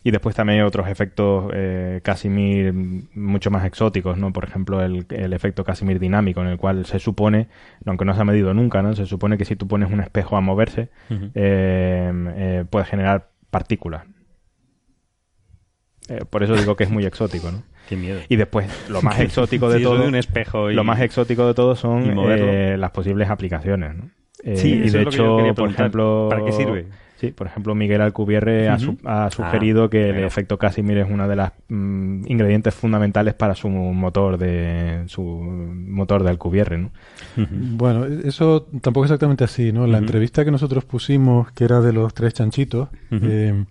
y 0.02 0.10
después 0.10 0.34
también 0.34 0.58
hay 0.60 0.66
otros 0.66 0.88
efectos 0.88 1.50
eh, 1.54 2.00
Casimir 2.02 2.72
mm, 2.72 3.08
mucho 3.14 3.50
más 3.52 3.64
exóticos, 3.64 4.18
¿no? 4.18 4.32
Por 4.32 4.42
ejemplo, 4.44 4.82
el, 4.82 5.06
el 5.10 5.32
efecto 5.32 5.62
Casimir 5.62 6.00
dinámico, 6.00 6.40
en 6.40 6.48
el 6.48 6.56
cual 6.58 6.84
se 6.86 6.98
supone, 6.98 7.46
aunque 7.86 8.04
no 8.04 8.14
se 8.14 8.20
ha 8.20 8.24
medido 8.24 8.52
nunca, 8.52 8.82
¿no? 8.82 8.94
Se 8.96 9.06
supone 9.06 9.38
que 9.38 9.44
si 9.44 9.54
tú 9.54 9.68
pones 9.68 9.92
un 9.92 10.00
espejo 10.00 10.36
a 10.36 10.40
moverse, 10.40 10.88
Ujú. 11.08 11.30
eh, 11.36 12.12
eh, 12.36 12.64
puede 12.68 12.84
generar 12.84 13.30
partículas. 13.50 14.04
Eh, 16.08 16.24
por 16.28 16.42
eso 16.42 16.56
digo 16.56 16.74
que 16.74 16.82
es 16.84 16.90
muy 16.90 17.04
exótico, 17.06 17.50
¿no? 17.52 17.62
Qué 17.88 17.96
miedo. 17.96 18.20
Y 18.28 18.36
después, 18.36 18.90
lo 18.90 19.02
más 19.02 19.20
exótico 19.20 19.70
de 19.70 19.78
Sí, 19.78 19.84
todo, 19.84 20.00
de 20.00 20.08
un 20.08 20.14
espejo 20.16 20.70
y- 20.70 20.74
lo 20.74 20.82
más 20.84 21.00
exótico 21.00 21.46
de 21.46 21.54
todo 21.54 21.76
son 21.76 22.12
eh, 22.28 22.76
las 22.76 22.90
posibles 22.90 23.30
aplicaciones, 23.30 23.94
¿no? 23.94 24.10
Eh, 24.44 24.56
Sí, 24.56 24.68
y 24.74 24.82
eso 24.88 24.98
de 24.98 24.98
es 25.00 25.04
lo 25.04 25.10
que 25.10 25.16
yo 25.16 25.24
hecho, 25.24 25.36
quería 25.36 25.54
por 25.54 25.70
ejemplo, 25.70 26.26
¿Para 26.30 26.44
qué 26.44 26.52
sirve? 26.52 26.86
Sí, 27.16 27.30
por 27.30 27.46
ejemplo, 27.46 27.76
Miguel 27.76 28.00
Alcubierre 28.00 28.68
ha, 28.68 28.80
su- 28.80 28.98
ha 29.04 29.30
sugerido 29.30 29.84
Ah, 29.84 29.90
que 29.90 30.10
el 30.10 30.24
efecto 30.24 30.58
Casimir 30.58 30.98
es 30.98 31.06
uno 31.08 31.28
de 31.28 31.36
los 31.36 31.50
ingredientes 31.68 32.74
fundamentales 32.74 33.34
para 33.34 33.54
su 33.54 33.68
motor 33.68 34.38
de 34.38 35.04
su 35.06 35.22
motor 35.22 36.24
de 36.24 36.30
Alcubierre, 36.30 36.78
¿no? 36.78 36.90
Bueno, 37.36 38.06
eso 38.06 38.66
tampoco 38.80 39.04
es 39.04 39.10
exactamente 39.12 39.44
así, 39.44 39.70
¿no? 39.72 39.84
En 39.84 39.92
la 39.92 39.98
entrevista 39.98 40.44
que 40.44 40.50
nosotros 40.50 40.84
pusimos, 40.84 41.52
que 41.52 41.62
era 41.64 41.80
de 41.80 41.92
los 41.92 42.12
tres 42.12 42.34
chanchitos, 42.34 42.88
eh, 43.12 43.64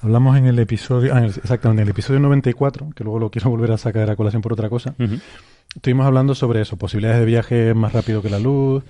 hablamos 0.00 0.38
en 0.38 0.46
el 0.46 0.58
episodio, 0.58 1.14
ah, 1.14 1.26
exactamente, 1.26 1.82
en 1.82 1.88
el 1.88 1.90
episodio 1.90 2.20
94, 2.20 2.88
que 2.96 3.04
luego 3.04 3.18
lo 3.18 3.30
quiero 3.30 3.50
volver 3.50 3.72
a 3.72 3.76
sacar 3.76 4.08
a 4.08 4.16
colación 4.16 4.40
por 4.40 4.54
otra 4.54 4.70
cosa, 4.70 4.94
estuvimos 5.76 6.06
hablando 6.06 6.34
sobre 6.34 6.62
eso, 6.62 6.78
posibilidades 6.78 7.20
de 7.20 7.26
viaje 7.26 7.74
más 7.74 7.92
rápido 7.92 8.22
que 8.22 8.30
la 8.30 8.38
luz, 8.38 8.84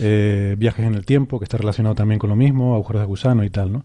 eh, 0.00 0.54
viajes 0.58 0.86
en 0.86 0.94
el 0.94 1.04
tiempo, 1.04 1.38
que 1.38 1.44
está 1.44 1.58
relacionado 1.58 1.94
también 1.94 2.18
con 2.18 2.30
lo 2.30 2.36
mismo, 2.36 2.74
agujeros 2.74 3.02
de 3.02 3.06
gusano 3.06 3.44
y 3.44 3.50
tal, 3.50 3.72
¿no? 3.72 3.84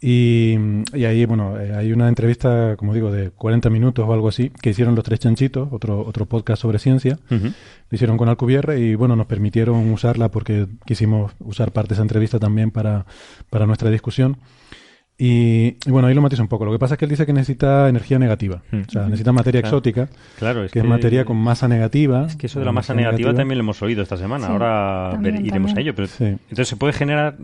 Y, 0.00 0.56
y 0.92 1.04
ahí, 1.06 1.24
bueno, 1.24 1.58
eh, 1.58 1.74
hay 1.74 1.92
una 1.92 2.08
entrevista, 2.08 2.76
como 2.76 2.94
digo, 2.94 3.10
de 3.10 3.30
40 3.30 3.68
minutos 3.68 4.08
o 4.08 4.12
algo 4.12 4.28
así, 4.28 4.50
que 4.62 4.70
hicieron 4.70 4.94
los 4.94 5.04
tres 5.04 5.18
chanchitos, 5.18 5.68
otro, 5.72 6.06
otro 6.06 6.26
podcast 6.26 6.62
sobre 6.62 6.78
ciencia, 6.78 7.18
lo 7.28 7.50
hicieron 7.90 8.16
con 8.16 8.28
Alcubierre 8.28 8.78
y 8.78 8.94
bueno, 8.94 9.16
nos 9.16 9.26
permitieron 9.26 9.90
usarla 9.90 10.30
porque 10.30 10.66
quisimos 10.86 11.32
usar 11.40 11.72
parte 11.72 11.90
de 11.90 11.94
esa 11.94 12.02
entrevista 12.02 12.38
también 12.38 12.70
para, 12.70 13.06
para 13.50 13.66
nuestra 13.66 13.90
discusión. 13.90 14.36
Y, 15.20 15.76
y 15.84 15.90
bueno, 15.90 16.06
ahí 16.06 16.14
lo 16.14 16.22
matizo 16.22 16.42
un 16.42 16.48
poco. 16.48 16.64
Lo 16.64 16.70
que 16.70 16.78
pasa 16.78 16.94
es 16.94 16.98
que 16.98 17.04
él 17.04 17.10
dice 17.10 17.26
que 17.26 17.32
necesita 17.32 17.88
energía 17.88 18.20
negativa. 18.20 18.62
Mm. 18.70 18.80
O 18.86 18.90
sea, 18.90 19.02
necesita 19.06 19.32
materia 19.32 19.62
Claro. 19.62 19.76
exótica, 19.78 20.08
Claro, 20.38 20.62
es 20.64 20.70
que 20.70 20.78
es 20.78 20.84
materia 20.84 21.24
con 21.24 21.36
masa 21.36 21.66
negativa. 21.66 22.26
Es 22.26 22.36
que 22.36 22.46
eso 22.46 22.60
de 22.60 22.64
la 22.64 22.70
masa 22.72 22.94
negativa 22.94 23.34
también 23.34 23.58
lo 23.58 23.64
hemos 23.64 23.82
oído 23.82 24.02
esta 24.02 24.16
semana. 24.16 24.46
Sí, 24.46 24.52
Ahora 24.52 25.08
también, 25.12 25.34
ver- 25.34 25.46
iremos 25.46 25.70
también. 25.74 25.78
a 25.78 25.80
ello. 25.80 25.94
Pero, 25.96 26.06
Sí. 26.08 26.24
Entonces, 26.24 26.68
¿se 26.68 26.76
puede 26.76 26.92
generar 26.92 27.36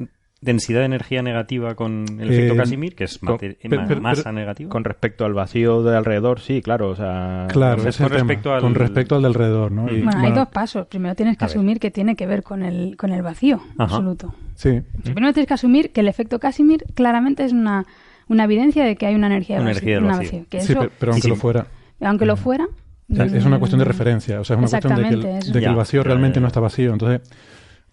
densidad 0.45 0.81
de 0.81 0.85
energía 0.87 1.23
negativa 1.23 1.75
con 1.75 2.05
el 2.21 2.31
efecto 2.31 2.55
Eh, 2.55 2.57
Casimir, 2.57 2.95
que 2.95 3.05
es 3.05 3.19
con- 3.19 3.39
pero- 3.39 4.01
masa 4.01 4.31
negativa? 4.31 4.69
Con 4.71 4.85
respecto 4.85 5.25
al 5.25 5.33
vacío 5.35 5.83
de 5.83 5.97
alrededor, 5.97 6.41
sí, 6.41 6.61
claro, 6.61 6.91
o 6.91 6.97
sea, 6.97 7.47
Claro, 7.51 7.83
Con 7.83 7.91
tema. 7.93 8.09
respecto 8.09 8.53
al- 8.55 8.61
Con 8.61 8.75
respecto 8.75 9.17
al 9.17 9.23
de 9.23 9.29
alrededor, 9.29 9.73
¿no? 9.73 9.91
Y, 9.91 10.03
Mm. 10.03 10.05
Bueno, 10.05 10.21
hay 10.21 10.33
dos 10.33 10.49
pasos. 10.49 10.87
Primero 10.87 11.15
tienes 11.15 11.39
que 11.39 11.45
asumir 11.47 11.81
que 11.81 11.91
tiene 11.91 12.15
que 12.15 12.27
ver 12.27 12.43
con 12.43 12.63
el, 12.63 12.97
con 12.97 13.13
el 13.13 13.23
vacío 13.23 13.57
Ajá. 13.79 13.85
absoluto. 13.97 14.35
Sí, 14.55 14.83
Primero 15.03 15.33
tienes 15.33 15.49
que 15.49 15.55
asumir 15.55 15.91
que 15.93 16.01
el 16.03 16.09
efecto 16.09 16.39
Casimir 16.39 16.85
claramente 16.95 17.45
es 17.45 17.53
una, 17.53 17.87
una 18.29 18.45
evidencia 18.45 18.85
de 18.85 18.97
que 18.97 19.07
hay 19.07 19.15
una 19.15 19.27
energía, 19.27 19.57
de 19.57 19.63
Una 19.63 19.71
vacío, 19.71 19.81
energía 19.83 19.95
del 19.97 20.05
una 20.05 20.17
vacío. 20.19 20.47
Que 20.51 20.61
sí, 20.61 20.73
eso, 20.73 20.81
pero, 20.83 20.93
pero 20.99 21.13
aunque 21.13 21.23
Sí, 21.23 21.29
lo 21.29 21.37
fuera. 21.37 21.67
aunque 22.01 22.27
lo 22.27 22.37
fuera... 22.37 22.65
o 23.11 23.15
sea, 23.15 23.25
es 23.27 23.45
una 23.45 23.59
cuestión 23.59 23.79
de 23.81 23.85
mm, 23.85 23.89
referencia. 23.89 24.41
O 24.41 24.45
sea, 24.45 24.55
es 24.55 24.59
una 24.59 24.69
cuestión 24.69 24.97
de 24.97 25.03
que, 25.03 25.09
el, 25.09 25.15
Exactamente, 25.15 25.39
eso. 25.45 25.53
de 25.53 25.61
que 25.61 25.67
el 25.67 25.73
Ya, 25.73 25.77
vacío 25.77 26.03
realmente 26.03 26.41
no 26.41 26.47
está 26.47 26.61
vacío. 26.61 26.93
Entonces, 26.93 27.21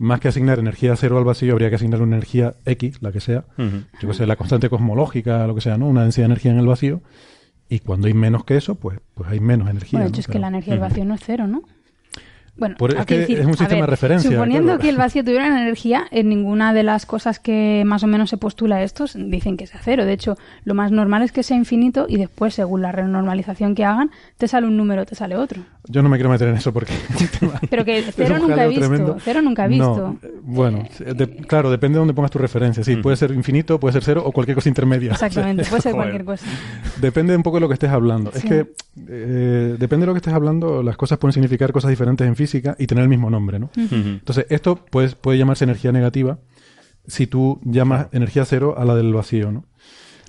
más 0.01 0.19
que 0.19 0.27
asignar 0.29 0.57
energía 0.57 0.95
cero 0.95 1.17
al 1.19 1.23
vacío, 1.23 1.53
habría 1.53 1.69
que 1.69 1.75
asignar 1.75 2.01
una 2.01 2.15
energía 2.15 2.55
X, 2.65 3.01
la 3.01 3.11
que 3.11 3.19
sea, 3.19 3.45
yo 4.01 4.07
que 4.07 4.13
sé, 4.15 4.25
la 4.25 4.35
constante 4.35 4.67
cosmológica, 4.69 5.45
lo 5.45 5.53
que 5.53 5.61
sea, 5.61 5.77
¿no? 5.77 5.87
Una 5.87 6.01
densidad 6.01 6.23
de 6.23 6.33
energía 6.33 6.51
en 6.51 6.57
el 6.59 6.65
vacío. 6.67 7.01
Y 7.69 7.79
cuando 7.79 8.07
hay 8.07 8.13
menos 8.13 8.43
que 8.43 8.57
eso, 8.57 8.75
pues, 8.75 8.99
pues 9.13 9.29
hay 9.29 9.39
menos 9.39 9.69
energía. 9.69 9.99
Bueno, 9.99 10.05
de 10.05 10.09
¿no? 10.09 10.13
hecho 10.13 10.19
es 10.21 10.25
que 10.27 10.31
Pero- 10.33 10.41
la 10.41 10.47
energía 10.47 10.73
del 10.73 10.81
vacío 10.81 11.05
no 11.05 11.13
es 11.13 11.21
cero, 11.23 11.47
¿no? 11.47 11.61
Bueno, 12.57 12.75
Por- 12.77 12.91
es 12.91 12.99
hay 12.99 13.05
que 13.05 13.13
que 13.15 13.19
decir, 13.21 13.39
es 13.39 13.45
un 13.45 13.53
a 13.53 13.57
sistema 13.57 13.81
ver, 13.81 13.81
de 13.81 13.87
referencia, 13.91 14.29
Suponiendo 14.29 14.67
claro. 14.67 14.79
que 14.81 14.89
el 14.89 14.97
vacío 14.97 15.23
tuviera 15.23 15.47
una 15.47 15.61
energía, 15.61 16.03
en 16.11 16.29
ninguna 16.29 16.73
de 16.73 16.83
las 16.83 17.05
cosas 17.05 17.39
que 17.39 17.83
más 17.85 18.03
o 18.03 18.07
menos 18.07 18.29
se 18.29 18.37
postula 18.37 18.83
estos 18.83 19.13
dicen 19.17 19.57
que 19.57 19.65
sea 19.67 19.79
cero. 19.83 20.05
De 20.05 20.13
hecho, 20.13 20.37
lo 20.65 20.73
más 20.75 20.91
normal 20.91 21.23
es 21.23 21.31
que 21.31 21.43
sea 21.43 21.55
infinito 21.57 22.05
y 22.09 22.17
después, 22.17 22.53
según 22.53 22.81
la 22.81 22.91
renormalización 22.91 23.73
que 23.73 23.85
hagan, 23.85 24.11
te 24.37 24.47
sale 24.47 24.67
un 24.67 24.77
número, 24.77 25.05
te 25.05 25.15
sale 25.15 25.37
otro. 25.37 25.61
Yo 25.87 26.03
no 26.03 26.09
me 26.09 26.17
quiero 26.17 26.29
meter 26.29 26.49
en 26.49 26.55
eso 26.55 26.71
porque 26.73 26.93
es 27.15 27.21
un 27.21 27.27
tema- 27.39 27.59
Pero 27.69 27.85
que 27.85 28.03
cero 28.15 28.35
un 28.35 28.49
nunca 28.49 28.65
he 28.65 28.67
visto. 28.67 28.87
tremendo. 28.87 29.17
Cero 29.23 29.41
nunca 29.41 29.65
he 29.65 29.67
visto. 29.69 29.97
No, 29.97 30.19
eh, 30.21 30.31
bueno, 30.43 30.83
de- 30.99 31.27
claro, 31.47 31.71
depende 31.71 31.95
de 31.95 31.99
dónde 31.99 32.13
pongas 32.13 32.31
tu 32.31 32.37
referencia. 32.37 32.83
Sí, 32.83 32.97
puede 32.97 33.15
ser 33.17 33.31
infinito, 33.31 33.79
puede 33.79 33.93
ser 33.93 34.03
cero 34.03 34.21
o 34.25 34.31
cualquier 34.31 34.55
cosa 34.55 34.69
intermedia. 34.69 35.11
Exactamente, 35.13 35.63
puede 35.65 35.81
ser 35.81 35.93
cualquier 35.93 36.25
cosa. 36.25 36.45
Depende 36.99 37.35
un 37.35 37.43
poco 37.43 37.57
de 37.57 37.61
lo 37.61 37.67
que 37.69 37.73
estés 37.75 37.89
hablando. 37.89 38.31
Es 38.35 38.43
que 38.43 38.67
eh, 39.07 39.75
depende 39.79 40.03
de 40.03 40.07
lo 40.07 40.13
que 40.13 40.17
estés 40.17 40.33
hablando, 40.33 40.83
las 40.83 40.97
cosas 40.97 41.17
pueden 41.17 41.33
significar 41.33 41.71
cosas 41.71 41.89
diferentes 41.89 42.27
en 42.27 42.35
física 42.41 42.75
y 42.79 42.87
tener 42.87 43.03
el 43.03 43.09
mismo 43.09 43.29
nombre, 43.29 43.59
¿no? 43.59 43.69
Entonces, 43.75 44.45
esto 44.49 44.75
pues, 44.89 45.15
puede 45.15 45.37
llamarse 45.37 45.63
energía 45.63 45.91
negativa 45.91 46.39
si 47.07 47.27
tú 47.27 47.59
llamas 47.63 48.07
energía 48.11 48.45
cero 48.45 48.75
a 48.77 48.85
la 48.85 48.95
del 48.95 49.13
vacío, 49.13 49.51
¿no? 49.51 49.65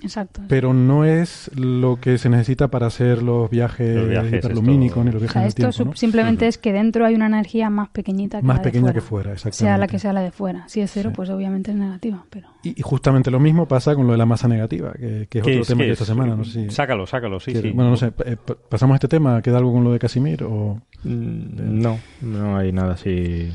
Exacto. 0.01 0.41
Pero 0.49 0.73
no 0.73 1.05
es 1.05 1.49
lo 1.55 1.97
que 2.01 2.17
se 2.17 2.27
necesita 2.29 2.67
para 2.67 2.87
hacer 2.87 3.23
los 3.23 3.49
viajes, 3.49 3.95
Los 3.95 4.09
viajes, 4.09 4.33
hiperlumínicos 4.33 4.97
esto- 4.97 5.03
ni 5.05 5.11
los 5.11 5.15
O 5.15 5.19
viajes 5.21 5.31
sea, 5.33 5.41
en 5.41 5.45
el 5.45 5.47
esto 5.49 5.57
tiempo, 5.61 5.71
su- 5.71 5.85
¿no? 5.85 5.95
simplemente 5.95 6.47
es 6.47 6.57
que 6.57 6.73
dentro 6.73 7.05
hay 7.05 7.15
una 7.15 7.27
energía 7.27 7.69
más 7.69 7.87
pequeñita 7.89 8.41
que 8.41 8.45
Más 8.45 8.57
la 8.57 8.63
de 8.63 8.69
pequeña 8.69 8.81
fuera. 8.87 8.93
que 8.93 9.01
fuera, 9.01 9.31
exactamente. 9.33 9.57
Sea 9.57 9.77
la 9.77 9.87
que 9.87 9.99
sea 9.99 10.11
la 10.13 10.21
de 10.21 10.31
fuera. 10.31 10.67
Si 10.67 10.81
es 10.81 10.91
cero, 10.91 11.11
pues 11.15 11.29
obviamente 11.29 11.71
es 11.71 11.77
negativa. 11.77 12.25
Pero... 12.29 12.49
Y, 12.63 12.79
y 12.79 12.81
justamente 12.81 13.29
lo 13.29 13.39
mismo 13.41 13.67
pasa 13.67 13.93
con 13.93 14.05
lo 14.07 14.13
de 14.13 14.17
la 14.17 14.25
masa 14.25 14.47
negativa, 14.47 14.93
que, 14.93 15.27
que 15.29 15.39
es 15.39 15.43
¿Qué 15.45 15.51
otro 15.51 15.61
es? 15.63 15.67
tema 15.67 15.79
¿Qué 15.79 15.85
de 15.87 15.91
es? 15.91 16.01
esta 16.01 16.05
semana. 16.13 16.35
No 16.35 16.43
sé 16.45 16.51
si 16.51 16.69
Sácalo, 16.69 17.05
sácalo, 17.05 17.39
sí, 17.39 17.51
quiere- 17.51 17.69
sí. 17.69 17.75
Bueno, 17.75 17.91
no 17.91 17.97
sé, 17.97 18.13
eh, 18.25 18.37
pa- 18.37 18.55
¿pasamos 18.69 18.93
a 18.93 18.95
este 18.95 19.07
tema? 19.09 19.41
¿Queda 19.41 19.57
algo 19.57 19.73
con 19.73 19.83
lo 19.83 19.91
de 19.91 19.99
Casimir? 19.99 20.43
O... 20.43 20.81
Mm, 21.03 21.81
no, 21.81 21.99
no 22.21 22.57
hay 22.57 22.71
nada 22.71 22.93
así. 22.93 23.51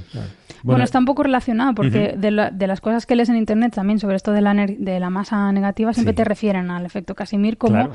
Bueno, 0.62 0.84
está 0.84 0.98
un 0.98 1.04
poco 1.06 1.22
relacionado 1.22 1.74
porque 1.74 2.14
de, 2.18 2.30
la- 2.30 2.50
de 2.50 2.66
las 2.66 2.80
cosas 2.82 3.06
que 3.06 3.16
lees 3.16 3.28
en 3.30 3.36
internet 3.36 3.72
también 3.74 3.98
sobre 3.98 4.16
esto 4.16 4.32
de 4.32 4.42
la, 4.42 4.52
de 4.54 5.00
la 5.00 5.08
masa 5.10 5.50
negativa 5.52 5.92
siempre 5.94 6.12
Sí. 6.12 6.16
te 6.16 6.24
refieren 6.24 6.70
al 6.70 6.84
efecto 6.84 7.14
Casimir 7.14 7.56
como 7.56 7.74
Claro. 7.74 7.92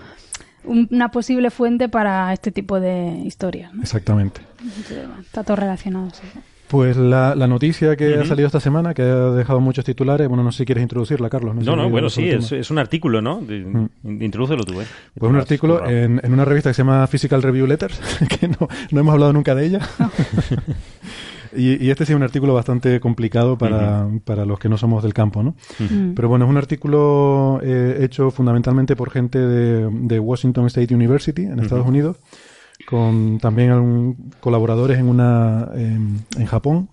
un- 0.63 0.87
una 0.91 1.11
posible 1.11 1.51
fuente 1.51 1.89
para 1.89 2.33
este 2.33 2.51
tipo 2.51 2.79
de 2.79 3.21
historias. 3.25 3.71
¿no? 3.73 3.81
Exactamente. 3.83 4.41
Está 5.21 5.43
todo 5.43 5.57
relacionado, 5.57 6.09
sí. 6.11 6.23
Pues 6.73 6.97
la, 6.97 7.35
la 7.35 7.45
noticia 7.45 7.95
que 7.95 8.15
ha 8.15 8.25
salido 8.25 8.47
esta 8.47 8.59
semana, 8.59 8.95
que 8.95 9.03
ha 9.03 9.29
dejado 9.29 9.59
muchos 9.59 9.85
titulares, 9.85 10.27
bueno, 10.27 10.41
no 10.41 10.51
sé 10.51 10.57
si 10.57 10.65
quieres 10.65 10.81
introducirla, 10.81 11.29
Carlos. 11.29 11.53
No, 11.53 11.75
no, 11.75 11.87
bueno, 11.87 12.09
sí, 12.09 12.27
es, 12.27 12.71
un 12.71 12.79
artículo, 12.79 13.21
¿no? 13.21 13.41
Mm. 13.41 14.23
Introdúcelo 14.23 14.63
tú, 14.63 14.81
¿eh? 14.81 14.85
Pues 15.15 15.29
un 15.29 15.37
artículo 15.37 15.87
en, 15.87 16.19
en 16.23 16.33
una 16.33 16.45
revista 16.45 16.71
que 16.71 16.73
se 16.73 16.81
llama 16.81 17.05
Physical 17.05 17.43
Review 17.43 17.67
Letters, 17.67 18.01
que 18.39 18.47
no, 18.47 18.67
no 18.89 18.99
hemos 18.99 19.13
hablado 19.13 19.33
nunca 19.33 19.53
de 19.53 19.67
ella. 19.67 19.81
y, 21.55 21.85
y 21.85 21.91
este 21.91 22.07
sí 22.07 22.13
es 22.13 22.15
un 22.15 22.23
artículo 22.23 22.55
bastante 22.55 22.99
complicado 22.99 23.55
para, 23.55 24.07
para 24.25 24.43
los 24.43 24.57
que 24.57 24.67
no 24.67 24.79
somos 24.79 25.03
del 25.03 25.13
campo, 25.13 25.43
¿no? 25.43 25.55
Mm. 25.77 26.15
Pero 26.15 26.27
bueno, 26.27 26.45
es 26.45 26.49
un 26.49 26.57
artículo 26.57 27.59
eh, 27.61 27.99
hecho 28.01 28.31
fundamentalmente 28.31 28.95
por 28.95 29.11
gente 29.11 29.37
de, 29.37 29.87
de 29.91 30.19
Washington 30.19 30.65
State 30.65 30.95
University 30.95 31.43
en 31.43 31.59
Estados 31.59 31.85
Unidos, 31.85 32.17
con 32.87 33.37
también 33.39 33.71
algún- 33.71 34.31
colaboradores 34.39 34.99
en 34.99 35.07
una 35.07 35.69
en, 35.75 36.19
en 36.37 36.45
Japón, 36.45 36.89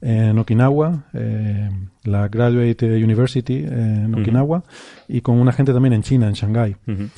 en 0.00 0.38
Okinawa, 0.38 1.04
eh, 1.14 1.70
la 2.04 2.28
Graduate 2.28 3.02
University 3.02 3.64
en. 3.66 4.14
Okinawa, 4.14 4.62
y 5.08 5.20
con 5.22 5.38
una 5.38 5.52
gente 5.52 5.72
también 5.72 5.94
en 5.94 6.02
China, 6.02 6.26
en 6.28 6.34
Shanghái. 6.34 6.76
Ujú. 6.86 7.08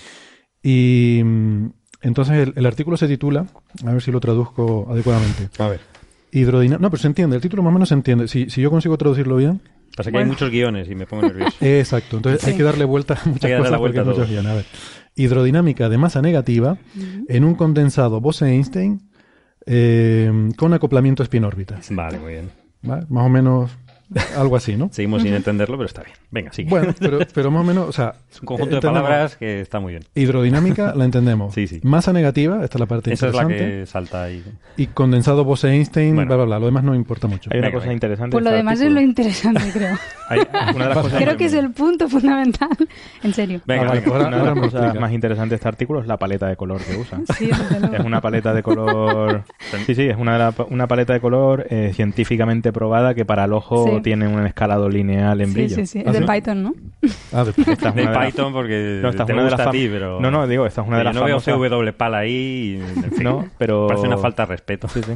Y 0.63 1.21
mm, 1.25 1.67
entonces 2.03 2.37
el, 2.49 2.53
el 2.57 2.67
artículo 2.67 2.97
se 2.97 3.09
titula, 3.09 3.47
a 3.85 3.93
ver 3.93 4.03
si 4.03 4.11
lo 4.13 4.21
traduzco 4.21 4.87
adecuadamente. 4.91 5.49
A 5.59 5.69
ver. 5.69 5.81
Hidrodina 6.33 6.77
no, 6.79 6.91
pero 6.91 7.01
se 7.01 7.07
entiende, 7.07 7.37
el 7.37 7.43
título 7.43 7.63
más 7.63 7.71
o 7.71 7.75
menos 7.75 7.89
se 7.89 7.95
entiende. 7.95 8.29
Si, 8.29 8.51
si 8.51 8.61
yo 8.61 8.71
consigo 8.71 8.97
traducirlo 8.99 9.37
bien. 9.37 9.61
Pasa 9.97 10.11
que 10.11 10.19
hay 10.19 10.25
muchos 10.27 10.51
guiones 10.51 10.89
y 10.91 10.95
me 10.95 11.07
pongo 11.07 11.23
nervioso. 11.23 11.57
Exacto, 11.61 12.17
entonces 12.19 12.47
hay 12.47 12.57
que 12.57 12.63
darle 12.63 12.85
vuelta 12.85 13.15
a 13.15 13.29
muchas 13.29 13.45
Hay 13.45 13.49
que 13.51 13.53
darle 13.53 13.59
cosas 13.59 13.73
la 13.73 13.79
vuelta 13.79 14.05
porque 14.05 14.11
hay 14.11 14.17
a 14.17 14.19
muchos 14.19 14.29
guiones. 14.31 14.53
A 14.53 14.55
ver. 14.55 14.65
Hidrodinámica 15.17 15.89
de 15.89 15.99
masa 15.99 16.23
negativa 16.23 16.79
en 17.29 17.45
un 17.45 17.55
condensado 17.55 18.21
Bose-Einstein 18.21 19.01
eh, 19.67 20.51
con 20.57 20.75
acoplamiento 20.75 21.23
spin-órbita. 21.23 21.81
Vale, 21.91 22.19
muy 22.19 22.33
bien. 22.35 22.51
¿vale? 22.83 23.07
Más 23.09 23.27
o 23.27 23.29
menos 23.29 23.71
algo 24.37 24.57
así, 24.57 24.77
¿no? 24.77 24.89
Seguimos 24.93 25.23
sin 25.23 25.35
entenderlo, 25.35 25.77
pero 25.77 25.87
está 25.87 26.03
bien. 26.03 26.17
Venga, 26.31 26.53
sigue. 26.53 26.71
Bueno, 26.71 26.95
pero, 26.99 27.19
pero 27.35 27.51
más 27.51 27.61
o 27.63 27.65
menos, 27.65 27.89
o 27.89 27.93
sea... 27.93 28.15
es 28.31 28.41
un 28.41 28.47
conjunto 28.47 28.77
de 28.77 28.81
palabras 28.83 29.37
que 29.37 29.61
está 29.61 29.81
muy 29.81 29.93
bien. 29.93 30.05
Hidrodinámica 30.15 30.95
la 30.95 31.05
entendemos. 31.05 31.55
Sí, 31.57 31.67
sí. 31.67 31.81
Masa 31.83 32.13
negativa, 32.13 32.63
esta 32.65 32.77
es 32.77 32.81
la 32.81 32.87
parte 32.87 33.13
Esa 33.13 33.29
es 33.29 33.35
la 33.35 33.47
que 33.49 33.87
salta 33.87 34.25
ahí. 34.25 34.45
Y 34.77 34.89
condensado 34.89 35.45
Bose-Einstein, 35.45 36.15
Bueno. 36.15 36.29
bla, 36.29 36.37
bla, 36.37 36.45
bla. 36.45 36.59
Lo 36.61 36.67
demás 36.67 36.85
no 36.85 36.95
importa 36.95 37.27
mucho. 37.29 37.51
Hay 37.53 37.59
una 37.59 37.69
Venga, 37.69 37.77
cosa 37.79 37.85
venga. 37.87 37.95
interesante. 37.95 38.33
Pues 38.33 38.45
lo 38.45 38.51
demás 38.51 38.81
es 38.81 38.91
lo 38.93 39.01
interesante, 39.01 39.63
creo. 39.73 39.97
Hay- 40.29 40.41
una 40.75 40.89
de 40.89 40.95
las 40.95 40.99
cosas 41.05 41.23
creo 41.23 41.37
que 41.37 41.45
es 41.47 41.53
el 41.55 41.71
punto 41.73 42.09
fundamental. 42.09 42.69
En 43.23 43.33
serio. 43.33 43.61
Venga, 43.65 43.85
vale, 43.85 44.01
venga. 44.01 44.11
pues 44.13 44.25
ahora- 44.25 44.29
Una 44.29 44.39
de 44.55 44.61
las 44.61 44.73
cosas 44.73 45.01
más 45.01 45.13
interesantes 45.13 45.51
de 45.51 45.57
este 45.57 45.69
artículo 45.69 46.01
es 46.01 46.07
la 46.07 46.17
paleta 46.17 46.47
de 46.49 46.57
color 46.57 46.81
que 46.83 46.97
usa. 46.97 47.21
Sí. 47.39 47.49
Es 47.93 48.05
una 48.05 48.21
paleta 48.21 48.53
de 48.53 48.63
color. 48.63 49.45
Sí, 49.87 49.95
sí, 49.95 50.03
es 50.03 50.17
una, 50.17 50.33
de 50.33 50.39
la- 50.39 50.55
una 50.71 50.87
paleta 50.89 51.13
de 51.13 51.21
color 51.21 51.67
eh, 51.71 51.93
científicamente 51.95 52.73
probada 52.73 53.15
que 53.15 53.25
para 53.25 53.45
el 53.45 53.53
ojo 53.53 53.85
Sí. 53.87 53.96
Tiene 54.03 54.29
un 54.29 54.47
escalado 54.47 54.89
lineal 54.89 55.41
en 55.41 55.49
Sí, 55.49 55.55
brillo. 55.55 55.77
sí, 55.77 55.87
sí. 55.87 55.99
¿Ah, 56.07 56.11
Es 56.11 56.13
de 56.15 56.19
sí? 56.21 56.25
Python, 56.33 56.63
¿no? 56.63 56.75
Ah, 57.33 57.45
de- 57.45 57.51
Esta 57.73 57.89
es 57.91 57.95
De 57.95 58.07
de 58.07 58.19
Python 58.19 58.53
porque 58.53 59.01
No, 59.03 59.09
esta 59.11 59.23
es 59.23 59.27
te 59.27 59.33
una 59.33 59.43
de 59.43 59.49
gusta 59.49 59.65
las 59.65 59.67
a 59.69 59.71
ti, 59.71 59.89
pero... 59.91 60.21
No, 60.21 60.31
no, 60.31 60.47
digo, 60.47 60.67
esta 60.67 60.83
es 60.83 60.87
una 60.89 60.99
de 60.99 61.03
Yo 61.03 61.05
las 61.05 61.15
no 61.17 61.25
veo 61.25 61.41
famosas- 61.41 61.71
CW 61.91 61.93
pal 61.97 62.15
ahí 62.15 62.81
y, 62.81 62.99
en 63.05 63.13
fin, 63.13 63.25
No, 63.25 63.49
pero- 63.59 63.87
Parece 63.87 64.07
una 64.07 64.19
falta 64.19 64.43
de 64.45 64.47
respeto. 64.47 64.89
Sí, 64.89 65.01
sí. 65.03 65.13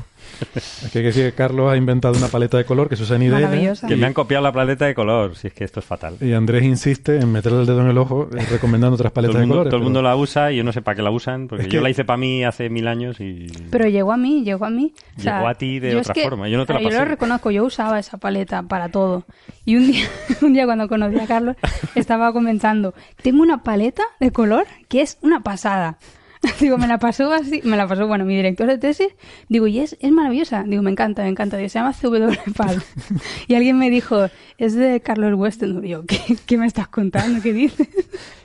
Es 0.54 0.90
que 0.92 0.98
hay 0.98 1.02
que 1.04 1.08
decir 1.08 1.24
que 1.26 1.32
Carlos 1.32 1.70
ha 1.72 1.76
inventado 1.76 2.16
una 2.16 2.28
paleta 2.28 2.56
de 2.56 2.64
color 2.64 2.88
que 2.88 2.96
se 2.96 3.02
usa 3.02 3.16
en 3.16 3.22
IDN. 3.24 3.76
Que 3.88 3.96
me 3.96 4.06
han 4.06 4.12
copiado 4.14 4.42
la 4.42 4.52
paleta 4.52 4.86
de 4.86 4.94
color, 4.94 5.36
si 5.36 5.48
es 5.48 5.52
que 5.52 5.64
esto 5.64 5.80
es 5.80 5.86
fatal. 5.86 6.16
Y 6.20 6.32
Andrés 6.32 6.62
insiste 6.64 7.16
en 7.18 7.30
meterle 7.32 7.60
el 7.60 7.66
dedo 7.66 7.80
en 7.82 7.88
el 7.88 7.98
ojo 7.98 8.28
eh, 8.36 8.44
recomendando 8.50 8.94
otras 8.94 9.12
paletas 9.12 9.36
el, 9.36 9.40
de 9.42 9.46
mundo, 9.46 9.54
colores. 9.56 9.70
todo 9.70 9.76
el 9.76 9.80
pero- 9.82 9.84
mundo 9.84 10.02
la 10.02 10.16
usa 10.16 10.52
y 10.52 10.56
yo 10.56 10.64
no 10.64 10.72
sé 10.72 10.82
para 10.82 10.94
qué 10.96 11.02
la 11.02 11.10
usan, 11.10 11.48
porque 11.48 11.62
Es 11.62 11.68
que- 11.68 11.76
yo 11.76 11.82
la 11.82 11.90
hice 11.90 12.04
para 12.04 12.16
mí 12.16 12.44
hace 12.44 12.68
mil 12.70 12.88
años 12.88 13.20
y... 13.20 13.46
Pero 13.70 13.86
llegó 13.88 14.12
a 14.12 14.16
mí, 14.16 14.42
llegó 14.44 14.64
a 14.64 14.70
mí. 14.70 14.92
O 15.16 15.20
sea, 15.20 15.36
Llegó 15.38 15.48
a 15.48 15.54
ti 15.54 15.78
de 15.80 15.92
yo 15.92 16.00
otra 16.00 16.12
es 16.12 16.14
que- 16.14 16.24
forma, 16.28 16.48
yo 16.48 16.56
no 16.58 16.66
te 16.66 16.72
la 16.74 16.80
Yo 16.80 16.88
pasé. 16.88 16.98
lo 16.98 17.04
reconozco, 17.04 17.50
yo 17.50 17.64
usaba 17.64 17.98
esa 17.98 18.16
paleta 18.18 18.62
para 18.62 18.88
todo. 18.88 19.24
Y 19.64 19.76
un 19.76 19.86
día, 19.92 20.06
un 20.42 20.52
día 20.52 20.64
cuando 20.66 20.88
conocí 20.88 21.18
a 21.18 21.26
Carlos, 21.26 21.56
estaba 21.94 22.32
comentando, 22.32 22.94
tengo 23.22 23.42
una 23.42 23.62
paleta 23.62 24.02
de 24.20 24.30
color 24.32 24.66
que 24.88 25.02
es 25.02 25.18
una 25.22 25.42
pasada. 25.42 25.98
Digo, 26.60 26.78
me 26.78 26.86
la 26.86 26.98
pasó 26.98 27.32
así, 27.32 27.60
me 27.64 27.76
la 27.76 27.86
pasó, 27.86 28.06
bueno, 28.06 28.24
mi 28.24 28.34
director 28.36 28.66
de 28.66 28.78
tesis, 28.78 29.08
digo, 29.48 29.66
y 29.66 29.78
es, 29.80 29.96
es 30.00 30.10
maravillosa. 30.10 30.62
Digo, 30.66 30.82
me 30.82 30.90
encanta, 30.90 31.22
me 31.22 31.28
encanta. 31.28 31.56
Digo, 31.56 31.68
se 31.68 31.78
llama 31.78 31.92
CW 31.92 32.52
Pal. 32.56 32.82
Y 33.48 33.54
alguien 33.54 33.78
me 33.78 33.90
dijo, 33.90 34.28
es 34.58 34.74
de 34.74 35.00
Carlos 35.00 35.34
Weston. 35.38 35.80
Digo, 35.82 36.04
¿qué, 36.06 36.18
qué 36.46 36.56
me 36.58 36.66
estás 36.66 36.88
contando? 36.88 37.42
¿Qué 37.42 37.52
dices? 37.52 37.88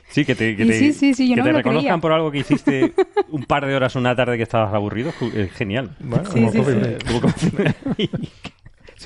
Sí, 0.08 0.24
que 0.24 0.34
te, 0.34 0.56
que 0.56 0.64
te, 0.66 0.78
sí, 0.78 0.92
sí, 0.92 1.14
sí, 1.14 1.28
yo 1.28 1.34
que 1.34 1.40
no 1.40 1.46
te 1.46 1.52
reconozcan 1.52 1.82
creía. 1.84 2.00
por 2.00 2.12
algo 2.12 2.30
que 2.30 2.38
hiciste 2.38 2.92
un 3.30 3.44
par 3.44 3.66
de 3.66 3.74
horas 3.74 3.96
una 3.96 4.14
tarde 4.14 4.36
que 4.36 4.42
estabas 4.44 4.72
aburrido, 4.72 5.12
es 5.34 5.52
genial. 5.52 5.96
Bueno, 6.00 6.24
Sí, 6.30 6.40
como 6.40 6.52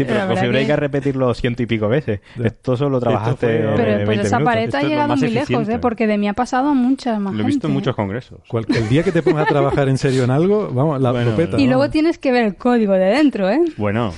sí, 0.05 0.09
pero 0.09 0.29
Coffee 0.29 0.49
Break 0.49 0.61
hay 0.63 0.67
que- 0.67 0.77
repetirlo 0.77 1.35
ciento 1.35 1.63
y 1.63 1.67
pico 1.67 1.89
veces. 1.89 2.21
Esto 2.43 2.77
solo 2.77 3.01
trabajaste 3.01 3.47
fue- 3.47 3.77
Pero 3.77 3.97
pues 4.05 4.09
20 4.09 4.27
esa 4.27 4.39
Esto 4.39 4.77
ha 4.77 4.83
llegado 4.83 5.17
muy 5.17 5.29
lejos. 5.31 5.69
¿eh? 5.69 5.79
Porque 5.79 6.07
de 6.07 6.19
mí 6.19 6.29
ha 6.29 6.35
pasado 6.35 6.69
a 6.69 6.75
mucha 6.75 7.19
más 7.19 7.35
Lo 7.35 7.43
he 7.43 7.47
visto 7.47 7.67
en 7.67 7.73
muchos 7.73 7.93
¿eh? 7.93 7.97
congresos. 7.97 8.41
Cual- 8.49 8.67
el 8.69 8.89
día 8.89 9.03
que 9.03 9.13
te 9.13 9.23
pongas 9.23 9.47
a 9.47 9.49
trabajar 9.49 9.89
en 9.89 9.99
serio 9.99 10.25
en 10.25 10.31
algo, 10.31 10.71
vamos, 10.73 11.01
la 11.01 11.13
Bueno, 11.13 11.33
Y 11.59 11.67
luego 11.67 11.91
tienes 11.91 12.19
que 12.19 12.33
ver 12.33 12.45
el 12.45 12.55
código 12.57 12.93
de 12.93 13.07
dentro, 13.07 13.49
¿eh? 13.51 13.61
Bueno, 13.77 14.13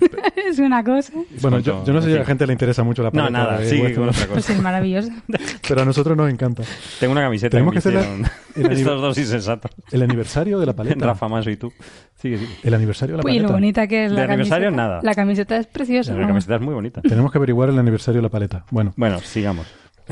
es 0.48 0.58
una 0.58 0.82
cosa. 0.84 1.12
Bueno, 1.40 1.58
yo, 1.60 1.84
yo 1.84 1.92
no 1.92 2.00
sé 2.02 2.08
si 2.10 2.14
a 2.14 2.18
la 2.20 2.24
gente 2.24 2.46
le 2.46 2.52
interesa 2.52 2.82
mucho 2.82 3.02
la 3.02 3.10
no, 3.10 3.12
paleta. 3.22 3.30
nada, 3.30 3.58
de 3.58 3.68
sigue 3.68 3.82
Weston, 3.82 4.02
con 4.04 4.08
otra 4.10 4.26
Pues 4.26 4.44
cosa. 4.46 4.52
es 4.54 4.62
maravilloso. 4.62 5.08
Pero 5.68 5.82
a 5.82 5.84
nosotros 5.84 6.16
nos 6.16 6.30
encanta. 6.30 6.62
Tengo 7.00 7.12
una 7.12 7.22
camiseta 7.22 7.50
Tenemos 7.50 7.72
que 7.72 7.78
hacer 7.78 7.94
la- 7.94 8.30
estos 8.70 9.00
dos 9.00 9.18
insensatos. 9.18 9.70
El 9.92 10.02
aniversario 10.02 10.58
de 10.58 10.66
la 10.66 10.72
paleta. 10.74 11.04
Rafa 11.06 11.28
Maso 11.28 11.50
y 11.50 11.56
tú. 11.56 11.72
Sigue, 12.20 12.38
sigue. 12.38 12.50
El 12.62 12.74
aniversario 12.74 13.16
de 13.16 13.22
la 13.22 13.26
Uy, 13.28 13.34
lo 13.34 13.42
paleta. 13.48 13.52
bonita 13.52 13.86
que 13.86 14.04
es 14.06 14.10
De 14.10 14.16
la 14.16 14.24
aniversario, 14.24 14.66
camiseta. 14.68 14.82
nada. 14.88 15.00
La 15.02 15.14
camiseta 15.14 15.56
es 15.58 15.66
preciosa. 15.66 16.14
La 16.14 16.26
camiseta 16.26 16.56
es 16.56 16.60
muy 16.62 16.74
bonita. 16.74 17.02
Tenemos 17.02 17.30
que 17.32 17.38
averiguar 17.38 17.68
el 17.68 17.78
aniversario 17.78 18.18
de 18.18 18.22
la 18.22 18.30
paleta. 18.30 18.64
Bueno, 18.70 18.92
Bueno, 18.96 19.18
sigamos. 19.20 19.66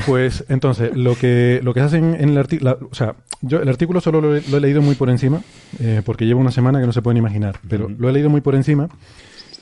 pues 0.07 0.45
entonces, 0.49 0.95
lo 0.97 1.15
que, 1.17 1.61
lo 1.63 1.73
que 1.73 1.81
hacen 1.81 2.15
en 2.19 2.31
el 2.31 2.39
artículo, 2.39 2.79
o 2.91 2.95
sea, 2.95 3.15
yo 3.43 3.61
el 3.63 3.69
artículo 3.69 4.01
solo 4.01 4.21
lo 4.21 4.37
he, 4.37 4.43
lo 4.51 4.57
he 4.57 4.61
leído 4.61 4.83
muy 4.83 4.97
por 4.97 5.09
encima, 5.09 5.41
eh, 5.81 6.03
porque 6.05 6.27
llevo 6.27 6.41
una 6.41 6.51
semana 6.51 6.81
que 6.81 6.87
no 6.87 6.93
se 6.93 7.01
pueden 7.01 7.17
imaginar, 7.17 7.57
pero 7.69 7.89
lo 7.89 8.09
he 8.09 8.13
leído 8.13 8.29
muy 8.29 8.41
por 8.41 8.55
encima 8.57 8.89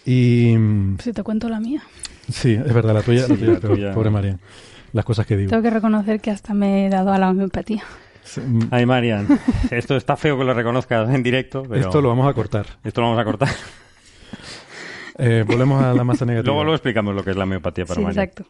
y 0.06 0.56
Si 0.98 1.12
te 1.12 1.22
cuento 1.22 1.48
la 1.48 1.60
mía. 1.60 1.82
sí, 2.30 2.52
es 2.52 2.72
verdad, 2.74 2.94
la 2.94 3.02
tuya, 3.02 3.22
la 3.22 3.36
tuya, 3.36 3.58
pero, 3.60 3.74
tuya. 3.74 3.92
pobre 3.94 4.10
María, 4.10 4.38
las 4.92 5.04
cosas 5.04 5.26
que 5.26 5.36
digo. 5.36 5.50
Tengo 5.50 5.62
que 5.62 5.70
reconocer 5.70 6.20
que 6.20 6.30
hasta 6.30 6.54
me 6.54 6.86
he 6.86 6.88
dado 6.90 7.12
a 7.12 7.18
la 7.18 7.30
homeopatía. 7.30 7.82
Ay, 8.70 8.86
Marian, 8.86 9.26
esto 9.70 9.96
está 9.96 10.16
feo 10.16 10.38
que 10.38 10.44
lo 10.44 10.54
reconozcas 10.54 11.10
en 11.12 11.22
directo, 11.22 11.64
pero 11.68 11.80
Esto 11.80 12.00
lo 12.00 12.08
vamos 12.08 12.28
a 12.28 12.32
cortar. 12.34 12.66
esto 12.84 13.00
lo 13.00 13.08
vamos 13.08 13.20
a 13.20 13.24
cortar. 13.24 13.48
Eh, 15.18 15.44
volvemos 15.46 15.82
a 15.82 15.92
la 15.92 16.04
masa 16.04 16.24
negativa. 16.24 16.46
Luego, 16.52 16.64
luego 16.64 16.74
explicamos 16.76 17.14
lo 17.14 17.22
que 17.22 17.30
es 17.32 17.36
la 17.36 17.44
homeopatía 17.44 17.84
para 17.84 17.96
Sí, 18.00 18.04
Marian. 18.04 18.24
exacto. 18.24 18.46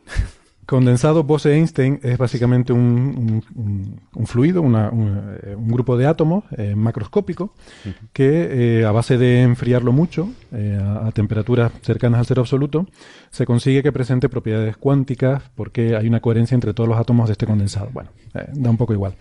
Condensado 0.67 1.25
Bose-Einstein 1.25 2.01
es 2.03 2.17
básicamente 2.19 2.73
un, 2.73 2.81
un- 2.81 3.45
un- 3.57 4.01
un 4.15 4.27
fluido, 4.27 4.63
una- 4.63 4.91
un, 4.91 5.37
eh, 5.43 5.57
un 5.57 5.69
grupo 5.69 5.97
de 5.97 6.07
átomos 6.07 6.45
eh, 6.57 6.75
macroscópico 6.77 7.53
que 8.13 8.81
eh, 8.81 8.85
a 8.85 8.93
base 8.93 9.19
de 9.19 9.43
enfriarlo 9.43 9.93
mucho 9.93 10.29
eh, 10.53 10.79
a, 10.81 11.09
a 11.09 11.13
temperaturas 11.13 11.73
cercanas 11.83 12.21
al 12.21 12.27
cero 12.27 12.43
absoluto 12.43 12.87
se 13.31 13.45
consigue 13.45 13.83
que 13.83 13.91
presente 13.93 14.29
propiedades 14.29 14.77
cuánticas 14.77 15.43
porque 15.57 15.97
hay 15.97 16.07
una 16.07 16.21
coherencia 16.21 16.55
entre 16.55 16.73
todos 16.75 16.89
los 16.89 16.99
átomos 16.99 17.29
de 17.29 17.33
este 17.33 17.47
condensado. 17.47 17.89
Bueno, 17.93 18.11
da 18.53 18.71
un 18.71 18.77
poco 18.77 18.93
igual. 18.93 19.15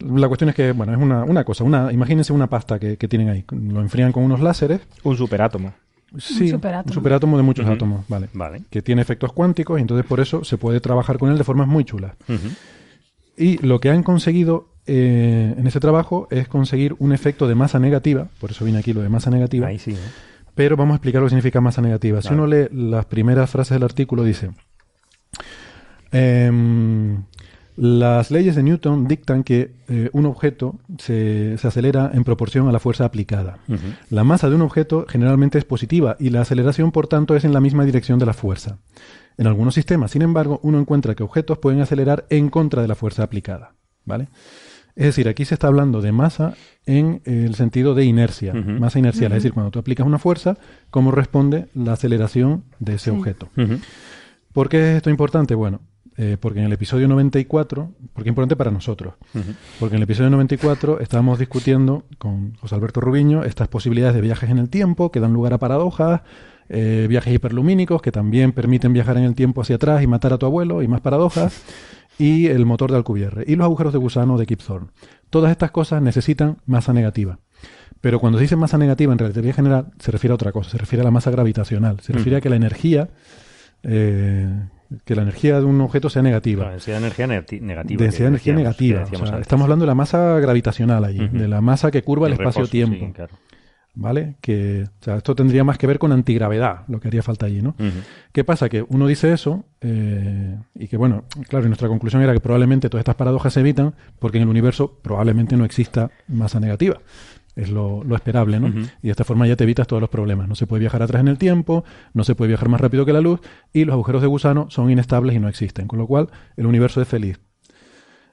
La 0.00 0.28
cuestión 0.28 0.48
es 0.50 0.56
que, 0.56 0.72
bueno, 0.72 0.92
es 0.94 0.98
una, 0.98 1.24
una 1.24 1.44
cosa, 1.44 1.62
una, 1.62 1.92
imagínense 1.92 2.32
una 2.32 2.48
pasta 2.48 2.78
que, 2.78 2.96
que 2.96 3.06
tienen 3.06 3.28
ahí. 3.28 3.44
Lo 3.50 3.80
enfrían 3.80 4.12
con 4.12 4.22
unos 4.24 4.40
láseres. 4.40 4.80
Un 5.04 5.16
superátomo. 5.16 5.74
Sí, 6.18 6.48
superátomo. 6.48 6.90
un 6.90 6.94
superátomo 6.94 7.36
de 7.36 7.42
muchos 7.42 7.66
átomos, 7.66 8.04
vale. 8.08 8.28
Vale. 8.32 8.62
Que 8.70 8.82
tiene 8.82 9.02
efectos 9.02 9.32
cuánticos 9.32 9.78
y 9.78 9.82
entonces 9.82 10.04
por 10.06 10.20
eso 10.20 10.42
se 10.44 10.58
puede 10.58 10.80
trabajar 10.80 11.18
con 11.18 11.30
él 11.30 11.38
de 11.38 11.44
formas 11.44 11.68
muy 11.68 11.84
chulas. 11.84 12.12
Y 13.36 13.58
lo 13.64 13.80
que 13.80 13.90
han 13.90 14.02
conseguido 14.02 14.68
eh, 14.86 15.54
en 15.56 15.66
ese 15.66 15.78
trabajo 15.80 16.26
es 16.30 16.48
conseguir 16.48 16.94
un 16.98 17.12
efecto 17.12 17.46
de 17.46 17.54
masa 17.54 17.78
negativa, 17.78 18.28
por 18.40 18.50
eso 18.50 18.64
viene 18.64 18.80
aquí 18.80 18.92
lo 18.92 19.02
de 19.02 19.08
masa 19.08 19.30
negativa, 19.30 19.68
Ahí 19.68 19.78
sí. 19.78 19.92
¿eh? 19.92 19.98
pero 20.54 20.76
vamos 20.76 20.94
a 20.94 20.96
explicar 20.96 21.20
lo 21.22 21.26
que 21.26 21.30
significa 21.30 21.60
masa 21.60 21.80
negativa. 21.80 22.20
Si 22.22 22.28
Vale. 22.30 22.40
uno 22.42 22.46
lee 22.48 22.68
las 22.72 23.04
primeras 23.06 23.48
frases 23.48 23.76
del 23.76 23.84
artículo, 23.84 24.24
dice, 24.24 24.50
em, 26.12 27.22
las 27.82 28.30
leyes 28.30 28.56
de 28.56 28.62
Newton 28.62 29.08
dictan 29.08 29.42
que 29.42 29.72
eh, 29.88 30.10
un 30.12 30.26
objeto 30.26 30.78
se, 30.98 31.56
se 31.56 31.66
acelera 31.66 32.10
en 32.12 32.24
proporción 32.24 32.68
a 32.68 32.72
la 32.72 32.78
fuerza 32.78 33.06
aplicada. 33.06 33.58
La 34.10 34.22
masa 34.22 34.50
de 34.50 34.54
un 34.56 34.60
objeto 34.60 35.06
generalmente 35.08 35.56
es 35.56 35.64
positiva 35.64 36.14
y 36.20 36.28
la 36.28 36.42
aceleración, 36.42 36.92
por 36.92 37.06
tanto, 37.06 37.34
es 37.36 37.44
en 37.44 37.54
la 37.54 37.60
misma 37.60 37.86
dirección 37.86 38.18
de 38.18 38.26
la 38.26 38.34
fuerza. 38.34 38.76
En 39.38 39.46
algunos 39.46 39.72
sistemas, 39.74 40.10
sin 40.10 40.20
embargo, 40.20 40.60
uno 40.62 40.78
encuentra 40.78 41.14
que 41.14 41.22
objetos 41.22 41.56
pueden 41.56 41.80
acelerar 41.80 42.26
en 42.28 42.50
contra 42.50 42.82
de 42.82 42.88
la 42.88 42.94
fuerza 42.94 43.22
aplicada. 43.22 43.72
¿Vale? 44.04 44.28
Es 44.94 45.06
decir, 45.06 45.26
aquí 45.28 45.46
se 45.46 45.54
está 45.54 45.68
hablando 45.68 46.02
de 46.02 46.12
masa 46.12 46.52
en 46.84 47.22
el 47.24 47.54
sentido 47.54 47.94
de 47.94 48.04
inercia, 48.04 48.52
masa 48.52 48.98
inercial, 48.98 49.32
es 49.32 49.36
decir, 49.36 49.54
cuando 49.54 49.70
tú 49.70 49.78
aplicas 49.78 50.06
una 50.06 50.18
fuerza, 50.18 50.58
cómo 50.90 51.12
responde 51.12 51.68
la 51.74 51.94
aceleración 51.94 52.64
de 52.78 52.96
ese 52.96 53.10
Sí. 53.10 53.16
objeto. 53.16 53.48
¿Por 54.52 54.68
qué 54.68 54.90
es 54.90 54.96
esto 54.96 55.08
importante? 55.08 55.54
Bueno, 55.54 55.80
eh, 56.22 56.36
porque 56.38 56.58
en 56.58 56.66
el 56.66 56.72
episodio 56.74 57.08
94, 57.08 57.92
porque 58.12 58.28
es 58.28 58.30
importante 58.30 58.54
para 58.54 58.70
nosotros, 58.70 59.14
porque 59.78 59.94
en 59.94 60.00
el 60.00 60.02
episodio 60.02 60.28
94 60.28 61.00
estábamos 61.00 61.38
discutiendo 61.38 62.04
con 62.18 62.52
José 62.56 62.74
Alberto 62.74 63.00
Rubiño 63.00 63.42
estas 63.42 63.68
posibilidades 63.68 64.16
de 64.16 64.20
viajes 64.20 64.50
en 64.50 64.58
el 64.58 64.68
tiempo 64.68 65.10
que 65.10 65.18
dan 65.18 65.32
lugar 65.32 65.54
a 65.54 65.58
paradojas, 65.58 66.20
eh, 66.68 67.06
viajes 67.08 67.32
hiperlumínicos 67.32 68.02
que 68.02 68.12
también 68.12 68.52
permiten 68.52 68.92
viajar 68.92 69.16
en 69.16 69.24
el 69.24 69.34
tiempo 69.34 69.62
hacia 69.62 69.76
atrás 69.76 70.02
y 70.02 70.06
matar 70.06 70.34
a 70.34 70.36
tu 70.36 70.44
abuelo 70.44 70.82
y 70.82 70.88
más 70.88 71.00
paradojas, 71.00 71.62
y 72.18 72.48
el 72.48 72.66
motor 72.66 72.90
de 72.90 72.98
Alcubierre, 72.98 73.44
y 73.46 73.56
los 73.56 73.64
agujeros 73.64 73.94
de 73.94 73.98
gusano 73.98 74.36
de 74.36 74.44
Kip 74.44 74.60
Thorne. 74.60 74.88
Todas 75.30 75.50
estas 75.50 75.70
cosas 75.70 76.02
necesitan 76.02 76.58
masa 76.66 76.92
negativa. 76.92 77.38
Pero 78.02 78.20
cuando 78.20 78.36
se 78.36 78.42
dice 78.42 78.56
masa 78.56 78.76
negativa 78.76 79.10
en 79.10 79.18
relatividad 79.18 79.54
general, 79.54 79.86
se 79.98 80.12
refiere 80.12 80.32
a 80.32 80.34
otra 80.34 80.52
cosa, 80.52 80.68
se 80.68 80.76
refiere 80.76 81.00
a 81.00 81.04
la 81.04 81.10
masa 81.10 81.30
gravitacional, 81.30 82.00
se 82.00 82.12
refiere 82.12 82.36
a 82.36 82.40
que 82.42 82.50
la 82.50 82.56
energía, 82.56 83.08
eh, 83.82 84.68
que 85.04 85.14
la 85.14 85.22
energía 85.22 85.58
de 85.60 85.64
un 85.64 85.80
objeto 85.80 86.10
sea 86.10 86.22
negativa. 86.22 86.62
Claro, 86.64 86.72
densidad 86.72 86.96
de 87.00 87.06
energía 87.06 87.26
negati- 87.26 87.60
negativa. 87.60 88.02
Densidad 88.02 88.24
de 88.24 88.28
energía 88.28 88.54
negativa. 88.54 89.04
O 89.12 89.26
sea, 89.26 89.38
estamos 89.38 89.64
hablando 89.64 89.84
de 89.84 89.88
la 89.88 89.94
masa 89.94 90.38
gravitacional 90.40 91.04
allí, 91.04 91.28
de 91.28 91.48
la 91.48 91.60
masa 91.60 91.90
que 91.90 92.02
curva 92.02 92.26
el, 92.26 92.34
espacio-tiempo. 92.34 93.06
sí, 93.06 93.12
claro. 93.12 93.34
¿Vale? 93.92 94.36
Que, 94.40 94.84
o 94.84 95.04
sea, 95.04 95.16
esto 95.16 95.34
tendría 95.34 95.64
más 95.64 95.76
que 95.76 95.88
ver 95.88 95.98
con 95.98 96.12
antigravedad, 96.12 96.82
lo 96.86 97.00
que 97.00 97.08
haría 97.08 97.24
falta 97.24 97.46
allí, 97.46 97.60
¿no? 97.60 97.74
¿Qué 98.32 98.44
pasa? 98.44 98.68
Que 98.68 98.84
uno 98.88 99.08
dice 99.08 99.32
eso 99.32 99.64
eh, 99.80 100.56
y 100.76 100.86
que, 100.86 100.96
bueno, 100.96 101.24
claro, 101.48 101.64
y 101.66 101.68
nuestra 101.68 101.88
conclusión 101.88 102.22
era 102.22 102.32
que 102.32 102.38
probablemente 102.40 102.88
todas 102.88 103.00
estas 103.02 103.16
paradojas 103.16 103.52
se 103.52 103.60
evitan 103.60 103.94
porque 104.20 104.38
en 104.38 104.42
el 104.44 104.48
universo 104.48 104.98
probablemente 105.02 105.56
no 105.56 105.64
exista 105.64 106.10
masa 106.28 106.60
negativa. 106.60 106.98
Es 107.56 107.70
lo, 107.70 108.04
lo 108.04 108.14
esperable, 108.14 108.60
¿no? 108.60 108.68
Y 108.68 109.06
de 109.06 109.10
esta 109.10 109.24
forma 109.24 109.46
ya 109.46 109.56
te 109.56 109.64
evitas 109.64 109.86
todos 109.86 110.00
los 110.00 110.08
problemas. 110.08 110.48
No 110.48 110.54
se 110.54 110.66
puede 110.66 110.80
viajar 110.80 111.02
atrás 111.02 111.20
en 111.20 111.28
el 111.28 111.36
tiempo, 111.36 111.84
no 112.14 112.24
se 112.24 112.34
puede 112.34 112.48
viajar 112.48 112.68
más 112.68 112.80
rápido 112.80 113.04
que 113.04 113.12
la 113.12 113.20
luz 113.20 113.40
y 113.72 113.84
los 113.84 113.92
agujeros 113.94 114.22
de 114.22 114.28
gusano 114.28 114.66
son 114.70 114.90
inestables 114.90 115.34
y 115.34 115.40
no 115.40 115.48
existen. 115.48 115.86
Con 115.88 115.98
lo 115.98 116.06
cual, 116.06 116.28
el 116.56 116.66
universo 116.66 117.02
es 117.02 117.08
feliz. 117.08 117.40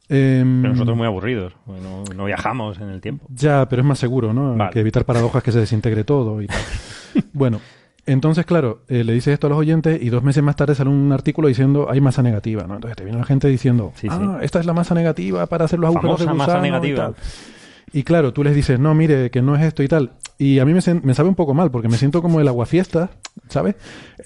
Em, 0.09 0.61
Pero 0.61 0.73
nosotros 0.73 0.95
muy 0.95 1.05
aburridos. 1.05 1.53
No, 1.65 2.03
no 2.15 2.25
viajamos 2.25 2.79
en 2.79 2.89
el 2.89 3.01
tiempo. 3.01 3.25
ya, 3.29 3.67
pero 3.67 3.81
es 3.81 3.87
más 3.87 3.99
seguro, 3.99 4.33
¿no? 4.33 4.55
Vale. 4.55 4.71
Que 4.71 4.79
evitar 4.79 5.03
paradojas 5.03 5.43
que 5.43 5.51
se 5.51 5.59
desintegre 5.59 6.03
todo 6.03 6.41
y 6.41 6.47
tal. 6.47 6.57
bueno, 7.33 7.59
entonces, 8.05 8.45
claro, 8.45 8.83
eh, 8.87 9.03
le 9.03 9.11
dices 9.11 9.33
esto 9.33 9.47
a 9.47 9.49
los 9.49 9.59
oyentes 9.59 10.01
y 10.01 10.09
dos 10.09 10.23
meses 10.23 10.41
más 10.41 10.55
tarde 10.55 10.75
sale 10.75 10.89
un 10.89 11.11
artículo 11.11 11.49
diciendo 11.49 11.87
hay 11.89 11.99
masa 11.99 12.23
negativa, 12.23 12.63
¿no? 12.65 12.75
Entonces 12.75 12.95
te 12.95 13.03
viene 13.03 13.19
la 13.19 13.25
gente 13.25 13.49
diciendo, 13.49 13.91
Sí, 13.95 14.07
ah, 14.09 14.39
esta 14.41 14.61
es 14.61 14.65
la 14.65 14.73
masa 14.73 14.95
negativa 14.95 15.45
para 15.47 15.65
hacer 15.65 15.77
los 15.79 15.89
agujeros 15.89 16.23
Famosa 16.23 16.31
de 16.31 16.37
masa 16.37 16.77
gusano 16.77 16.85
y 16.85 16.95
tal". 16.95 17.15
Y 17.93 18.03
claro, 18.03 18.33
tú 18.33 18.43
les 18.43 18.53
dices, 18.53 18.79
no, 18.79 18.93
mire, 18.93 19.31
que 19.31 19.41
no 19.41 19.55
es 19.55 19.63
esto 19.63 19.81
y 19.81 19.87
tal. 19.87 20.11
Y 20.37 20.59
a 20.59 20.65
mí 20.65 20.73
me, 20.73 20.81
me 21.03 21.13
sabe 21.13 21.29
un 21.29 21.35
poco 21.35 21.53
mal, 21.53 21.71
porque 21.71 21.87
me 21.87 21.97
siento 21.97 22.21
como 22.21 22.39
el 22.41 22.47
aguafiesta, 22.47 23.09
¿sabes? 23.47 23.75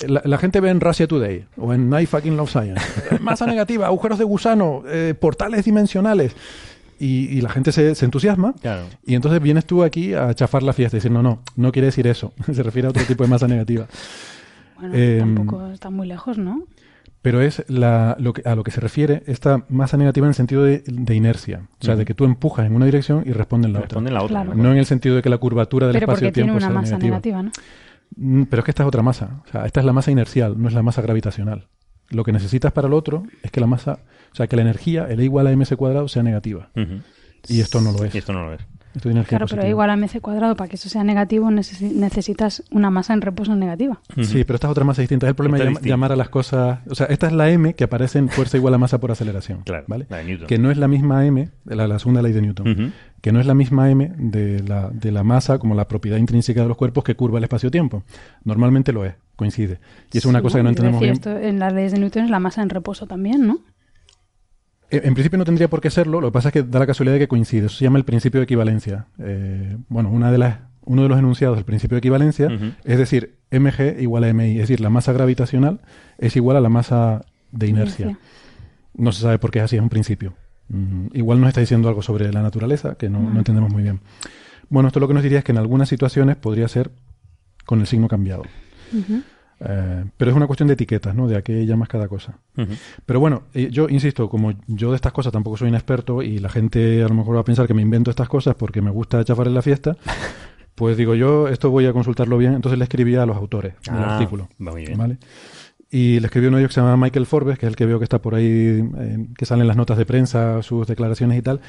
La, 0.07 0.21
la 0.25 0.37
gente 0.37 0.59
ve 0.59 0.69
en 0.69 0.81
Russia 0.81 1.07
Today 1.07 1.45
o 1.57 1.73
en 1.73 1.93
I 1.93 2.05
fucking 2.05 2.35
love 2.35 2.49
science. 2.49 2.81
Masa 3.21 3.45
negativa, 3.45 3.85
agujeros 3.85 4.17
de 4.17 4.25
gusano, 4.25 4.83
eh, 4.87 5.13
portales 5.19 5.63
dimensionales. 5.65 6.35
Y, 6.99 7.35
y 7.35 7.41
la 7.41 7.49
gente 7.49 7.71
se, 7.71 7.95
se 7.95 8.05
entusiasma. 8.05 8.53
Claro. 8.61 8.83
Y 9.05 9.15
entonces 9.15 9.41
vienes 9.41 9.65
tú 9.65 9.83
aquí 9.83 10.13
a 10.13 10.33
chafar 10.35 10.61
la 10.61 10.73
fiesta 10.73 10.97
y 10.97 10.99
decir, 10.99 11.11
no, 11.11 11.23
no, 11.23 11.41
no 11.55 11.71
quiere 11.71 11.87
decir 11.87 12.05
eso. 12.05 12.31
Se 12.53 12.61
refiere 12.61 12.87
a 12.87 12.91
otro 12.91 13.03
tipo 13.05 13.23
de 13.23 13.29
masa 13.29 13.47
negativa. 13.47 13.87
Bueno, 14.79 14.95
Em, 14.95 15.35
tampoco 15.35 15.67
está 15.71 15.89
muy 15.89 16.07
lejos, 16.07 16.37
¿no? 16.37 16.63
Pero 17.21 17.41
es 17.41 17.63
la, 17.67 18.15
lo 18.19 18.33
que, 18.33 18.41
a 18.49 18.55
lo 18.55 18.63
que 18.63 18.71
se 18.71 18.81
refiere 18.81 19.21
esta 19.27 19.63
masa 19.69 19.95
negativa 19.97 20.25
en 20.25 20.29
el 20.29 20.35
sentido 20.35 20.63
de, 20.63 20.83
de 20.87 21.15
inercia. 21.15 21.67
O 21.79 21.85
sea, 21.85 21.95
de 21.95 22.03
que 22.05 22.15
tú 22.15 22.25
empujas 22.25 22.65
en 22.65 22.75
una 22.75 22.85
dirección 22.85 23.23
y 23.27 23.31
responde 23.31 23.67
en 23.67 23.73
la 23.73 23.79
otra. 23.79 23.87
Responde 23.89 24.09
en 24.09 24.13
la 24.15 24.23
otra. 24.23 24.41
Claro. 24.41 24.55
¿no? 24.55 24.63
No 24.63 24.71
en 24.71 24.77
el 24.77 24.85
sentido 24.87 25.15
de 25.15 25.21
que 25.21 25.29
la 25.29 25.37
curvatura 25.37 25.87
del 25.87 25.93
Pero 25.93 26.07
porque 26.07 26.31
tiene 26.31 26.51
espacio-tiempo 26.51 26.57
una 26.57 26.67
sea 26.67 26.95
masa 26.95 26.97
negativa. 26.97 27.41
negativa, 27.43 27.61
¿no? 28.17 28.41
Mm, 28.41 28.45
Pero 28.45 28.59
es 28.61 28.65
que 28.65 28.71
esta 28.71 28.83
es 28.83 28.87
otra 28.87 29.03
masa. 29.03 29.41
O 29.47 29.51
sea, 29.51 29.65
esta 29.65 29.79
es 29.81 29.85
la 29.85 29.93
masa 29.93 30.09
inercial, 30.11 30.59
no 30.59 30.67
es 30.67 30.73
la 30.73 30.81
masa 30.81 31.01
gravitacional. 31.03 31.67
Lo 32.09 32.23
que 32.23 32.31
necesitas 32.33 32.71
para 32.73 32.87
el 32.87 32.93
otro 32.93 33.23
es 33.43 33.51
que 33.51 33.61
la 33.61 33.67
masa, 33.67 33.99
o 34.33 34.35
sea, 34.35 34.47
que 34.47 34.55
la 34.55 34.63
energía, 34.63 35.05
el 35.07 35.19
E 35.19 35.23
igual 35.23 35.47
a 35.47 35.51
mc 35.55 35.75
cuadrado, 35.77 36.07
sea 36.07 36.23
negativa. 36.23 36.71
Y 37.47 37.61
esto 37.61 37.79
no 37.81 37.91
lo 37.91 38.03
es. 38.03 38.13
Y 38.13 38.17
esto 38.17 38.33
no 38.33 38.45
lo 38.47 38.53
es. 38.53 38.61
Claro, 39.27 39.45
pero 39.49 39.67
igual 39.67 39.89
a 39.89 39.95
mc 39.95 40.19
cuadrado, 40.19 40.55
para 40.55 40.67
que 40.69 40.75
eso 40.75 40.89
sea 40.89 41.03
negativo, 41.03 41.47
necesi- 41.49 41.93
necesitas 41.93 42.63
una 42.71 42.89
masa 42.89 43.13
en 43.13 43.21
reposo 43.21 43.55
negativa. 43.55 43.99
Sí, 44.21 44.43
pero 44.43 44.55
esta 44.55 44.67
es 44.67 44.71
otra 44.71 44.83
masa 44.83 45.01
distinta. 45.01 45.25
Es 45.27 45.29
el 45.29 45.35
problema 45.35 45.57
de 45.57 45.63
es 45.63 45.67
llam- 45.67 45.71
distinta. 45.73 45.89
llamar 45.89 46.11
a 46.11 46.15
las 46.15 46.29
cosas. 46.29 46.79
O 46.89 46.95
sea, 46.95 47.05
esta 47.07 47.27
es 47.27 47.33
la 47.33 47.49
M 47.49 47.73
que 47.73 47.85
aparece 47.85 48.19
en 48.19 48.27
fuerza 48.29 48.57
igual 48.57 48.73
a 48.73 48.77
masa 48.77 48.99
por 48.99 49.11
aceleración. 49.11 49.61
Claro, 49.63 49.85
¿vale? 49.87 50.07
la 50.09 50.17
de 50.17 50.23
Newton. 50.25 50.47
Que 50.47 50.57
no 50.57 50.71
es 50.71 50.77
la 50.77 50.87
misma 50.87 51.25
M, 51.25 51.49
de 51.65 51.75
la, 51.75 51.87
la 51.87 51.99
segunda 51.99 52.21
ley 52.21 52.33
de 52.33 52.41
Newton. 52.41 52.93
Que 53.21 53.31
no 53.31 53.39
es 53.39 53.45
la 53.45 53.53
misma 53.53 53.89
M 53.91 54.11
de 54.17 54.61
la, 54.63 54.89
de 54.89 55.11
la 55.11 55.23
masa 55.23 55.57
como 55.59 55.75
la 55.75 55.87
propiedad 55.87 56.17
intrínseca 56.17 56.61
de 56.63 56.67
los 56.67 56.75
cuerpos 56.77 57.03
que 57.03 57.15
curva 57.15 57.37
el 57.37 57.43
espacio-tiempo. 57.43 58.03
Normalmente 58.43 58.91
lo 58.91 59.05
es, 59.05 59.13
coincide. 59.35 59.79
Y 60.11 60.17
es 60.17 60.25
una 60.25 60.39
Sí, 60.39 60.43
cosa 60.43 60.57
que 60.57 60.63
no 60.63 60.69
entendemos 60.69 60.99
decir, 61.01 61.19
bien. 61.21 61.35
esto 61.35 61.47
en 61.47 61.59
las 61.59 61.71
leyes 61.71 61.91
de 61.91 61.99
Newton 61.99 62.23
es 62.25 62.29
la 62.31 62.39
masa 62.39 62.61
en 62.63 62.69
reposo 62.69 63.05
también, 63.05 63.45
¿no? 63.45 63.59
En 64.91 65.07
en 65.07 65.13
principio 65.13 65.37
no 65.37 65.45
tendría 65.45 65.69
por 65.69 65.81
qué 65.81 65.89
serlo, 65.89 66.21
lo 66.21 66.27
que 66.27 66.33
pasa 66.33 66.49
es 66.49 66.53
que 66.53 66.63
da 66.63 66.79
la 66.79 66.85
casualidad 66.85 67.15
de 67.15 67.19
que 67.19 67.27
coincide. 67.27 67.67
Eso 67.67 67.77
se 67.77 67.85
llama 67.85 67.97
el 67.97 68.05
principio 68.05 68.39
de 68.39 68.43
equivalencia. 68.43 69.07
Eh, 69.19 69.77
bueno, 69.87 70.09
una 70.09 70.31
de 70.31 70.37
las, 70.37 70.59
uno 70.83 71.03
de 71.03 71.09
los 71.09 71.17
enunciados 71.17 71.57
del 71.57 71.65
principio 71.65 71.95
de 71.95 71.99
equivalencia 71.99 72.49
es 72.83 72.97
decir, 72.97 73.37
mg 73.51 74.01
igual 74.01 74.25
a 74.25 74.33
mi, 74.33 74.51
es 74.51 74.59
decir, 74.59 74.81
la 74.81 74.89
masa 74.89 75.13
gravitacional 75.13 75.79
es 76.17 76.35
igual 76.35 76.57
a 76.57 76.61
la 76.61 76.69
masa 76.69 77.25
de 77.51 77.67
inercia. 77.67 78.05
Inercia. 78.07 78.25
No 78.93 79.11
se 79.13 79.21
sabe 79.21 79.39
por 79.39 79.51
qué 79.51 79.59
es 79.59 79.65
así, 79.65 79.77
es 79.77 79.81
un 79.81 79.89
principio. 79.89 80.33
Mm, 80.67 81.07
igual 81.13 81.39
nos 81.39 81.47
está 81.47 81.61
diciendo 81.61 81.87
algo 81.87 82.01
sobre 82.01 82.31
la 82.31 82.41
naturaleza 82.41 82.95
que 82.95 83.09
no, 83.09 83.21
no 83.21 83.37
entendemos 83.37 83.71
muy 83.71 83.83
bien. 83.83 84.01
Bueno, 84.69 84.87
esto 84.87 84.99
lo 84.99 85.07
que 85.07 85.13
nos 85.13 85.23
diría 85.23 85.39
es 85.39 85.43
que 85.43 85.51
en 85.51 85.57
algunas 85.57 85.89
situaciones 85.89 86.35
podría 86.35 86.67
ser 86.67 86.91
con 87.65 87.79
el 87.79 87.87
signo 87.87 88.07
cambiado. 88.07 88.43
Eh, 89.63 90.05
pero 90.17 90.31
es 90.31 90.37
una 90.37 90.47
cuestión 90.47 90.67
de 90.67 90.73
etiquetas, 90.73 91.13
¿no? 91.13 91.27
De 91.27 91.37
a 91.37 91.41
qué 91.43 91.65
llamas 91.65 91.87
cada 91.87 92.07
cosa. 92.07 92.39
Pero 93.05 93.19
bueno, 93.19 93.43
eh, 93.53 93.69
yo 93.71 93.87
insisto, 93.89 94.27
como 94.29 94.53
yo 94.67 94.89
de 94.89 94.95
estas 94.95 95.11
cosas 95.11 95.31
tampoco 95.31 95.57
soy 95.57 95.69
un 95.69 95.75
experto 95.75 96.21
y 96.23 96.39
la 96.39 96.49
gente 96.49 97.03
a 97.03 97.07
lo 97.07 97.13
mejor 97.13 97.35
va 97.35 97.41
a 97.41 97.45
pensar 97.45 97.67
que 97.67 97.73
me 97.75 97.81
invento 97.83 98.09
estas 98.09 98.27
cosas 98.27 98.55
porque 98.55 98.81
me 98.81 98.89
gusta 98.91 99.23
chafar 99.23 99.47
en 99.47 99.53
la 99.53 99.61
fiesta, 99.61 99.97
pues 100.75 100.97
digo 100.97 101.13
yo, 101.15 101.47
esto 101.47 101.69
voy 101.69 101.85
a 101.85 101.93
consultarlo 101.93 102.37
bien. 102.39 102.53
Entonces 102.53 102.79
le 102.79 102.85
escribí 102.85 103.15
a 103.15 103.25
los 103.25 103.37
autores 103.37 103.73
del 103.85 103.95
Ah, 103.95 104.15
artículo. 104.15 104.49
muy 104.57 104.85
bien. 104.85 104.97
¿vale? 104.97 105.17
Y 105.93 106.21
le 106.21 106.27
escribí 106.27 106.47
uno 106.47 106.55
de 106.57 106.63
ellos 106.63 106.69
que 106.69 106.75
se 106.75 106.81
llama 106.81 106.95
Michael 106.95 107.25
Forbes, 107.25 107.59
que 107.59 107.65
es 107.65 107.69
el 107.69 107.75
que 107.75 107.85
veo 107.85 107.99
que 107.99 108.05
está 108.05 108.21
por 108.21 108.33
ahí, 108.33 108.45
eh, 108.45 109.27
que 109.37 109.45
salen 109.45 109.67
las 109.67 109.75
notas 109.75 109.97
de 109.97 110.05
prensa, 110.05 110.63
sus 110.63 110.87
declaraciones 110.87 111.37
y 111.37 111.41
tal. 111.41 111.59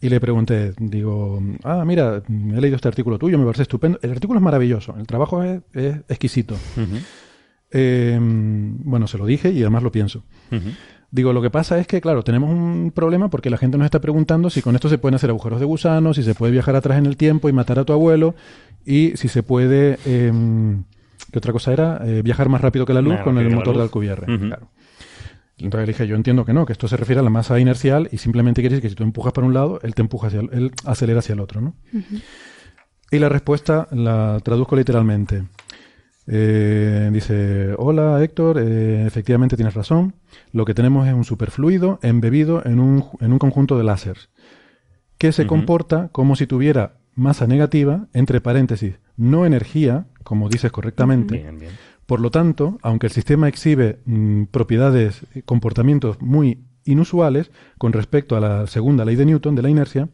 Y 0.00 0.08
le 0.10 0.20
pregunté, 0.20 0.72
digo, 0.78 1.42
ah, 1.64 1.82
mira, 1.84 2.22
he 2.28 2.60
leído 2.60 2.76
este 2.76 2.86
artículo 2.86 3.18
tuyo, 3.18 3.36
me 3.36 3.44
parece 3.44 3.62
estupendo. 3.62 3.98
El 4.00 4.12
artículo 4.12 4.38
es 4.38 4.44
maravilloso, 4.44 4.94
el 4.96 5.06
trabajo 5.08 5.42
es, 5.42 5.60
es 5.72 5.96
exquisito. 6.08 6.54
Ujú. 6.54 6.98
Eh, 7.76 8.16
bueno, 8.20 9.08
se 9.08 9.18
lo 9.18 9.26
dije 9.26 9.50
y 9.50 9.60
además 9.60 9.82
lo 9.82 9.90
pienso. 9.90 10.22
Digo, 11.10 11.32
lo 11.32 11.42
que 11.42 11.50
pasa 11.50 11.78
es 11.78 11.86
que, 11.86 12.00
claro, 12.00 12.22
tenemos 12.22 12.50
un 12.50 12.92
problema 12.94 13.28
porque 13.28 13.50
la 13.50 13.56
gente 13.56 13.76
nos 13.76 13.84
está 13.84 14.00
preguntando 14.00 14.48
si 14.48 14.62
con 14.62 14.76
esto 14.76 14.88
se 14.88 14.98
pueden 14.98 15.16
hacer 15.16 15.30
agujeros 15.30 15.58
de 15.58 15.66
gusano, 15.66 16.14
si 16.14 16.22
se 16.22 16.34
puede 16.34 16.52
viajar 16.52 16.76
atrás 16.76 16.98
en 16.98 17.06
el 17.06 17.16
tiempo 17.16 17.48
y 17.48 17.52
matar 17.52 17.80
a 17.80 17.84
tu 17.84 17.92
abuelo, 17.92 18.36
y 18.86 19.16
si 19.16 19.26
se 19.26 19.42
puede, 19.42 19.98
eh, 20.06 20.32
¿qué 21.32 21.38
otra 21.38 21.52
cosa 21.52 21.72
era? 21.72 22.00
Eh, 22.04 22.22
viajar 22.22 22.48
más 22.48 22.60
rápido 22.60 22.86
que 22.86 22.94
la 22.94 23.02
luz 23.02 23.14
Más 23.14 23.22
con 23.22 23.38
el 23.38 23.50
motor 23.50 23.76
de. 23.76 23.82
Alcubierre. 23.82 24.26
Claro. 24.38 24.70
Entonces 25.58 25.86
le 25.86 25.92
dije, 25.92 26.06
yo 26.06 26.16
entiendo 26.16 26.44
que 26.44 26.52
no, 26.52 26.66
que 26.66 26.72
esto 26.72 26.88
se 26.88 26.96
refiere 26.96 27.20
a 27.20 27.24
la 27.24 27.30
masa 27.30 27.58
inercial 27.58 28.08
y 28.10 28.18
simplemente 28.18 28.60
quiere 28.60 28.76
decir 28.76 28.82
que 28.82 28.88
si 28.90 28.94
tú 28.96 29.04
empujas 29.04 29.32
para 29.32 29.46
un 29.46 29.54
lado, 29.54 29.80
él 29.82 29.94
te 29.94 30.02
empuja 30.02 30.28
hacia 30.28 30.40
el, 30.40 30.50
él 30.52 30.72
acelera 30.84 31.20
hacia 31.20 31.32
el 31.32 31.40
otro, 31.40 31.60
¿no? 31.60 31.74
Y 33.10 33.18
la 33.20 33.28
respuesta 33.28 33.86
la 33.92 34.40
traduzco 34.42 34.74
literalmente. 34.74 35.44
Eh, 36.26 37.10
dice, 37.12 37.74
hola 37.76 38.22
Héctor, 38.22 38.58
eh, 38.58 39.06
efectivamente 39.06 39.56
tienes 39.56 39.74
razón. 39.74 40.14
Lo 40.52 40.64
que 40.64 40.74
tenemos 40.74 41.06
es 41.06 41.14
un 41.14 41.24
superfluido 41.24 41.98
embebido 42.02 42.64
en 42.64 42.80
un, 42.80 43.04
en 43.20 43.32
un 43.32 43.38
conjunto 43.38 43.76
de 43.76 43.84
láseres 43.84 44.30
que 45.18 45.32
se 45.32 45.46
comporta 45.46 46.08
como 46.12 46.36
si 46.36 46.46
tuviera 46.46 46.98
masa 47.14 47.46
negativa, 47.46 48.08
entre 48.12 48.40
paréntesis, 48.40 48.96
no 49.16 49.46
energía, 49.46 50.06
como 50.22 50.48
dices 50.48 50.72
correctamente. 50.72 51.36
Bien, 51.36 51.58
bien. 51.58 51.72
Por 52.06 52.20
lo 52.20 52.30
tanto, 52.30 52.78
aunque 52.82 53.06
el 53.06 53.12
sistema 53.12 53.48
exhibe 53.48 54.00
mm, 54.04 54.44
propiedades, 54.44 55.22
eh, 55.34 55.42
comportamientos 55.42 56.20
muy 56.20 56.64
inusuales 56.84 57.50
con 57.78 57.92
respecto 57.92 58.36
a 58.36 58.40
la 58.40 58.66
segunda 58.66 59.04
ley 59.04 59.16
de 59.16 59.24
Newton 59.24 59.54
de 59.54 59.62
la 59.62 59.70
inercia, 59.70 60.08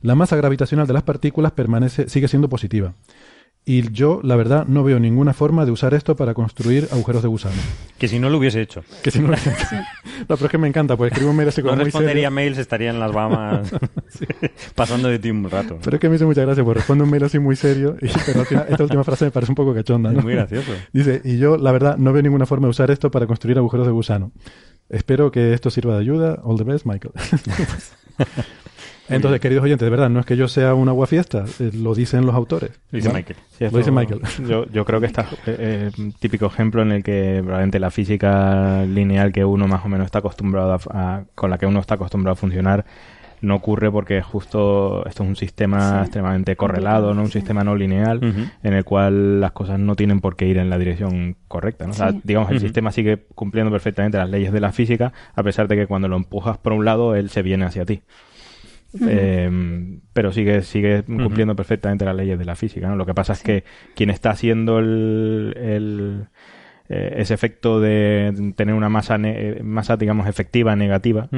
la 0.00 0.14
masa 0.14 0.36
gravitacional 0.36 0.86
de 0.86 0.94
las 0.94 1.04
partículas 1.04 1.52
permanece, 1.52 2.08
sigue 2.08 2.28
siendo 2.28 2.48
positiva. 2.48 2.94
Y 3.68 3.90
yo, 3.90 4.20
la 4.22 4.36
verdad, 4.36 4.64
no 4.68 4.84
veo 4.84 5.00
ninguna 5.00 5.32
forma 5.32 5.64
de 5.64 5.72
usar 5.72 5.92
esto 5.92 6.14
para 6.14 6.34
construir 6.34 6.86
agujeros 6.92 7.22
de 7.22 7.28
gusano. 7.28 7.56
Que 7.98 8.06
si 8.06 8.20
no 8.20 8.30
lo 8.30 8.38
hubiese 8.38 8.60
hecho. 8.62 8.84
Que 9.02 9.10
si 9.10 9.18
no, 9.18 9.26
no, 9.26 9.34
pero 10.28 10.44
es 10.44 10.50
que 10.52 10.56
me 10.56 10.68
encanta, 10.68 10.96
pues 10.96 11.10
escribo 11.10 11.32
un 11.32 11.36
mail 11.36 11.48
así 11.48 11.62
No 11.62 11.70
como 11.70 11.76
muy 11.78 11.84
respondería 11.86 12.14
serio. 12.14 12.30
mails, 12.30 12.58
estaría 12.58 12.90
en 12.90 13.00
las 13.00 13.10
Bahamas 13.10 13.72
pasando 14.76 15.08
de 15.08 15.18
ti 15.18 15.30
un 15.30 15.50
rato. 15.50 15.80
Pero 15.82 15.96
es 15.96 16.00
que 16.00 16.08
me 16.08 16.14
hizo 16.14 16.26
mucha 16.26 16.42
gracia, 16.42 16.62
pues 16.62 16.76
responde 16.76 17.02
un 17.02 17.10
mail 17.10 17.24
así 17.24 17.40
muy 17.40 17.56
serio, 17.56 17.96
y, 18.00 18.06
pero 18.26 18.40
al 18.40 18.46
final, 18.46 18.66
esta 18.70 18.84
última 18.84 19.02
frase 19.02 19.24
me 19.24 19.30
parece 19.32 19.50
un 19.50 19.56
poco 19.56 19.74
cachonda. 19.74 20.12
¿no? 20.12 20.18
Es 20.20 20.24
muy 20.24 20.34
gracioso. 20.34 20.70
Dice, 20.92 21.20
y 21.24 21.38
yo, 21.38 21.56
la 21.56 21.72
verdad, 21.72 21.96
no 21.96 22.12
veo 22.12 22.22
ninguna 22.22 22.46
forma 22.46 22.68
de 22.68 22.70
usar 22.70 22.92
esto 22.92 23.10
para 23.10 23.26
construir 23.26 23.58
agujeros 23.58 23.84
de 23.88 23.92
gusano. 23.92 24.30
Espero 24.88 25.32
que 25.32 25.52
esto 25.54 25.70
sirva 25.70 25.94
de 25.94 26.02
ayuda. 26.02 26.38
All 26.44 26.56
the 26.56 26.62
best, 26.62 26.86
Michael. 26.86 27.14
Entonces, 29.08 29.40
queridos 29.40 29.64
oyentes, 29.64 29.86
de 29.86 29.90
verdad, 29.90 30.10
no 30.10 30.20
es 30.20 30.26
que 30.26 30.36
yo 30.36 30.48
sea 30.48 30.74
un 30.74 30.88
aguafiesta, 30.88 31.44
eh, 31.60 31.70
lo 31.74 31.94
dicen 31.94 32.26
los 32.26 32.34
autores. 32.34 32.70
Dice 32.90 33.08
¿vale? 33.08 33.20
Michael. 33.20 33.38
Sí, 33.58 33.64
Lo 33.70 33.78
dice 33.78 33.90
Michael. 33.90 34.20
Yo, 34.48 34.66
yo 34.70 34.84
creo 34.84 35.00
que 35.00 35.06
está 35.06 35.22
eh, 35.46 35.90
eh, 35.96 36.12
típico 36.18 36.46
ejemplo 36.46 36.82
en 36.82 36.92
el 36.92 37.02
que 37.02 37.38
probablemente 37.42 37.78
la 37.78 37.90
física 37.90 38.84
lineal 38.84 39.32
que 39.32 39.44
uno 39.44 39.66
más 39.68 39.84
o 39.84 39.88
menos 39.88 40.06
está 40.06 40.18
acostumbrado 40.18 40.72
a, 40.72 40.78
a- 40.90 41.24
con 41.34 41.50
la 41.50 41.58
que 41.58 41.66
uno 41.66 41.80
está 41.80 41.94
acostumbrado 41.94 42.32
a 42.32 42.36
funcionar 42.36 42.84
no 43.42 43.54
ocurre 43.54 43.90
porque 43.92 44.22
justo 44.22 45.04
esto 45.06 45.22
es 45.22 45.28
un 45.28 45.36
sistema 45.36 45.90
Sí. 45.98 46.04
extremadamente 46.04 46.56
correlado, 46.56 47.12
no 47.14 47.20
un 47.20 47.26
Sí. 47.28 47.34
sistema 47.34 47.62
no 47.64 47.76
lineal 47.76 48.20
en 48.62 48.72
el 48.72 48.82
cual 48.84 49.40
las 49.42 49.52
cosas 49.52 49.78
no 49.78 49.94
tienen 49.94 50.20
por 50.20 50.36
qué 50.36 50.46
ir 50.46 50.56
en 50.56 50.70
la 50.70 50.78
dirección 50.78 51.36
correcta. 51.46 51.84
¿no? 51.84 51.90
O 51.90 51.94
sea, 51.94 52.12
Sí. 52.12 52.20
digamos, 52.24 52.50
el 52.50 52.60
sistema 52.60 52.90
sigue 52.92 53.26
cumpliendo 53.34 53.70
perfectamente 53.70 54.16
las 54.16 54.30
leyes 54.30 54.52
de 54.52 54.60
la 54.60 54.72
física 54.72 55.12
a 55.34 55.42
pesar 55.42 55.68
de 55.68 55.76
que 55.76 55.86
cuando 55.86 56.08
lo 56.08 56.16
empujas 56.16 56.56
por 56.58 56.72
un 56.72 56.84
lado 56.86 57.14
él 57.14 57.28
se 57.28 57.42
viene 57.42 57.66
hacia 57.66 57.84
ti. 57.84 58.02
Eh, 59.08 59.98
pero 60.12 60.32
sigue, 60.32 60.62
sigue 60.62 61.02
cumpliendo 61.02 61.54
perfectamente 61.54 62.04
las 62.04 62.16
leyes 62.16 62.38
de 62.38 62.44
la 62.44 62.54
física. 62.56 62.88
¿no? 62.88 62.96
Lo 62.96 63.04
que 63.06 63.14
pasa 63.14 63.32
es 63.34 63.42
que 63.42 63.64
quien 63.94 64.10
está 64.10 64.30
haciendo 64.30 64.78
el, 64.78 65.54
el, 65.56 66.24
eh, 66.88 67.14
ese 67.18 67.34
efecto 67.34 67.80
de 67.80 68.52
tener 68.56 68.74
una 68.74 68.88
masa, 68.88 69.18
ne- 69.18 69.58
eh, 69.58 69.62
masa 69.62 69.96
digamos, 69.96 70.26
efectiva 70.28 70.74
negativa 70.76 71.28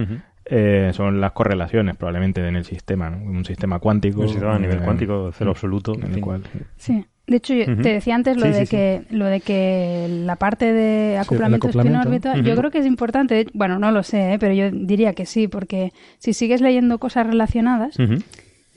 eh, 0.45 0.91
son 0.95 1.21
las 1.21 1.33
correlaciones 1.33 1.97
probablemente 1.97 2.47
en 2.47 2.57
el 2.57 2.65
sistema. 2.65 3.11
¿no? 3.11 3.19
Un 3.19 3.45
sistema 3.45 3.79
cuántico. 3.81 4.21
Un 4.21 4.29
sistema 4.29 4.55
a 4.55 4.59
nivel 4.59 4.79
eh, 4.79 4.85
cuántico, 4.85 5.31
cero 5.33 5.51
absoluto. 5.51 5.95
en 5.95 6.05
en 6.07 6.15
el 6.15 6.21
cual- 6.21 6.43
Sí. 6.77 7.05
De 7.29 7.37
hecho, 7.37 7.55
yo 7.55 7.67
te 7.77 7.91
decía 7.93 8.15
antes 8.15 8.37
lo 8.39 8.47
Sí, 8.47 8.53
de 8.53 8.59
sí, 8.61 8.67
sí. 8.67 8.71
que 8.71 9.03
lo 9.11 9.27
de 9.27 9.41
que 9.41 10.07
la 10.25 10.37
parte 10.37 10.73
de 10.73 11.19
acoplamiento, 11.19 11.67
acoplamiento. 11.69 11.99
spin-órbita, 12.01 12.33
Ujú. 12.33 12.43
yo 12.43 12.57
creo 12.57 12.71
que 12.71 12.79
es 12.79 12.87
importante. 12.87 13.47
Bueno, 13.53 13.79
no 13.79 13.91
lo 13.93 14.03
sé, 14.03 14.33
¿eh? 14.33 14.39
pero 14.39 14.55
yo 14.55 14.71
diría 14.73 15.13
que 15.13 15.27
sí, 15.27 15.47
porque 15.47 15.93
si 16.19 16.33
sigues 16.33 16.61
leyendo 16.63 16.99
cosas 16.99 17.27
relacionadas, 17.27 17.99
Ujú. 17.99 18.15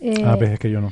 eh, 0.02 0.23
Ah, 0.26 0.38
es 0.40 0.60
que 0.60 0.69
yo 0.69 0.82
no. 0.82 0.91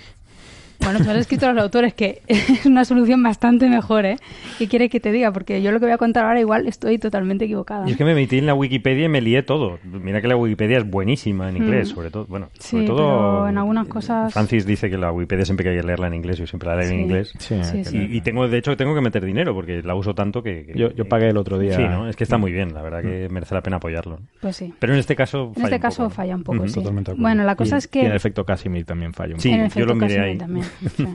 Bueno, 0.83 0.99
tú 1.03 1.09
has 1.09 1.17
escrito 1.17 1.47
a 1.47 1.53
los 1.53 1.63
autores 1.63 1.93
que 1.93 2.21
es 2.27 2.65
una 2.65 2.85
solución 2.85 3.21
bastante 3.21 3.69
mejor, 3.69 4.05
¿eh? 4.05 4.17
¿Qué 4.57 4.67
quiere 4.67 4.89
que 4.89 4.99
te 4.99 5.11
diga? 5.11 5.31
Porque 5.31 5.61
yo 5.61 5.71
lo 5.71 5.79
que 5.79 5.85
voy 5.85 5.93
a 5.93 5.97
contar 5.97 6.25
ahora 6.25 6.39
igual 6.39 6.67
estoy 6.67 6.97
totalmente 6.97 7.45
equivocada. 7.45 7.87
Y 7.87 7.91
es 7.91 7.97
que 7.97 8.05
me 8.05 8.15
metí 8.15 8.37
en 8.37 8.45
la 8.45 8.53
Wikipedia 8.53 9.05
y 9.05 9.09
me 9.09 9.21
lié 9.21 9.43
todo. 9.43 9.79
Mira 9.83 10.21
que 10.21 10.27
la 10.27 10.35
Wikipedia 10.35 10.77
es 10.77 10.89
buenísima 10.89 11.49
en 11.49 11.57
inglés, 11.57 11.91
Mm. 11.91 11.95
sobre 11.95 12.11
todo. 12.11 12.25
Bueno, 12.27 12.49
Sí, 12.59 12.69
sobre 12.71 12.85
todo. 12.87 12.97
pero 12.97 13.49
en 13.49 13.57
algunas 13.57 13.87
cosas- 13.87 14.33
Francis 14.33 14.65
dice 14.65 14.89
que 14.89 14.97
la 14.97 15.11
Wikipedia 15.11 15.45
siempre 15.45 15.69
hay 15.69 15.77
que 15.77 15.83
leerla 15.83 16.07
en 16.07 16.13
inglés. 16.15 16.37
Yo 16.37 16.47
siempre 16.47 16.69
la 16.69 16.75
leo 16.77 16.89
en 16.89 16.99
inglés. 17.01 17.33
Sí, 17.37 17.55
Sí, 17.63 17.77
que- 17.79 17.85
sí. 17.85 17.97
Y, 18.09 18.17
y 18.17 18.21
tengo, 18.21 18.47
de 18.47 18.57
hecho, 18.57 18.75
tengo 18.77 18.95
que 18.95 19.01
meter 19.01 19.23
dinero 19.25 19.53
porque 19.53 19.81
la 19.83 19.95
uso 19.95 20.15
tanto 20.15 20.41
que. 20.43 20.65
que- 20.65 20.77
Yo, 20.79 20.91
yo 20.91 21.05
pagué 21.05 21.27
el 21.29 21.37
otro 21.37 21.59
día. 21.59 21.75
Sí, 21.75 21.83
¿no? 21.83 22.07
Es 22.07 22.15
que 22.15 22.23
está 22.23 22.37
muy 22.37 22.51
bien, 22.51 22.73
la 22.73 22.81
verdad 22.81 23.01
que 23.01 23.27
merece 23.29 23.53
la 23.55 23.61
pena 23.61 23.77
apoyarlo. 23.77 24.19
Pues 24.41 24.55
sí. 24.55 24.73
Pero 24.79 24.93
en 24.93 24.99
este 24.99 25.15
caso. 25.15 25.47
En 25.49 25.53
falla 25.55 25.65
este 25.67 25.75
un 25.75 25.81
caso 25.81 25.97
poco, 26.03 26.09
¿no? 26.09 26.15
falla 26.15 26.35
un 26.35 26.43
poco, 26.43 26.67
sí. 26.67 26.73
totalmente. 26.75 27.13
Bueno, 27.13 27.43
la 27.43 27.55
cosa 27.55 27.75
y- 27.75 27.79
es 27.79 27.87
que... 27.87 27.99
y 27.99 28.05
en 28.05 28.11
el 28.11 28.15
efecto 28.17 28.45
Casimir 28.45 28.85
también 28.85 29.13
falla 29.13 29.33
un 29.35 29.39
Sí, 29.41 29.51
yo 29.75 29.85
lo 29.85 29.95
miré 29.95 30.07
Casimir 30.07 30.21
ahí. 30.29 30.37
también. 30.37 30.65
Sí. 30.95 31.07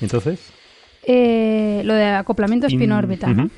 Entonces. 0.00 0.52
Eh, 1.06 1.82
lo 1.84 1.94
de 1.94 2.06
acoplamiento. 2.06 2.66
Ujú. 2.66 3.50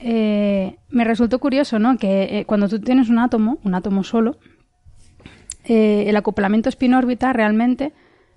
Eh, 0.00 0.76
me 0.90 1.04
resultó 1.04 1.38
curioso, 1.38 1.78
¿no? 1.78 1.96
Que 1.96 2.40
eh, 2.40 2.44
cuando 2.44 2.68
tú 2.68 2.80
tienes 2.80 3.08
un 3.08 3.18
átomo, 3.18 3.58
un 3.64 3.74
átomo 3.74 4.04
solo, 4.04 4.38
el 5.64 6.16
acoplamiento 6.16 6.68
spin-órbita 6.68 7.32
realmente 7.32 7.92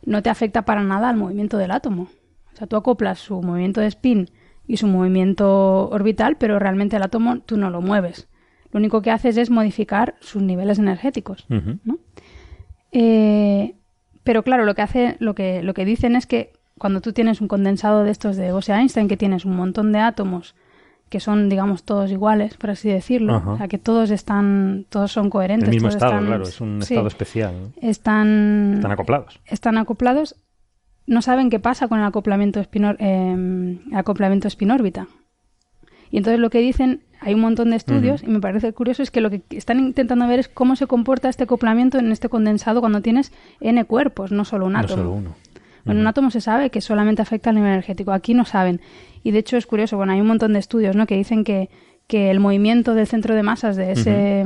no 0.05 0.21
te 0.21 0.29
afecta 0.29 0.63
para 0.63 0.83
nada 0.83 1.09
al 1.09 1.17
movimiento 1.17 1.57
del 1.57 1.71
átomo. 1.71 2.07
O 2.53 2.57
sea, 2.57 2.67
tú 2.67 2.75
acoplas 2.75 3.19
su 3.19 3.41
movimiento 3.41 3.81
de 3.81 3.87
spin 3.87 4.29
y 4.67 4.77
su 4.77 4.87
movimiento 4.87 5.89
orbital, 5.89 6.37
pero 6.37 6.59
realmente 6.59 6.95
el 6.95 7.03
átomo 7.03 7.39
tú 7.39 7.57
no 7.57 7.69
lo 7.69 7.81
mueves. 7.81 8.27
Lo 8.71 8.79
único 8.79 9.01
que 9.01 9.11
haces 9.11 9.37
es 9.37 9.49
modificar 9.49 10.15
sus 10.19 10.41
niveles 10.41 10.79
energéticos. 10.79 11.45
¿no? 11.49 11.97
Eh, 12.91 13.75
pero 14.25 14.43
claro, 14.43 14.65
lo 14.65 14.75
que 14.75 14.81
hace, 14.81 15.15
lo 15.19 15.33
que, 15.35 15.63
lo 15.63 15.73
que 15.73 15.85
dicen 15.85 16.17
es 16.17 16.25
que 16.25 16.51
cuando 16.77 16.99
tú 16.99 17.13
tienes 17.13 17.39
un 17.39 17.47
condensado 17.47 18.03
de 18.03 18.11
estos 18.11 18.35
de 18.35 18.51
Bose-Einstein, 18.51 19.07
que 19.07 19.15
tienes 19.15 19.45
un 19.45 19.55
montón 19.55 19.93
de 19.93 19.99
átomos 19.99 20.55
que 21.07 21.19
son, 21.21 21.47
digamos, 21.47 21.83
todos 21.83 22.11
iguales, 22.11 22.57
por 22.57 22.71
así 22.71 22.89
decirlo, 22.89 23.35
Ajá. 23.35 23.51
o 23.51 23.57
sea, 23.57 23.67
que 23.69 23.77
todos 23.77 24.09
están, 24.09 24.85
todos 24.89 25.11
son 25.13 25.29
coherentes. 25.29 25.69
El 25.69 25.75
mismo 25.75 25.87
todos 25.87 25.95
estado, 25.95 26.13
están- 26.13 26.25
claro. 26.25 26.43
Es 26.43 26.59
un 26.59 26.81
sí, 26.81 26.93
estado 26.95 27.07
especial. 27.07 27.53
¿no? 27.61 27.71
Están, 27.89 28.73
Están 28.75 28.91
acoplados. 28.91 29.39
están 29.45 29.77
acoplados, 29.77 30.35
no 31.07 31.21
saben 31.21 31.49
qué 31.51 31.59
pasa 31.59 31.87
con 31.87 31.99
el 31.99 32.05
acoplamiento 32.05 32.59
espinor, 32.59 32.97
eh, 32.99 33.77
acoplamiento. 33.93 34.47
Y 36.11 36.17
entonces 36.17 36.39
lo 36.39 36.49
que 36.49 36.59
dicen, 36.59 37.01
hay 37.21 37.33
un 37.33 37.41
montón 37.41 37.71
de 37.71 37.77
estudios, 37.77 38.23
y 38.23 38.27
me 38.27 38.39
parece 38.39 38.71
curioso, 38.73 39.01
es 39.03 39.11
que 39.11 39.21
lo 39.21 39.29
que 39.29 39.41
están 39.49 39.79
intentando 39.79 40.27
ver 40.27 40.39
es 40.39 40.47
cómo 40.47 40.75
se 40.75 40.87
comporta 40.87 41.29
este 41.29 41.43
acoplamiento 41.45 41.97
en 41.97 42.11
este 42.11 42.29
condensado 42.29 42.79
cuando 42.81 43.01
tienes 43.01 43.31
N 43.61 43.83
cuerpos, 43.85 44.31
no 44.31 44.45
solo 44.45 44.65
un 44.67 44.73
No 44.73 44.79
átomo. 44.79 44.95
solo 44.95 45.11
uno. 45.11 45.35
Bueno, 45.85 46.01
un 46.01 46.07
átomo 46.07 46.31
se 46.31 46.41
sabe 46.41 46.71
que 46.71 46.81
solamente 46.81 47.21
afecta 47.21 47.51
al 47.51 47.55
nivel 47.57 47.71
energético. 47.71 48.11
Aquí 48.11 48.33
no 48.33 48.43
saben. 48.45 48.81
Y 49.23 49.31
de 49.31 49.39
hecho 49.39 49.55
es 49.55 49.67
curioso, 49.67 49.97
bueno, 49.97 50.13
hay 50.13 50.21
un 50.21 50.27
montón 50.27 50.53
de 50.53 50.59
estudios 50.59 50.95
¿no? 50.95 51.05
que 51.05 51.15
dicen 51.15 51.43
que, 51.43 51.69
que 52.07 52.31
el 52.31 52.39
movimiento 52.39 52.95
del 52.95 53.05
centro 53.05 53.35
de 53.35 53.43
masas 53.43 53.75
de 53.75 53.91
ese, 53.91 54.45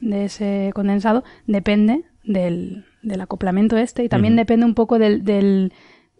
de 0.00 0.24
ese 0.24 0.70
condensado 0.74 1.22
depende 1.46 2.02
del, 2.24 2.84
del 3.02 3.20
acoplamiento 3.20 3.76
este 3.76 4.02
y 4.04 4.08
también 4.08 4.34
depende 4.34 4.66
un 4.66 4.74
poco 4.74 4.98
del, 4.98 5.24
del, 5.24 5.72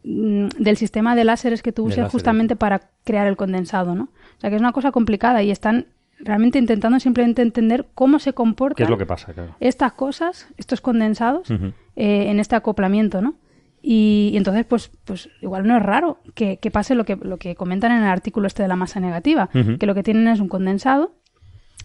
mm, 0.05 0.47
del 0.59 0.77
sistema 0.77 1.17
de 1.17 1.25
láseres 1.25 1.61
que 1.63 1.73
tú 1.73 1.85
uses 1.85 2.09
justamente 2.09 2.55
para 2.55 2.83
crear 3.05 3.27
el 3.27 3.37
condensado, 3.37 3.97
¿no? 3.97 4.11
O 4.43 4.45
sea 4.45 4.51
que 4.51 4.57
es 4.57 4.61
una 4.63 4.73
cosa 4.73 4.91
complicada 4.91 5.41
y 5.45 5.53
están 5.53 5.87
realmente 6.19 6.59
intentando 6.59 6.99
simplemente 6.99 7.43
entender 7.43 7.87
cómo 7.95 8.19
se 8.19 8.31
¿Qué 8.31 8.35
comportan 8.35 8.83
es 8.85 8.91
lo 8.91 8.99
que 8.99 9.07
pasa? 9.07 9.33
Claro. 9.33 9.55
estas 9.61 9.93
cosas, 9.93 10.49
estos 10.57 10.81
condensados, 10.81 11.49
eh, 11.51 12.27
en 12.29 12.41
este 12.41 12.57
acoplamiento, 12.57 13.23
¿no? 13.23 13.35
Y, 13.83 14.31
y 14.33 14.37
entonces, 14.37 14.65
pues, 14.65 14.91
pues 15.05 15.29
igual 15.43 15.65
no 15.67 15.77
es 15.77 15.83
raro 15.85 16.19
que, 16.35 16.57
que 16.59 16.73
pase 16.73 16.97
lo 16.97 17.05
que, 17.05 17.15
lo 17.15 17.37
que 17.39 17.55
comentan 17.55 17.93
en 17.93 17.99
el 17.99 18.09
artículo 18.09 18.49
este 18.49 18.63
de 18.63 18.69
la 18.69 18.75
masa 18.77 18.99
negativa, 18.99 19.49
que 19.79 19.87
lo 19.87 19.95
que 19.95 20.03
tienen 20.03 20.27
es 20.27 20.41
un 20.41 20.49
condensado, 20.49 21.15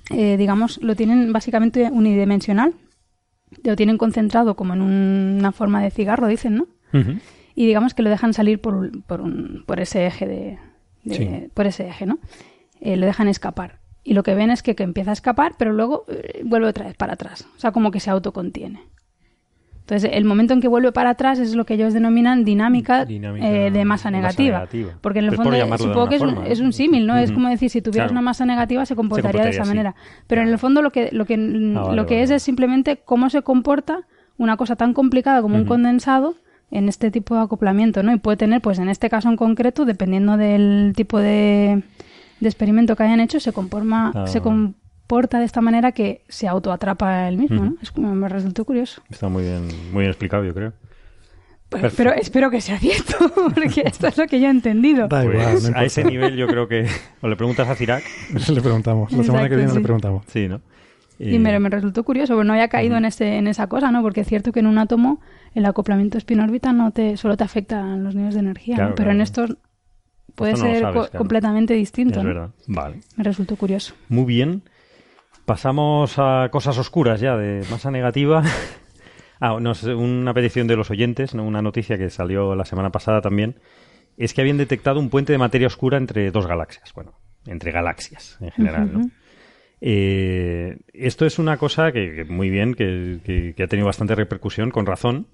eh, 0.10 0.36
digamos, 0.38 0.80
lo 0.82 0.96
tienen 0.96 1.32
básicamente 1.34 1.90
unidimensional, 1.92 2.74
lo 3.64 3.76
tienen 3.76 3.98
concentrado 4.00 4.56
como 4.56 4.74
en 4.74 4.82
un- 4.82 5.36
una 5.40 5.52
forma 5.52 5.82
de 5.84 5.92
cigarro, 5.92 6.26
dicen, 6.28 6.56
¿no? 6.56 6.68
Y 7.56 7.66
digamos 7.68 7.94
que 7.94 8.02
lo 8.04 8.10
dejan 8.10 8.34
salir 8.34 8.62
por, 8.62 9.04
por, 9.04 9.22
un- 9.22 9.64
por 9.68 9.80
ese 9.80 10.06
eje 10.08 10.26
de, 10.28 10.60
de- 11.08 11.16
Sí. 11.16 11.48
por 11.54 11.66
ese 11.68 11.88
eje, 11.88 12.06
¿no? 12.06 12.20
Eh, 12.82 12.96
lo 12.98 13.06
dejan 13.06 13.28
escapar. 13.28 13.80
Y 14.04 14.14
lo 14.14 14.24
que 14.24 14.36
ven 14.36 14.52
es 14.52 14.64
que, 14.64 14.76
que 14.76 14.84
empieza 14.84 15.10
a 15.10 15.14
escapar, 15.14 15.54
pero 15.58 15.74
luego 15.74 16.06
eh, 16.08 16.42
vuelve 16.46 16.68
otra 16.68 16.86
vez 16.86 16.96
para 16.96 17.14
atrás. 17.14 17.48
O 17.56 17.60
sea, 17.60 17.72
como 17.72 17.92
que 17.92 18.00
se 18.00 18.10
autocontiene. 18.10 18.82
Entonces, 19.82 20.10
el 20.14 20.26
momento 20.26 20.54
en 20.54 20.60
que 20.60 20.68
vuelve 20.68 20.92
para 20.92 21.12
atrás 21.12 21.40
es 21.40 21.56
lo 21.56 21.66
que 21.66 21.76
ellos 21.76 21.94
denominan 21.94 22.44
dinámica, 22.44 23.06
Dinámica 23.06 23.48
eh, 23.48 23.72
de 23.72 23.86
masa 23.86 24.12
de 24.12 24.18
masa 24.18 24.38
negativa. 24.42 24.68
Porque 25.00 25.20
en 25.20 25.26
el 25.26 25.36
Pues 25.36 25.48
fondo, 25.48 25.78
supongo 25.78 26.10
que 26.10 26.16
es 26.18 26.22
un, 26.22 26.46
es 26.46 26.60
un 26.60 26.74
símil, 26.74 27.08
¿no? 27.08 27.16
Es 27.18 27.32
como 27.32 27.48
decir, 27.48 27.70
si 27.70 27.82
tuvieras 27.82 28.08
Claro. 28.10 28.20
una 28.20 28.22
masa 28.22 28.46
negativa 28.46 28.86
se 28.86 28.96
comportaría, 28.98 29.44
de 29.46 29.52
esa 29.52 29.64
manera. 29.64 29.96
Pero 30.28 30.42
en 30.42 30.50
el 30.50 30.58
fondo 30.58 30.82
lo 30.82 30.92
que, 30.92 31.08
lo 31.14 31.26
que, 31.26 31.36
Ah, 31.36 31.82
vale, 31.84 31.96
lo 31.96 32.06
que 32.06 32.16
vale, 32.16 32.24
es 32.24 32.32
es 32.32 32.44
simplemente 32.44 32.98
cómo 32.98 33.30
se 33.30 33.44
comporta 33.44 34.02
una 34.38 34.58
cosa 34.58 34.76
tan 34.76 34.94
complicada 34.94 35.42
como 35.42 35.56
un 35.56 35.64
condensado 35.66 36.36
en 36.72 36.89
este 36.89 37.11
tipo 37.11 37.35
de 37.35 37.41
acoplamiento, 37.41 38.03
¿no? 38.03 38.14
Y 38.14 38.18
puede 38.18 38.38
tener, 38.38 38.61
pues 38.61 38.80
en 38.80 38.89
este 38.89 39.10
caso 39.10 39.30
en 39.30 39.38
concreto, 39.38 39.85
dependiendo 39.85 40.35
del 40.38 40.94
tipo 40.95 41.19
de, 41.19 41.84
de 42.39 42.48
experimento 42.49 42.95
que 42.95 43.03
hayan 43.03 43.19
hecho, 43.19 43.39
se 43.39 43.53
conforma, 43.53 44.11
Ah. 44.14 44.27
se 44.27 44.41
comporta 44.41 45.39
de 45.39 45.45
esta 45.45 45.61
manera 45.61 45.91
que 45.94 46.23
se 46.27 46.48
autoatrapa 46.48 47.27
él 47.30 47.38
mismo. 47.38 47.64
¿no? 47.64 47.76
Es 47.81 47.91
como 47.91 48.14
me 48.14 48.27
resultó 48.27 48.65
curioso. 48.65 49.02
Está 49.10 49.30
muy 49.30 49.44
bien, 49.44 49.68
muy 49.91 50.02
bien 50.02 50.10
explicado, 50.10 50.44
yo 50.44 50.53
creo. 50.53 50.73
Pues, 51.69 51.94
pero 51.98 52.14
espero 52.14 52.49
que 52.49 52.61
sea 52.61 52.80
cierto, 52.80 53.15
porque 53.53 53.84
esto 53.85 54.07
es 54.07 54.18
lo 54.18 54.26
que 54.27 54.39
yo 54.39 54.48
he 54.48 54.52
entendido. 54.52 55.07
Da 55.10 55.23
igual, 55.26 55.52
Pues 55.52 55.69
no 55.69 55.77
a 55.77 55.84
ese 55.84 56.03
nivel 56.03 56.35
yo 56.38 56.48
creo 56.48 56.68
que... 56.68 56.88
O 57.22 57.27
le 57.27 57.35
preguntas 57.35 57.68
a 57.68 57.76
Cirac. 57.76 58.03
le 58.53 58.61
preguntamos. 58.61 59.11
La 59.11 59.23
semana 59.23 59.49
que 59.49 59.56
viene 59.56 59.72
sí. 59.72 59.77
le 59.77 59.84
preguntamos. 59.84 60.23
Sí, 60.27 60.48
¿no? 60.48 60.61
Y 61.19 61.39
me, 61.39 61.60
me 61.60 61.69
resultó 61.69 62.03
curioso, 62.03 62.35
porque 62.35 62.45
no 62.48 62.53
había 62.53 62.68
caído 62.68 62.95
en, 62.95 63.03
ese, 63.06 63.38
en 63.38 63.48
esa 63.48 63.68
cosa, 63.68 63.91
¿no? 63.91 64.02
Porque 64.03 64.22
es 64.22 64.27
cierto 64.27 64.52
que 64.52 64.60
en 64.60 64.68
un 64.68 64.77
átomo 64.77 65.19
el 65.56 65.65
acoplamiento 65.65 66.18
spin-órbita 66.18 66.74
no 66.74 66.91
te, 66.91 67.18
solo 67.18 67.36
te 67.38 67.44
afecta 67.44 67.84
los 67.98 68.14
niveles 68.15 68.36
de 68.36 68.41
energía, 68.41 68.76
pero 68.78 68.95
claro. 68.95 69.11
en 69.11 69.22
estos 69.22 69.57
puede 70.36 70.53
Esto 70.53 70.65
no 70.65 70.69
lo 70.69 70.76
ser 70.76 70.84
sabes, 70.84 70.95
co- 71.02 71.07
claro. 71.10 71.18
completamente 71.19 71.74
distinto. 71.74 72.19
Es 72.19 72.26
¿no? 72.26 72.30
verdad. 72.34 72.49
Vale. 72.68 72.99
Me 73.15 73.24
resultó 73.24 73.56
curioso. 73.56 73.94
Muy 74.10 74.26
bien. 74.26 74.64
Pasamos 75.45 76.15
a 76.18 76.49
cosas 76.52 76.78
oscuras 76.78 77.19
ya, 77.22 77.38
de 77.38 77.64
masa 77.72 77.90
negativa. 77.90 78.44
ah, 79.40 79.57
no, 79.61 79.72
una 79.98 80.34
petición 80.34 80.68
de 80.68 80.76
los 80.76 80.91
oyentes, 80.91 81.34
¿no? 81.34 81.44
una 81.44 81.61
noticia 81.61 81.98
que 81.98 82.10
salió 82.10 82.53
la 82.56 82.65
semana 82.65 82.91
pasada 82.91 83.22
también, 83.22 83.56
es 84.18 84.34
que 84.34 84.41
habían 84.41 84.57
detectado 84.57 84.99
un 84.99 85.10
puente 85.10 85.32
de 85.32 85.38
materia 85.38 85.68
oscura 85.68 85.98
entre 85.98 86.32
dos 86.32 86.48
galaxias. 86.48 86.91
Bueno, 86.94 87.14
entre 87.45 87.72
galaxias 87.72 88.38
en 88.41 88.52
general. 88.52 89.11
Eh, 89.80 90.80
esto 90.94 91.26
es 91.26 91.40
una 91.40 91.57
cosa 91.57 91.91
que, 91.91 92.14
que 92.14 92.26
muy 92.26 92.49
bien, 92.49 92.74
que, 92.74 93.19
que- 93.24 93.53
que 93.56 93.64
ha 93.64 93.68
tenido 93.68 93.86
bastante 93.86 94.15
repercusión, 94.15 94.72
con 94.72 94.86
razón. 94.86 95.28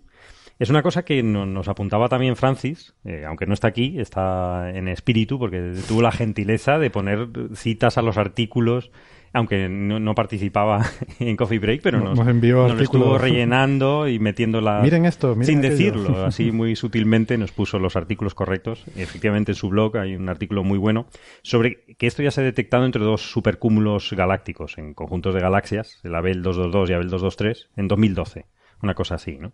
Es 0.60 0.70
una 0.70 0.84
cosa 0.84 1.04
que 1.04 1.24
no- 1.24 1.46
nos 1.46 1.68
apuntaba 1.68 2.08
también 2.10 2.36
Francis, 2.36 2.94
eh, 3.06 3.26
aunque 3.28 3.46
no 3.48 3.54
está 3.54 3.68
aquí, 3.70 4.00
está 4.00 4.70
en 4.70 4.88
espíritu, 4.88 5.40
porque 5.40 5.74
tuvo 5.88 6.02
la 6.02 6.12
gentileza 6.12 6.78
de 6.80 6.90
poner 6.90 7.28
citas 7.56 7.98
a 7.98 8.02
los 8.02 8.18
artículos 8.18 8.92
aunque 9.36 9.68
no, 9.68 10.00
no 10.00 10.14
participaba 10.14 10.86
en 11.20 11.36
Coffee 11.36 11.58
Break, 11.58 11.82
pero 11.82 12.00
Nos- 12.00 12.20
envió 12.28 12.58
nos 12.58 12.68
lo 12.68 12.74
artículos. 12.74 13.02
estuvo 13.08 13.18
rellenando 13.18 14.08
y 14.08 14.20
metiéndola 14.20 14.80
Miren 14.84 15.06
esto, 15.08 15.30
miren 15.36 15.46
sin 15.48 15.58
aquello. 15.58 15.72
decirlo, 15.72 16.26
así 16.28 16.52
muy 16.52 16.76
sutilmente 16.76 17.36
nos 17.40 17.52
puso 17.52 17.80
los 17.80 17.96
artículos 17.96 18.36
correctos. 18.36 18.86
Efectivamente, 18.96 19.54
en 19.54 19.56
su 19.56 19.70
blog 19.70 19.98
hay 19.98 20.16
un 20.16 20.30
artículo 20.30 20.64
muy 20.64 20.78
bueno 20.78 21.08
sobre 21.42 21.84
que 21.98 22.06
esto 22.06 22.22
ya 22.22 22.30
se 22.30 22.42
ha 22.42 22.44
detectado 22.44 22.86
entre 22.86 23.02
dos 23.04 23.24
supercúmulos 23.32 24.14
galácticos 24.14 24.78
en 24.78 24.94
conjuntos 24.94 25.34
de 25.34 25.42
galaxias, 25.42 26.00
el 26.04 26.14
Abel 26.14 26.44
222 26.44 26.92
y 26.92 26.94
Abel 26.94 27.10
223, 27.10 27.70
en 27.76 27.88
2012. 27.88 28.46
Una 28.84 28.94
cosa 28.94 29.16
así, 29.16 29.40
¿no? 29.40 29.52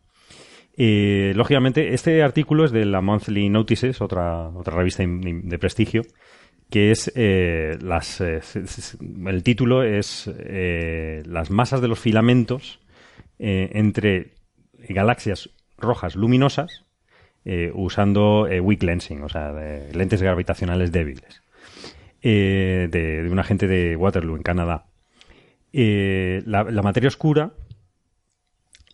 Lógicamente, 0.77 1.93
este 1.93 2.23
artículo 2.23 2.63
es 2.65 2.71
de 2.71 2.85
la 2.85 3.01
Monthly 3.01 3.49
Notices, 3.49 4.01
otra, 4.01 4.47
otra 4.49 4.75
revista 4.75 5.03
de 5.05 5.59
prestigio, 5.59 6.03
que 6.69 6.91
es 6.91 7.11
eh, 7.15 7.77
las 7.81 8.21
eh, 8.21 8.41
el 9.25 9.43
título 9.43 9.83
es 9.83 10.29
eh, 10.37 11.23
las 11.25 11.49
masas 11.49 11.81
de 11.81 11.87
los 11.87 11.99
filamentos 11.99 12.79
entre 13.41 14.33
galaxias 14.89 15.49
rojas 15.77 16.17
luminosas 16.17 16.83
usando 17.73 18.49
weak 18.61 18.83
lensing, 18.83 19.23
o 19.23 19.29
sea, 19.29 19.53
lentes 19.93 20.21
gravitacionales 20.21 20.91
débiles, 20.91 21.41
de, 22.21 22.89
de 22.91 23.29
un 23.31 23.39
agente 23.39 23.65
de 23.67 23.95
Waterloo 23.95 24.35
en 24.35 24.43
Canadá. 24.43 24.87
La 25.71 26.81
materia 26.83 27.07
oscura 27.07 27.53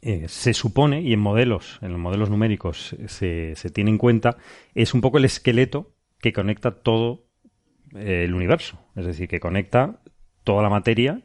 eh, 0.05 0.27
se 0.29 0.53
supone, 0.53 1.01
y 1.01 1.11
en 1.13 1.19
modelos, 1.19 1.79
en 1.81 1.91
los 1.91 1.99
modelos 1.99 2.29
numéricos 2.29 2.95
se, 3.07 3.55
se 3.55 3.69
tiene 3.71 3.89
en 3.91 3.97
cuenta, 3.97 4.37
es 4.73 4.93
un 4.93 5.01
poco 5.01 5.17
el 5.17 5.25
esqueleto 5.25 5.91
que 6.19 6.31
conecta 6.31 6.71
todo 6.71 7.25
eh, 7.95 8.23
el 8.25 8.33
universo. 8.33 8.79
Es 8.95 9.05
decir, 9.05 9.27
que 9.27 9.39
conecta 9.39 9.99
toda 10.43 10.63
la 10.63 10.69
materia. 10.69 11.21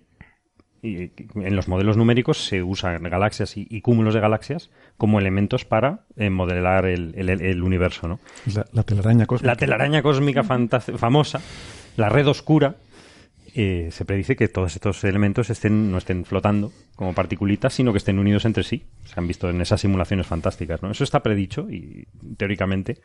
Y 0.82 1.12
en 1.34 1.56
los 1.56 1.68
modelos 1.68 1.98
numéricos 1.98 2.38
se 2.46 2.62
usan 2.62 3.02
galaxias 3.02 3.54
y, 3.58 3.66
y 3.68 3.82
cúmulos 3.82 4.14
de 4.14 4.20
galaxias 4.20 4.70
como 4.96 5.18
elementos 5.20 5.66
para 5.66 6.06
eh, 6.16 6.30
modelar 6.30 6.86
el, 6.86 7.12
el- 7.16 7.28
el 7.28 7.62
universo, 7.62 8.08
¿no? 8.08 8.18
La, 8.54 8.64
la 8.72 8.82
telaraña 8.82 9.26
cósmica. 9.26 9.52
La 9.52 9.56
telaraña 9.56 10.00
cósmica 10.02 10.42
famosa, 10.42 11.42
la 11.98 12.08
red 12.08 12.26
oscura, 12.26 12.76
eh, 13.54 13.88
se 13.90 14.04
predice 14.04 14.36
que 14.36 14.48
todos 14.48 14.74
estos 14.74 15.02
elementos 15.04 15.50
estén, 15.50 15.90
no 15.90 15.98
estén 15.98 16.24
flotando 16.24 16.72
como 16.96 17.14
particulitas, 17.14 17.74
sino 17.74 17.92
que 17.92 17.98
estén 17.98 18.18
unidos 18.18 18.44
entre 18.44 18.62
sí. 18.62 18.84
Se 19.04 19.18
han 19.18 19.26
visto 19.26 19.48
en 19.48 19.60
esas 19.60 19.80
simulaciones 19.80 20.26
fantásticas, 20.26 20.82
¿no? 20.82 20.90
Eso 20.90 21.04
está 21.04 21.22
predicho 21.22 21.68
y 21.70 22.06
teóricamente. 22.36 22.98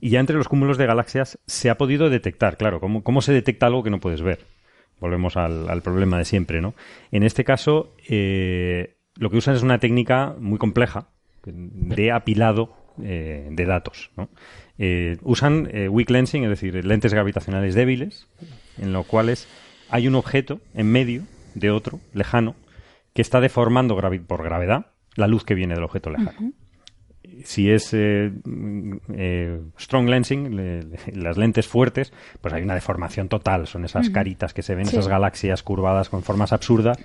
Y 0.00 0.10
ya 0.10 0.20
entre 0.20 0.36
los 0.36 0.48
cúmulos 0.48 0.78
de 0.78 0.86
galaxias 0.86 1.38
se 1.46 1.70
ha 1.70 1.78
podido 1.78 2.10
detectar, 2.10 2.56
claro, 2.56 2.80
¿cómo, 2.80 3.02
cómo 3.02 3.22
se 3.22 3.32
detecta 3.32 3.66
algo 3.66 3.82
que 3.82 3.90
no 3.90 4.00
puedes 4.00 4.22
ver? 4.22 4.40
Volvemos 5.00 5.36
al, 5.36 5.82
problema 5.82 6.18
de 6.18 6.24
siempre, 6.24 6.60
¿no? 6.60 6.74
En 7.10 7.22
este 7.22 7.44
caso, 7.44 7.94
eh, 8.08 8.96
lo 9.16 9.30
que 9.30 9.36
usan 9.36 9.54
es 9.54 9.62
una 9.62 9.78
técnica 9.78 10.34
muy 10.38 10.58
compleja 10.58 11.08
de 11.44 12.12
apilado 12.12 12.76
eh, 13.02 13.48
de 13.50 13.64
datos. 13.64 14.10
Eh, 14.78 15.16
usan 15.22 15.68
eh, 15.72 15.88
weak 15.88 16.10
lensing, 16.10 16.44
es 16.44 16.50
decir, 16.50 16.84
lentes 16.84 17.12
gravitacionales 17.12 17.74
débiles, 17.74 18.28
en 18.78 18.92
los 18.92 19.06
cuales 19.06 19.48
hay 19.94 20.08
un 20.08 20.16
objeto 20.16 20.60
en 20.74 20.90
medio 20.90 21.22
de 21.54 21.70
otro, 21.70 22.00
lejano, 22.12 22.56
que 23.12 23.22
está 23.22 23.40
deformando 23.40 23.96
gravi- 23.96 24.20
por 24.24 24.42
gravedad 24.42 24.86
la 25.14 25.28
luz 25.28 25.44
que 25.44 25.54
viene 25.54 25.74
del 25.74 25.84
objeto 25.84 26.10
lejano. 26.10 26.50
Si 27.44 27.70
es 27.70 27.90
eh, 27.92 28.32
mm, 28.44 28.96
eh, 29.14 29.60
strong 29.78 30.08
lensing, 30.08 30.56
le- 30.56 30.82
le- 30.82 30.98
las 31.14 31.36
lentes 31.36 31.68
fuertes, 31.68 32.12
pues 32.40 32.52
hay 32.54 32.62
una 32.64 32.74
deformación 32.74 33.28
total. 33.28 33.66
Son 33.68 33.84
esas 33.84 34.10
caritas 34.10 34.52
que 34.52 34.62
se 34.62 34.74
ven, 34.74 34.86
Sí. 34.86 34.96
esas 34.96 35.06
galaxias 35.08 35.62
curvadas 35.62 36.08
con 36.08 36.22
formas 36.24 36.52
absurdas. 36.52 36.98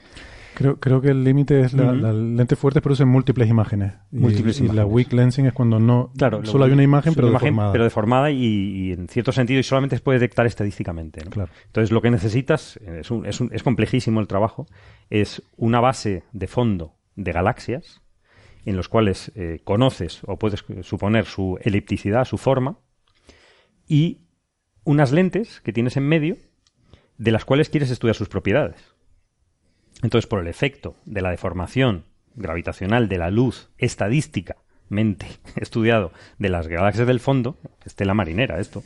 Creo, 0.60 0.78
creo 0.80 1.00
que 1.02 1.08
el 1.08 1.24
límite 1.24 1.62
es 1.62 1.74
la, 1.74 1.86
Ujú. 1.94 1.96
las 2.02 2.14
lentes 2.14 2.60
fuertes 2.60 2.84
producen 2.84 3.08
múltiples 3.08 3.50
imágenes. 3.50 3.94
Y, 4.12 4.18
Múltiples 4.18 4.60
y 4.60 4.64
la 4.68 4.74
imágenes. 4.74 4.94
weak 4.94 5.14
lensing 5.14 5.46
es 5.46 5.54
cuando 5.54 5.80
no 5.80 6.12
Claro, 6.18 6.46
solo 6.46 6.60
lo- 6.60 6.66
hay 6.66 6.72
una 6.74 6.84
imagen, 6.84 7.16
pero 7.16 7.30
imagen, 7.30 7.48
deformada. 7.52 7.72
pero 7.72 7.84
deformada 7.86 8.30
y, 8.32 8.44
y 8.46 8.92
en 8.92 9.08
cierto 9.08 9.32
sentido 9.32 9.60
y 9.60 9.64
solamente 9.64 9.96
se 9.96 10.02
puede 10.04 10.20
detectar 10.20 10.46
estadísticamente. 10.46 11.24
¿no? 11.24 11.32
Claro. 11.32 11.50
Entonces 11.68 11.92
lo 11.92 12.02
que 12.02 12.12
necesitas, 12.12 12.78
es, 12.86 13.10
un- 13.10 13.26
es, 13.26 13.40
un- 13.40 13.50
es 13.54 13.64
complejísimo 13.64 14.20
el 14.20 14.28
trabajo, 14.28 14.68
es 15.10 15.42
una 15.56 15.80
base 15.80 16.24
de 16.34 16.48
fondo 16.48 16.94
de 17.16 17.32
galaxias 17.32 18.02
en 18.66 18.76
los 18.76 18.90
cuales 18.90 19.32
eh, 19.36 19.62
conoces 19.64 20.20
o 20.26 20.38
puedes 20.38 20.66
suponer 20.82 21.26
su 21.26 21.58
elipticidad, 21.62 22.26
su 22.26 22.38
forma, 22.38 22.78
y 23.88 24.26
unas 24.84 25.12
lentes 25.12 25.62
que 25.62 25.74
tienes 25.74 25.98
en 25.98 26.04
medio 26.04 26.36
de 27.18 27.32
las 27.32 27.46
cuales 27.46 27.70
quieres 27.70 27.92
estudiar 27.92 28.16
sus 28.16 28.30
propiedades. 28.30 28.76
Entonces, 30.02 30.28
por 30.28 30.40
el 30.40 30.48
efecto 30.48 30.96
de 31.06 31.22
la 31.22 31.32
deformación 31.32 32.06
gravitacional 32.36 33.10
de 33.10 33.18
la 33.18 33.32
luz 33.32 33.70
estadísticamente 33.78 35.28
estudiado 35.56 36.12
de 36.38 36.50
las 36.50 36.68
galaxias 36.68 37.08
del 37.08 37.20
fondo, 37.20 37.58
estela 37.86 38.14
marinera 38.14 38.60
esto, 38.60 38.84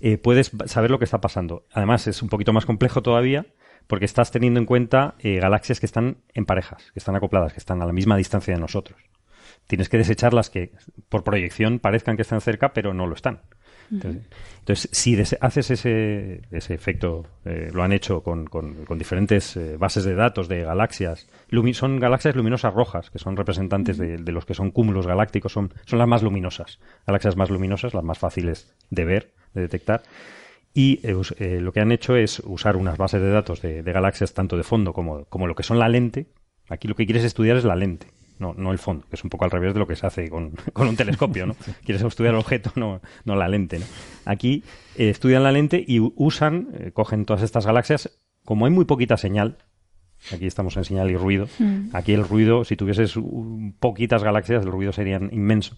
eh, 0.00 0.18
puedes 0.18 0.52
saber 0.66 0.90
lo 0.90 0.98
que 0.98 1.04
está 1.04 1.20
pasando. 1.20 1.64
Además, 1.72 2.06
es 2.06 2.22
un 2.22 2.28
poquito 2.28 2.52
más 2.52 2.66
complejo 2.66 3.02
todavía 3.02 3.46
porque 3.86 4.04
estás 4.04 4.30
teniendo 4.30 4.60
en 4.60 4.66
cuenta 4.66 5.14
eh, 5.18 5.40
galaxias 5.40 5.80
que 5.80 5.86
están 5.86 6.18
en 6.32 6.46
parejas, 6.46 6.90
que 6.92 6.98
están 6.98 7.16
acopladas, 7.16 7.52
que 7.52 7.58
están 7.58 7.82
a 7.82 7.86
la 7.86 7.92
misma 7.92 8.16
distancia 8.16 8.54
de 8.54 8.60
nosotros. 8.60 8.98
Tienes 9.66 9.88
que 9.88 9.98
desechar 9.98 10.34
las 10.34 10.50
que 10.50 10.72
por 11.08 11.24
proyección 11.24 11.78
parezcan 11.78 12.16
que 12.16 12.22
están 12.22 12.40
cerca, 12.40 12.72
pero 12.72 12.94
no 12.94 13.06
lo 13.06 13.14
están. 13.14 13.40
Entonces, 13.94 14.22
entonces, 14.60 14.88
si 14.92 15.16
haces 15.40 15.70
ese, 15.70 16.40
ese 16.50 16.74
efecto, 16.74 17.26
eh, 17.44 17.70
lo 17.72 17.82
han 17.82 17.92
hecho 17.92 18.22
con, 18.22 18.46
con- 18.46 18.84
con 18.86 18.98
diferentes 18.98 19.56
eh, 19.56 19.76
bases 19.76 20.04
de 20.04 20.14
datos 20.14 20.48
de 20.48 20.62
galaxias, 20.62 21.28
lumi- 21.50 21.74
son 21.74 21.98
galaxias 22.00 22.34
luminosas 22.34 22.72
rojas, 22.72 23.10
que 23.10 23.18
son 23.18 23.36
representantes 23.36 23.98
de, 23.98 24.16
de 24.16 24.32
los 24.32 24.46
que 24.46 24.54
son 24.54 24.70
cúmulos 24.70 25.06
galácticos, 25.06 25.52
son, 25.52 25.72
son 25.84 25.98
las 25.98 26.08
más 26.08 26.22
luminosas, 26.22 26.78
galaxias 27.06 27.36
más 27.36 27.50
luminosas, 27.50 27.92
las 27.94 28.04
más 28.04 28.18
fáciles 28.18 28.74
de 28.90 29.04
ver, 29.04 29.32
de 29.52 29.60
detectar. 29.62 30.02
Y 30.72 31.00
eh, 31.04 31.60
lo 31.60 31.72
que 31.72 31.80
han 31.80 31.92
hecho 31.92 32.16
es 32.16 32.40
usar 32.40 32.76
unas 32.76 32.98
bases 32.98 33.20
de 33.22 33.30
datos 33.30 33.62
de, 33.62 33.82
de 33.82 33.92
galaxias 33.92 34.34
tanto 34.34 34.56
de 34.56 34.64
fondo 34.64 34.92
como, 34.92 35.24
como 35.26 35.46
lo 35.46 35.54
que 35.54 35.62
son 35.62 35.78
la 35.78 35.88
lente. 35.88 36.26
Aquí 36.68 36.88
lo 36.88 36.94
que 36.96 37.04
quieres 37.04 37.22
estudiar 37.24 37.56
es 37.58 37.64
la 37.64 37.76
lente, 37.76 38.06
no, 38.38 38.54
no 38.56 38.72
el 38.72 38.78
fondo, 38.78 39.06
que 39.08 39.16
es 39.16 39.24
un 39.24 39.30
poco 39.30 39.44
al 39.44 39.50
revés 39.50 39.74
de 39.74 39.80
lo 39.80 39.86
que 39.86 39.96
se 39.96 40.06
hace 40.06 40.28
con, 40.28 40.50
con 40.72 40.88
un 40.88 40.96
telescopio, 40.96 41.46
¿no? 41.46 41.56
Quieres 41.84 42.02
estudiar 42.02 42.34
el 42.34 42.40
objeto, 42.40 42.72
no, 42.76 43.00
no 43.24 43.36
la 43.36 43.48
lente, 43.48 43.78
¿no? 43.78 43.86
Aquí 44.24 44.64
eh, 44.96 45.10
estudian 45.10 45.42
la 45.42 45.52
lente 45.52 45.84
y 45.86 46.00
usan, 46.00 46.68
eh, 46.74 46.90
cogen 46.92 47.24
todas 47.24 47.42
estas 47.42 47.66
galaxias, 47.66 48.18
como 48.44 48.66
hay 48.66 48.72
muy 48.72 48.84
poquita 48.84 49.16
señal, 49.16 49.58
aquí 50.32 50.46
estamos 50.46 50.76
en 50.76 50.84
señal 50.84 51.10
y 51.10 51.16
ruido, 51.16 51.48
aquí 51.92 52.12
el 52.12 52.26
ruido, 52.26 52.64
si 52.64 52.76
tuvieses 52.76 53.16
un- 53.16 53.74
poquitas 53.78 54.22
galaxias, 54.22 54.64
el 54.64 54.70
ruido 54.72 54.92
sería 54.92 55.16
inmenso. 55.16 55.76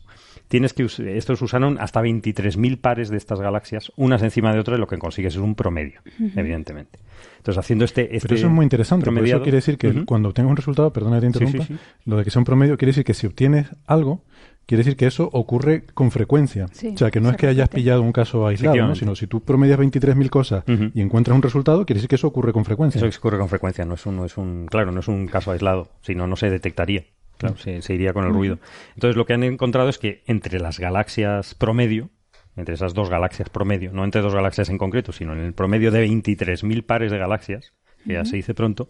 Tienes 0.48 0.72
que, 0.72 0.84
estos 1.16 1.42
usaron 1.42 1.76
hasta 1.80 2.00
23.000 2.02 2.78
pares 2.78 3.08
de 3.08 3.16
estas 3.16 3.40
galaxias, 3.40 3.90
unas 3.96 4.22
encima 4.22 4.52
de 4.52 4.60
otras, 4.60 4.78
y 4.78 4.80
lo 4.80 4.86
que 4.86 4.96
consigues 4.98 5.34
es 5.34 5.40
un 5.40 5.54
promedio, 5.56 6.00
evidentemente. 6.36 6.98
Entonces, 7.38 7.58
haciendo 7.58 7.84
este, 7.84 8.14
este 8.16 8.28
Pero 8.28 8.38
eso 8.38 8.46
es 8.46 8.52
muy 8.52 8.64
interesante, 8.64 9.04
porque 9.04 9.16
promediado- 9.16 9.38
eso 9.38 9.42
quiere 9.44 9.56
decir 9.56 9.78
que 9.78 10.04
cuando 10.04 10.28
obtengas 10.28 10.50
un 10.50 10.56
resultado, 10.56 10.92
perdona 10.92 11.20
que 11.20 11.26
te 11.28 11.38
Sí, 11.38 11.38
sí, 11.38 11.44
interrumpa, 11.56 11.66
sí. 11.74 12.00
lo 12.04 12.16
de 12.18 12.24
que 12.24 12.30
sea 12.30 12.40
un 12.40 12.44
promedio 12.44 12.76
quiere 12.76 12.90
decir 12.90 13.04
que 13.04 13.14
si 13.14 13.26
obtienes 13.26 13.68
algo, 13.86 14.22
quiere 14.66 14.82
decir 14.82 14.96
que 14.96 15.06
eso 15.06 15.30
ocurre 15.32 15.84
con 15.94 16.10
frecuencia. 16.10 16.66
Sí, 16.72 16.88
o 16.94 16.98
sea, 16.98 17.10
que 17.10 17.20
no 17.20 17.30
es 17.30 17.36
que 17.36 17.46
hayas 17.46 17.68
pillado 17.68 18.02
un 18.02 18.12
caso 18.12 18.46
aislado, 18.46 18.76
¿no? 18.76 18.94
Sino 18.94 19.14
si 19.14 19.26
tú 19.26 19.40
promedias 19.40 19.78
23.000 19.78 20.28
cosas 20.28 20.64
y 20.66 21.00
encuentras 21.00 21.34
un 21.34 21.42
resultado, 21.42 21.86
quiere 21.86 21.98
decir 21.98 22.08
que 22.08 22.16
eso 22.16 22.26
ocurre 22.26 22.52
con 22.52 22.64
frecuencia. 22.64 22.98
Eso 22.98 23.18
ocurre 23.18 23.38
con 23.38 23.48
frecuencia, 23.48 23.84
no 23.84 23.94
es 23.94 24.04
un, 24.04 24.16
no 24.16 24.24
es 24.24 24.36
un, 24.36 24.66
claro, 24.66 24.92
no 24.92 25.00
es 25.00 25.08
un 25.08 25.26
caso 25.28 25.52
aislado, 25.52 25.90
si 26.02 26.14
no, 26.14 26.26
no 26.26 26.36
se 26.36 26.50
detectaría. 26.50 27.04
Claro, 27.38 27.56
se, 27.58 27.82
se 27.82 27.94
iría 27.94 28.14
con 28.14 28.24
el 28.24 28.32
ruido. 28.32 28.58
Entonces, 28.94 29.14
lo 29.14 29.26
que 29.26 29.34
han 29.34 29.44
encontrado 29.44 29.90
es 29.90 29.98
que 29.98 30.22
entre 30.26 30.58
las 30.58 30.80
galaxias 30.80 31.54
promedio, 31.54 32.08
entre 32.56 32.74
esas 32.74 32.94
dos 32.94 33.10
galaxias 33.10 33.50
promedio, 33.50 33.92
no 33.92 34.04
entre 34.04 34.22
dos 34.22 34.34
galaxias 34.34 34.70
en 34.70 34.78
concreto, 34.78 35.12
sino 35.12 35.34
en 35.34 35.40
el 35.40 35.52
promedio 35.52 35.90
de 35.90 36.08
23.000 36.08 36.86
pares 36.86 37.12
de 37.12 37.18
galaxias, 37.18 37.74
que 38.06 38.14
ya 38.14 38.24
se 38.24 38.36
dice 38.36 38.54
pronto, 38.54 38.88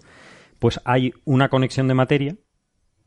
pues 0.60 0.80
hay 0.84 1.12
una 1.24 1.48
conexión 1.48 1.88
de 1.88 1.94
materia 1.94 2.36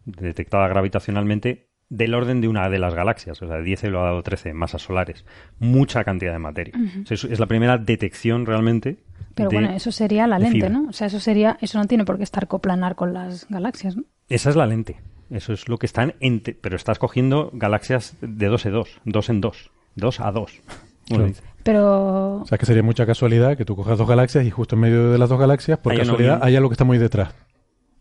detectada 0.06 0.68
gravitacionalmente 0.68 1.69
del 1.90 2.14
orden 2.14 2.40
de 2.42 2.48
una 2.48 2.70
de 2.70 2.78
las 2.80 2.94
galaxias, 2.94 3.42
o 3.42 3.48
sea, 3.48 3.58
10 3.58 3.84
elevado 3.86 4.20
a 4.20 4.24
13 4.24 4.54
masas 4.54 4.82
solares. 4.84 5.26
Mucha 5.60 6.04
cantidad 6.04 6.32
de 6.34 6.40
materia. 6.40 6.74
O 7.04 7.06
sea, 7.08 7.16
es, 7.16 7.24
es 7.24 7.40
la 7.40 7.48
primera 7.48 7.78
detección 7.78 8.46
realmente. 8.46 9.00
Pero 9.36 9.50
de- 9.50 9.56
bueno, 9.58 9.72
eso 9.72 9.92
sería 9.92 10.28
la 10.28 10.38
lente, 10.40 10.54
fibra. 10.56 10.70
¿no? 10.70 10.88
O 10.90 10.94
sea, 10.94 11.08
eso 11.08 11.20
sería, 11.20 11.58
eso 11.62 11.78
no 11.80 11.86
tiene 11.88 12.06
por 12.06 12.18
qué 12.18 12.24
estar 12.24 12.48
coplanar 12.48 12.96
con 12.96 13.14
las 13.14 13.48
galaxias, 13.50 13.96
¿no? 13.98 14.04
Esa 14.28 14.50
es 14.52 14.56
la 14.56 14.68
lente. 14.68 15.00
Eso 15.32 15.54
es 15.54 15.68
lo 15.68 15.78
que 15.78 15.86
están 15.86 16.14
entre, 16.20 16.54
pero 16.56 16.76
estás 16.76 17.00
cogiendo 17.00 17.50
galaxias 17.54 18.16
de 18.22 18.48
2 18.48 18.66
en 18.68 18.72
2, 18.74 19.02
2 19.06 19.30
en 19.30 19.42
2, 19.42 19.72
2 19.96 20.20
a 20.20 20.32
2. 20.32 20.52
Claro. 21.10 21.32
Pero 21.64 22.36
O 22.42 22.46
sea, 22.46 22.60
que 22.60 22.68
sería 22.68 22.84
mucha 22.84 23.04
casualidad 23.08 23.58
que 23.58 23.66
tú 23.66 23.76
cojas 23.76 23.98
dos 23.98 24.08
galaxias 24.08 24.46
y 24.46 24.52
justo 24.52 24.76
en 24.76 24.82
medio 24.82 25.12
de 25.12 25.18
las 25.18 25.28
dos 25.28 25.40
galaxias, 25.40 25.80
por 25.80 25.92
Hay 25.94 25.98
casualidad, 25.98 26.34
unión. 26.36 26.48
hay 26.48 26.56
algo 26.56 26.70
que 26.70 26.74
está 26.76 26.84
muy 26.84 27.00
detrás. 27.00 27.34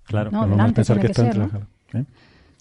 Claro. 0.05 0.31
No, 0.31 0.41
Normal 0.41 0.57
delante 0.59 0.75
pensar 0.77 0.97
tiene 0.99 1.09
que 1.09 1.15
que 1.15 1.23
está 1.23 1.33
ser, 1.33 1.43
entre 1.43 1.59
¿no? 1.61 1.67
las- 1.95 2.03
¿eh? 2.03 2.11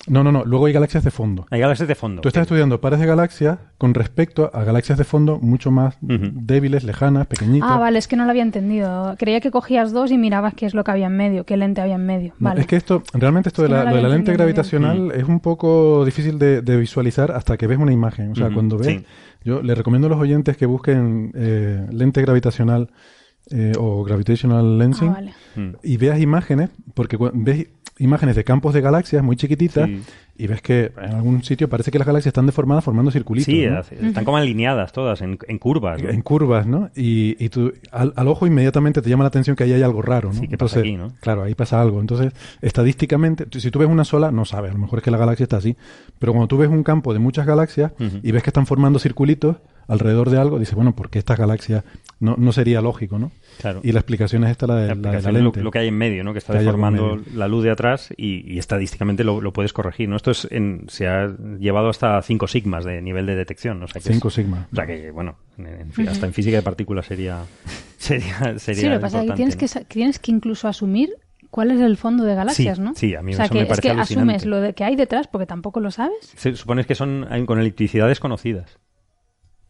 No, 0.06 0.24
no, 0.24 0.32
no. 0.32 0.46
Luego 0.46 0.68
hay 0.68 0.74
galaxias 0.74 1.04
de 1.04 1.12
fondo. 1.12 1.46
Hay 1.50 1.60
galaxias 1.60 1.88
de 1.88 1.96
fondo. 1.96 2.22
Tú 2.22 2.30
estás 2.30 2.44
estudiando 2.44 2.80
pares 2.80 3.00
de 3.00 3.06
galaxias 3.06 3.58
con 3.78 3.94
respecto 3.94 4.50
a 4.54 4.64
galaxias 4.64 4.98
de 4.98 5.04
fondo 5.04 5.40
mucho 5.40 5.72
más 5.72 5.98
débiles, 6.02 6.84
lejanas, 6.84 7.28
pequeñitas. 7.28 7.70
Ah, 7.70 7.78
vale, 7.78 8.00
es 8.00 8.08
que 8.08 8.16
no 8.16 8.24
lo 8.24 8.30
había 8.30 8.44
entendido. 8.44 9.16
Creía 9.18 9.42
que 9.42 9.52
cogías 9.52 9.92
dos 9.92 10.12
y 10.12 10.18
mirabas 10.18 10.54
qué 10.54 10.66
es 10.66 10.74
lo 10.74 10.84
que 10.84 10.92
había 10.92 11.08
en 11.08 11.18
medio, 11.18 11.46
qué 11.46 11.58
lente 11.58 11.82
había 11.82 11.96
en 11.96 12.06
medio. 12.06 12.34
No, 12.40 12.50
Vale. 12.50 12.62
Es 12.62 12.68
que 12.68 12.78
esto, 12.78 13.04
realmente 13.14 13.50
esto 13.50 13.64
Es 13.64 13.70
de 13.70 13.76
la, 13.76 13.84
no 13.84 13.90
lo 13.90 13.92
lo 13.92 13.98
de 13.98 14.04
la 14.04 14.10
lente 14.10 14.34
gravitacional 14.34 15.12
es 15.12 15.24
un 15.24 15.40
poco 15.40 16.06
difícil 16.06 16.40
de, 16.40 16.62
de 16.62 16.78
visualizar 16.78 17.32
hasta 17.32 17.58
que 17.58 17.68
ves 17.68 17.78
una 17.78 17.92
imagen. 17.92 18.32
O 18.32 18.36
sea, 18.36 18.50
cuando 18.50 18.78
ves, 18.78 18.88
sí. 18.88 19.06
yo 19.44 19.62
le 19.62 19.76
recomiendo 19.76 20.08
a 20.08 20.10
los 20.10 20.20
oyentes 20.20 20.56
que 20.56 20.66
busquen 20.66 21.32
eh, 21.36 21.86
lente 21.92 22.22
gravitacional 22.22 22.90
eh, 23.52 23.74
o 23.78 24.04
gravitational 24.04 24.78
lensing 24.78 25.10
Ah, 25.10 25.14
vale. 25.14 25.34
Mm. 25.56 25.76
y 25.84 25.98
veas 25.98 26.20
imágenes, 26.20 26.70
porque 26.94 27.18
ves 27.34 27.68
imágenes 28.00 28.36
de 28.36 28.44
campos 28.44 28.74
de 28.74 28.82
galaxias 28.82 29.24
muy 29.24 29.36
chiquititas 29.36 29.88
Sí. 29.88 30.02
Y 30.38 30.48
ves 30.48 30.62
que 30.62 30.92
en 31.02 31.14
algún 31.14 31.44
sitio 31.44 31.68
parece 31.68 31.92
que 31.92 31.98
las 31.98 32.08
galaxias 32.08 32.28
están 32.32 32.46
deformadas 32.46 32.84
formando 32.84 33.12
circulitos. 33.12 33.46
Sí, 33.46 33.64
están 33.64 34.24
como 34.24 34.38
alineadas 34.38 34.92
todas, 34.92 35.22
en, 35.22 35.38
en 35.48 35.58
curvas. 35.58 36.02
¿no? 36.02 36.10
en 36.10 36.22
curvas, 36.22 36.68
¿no? 36.68 36.90
Y, 36.96 37.36
y 37.44 37.50
tú, 37.50 37.74
al, 37.92 38.14
al 38.16 38.28
ojo 38.28 38.46
inmediatamente 38.46 39.02
te 39.02 39.10
llama 39.10 39.24
la 39.24 39.30
atención 39.30 39.56
que 39.56 39.64
ahí 39.64 39.74
hay 39.74 39.82
algo 39.82 40.02
raro, 40.02 40.30
¿no? 40.30 40.40
Sí, 40.40 40.48
¿qué 40.48 40.58
pasa 40.58 40.80
Entonces, 40.80 40.80
aquí, 40.80 40.98
no? 40.98 41.20
Claro, 41.20 41.44
ahí 41.44 41.56
pasa 41.56 41.82
algo. 41.82 42.00
Entonces, 42.02 42.34
estadísticamente, 42.62 43.46
si 43.60 43.72
tú 43.72 43.80
ves 43.80 43.90
una 43.90 44.04
sola, 44.04 44.32
no 44.32 44.46
sabes, 44.46 44.72
a 44.72 44.74
lo 44.74 44.80
mejor 44.80 45.00
es 45.00 45.04
que 45.04 45.12
la 45.12 45.18
galaxia 45.18 45.44
está 45.44 45.58
así. 45.58 45.76
Pero 46.20 46.34
cuando 46.34 46.48
tú 46.48 46.58
ves 46.58 46.70
un 46.70 46.84
campo 46.84 47.14
de 47.14 47.20
muchas 47.20 47.46
galaxias 47.46 47.92
y 48.22 48.32
ves 48.32 48.44
que 48.44 48.50
están 48.50 48.66
formando 48.66 49.00
circulitos 49.00 49.58
alrededor 49.88 50.30
de 50.30 50.38
algo, 50.38 50.60
dices, 50.60 50.76
bueno, 50.76 50.96
¿por 50.96 51.10
qué 51.10 51.20
estas 51.20 51.38
galaxias? 51.40 51.84
No, 52.20 52.36
no 52.38 52.52
sería 52.52 52.82
lógico, 52.82 53.18
¿no? 53.20 53.32
Claro. 53.60 53.80
Y 53.84 53.92
la 53.92 54.00
explicación 54.00 54.44
es 54.44 54.52
esta, 54.52 54.68
la 54.68 54.76
de 54.76 54.88
La 54.90 54.96
la, 54.96 54.96
de 54.96 55.12
la 55.14 55.18
es 55.18 55.26
lo, 55.26 55.32
lente. 55.32 55.62
lo 55.64 55.72
que 55.72 55.80
hay 55.80 55.88
en 55.88 55.98
medio, 55.98 56.24
¿no? 56.24 56.34
Que 56.34 56.40
está 56.40 56.54
Que 56.54 56.60
deformando 56.60 57.20
la 57.34 57.48
luz 57.48 57.64
de 57.64 57.72
atrás 57.72 58.14
y, 58.16 58.52
y 58.54 58.60
estadísticamente 58.60 59.24
lo, 59.24 59.42
lo 59.42 59.54
puedes 59.54 59.74
corregir, 59.74 60.08
¿no? 60.10 60.16
Esto 60.16 60.32
es 60.32 60.48
en- 60.52 60.86
se 60.88 61.08
ha 61.08 61.28
llevado 61.60 61.90
hasta 61.90 62.22
5 62.22 62.48
sigmas 62.48 62.86
de 62.86 63.02
nivel 63.02 63.26
de 63.26 63.36
detección, 63.36 63.82
o 63.84 63.88
sea 63.88 64.02
que 64.02 64.10
es- 64.10 64.14
Cinco 64.16 64.30
sigma. 64.30 64.68
o 64.72 64.76
sea 64.76 64.86
que, 64.86 65.12
bueno, 65.12 65.38
en- 65.58 65.92
en 65.98 66.08
hasta 66.10 66.26
en 66.28 66.34
física 66.34 66.58
de 66.58 66.64
partículas 66.64 67.06
sería 67.06 67.44
sería 67.98 68.58
sería 68.60 68.82
Sí, 68.82 68.88
lo 68.90 68.96
que 68.96 69.00
pasa 69.00 69.24
es 69.24 69.30
que 69.30 69.36
tienes, 69.36 69.56
¿no? 69.56 69.60
que 69.60 69.86
tienes 69.86 70.20
que 70.20 70.32
incluso 70.32 70.68
asumir 70.68 71.10
cuál 71.50 71.72
es 71.72 71.80
el 71.80 71.98
fondo 71.98 72.24
de 72.26 72.36
galaxias, 72.36 72.78
Sí, 72.78 72.84
¿no? 72.84 72.94
sí, 72.96 73.16
a 73.16 73.22
mí 73.22 73.34
o 73.34 73.36
sea, 73.36 73.46
eso 73.46 73.54
que 73.54 73.60
me 73.60 73.64
es 73.64 73.70
parece 73.70 73.82
que 73.88 73.90
alucinante. 73.92 74.34
asumes 74.36 74.46
lo 74.46 74.62
de 74.62 74.74
que 74.74 74.84
hay 74.84 74.96
detrás 74.96 75.28
porque 75.28 75.46
tampoco 75.48 75.80
lo 75.80 75.92
sabes. 75.92 76.18
Se 76.36 76.56
supone 76.56 76.84
que 76.84 76.94
son 76.96 77.26
con 77.46 77.60
electricidades 77.60 78.20
conocidas. 78.20 78.78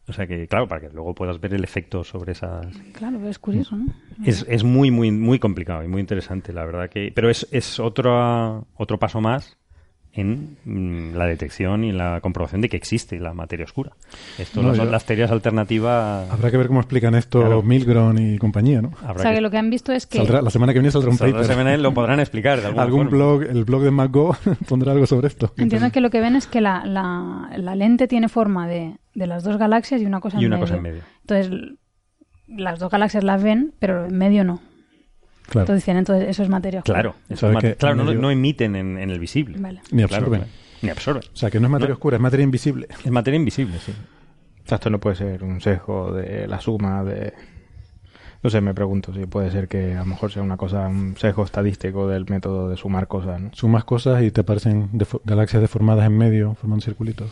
O 0.08 0.12
sea 0.12 0.26
que, 0.26 0.48
claro, 0.48 0.66
para 0.66 0.80
que 0.80 0.88
luego 0.88 1.14
puedas 1.14 1.38
ver 1.40 1.54
el 1.54 1.62
efecto 1.62 2.02
sobre 2.02 2.32
esas... 2.32 2.66
Claro, 2.92 3.18
pero 3.18 3.28
es 3.28 3.38
curioso, 3.38 3.76
¿no? 3.76 3.86
Es, 4.24 4.44
es 4.48 4.64
muy, 4.64 4.90
muy, 4.90 5.10
muy 5.10 5.38
complicado 5.38 5.84
y 5.84 5.88
muy 5.88 6.00
interesante, 6.00 6.52
la 6.52 6.64
verdad 6.64 6.88
que... 6.88 7.12
Pero 7.14 7.28
es, 7.28 7.46
es 7.50 7.78
otro, 7.78 8.66
otro 8.74 8.98
paso 8.98 9.20
más 9.20 9.58
en 10.20 10.56
mm, 10.64 11.14
la 11.16 11.26
detección 11.26 11.84
y 11.84 11.92
la 11.92 12.20
comprobación 12.20 12.60
de 12.60 12.68
que 12.68 12.76
existe 12.76 13.18
la 13.18 13.34
materia 13.34 13.64
oscura. 13.64 13.92
Esto 14.38 14.62
No, 14.62 14.74
son 14.74 14.86
yo- 14.86 14.90
las 14.92 15.04
teorías 15.04 15.30
alternativas... 15.30 16.30
Habrá 16.30 16.50
que 16.50 16.56
ver 16.56 16.66
cómo 16.68 16.80
explican 16.80 17.14
esto 17.14 17.40
Claro. 17.40 17.62
Milgrom 17.62 18.16
y 18.18 18.38
compañía, 18.38 18.82
¿no? 18.82 18.92
Habrá 19.02 19.14
O 19.14 19.18
sea, 19.22 19.34
que 19.34 19.40
lo 19.40 19.50
que 19.50 19.58
han 19.58 19.70
visto 19.70 19.92
es 19.92 20.06
que... 20.06 20.18
Saldrá- 20.18 20.42
la 20.42 20.50
semana 20.50 20.72
que 20.72 20.78
viene 20.80 20.90
saldrá 20.90 21.10
un 21.10 21.16
Saldrá 21.18 21.40
paper. 21.40 21.54
semana 21.56 21.76
lo 21.76 21.94
podrán 21.94 22.20
explicar 22.20 22.60
de 22.60 22.66
alguna 22.66 22.82
Algún 22.82 23.08
forma. 23.10 23.16
blog, 23.16 23.42
el 23.42 23.64
blog 23.64 23.82
de 23.82 23.90
MacGo 23.90 24.36
pondrá 24.68 24.92
algo 24.92 25.06
sobre 25.06 25.28
esto. 25.28 25.52
Entiendo 25.56 25.90
que 25.92 26.00
lo 26.00 26.10
que 26.10 26.20
ven 26.20 26.36
es 26.36 26.46
que 26.46 26.60
la, 26.60 26.84
la, 26.84 27.50
la 27.56 27.74
lente 27.74 28.08
tiene 28.08 28.28
forma 28.28 28.66
de, 28.68 28.96
de 29.14 29.26
las 29.26 29.44
dos 29.44 29.56
galaxias 29.56 30.00
y 30.02 30.06
una 30.06 30.20
cosa 30.20 30.38
Y 30.40 30.44
en 30.44 30.46
una 30.48 30.56
medio. 30.56 30.66
cosa 30.66 30.76
en 30.76 30.82
medio. 30.82 31.02
Entonces, 31.20 31.78
las 32.48 32.78
dos 32.78 32.90
galaxias 32.90 33.24
las 33.24 33.42
ven, 33.42 33.74
pero 33.78 34.06
en 34.06 34.16
medio 34.16 34.42
no. 34.44 34.60
Claro. 35.48 35.62
Entonces 35.64 35.82
dicen, 35.84 35.96
entonces 35.96 36.28
eso 36.28 36.42
es 36.42 36.48
materia 36.48 36.80
oscura. 36.80 36.94
Claro, 37.00 37.14
eso 37.28 37.40
Sabe 37.40 37.54
es 37.54 37.60
que 37.60 37.68
mat- 37.70 37.76
claro 37.78 37.94
no, 37.96 38.14
no 38.14 38.30
emiten 38.30 38.76
en, 38.76 38.98
en 38.98 39.10
el 39.10 39.18
visible. 39.18 39.56
Vale. 39.58 39.80
Ni 39.90 40.02
absorben. 40.02 40.40
claro. 40.40 40.46
Ni 40.82 40.90
absorben. 40.90 41.22
O 41.32 41.36
sea, 41.36 41.50
que 41.50 41.58
no 41.58 41.66
es 41.66 41.70
materia 41.72 41.88
No. 41.90 41.94
oscura, 41.94 42.16
es 42.16 42.22
materia 42.22 42.44
invisible. 42.44 42.86
Es 43.04 43.10
materia 43.10 43.36
invisible, 43.38 43.78
sí. 43.78 43.92
O 43.92 44.68
sea, 44.68 44.76
esto 44.76 44.90
no 44.90 45.00
puede 45.00 45.16
ser 45.16 45.42
un 45.42 45.60
sesgo 45.60 46.12
de 46.12 46.46
la 46.46 46.60
suma 46.60 47.02
de... 47.02 47.32
No 48.42 48.50
sé, 48.50 48.60
me 48.60 48.72
pregunto 48.74 49.12
si 49.12 49.26
puede 49.26 49.50
ser 49.50 49.66
que 49.66 49.94
a 49.96 50.00
lo 50.00 50.04
mejor 50.04 50.30
sea 50.30 50.42
una 50.42 50.56
cosa, 50.56 50.86
un 50.86 51.16
sesgo 51.16 51.42
estadístico 51.44 52.06
del 52.06 52.26
método 52.28 52.68
de 52.68 52.76
sumar 52.76 53.08
cosas, 53.08 53.40
¿no? 53.40 53.50
Sumas 53.52 53.82
cosas 53.84 54.22
y 54.22 54.30
te 54.30 54.42
aparecen 54.42 54.90
galaxias 55.24 55.60
deformadas 55.60 56.06
en 56.06 56.16
medio, 56.16 56.54
formando 56.54 56.84
circulitos. 56.84 57.30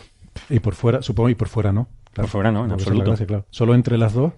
Y 0.51 0.59
por 0.59 0.75
fuera, 0.75 1.03
supongo, 1.03 1.29
y 1.29 1.35
por 1.37 1.47
fuera 1.49 1.73
no. 1.73 1.87
Por 2.13 2.27
fuera 2.27 2.51
no, 2.51 2.65
en 2.65 2.73
absoluto. 2.73 3.05
gracia, 3.11 3.27
claro. 3.27 3.45
Solo 3.51 3.75
entre 3.77 3.99
las 3.99 4.15
dos 4.15 4.33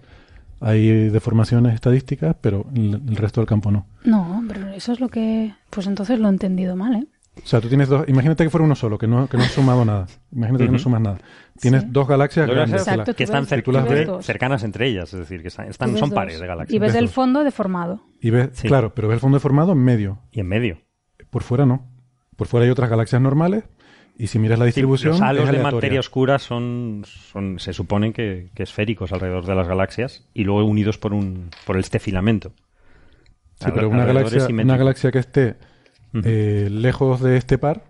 hay 0.61 1.09
deformaciones 1.09 1.73
estadísticas, 1.75 2.35
pero 2.41 2.65
el, 2.75 3.01
el 3.07 3.15
resto 3.15 3.41
del 3.41 3.47
campo 3.47 3.71
no. 3.71 3.85
No, 4.03 4.43
pero 4.47 4.67
eso 4.69 4.91
es 4.91 4.99
lo 4.99 5.09
que... 5.09 5.53
Pues 5.69 5.87
entonces 5.87 6.19
lo 6.19 6.27
he 6.27 6.31
entendido 6.31 6.75
mal, 6.75 6.95
¿eh? 6.95 7.07
O 7.41 7.47
sea, 7.47 7.61
tú 7.61 7.69
tienes 7.69 7.87
dos. 7.87 8.03
Imagínate 8.09 8.43
que 8.43 8.49
fuera 8.49 8.65
uno 8.65 8.75
solo, 8.75 8.97
que 8.97 9.07
no, 9.07 9.27
que 9.27 9.37
no 9.37 9.43
has 9.43 9.51
sumado 9.51 9.85
nada. 9.85 10.07
Imagínate 10.33 10.65
que 10.65 10.71
no 10.71 10.79
sumas 10.79 10.99
nada. 10.99 11.19
Tienes 11.61 11.83
Sí. 11.83 11.87
dos 11.89 12.05
galaxias 12.05 12.47
que 12.47 12.53
grandes. 12.53 12.81
es 12.81 12.87
Exacto, 12.87 13.13
que 13.15 13.23
están 13.23 13.43
ves- 13.43 13.51
cer- 13.53 13.63
tú 13.63 13.71
las 13.71 13.87
ves- 13.87 14.09
cercanas 14.25 14.63
entre 14.63 14.87
ellas, 14.87 15.13
es 15.13 15.19
decir, 15.21 15.41
que 15.41 15.47
están, 15.47 15.69
están- 15.69 15.91
son 15.97 16.09
dos. 16.09 16.15
pares 16.15 16.37
de 16.39 16.45
galaxias. 16.47 16.75
Y 16.75 16.79
ves 16.79 16.91
Ves 16.91 16.99
el 16.99 17.05
dos. 17.05 17.13
fondo 17.15 17.43
deformado. 17.45 18.01
Y 18.19 18.29
ves, 18.31 18.49
Sí. 18.53 18.67
claro, 18.67 18.93
pero 18.93 19.07
ves 19.07 19.15
el 19.15 19.21
fondo 19.21 19.37
deformado 19.37 19.71
en 19.71 19.77
medio. 19.77 20.19
Y 20.31 20.41
en 20.41 20.47
medio. 20.47 20.79
Por 21.29 21.43
fuera 21.43 21.65
no. 21.65 21.87
Por 22.35 22.47
fuera 22.47 22.65
hay 22.65 22.71
otras 22.71 22.89
galaxias 22.89 23.21
normales. 23.21 23.63
Y 24.21 24.27
si 24.27 24.37
miras 24.37 24.59
la 24.59 24.65
distribución. 24.65 25.13
los 25.13 25.21
halos 25.21 25.49
de 25.49 25.59
materia 25.59 25.99
oscura 25.99 26.37
son, 26.39 27.03
son 27.05 27.57
se 27.57 27.71
supone 27.73 28.11
que, 28.11 28.49
que 28.53 28.63
esféricos 28.63 29.13
alrededor 29.13 29.45
de 29.45 29.55
las 29.55 29.67
galaxias 29.67 30.27
y 30.33 30.43
luego 30.43 30.65
unidos 30.65 30.97
por 30.97 31.13
un 31.13 31.49
por 31.65 31.77
este 31.77 31.99
filamento. 31.99 32.51
Sí, 33.59 33.67
pero 33.73 33.87
una 33.89 34.05
galaxia, 34.05 34.39
una 34.39 34.47
simétrico. 34.47 34.77
galaxia 34.77 35.11
que 35.11 35.19
esté 35.19 35.55
eh, 36.25 36.67
lejos 36.69 37.21
de 37.21 37.37
este 37.37 37.57
par. 37.57 37.83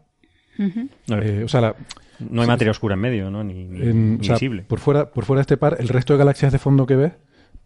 Eh, 0.60 1.42
o 1.44 1.48
sea, 1.48 1.62
la- 1.62 1.76
no 2.20 2.42
hay 2.42 2.48
materia 2.48 2.72
oscura 2.72 2.94
en 2.96 3.00
medio, 3.02 3.32
¿no? 3.32 3.44
Ni, 3.44 3.66
ni- 3.66 3.82
en- 3.82 4.14
ni 4.16 4.20
o 4.20 4.24
sea, 4.24 4.36
visible. 4.36 4.64
por 4.64 4.80
fuera, 4.80 5.10
por 5.12 5.26
fuera 5.26 5.40
de 5.40 5.44
este 5.44 5.58
par, 5.58 5.78
el 5.80 5.88
resto 5.88 6.14
de 6.14 6.20
galaxias 6.20 6.52
de 6.52 6.60
fondo 6.60 6.86
que 6.86 6.96
ves, 6.96 7.14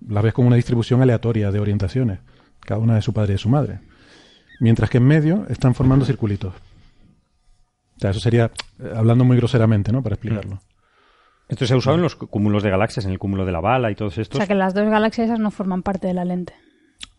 las 0.07 0.23
ves 0.23 0.33
con 0.33 0.45
una 0.45 0.55
distribución 0.55 1.01
aleatoria 1.01 1.51
de 1.51 1.59
orientaciones, 1.59 2.19
cada 2.61 2.79
una 2.79 2.95
de 2.95 3.01
su 3.01 3.11
padre 3.13 3.31
y 3.31 3.35
de 3.35 3.39
su 3.39 3.49
madre. 3.49 3.79
Mientras 4.59 4.89
que 4.89 4.99
en 4.99 5.05
medio 5.05 5.45
están 5.49 5.73
formando 5.75 6.05
circulitos. 6.05 6.53
O 8.03 8.05
sea, 8.05 8.11
eso 8.11 8.19
sería 8.19 8.51
eh, 8.81 8.91
hablando 8.93 9.23
muy 9.23 9.37
groseramente, 9.37 9.93
¿no? 9.93 10.03
Para 10.03 10.15
explicarlo. 10.15 10.59
Esto 11.47 11.65
se 11.65 11.73
ha 11.73 11.77
usado 11.77 11.95
en 11.95 12.01
los 12.01 12.17
cúmulos 12.17 12.61
de 12.61 12.69
galaxias, 12.69 13.05
en 13.05 13.11
el 13.13 13.17
cúmulo 13.19 13.45
de 13.45 13.53
la 13.53 13.61
bala 13.61 13.91
y 13.91 13.95
todos 13.95 14.17
O 14.17 14.21
estos. 14.21 14.37
sea, 14.39 14.45
que 14.47 14.55
las 14.55 14.73
dos 14.73 14.89
galaxias 14.89 15.27
esas 15.27 15.39
no 15.39 15.51
forman 15.51 15.83
parte 15.83 16.07
de 16.07 16.13
la 16.13 16.25
lente. 16.25 16.53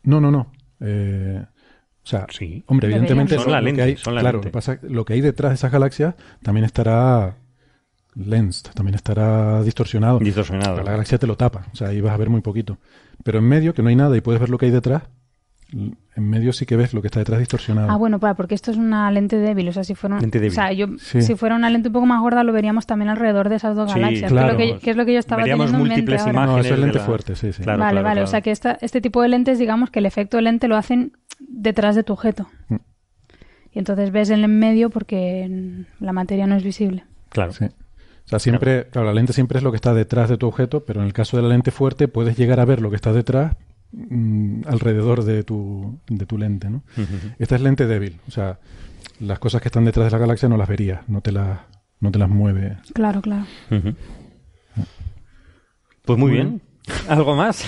No, 0.03 0.21
no, 0.21 0.31
no. 0.31 0.53
Eh, 0.81 1.43
o 1.43 2.07
sea, 2.07 2.27
Sí. 2.29 2.65
hombre, 2.67 2.89
evidentemente 2.89 3.37
Son 3.39 3.51
la 3.51 3.61
lo 3.61 3.65
que 3.65 3.71
lente, 3.71 3.83
hay, 3.83 3.97
son 3.97 4.15
la 4.15 4.21
claro, 4.21 4.39
lente. 4.43 4.49
Lo, 4.49 4.51
que 4.51 4.53
pasa, 4.53 4.79
lo 4.83 5.05
que 5.07 5.15
hay 5.15 5.23
detrás 5.23 5.53
de 5.53 5.55
esas 5.55 5.73
galaxias 5.73 6.15
también 6.43 6.67
estará 6.67 7.37
lensed, 8.15 8.71
también 8.75 8.95
estará 8.95 9.63
distorsionado. 9.63 10.19
Distorsionado. 10.19 10.75
Pero 10.75 10.85
la 10.85 10.91
galaxia 10.93 11.17
te 11.17 11.27
lo 11.27 11.37
tapa, 11.39 11.67
o 11.73 11.77
sea, 11.77 11.89
ahí 11.89 12.03
vas 12.03 12.13
a 12.13 12.19
ver 12.19 12.29
muy 12.29 12.43
poquito. 12.43 12.77
Pero 13.23 13.39
en 13.39 13.45
medio, 13.49 13.73
que 13.73 13.83
no 13.83 13.89
hay 13.89 13.97
nada 13.97 14.15
y 14.17 14.21
puedes 14.21 14.39
ver 14.39 14.51
lo 14.51 14.59
que 14.59 14.67
hay 14.67 14.73
detrás, 14.73 15.05
en 16.17 16.29
medio 16.31 16.53
sí 16.53 16.67
que 16.67 16.77
ves 16.77 16.95
lo 16.95 17.01
que 17.03 17.09
está 17.09 17.19
detrás 17.19 17.41
distorsionado. 17.41 17.91
Ah, 17.91 17.97
bueno, 17.97 18.21
para, 18.21 18.35
porque 18.35 18.55
esto 18.55 18.71
es 18.71 18.77
una 18.77 19.11
lente 19.11 19.37
débil. 19.37 19.69
O 19.69 19.73
sea, 19.73 19.83
si 19.85 19.95
fuera, 19.95 20.15
un- 20.17 20.21
Lente 20.23 20.39
débil. 20.39 20.53
O 20.53 20.55
sea, 20.55 20.73
yo, 20.73 20.87
Sí. 20.99 21.23
si 21.23 21.35
fuera 21.35 21.57
una 21.57 21.71
lente 21.71 21.89
un 21.89 21.93
poco 21.95 22.07
más 22.07 22.21
gorda, 22.21 22.45
lo 22.45 22.53
veríamos 22.53 22.87
también 22.87 23.09
alrededor 23.09 23.49
de 23.49 23.57
esas 23.57 23.75
dos 23.77 23.91
Sí, 23.93 23.99
galaxias. 23.99 24.31
claro. 24.31 24.57
que, 24.57 24.65
es 24.65 24.71
lo 24.71 24.79
que, 24.79 24.85
que 24.85 24.91
es 24.91 24.97
lo 24.97 25.05
que 25.07 25.13
yo 25.15 25.19
estaba 25.19 25.43
Veríamos 25.43 25.67
teniendo 25.67 25.85
en 25.85 25.89
mente 25.89 26.01
múltiples 26.13 26.21
ahora. 26.21 26.33
imágenes. 26.33 26.57
no, 26.57 26.61
eso 26.65 26.75
es 26.75 26.81
lente 26.81 26.99
la- 26.99 27.05
fuerte, 27.05 27.35
sí, 27.37 27.53
sí. 27.53 27.63
Claro, 27.63 27.79
vale, 27.81 27.91
claro, 27.93 28.05
vale. 28.05 28.15
claro. 28.15 28.25
O 28.25 28.31
sea, 28.31 28.41
que 28.41 28.51
esta, 28.51 28.79
este 28.81 29.01
tipo 29.01 29.23
de 29.23 29.29
lentes, 29.29 29.59
digamos 29.59 29.91
que 29.91 29.99
el 29.99 30.07
efecto 30.07 30.37
de 30.37 30.43
lente 30.45 30.69
lo 30.69 30.77
hacen 30.77 31.13
detrás 31.41 31.97
de 31.97 32.05
tu 32.05 32.13
objeto. 32.13 32.47
Mm. 32.69 32.77
Y 33.73 33.79
entonces 33.81 34.13
ves 34.13 34.31
el 34.31 34.45
en 34.45 34.59
medio 34.59 34.91
porque 34.91 35.85
la 35.99 36.13
materia 36.13 36.47
no 36.47 36.55
es 36.55 36.63
visible. 36.63 37.05
Claro. 37.31 37.53
Sí. 37.53 37.65
O 37.65 38.29
sea, 38.29 38.39
siempre, 38.39 38.87
claro, 38.91 39.09
la 39.09 39.13
lente 39.15 39.33
siempre 39.33 39.59
es 39.59 39.65
lo 39.65 39.71
que 39.73 39.77
está 39.77 39.93
detrás 39.93 40.31
de 40.31 40.39
tu 40.39 40.47
objeto, 40.47 40.85
pero 40.85 41.01
en 41.01 41.07
el 41.07 41.13
caso 41.13 41.37
de 41.37 41.43
la 41.43 41.49
lente 41.51 41.71
fuerte 41.73 42.09
puedes 42.09 42.37
llegar 42.39 42.61
a 42.61 42.65
ver 42.65 42.81
lo 42.81 42.89
que 42.89 42.97
está 42.97 43.13
detrás 43.13 43.57
mm, 43.95 44.63
alrededor 44.67 45.25
de 45.25 45.43
tu, 45.45 45.99
de 46.09 46.27
tu 46.27 46.39
lente, 46.39 46.71
¿no? 46.71 46.83
Esta 47.39 47.57
es 47.57 47.61
lente 47.61 47.87
débil, 47.87 48.21
o 48.29 48.31
sea, 48.31 48.59
las 49.21 49.39
cosas 49.39 49.63
que 49.63 49.69
están 49.69 49.85
detrás 49.85 50.07
de 50.07 50.13
la 50.13 50.19
galaxia 50.19 50.49
no 50.49 50.57
las 50.57 50.69
verías, 50.69 51.09
no 51.09 51.21
te 51.21 51.33
las, 51.33 51.61
no 52.01 52.11
te 52.11 52.19
las 52.19 52.29
mueve. 52.29 52.79
Claro, 52.93 53.23
claro. 53.23 53.47
Ujú. 53.71 53.95
Pues 56.05 56.19
muy 56.19 56.33
bien. 56.33 56.61
¿Algo 57.09 57.35
más? 57.35 57.65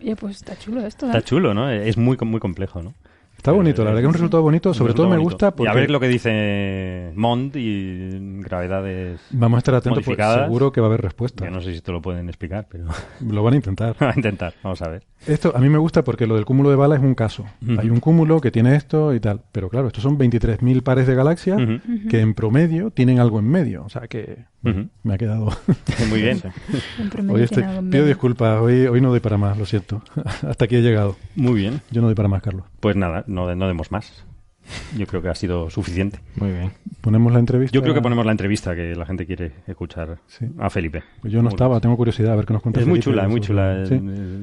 Oye, 0.00 0.16
pues 0.16 0.36
está 0.36 0.58
chulo 0.58 0.86
esto. 0.86 1.06
Está 1.06 1.18
¿eh? 1.18 1.22
chulo, 1.22 1.54
¿no? 1.54 1.70
Es 1.70 1.96
muy, 1.96 2.18
muy 2.20 2.40
complejo, 2.40 2.82
¿no? 2.82 2.94
Está 3.42 3.50
bonito, 3.50 3.82
la 3.82 3.90
verdad 3.90 4.02
que 4.02 4.04
es 4.04 4.08
un 4.08 4.12
resultado 4.14 4.40
bonito, 4.44 4.72
sobre 4.72 4.94
todo 4.94 5.08
me 5.08 5.18
gusta 5.18 5.46
bonito. 5.46 5.56
porque 5.56 5.68
Y 5.68 5.72
a 5.72 5.74
ver 5.74 5.90
lo 5.90 5.98
que 5.98 6.06
dice 6.06 7.10
Mond 7.16 7.56
y 7.56 8.38
gravedades... 8.40 9.20
vamos 9.32 9.56
a 9.56 9.58
estar 9.58 9.74
atentos 9.74 10.04
porque 10.04 10.22
seguro 10.22 10.70
que 10.70 10.80
va 10.80 10.86
a 10.86 10.90
haber 10.90 11.02
respuesta. 11.02 11.44
Yo 11.44 11.50
no 11.50 11.60
sé 11.60 11.74
si 11.74 11.80
te 11.80 11.90
lo 11.90 12.00
pueden 12.00 12.28
explicar, 12.28 12.68
pero 12.70 12.84
Lo 13.28 13.42
van 13.42 13.54
a 13.54 13.56
intentar. 13.56 13.96
a 14.00 14.12
intentar. 14.14 14.54
Vamos 14.62 14.80
a 14.82 14.88
ver. 14.90 15.02
Esto 15.26 15.52
a 15.56 15.58
mí 15.58 15.68
me 15.68 15.78
gusta 15.78 16.04
porque 16.04 16.28
lo 16.28 16.36
del 16.36 16.44
cúmulo 16.44 16.70
de 16.70 16.76
bala 16.76 16.94
es 16.94 17.02
un 17.02 17.16
caso. 17.16 17.44
Hay 17.78 17.90
un 17.90 17.98
cúmulo 17.98 18.40
que 18.40 18.52
tiene 18.52 18.76
esto 18.76 19.12
y 19.12 19.18
tal. 19.18 19.40
Pero 19.50 19.68
claro, 19.68 19.88
estos 19.88 20.04
son 20.04 20.16
23.000 20.18 20.82
pares 20.84 21.08
de 21.08 21.14
galaxias 21.16 21.60
que 22.08 22.20
en 22.20 22.34
promedio 22.34 22.92
tienen 22.92 23.18
algo 23.18 23.40
en 23.40 23.48
medio. 23.48 23.84
O 23.84 23.88
sea 23.88 24.06
que 24.06 24.44
me 24.62 25.14
ha 25.14 25.18
quedado... 25.18 25.48
Muy 26.10 26.22
bien. 26.22 26.40
En 27.00 27.10
promedio 27.10 27.34
hoy 27.36 27.42
estoy- 27.42 27.64
pido 27.90 28.06
disculpas, 28.06 28.60
hoy, 28.60 28.86
hoy 28.86 29.00
no 29.00 29.10
doy 29.10 29.18
para 29.20 29.36
más, 29.36 29.58
lo 29.58 29.66
siento. 29.66 30.00
Hasta 30.48 30.64
aquí 30.64 30.76
he 30.76 30.80
llegado. 30.82 31.16
Muy 31.34 31.54
bien. 31.54 31.80
Yo 31.90 32.00
no 32.02 32.06
doy 32.06 32.14
para 32.14 32.28
más, 32.28 32.40
Carlos. 32.42 32.64
Pues 32.80 32.96
nada, 32.96 33.24
no, 33.32 33.54
no 33.54 33.66
demos 33.66 33.90
más. 33.90 34.24
Yo 34.96 35.08
creo 35.08 35.20
que 35.20 35.28
ha 35.28 35.34
sido 35.34 35.70
suficiente. 35.70 36.20
Muy 36.36 36.50
bien. 36.52 36.70
Ponemos 37.00 37.32
la 37.32 37.40
entrevista. 37.40 37.74
Yo 37.74 37.82
creo 37.82 37.94
que 37.94 38.00
ponemos 38.00 38.24
la 38.24 38.30
entrevista 38.30 38.76
que 38.76 38.94
la 38.94 39.04
gente 39.04 39.26
quiere 39.26 39.50
escuchar 39.66 40.18
Sí. 40.28 40.46
a 40.56 40.70
Felipe. 40.70 41.02
Pues 41.20 41.32
yo 41.32 41.42
no 41.42 41.48
estaba, 41.48 41.80
tengo 41.80 41.96
curiosidad 41.96 42.32
a 42.34 42.36
ver 42.36 42.46
qué 42.46 42.52
nos 42.52 42.62
cuenta. 42.62 42.78
Es 42.80 42.86
muy 42.86 43.00
chula, 43.00 43.24
es 43.24 43.28
muy 43.28 43.40
chula. 43.40 43.84
Sí. 43.86 44.00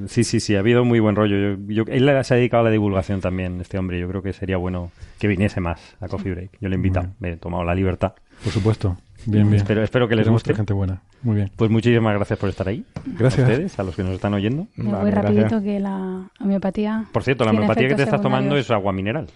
Sí, 0.08 0.24
sí, 0.26 0.40
sí, 0.42 0.56
ha 0.58 0.60
habido 0.60 0.84
muy 0.84 1.00
buen 1.00 1.16
rollo. 1.16 1.56
Yo, 1.68 1.86
yo- 1.86 1.86
él 1.88 2.12
se 2.26 2.34
ha 2.34 2.38
dedicado 2.38 2.62
a 2.62 2.66
la 2.66 2.72
divulgación 2.72 3.22
también, 3.22 3.62
este 3.62 3.78
hombre. 3.78 3.98
Yo 3.98 4.10
creo 4.10 4.22
que 4.22 4.34
sería 4.34 4.58
bueno 4.58 4.92
que 5.20 5.30
viniese 5.30 5.62
más 5.62 5.80
a 6.02 6.10
Coffee 6.10 6.34
Break. 6.34 6.52
Yo 6.60 6.68
le 6.68 6.76
he 6.76 6.78
invitado, 6.78 7.08
me 7.20 7.32
he 7.32 7.38
tomado 7.38 7.64
la 7.64 7.74
libertad. 7.74 8.12
Por 8.44 8.52
supuesto. 8.52 8.98
Bien, 9.26 9.44
bien. 9.50 9.56
Espero, 9.62 9.84
espero 9.84 10.08
que 10.08 10.16
les 10.16 10.24
Tenemos 10.24 10.42
guste. 10.44 10.56
gente 10.56 10.74
buena. 10.74 11.02
Muy 11.24 11.36
bien. 11.36 11.52
Pues 11.56 11.70
muchísimas 11.70 12.14
gracias 12.16 12.40
por 12.40 12.50
estar 12.50 12.68
ahí. 12.68 12.84
Gracias. 13.06 13.48
A 13.48 13.52
ustedes, 13.52 13.80
a 13.80 13.84
los 13.84 13.96
que 13.96 14.04
nos 14.04 14.14
están 14.14 14.34
oyendo. 14.34 14.68
Me 14.76 14.86
Vale, 14.92 15.04
voy 15.04 15.12
gracias. 15.12 15.36
rapidito 15.36 15.62
que 15.64 15.80
la 15.80 16.30
homeopatía... 16.40 17.06
Por 17.12 17.24
cierto, 17.24 17.44
la 17.46 17.52
homeopatía 17.52 17.88
que 17.90 17.96
te 17.96 18.04
estás 18.04 18.22
tomando 18.22 18.56
es 18.58 18.72
agua 18.72 18.94
mineral. 18.94 19.28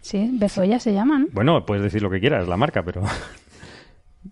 Sí, 0.00 0.30
Bezoya 0.38 0.78
se 0.78 0.92
llama, 0.92 1.18
¿no? 1.20 1.26
Bueno, 1.32 1.64
puedes 1.64 1.82
decir 1.82 2.02
lo 2.02 2.10
que 2.10 2.20
quieras, 2.20 2.46
la 2.46 2.56
marca, 2.56 2.82
pero... 2.82 3.02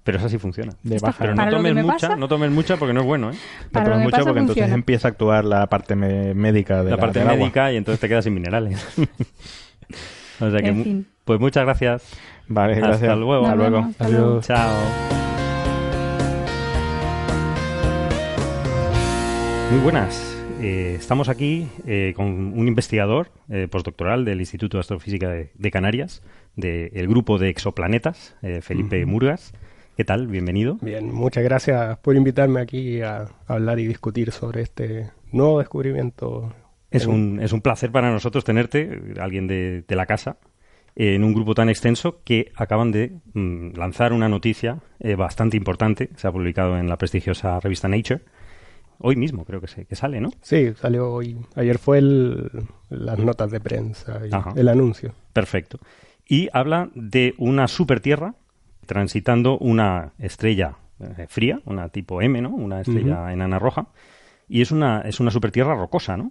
Pero 0.04 0.16
esa 0.16 0.30
sí 0.30 0.38
funciona. 0.38 0.72
De 0.82 0.98
baja. 0.98 1.16
Pero 1.18 1.34
no 1.34 1.50
tomes 1.50 1.74
me 1.74 1.82
mucha, 1.82 2.08
pasa. 2.08 2.16
no 2.16 2.26
tomes 2.26 2.50
mucha 2.50 2.78
porque 2.78 2.94
no 2.94 3.00
es 3.00 3.06
bueno, 3.06 3.30
¿eh? 3.30 3.34
No 3.72 3.82
tomes 3.84 4.10
pasa 4.10 4.24
porque 4.24 4.40
entonces 4.40 4.70
empieza 4.72 5.08
a 5.08 5.10
actuar 5.10 5.44
la 5.44 5.66
parte 5.66 5.94
médica 5.94 6.78
de 6.82 6.90
la 6.92 6.96
la, 6.96 7.00
parte 7.00 7.18
del 7.18 7.28
agua. 7.28 7.38
médica 7.38 7.72
y 7.72 7.76
entonces 7.76 8.00
te 8.00 8.08
quedas 8.08 8.24
sin 8.24 8.32
minerales. 8.32 8.82
o 10.40 10.50
sea 10.50 10.60
que, 10.60 10.68
En 10.68 10.78
mu- 10.78 10.84
fin. 10.84 11.06
Pues 11.24 11.40
muchas 11.40 11.64
gracias. 11.64 12.18
Vale, 12.48 12.74
Hasta 12.74 12.86
gracias. 12.88 13.16
luego. 13.18 13.44
Hasta 13.46 13.56
luego. 13.56 13.78
hasta 13.78 14.08
luego. 14.08 14.26
Adiós. 14.30 14.46
Chao. 14.46 14.72
Muy 19.70 19.80
buenas. 19.80 20.28
Eh, 20.60 20.94
estamos 20.98 21.28
aquí 21.28 21.66
eh, 21.86 22.12
con 22.14 22.26
un 22.26 22.68
investigador 22.68 23.30
eh, 23.48 23.66
postdoctoral 23.68 24.24
del 24.24 24.38
Instituto 24.40 24.76
de 24.76 24.80
Astrofísica 24.80 25.28
de, 25.30 25.50
de 25.54 25.70
Canarias, 25.70 26.22
del 26.56 27.08
grupo 27.08 27.38
de 27.38 27.48
exoplanetas, 27.48 28.36
eh, 28.42 28.60
Felipe 28.60 29.04
Murgas. 29.06 29.52
¿Qué 29.96 30.04
tal? 30.04 30.26
Bienvenido. 30.28 30.78
Bien, 30.80 31.12
muchas 31.12 31.42
gracias 31.42 31.98
por 31.98 32.16
invitarme 32.16 32.60
aquí 32.60 33.00
a 33.02 33.26
hablar 33.46 33.78
y 33.78 33.86
discutir 33.86 34.30
sobre 34.30 34.62
este 34.62 35.10
nuevo 35.32 35.58
descubrimiento. 35.58 36.52
Es 36.90 37.04
en- 37.04 37.10
un, 37.10 37.40
es 37.42 37.52
un 37.52 37.60
placer 37.62 37.90
para 37.90 38.10
nosotros 38.10 38.44
tenerte, 38.44 39.00
alguien 39.20 39.46
de, 39.46 39.82
de 39.88 39.96
la 39.96 40.06
casa, 40.06 40.36
en 40.94 41.24
un 41.24 41.32
grupo 41.32 41.54
tan 41.54 41.68
extenso 41.68 42.20
que 42.24 42.52
acaban 42.54 42.92
de 42.92 43.12
mm, 43.34 43.74
lanzar 43.76 44.12
una 44.12 44.28
noticia 44.28 44.78
eh, 45.00 45.14
bastante 45.14 45.56
importante. 45.56 46.10
Se 46.16 46.26
ha 46.28 46.32
publicado 46.32 46.76
en 46.78 46.88
la 46.88 46.96
prestigiosa 46.98 47.58
revista 47.60 47.88
Nature. 47.88 48.20
Hoy 48.98 49.16
mismo 49.16 49.44
creo 49.44 49.60
que, 49.60 49.66
se, 49.68 49.84
que 49.86 49.96
sale, 49.96 50.20
¿no? 50.20 50.30
Sí, 50.42 50.72
salió 50.76 51.12
hoy. 51.12 51.36
Ayer 51.56 51.78
fue 51.78 51.98
el- 51.98 52.50
las 52.90 53.18
notas 53.18 53.50
de 53.50 53.58
prensa 53.58 54.20
y 54.26 54.58
el 54.60 54.68
anuncio. 54.68 55.14
Perfecto. 55.32 55.78
Y 56.28 56.48
habla 56.52 56.88
de 56.94 57.34
una 57.38 57.66
supertierra 57.68 58.34
transitando 58.86 59.58
una 59.58 60.12
estrella 60.18 60.76
eh, 61.00 61.26
fría, 61.28 61.60
una 61.64 61.88
tipo 61.88 62.22
M, 62.22 62.40
¿no? 62.42 62.50
Una 62.50 62.80
estrella 62.82 63.32
enana 63.32 63.58
roja. 63.58 63.86
Y 64.48 64.60
es 64.60 64.70
una, 64.70 65.00
es 65.00 65.18
una 65.18 65.30
supertierra 65.30 65.74
rocosa, 65.74 66.16
¿no? 66.16 66.30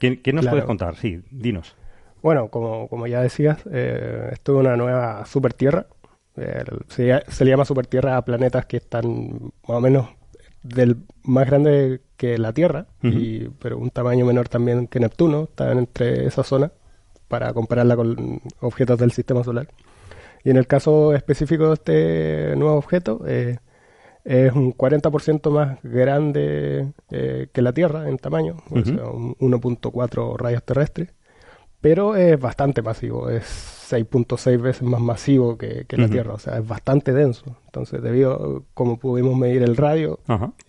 ¿Qué, 0.00 0.20
qué 0.20 0.32
nos 0.32 0.42
Claro. 0.42 0.54
puedes 0.54 0.66
contar? 0.66 0.96
Sí, 0.96 1.20
dinos. 1.30 1.76
Bueno, 2.24 2.48
como, 2.48 2.88
como 2.88 3.06
ya 3.06 3.20
decías, 3.20 3.58
eh, 3.70 4.30
esto 4.32 4.54
es 4.54 4.60
una 4.60 4.78
nueva 4.78 5.26
supertierra. 5.26 5.88
Eh, 6.38 6.64
se, 6.88 7.22
se 7.28 7.44
le 7.44 7.50
llama 7.50 7.66
supertierra 7.66 8.16
a 8.16 8.24
planetas 8.24 8.64
que 8.64 8.78
están 8.78 9.52
más 9.68 9.76
o 9.76 9.80
menos 9.82 10.08
del 10.62 10.96
más 11.22 11.46
grande 11.46 12.00
que 12.16 12.38
la 12.38 12.54
Tierra, 12.54 12.86
y, 13.02 13.50
pero 13.60 13.76
un 13.76 13.90
tamaño 13.90 14.24
menor 14.24 14.48
también 14.48 14.86
que 14.86 15.00
Neptuno, 15.00 15.42
están 15.44 15.76
entre 15.76 16.24
esa 16.26 16.42
zona 16.42 16.72
para 17.28 17.52
compararla 17.52 17.94
con 17.94 18.40
objetos 18.60 18.98
del 18.98 19.12
sistema 19.12 19.44
solar. 19.44 19.68
Y 20.44 20.48
en 20.48 20.56
el 20.56 20.66
caso 20.66 21.12
específico 21.14 21.66
de 21.68 21.74
este 21.74 22.56
nuevo 22.56 22.76
objeto, 22.76 23.20
eh, 23.26 23.58
es 24.24 24.50
un 24.54 24.72
40% 24.72 25.50
más 25.50 25.78
grande 25.82 26.94
eh, 27.10 27.48
que 27.52 27.60
la 27.60 27.74
Tierra 27.74 28.08
en 28.08 28.16
tamaño, 28.16 28.56
o 28.70 28.78
Ujú. 28.78 28.84
sea, 28.94 29.04
un 29.10 29.34
1.4 29.38 30.38
rayos 30.38 30.62
terrestres, 30.62 31.10
pero 31.84 32.16
es 32.16 32.40
bastante 32.40 32.80
masivo, 32.80 33.28
es 33.28 33.44
6.6 33.92 34.58
veces 34.58 34.82
más 34.84 35.02
masivo 35.02 35.58
que, 35.58 35.84
que 35.86 35.98
la. 35.98 36.08
Tierra, 36.08 36.32
o 36.32 36.38
sea, 36.38 36.56
es 36.56 36.66
bastante 36.66 37.12
denso. 37.12 37.58
Entonces, 37.66 38.02
debido 38.02 38.64
como 38.72 38.98
pudimos 38.98 39.36
medir 39.36 39.62
el 39.62 39.76
radio 39.76 40.18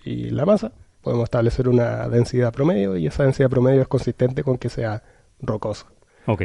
y 0.03 0.31
la 0.31 0.45
masa, 0.45 0.73
podemos 1.01 1.23
establecer 1.23 1.69
una 1.69 2.09
densidad 2.09 2.51
promedio 2.51 2.97
y 2.97 3.07
esa 3.07 3.23
densidad 3.23 3.49
promedio 3.49 3.81
es 3.81 3.87
consistente 3.87 4.43
con 4.43 4.57
que 4.57 4.67
sea 4.67 5.03
rocoso. 5.39 5.85
Ok. 6.25 6.43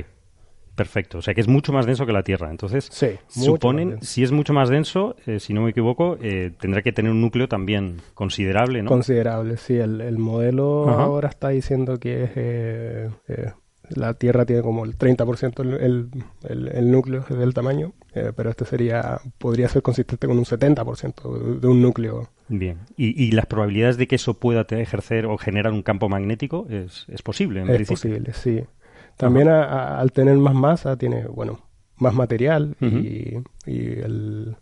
Perfecto. 0.77 1.19
O 1.19 1.23
sea 1.23 1.35
que 1.35 1.41
es 1.41 1.49
mucho 1.49 1.73
más 1.73 1.85
denso 1.85 2.07
que 2.07 2.13
la 2.13 2.23
Tierra. 2.23 2.49
Entonces, 2.49 2.89
Sí, 2.93 3.19
suponen, 3.27 4.01
si 4.03 4.23
es 4.23 4.31
mucho 4.31 4.53
más 4.53 4.69
denso, 4.69 5.17
eh, 5.27 5.41
si 5.41 5.53
no 5.53 5.63
me 5.63 5.71
equivoco, 5.71 6.17
eh, 6.23 6.53
tendrá 6.61 6.81
que 6.83 6.93
tener 6.93 7.11
un 7.11 7.21
núcleo 7.21 7.49
también 7.49 7.97
considerable, 8.15 8.85
¿no? 8.85 8.89
Considerable, 8.89 9.57
sí. 9.57 9.77
El, 9.77 10.01
el 10.01 10.17
modelo 10.19 10.89
ahora 10.89 11.29
está 11.29 11.49
diciendo 11.49 11.99
que 11.99 12.23
es, 12.23 12.31
eh, 12.37 13.11
eh, 13.27 13.53
la 13.97 14.15
Tierra 14.15 14.45
tiene 14.47 14.63
como 14.63 14.85
el 14.85 14.97
30% 14.97 15.61
el, 15.63 15.75
el, 15.75 16.09
el- 16.49 16.69
el 16.69 16.91
núcleo 16.91 17.25
del 17.29 17.55
tamaño, 17.55 17.93
eh, 18.15 18.33
pero 18.37 18.51
este 18.51 18.65
sería 18.65 19.21
podría 19.39 19.69
ser 19.69 19.83
consistente 19.83 20.27
con 20.27 20.39
un 20.39 20.45
70% 20.45 21.39
de, 21.55 21.61
de 21.61 21.67
un 21.67 21.81
núcleo. 21.83 22.29
Bien. 22.49 22.79
¿Y, 22.97 23.23
y 23.23 23.31
las 23.33 23.47
probabilidades 23.47 23.97
de 23.97 24.07
que 24.09 24.17
eso 24.17 24.35
pueda 24.35 24.67
ejercer 24.71 25.27
o 25.27 25.37
generar 25.39 25.73
un 25.73 25.83
campo 25.83 26.09
magnético 26.09 26.67
es, 26.69 27.05
es 27.09 27.23
posible, 27.23 27.61
en 27.61 27.69
es 27.71 27.77
principio? 27.77 28.11
posible, 28.11 28.33
sí. 28.33 28.65
También 29.17 29.49
a- 29.49 29.65
a- 29.65 30.01
al 30.01 30.13
tener 30.13 30.37
más 30.37 30.55
masa 30.55 30.97
tiene, 30.97 31.27
bueno, 31.27 31.61
más 31.99 32.15
material 32.15 32.77
y, 32.81 33.37
y 33.67 33.79
el, 34.01 34.57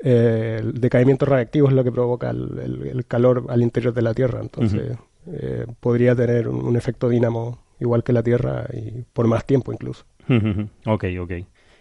eh, 0.00 0.58
el 0.60 0.80
decaimiento 0.80 1.24
radiactivo 1.26 1.68
es 1.68 1.74
lo 1.74 1.84
que 1.84 1.92
provoca 1.92 2.30
el, 2.30 2.58
el- 2.58 2.86
el 2.88 3.06
calor 3.06 3.46
al 3.48 3.62
interior 3.62 3.94
de 3.94 4.02
la 4.02 4.14
Tierra. 4.14 4.40
Entonces 4.40 4.96
eh, 5.32 5.66
podría 5.80 6.14
tener 6.14 6.48
un, 6.48 6.64
un 6.64 6.76
efecto 6.76 7.08
dínamo 7.08 7.58
igual 7.80 8.02
que 8.04 8.12
la 8.12 8.22
Tierra 8.22 8.66
y 8.72 9.02
por 9.12 9.26
más 9.26 9.44
tiempo 9.44 9.72
incluso. 9.72 10.04
ok, 10.86 11.04
ok. 11.20 11.32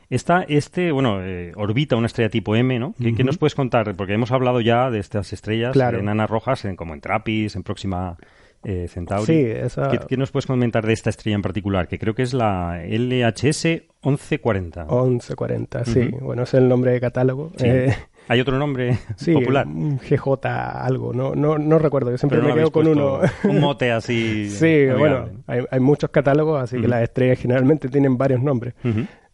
Esta, 0.10 0.44
este, 0.44 0.92
bueno, 0.92 1.24
eh, 1.24 1.52
orbita 1.56 1.96
una 1.96 2.06
estrella 2.06 2.30
tipo 2.30 2.56
M, 2.56 2.78
¿no? 2.78 2.94
¿Qué, 3.02 3.16
qué 3.16 3.24
nos 3.24 3.38
puedes 3.40 3.56
contar? 3.56 3.96
Porque 3.96 4.14
hemos 4.14 4.32
hablado 4.32 4.62
ya 4.62 4.92
de 4.92 5.00
estas 5.00 5.34
estrellas 5.34 5.72
Claro. 5.74 6.00
enanas 6.00 6.30
rojas, 6.30 6.64
en, 6.66 6.76
como 6.76 6.94
en 6.94 7.02
Trappist, 7.02 7.56
en 7.56 7.64
Próxima 7.64 8.16
eh, 8.64 8.88
Centauri. 8.88 9.26
Sí, 9.26 9.46
esa 9.46 9.90
¿Qué, 9.90 10.00
qué 10.08 10.16
nos 10.18 10.30
puedes 10.32 10.46
comentar 10.46 10.86
de 10.86 10.94
esta 10.94 11.10
estrella 11.10 11.36
en 11.36 11.42
particular? 11.42 11.88
Que 11.88 11.98
creo 11.98 12.14
que 12.14 12.22
es 12.22 12.34
la 12.36 12.84
LHS 12.86 13.66
1140. 14.04 14.86
1140, 14.86 15.86
sí. 15.86 16.00
Ujú. 16.14 16.26
Bueno, 16.26 16.44
ese 16.44 16.58
es 16.58 16.64
el 16.64 16.70
nombre 16.70 16.92
de 16.92 17.00
catálogo. 17.02 17.52
Sí. 17.58 17.66
Eh, 17.68 17.96
¿Hay 18.28 18.40
otro 18.42 18.58
nombre 18.58 18.98
sí, 19.18 19.34
popular? 19.34 19.68
un 19.68 19.98
GJ 20.00 20.46
algo, 20.84 21.14
no, 21.14 21.36
no, 21.36 21.58
no 21.58 21.80
recuerdo, 21.80 22.12
yo 22.12 22.18
siempre 22.18 22.40
no 22.40 22.48
me 22.50 22.54
quedo 22.56 22.72
con 22.72 22.88
uno. 22.88 23.20
un 23.44 23.60
mote 23.60 23.92
así. 23.92 24.50
Sí, 24.50 24.66
amigable. 24.90 24.98
bueno, 25.00 25.30
hay, 25.48 25.64
hay 25.70 25.80
muchos 25.80 26.10
catálogos, 26.10 26.62
así 26.64 26.80
que 26.82 26.88
las 26.88 27.04
estrellas 27.04 27.40
generalmente 27.40 27.88
tienen 27.90 28.18
varios 28.18 28.42
nombres. 28.42 28.74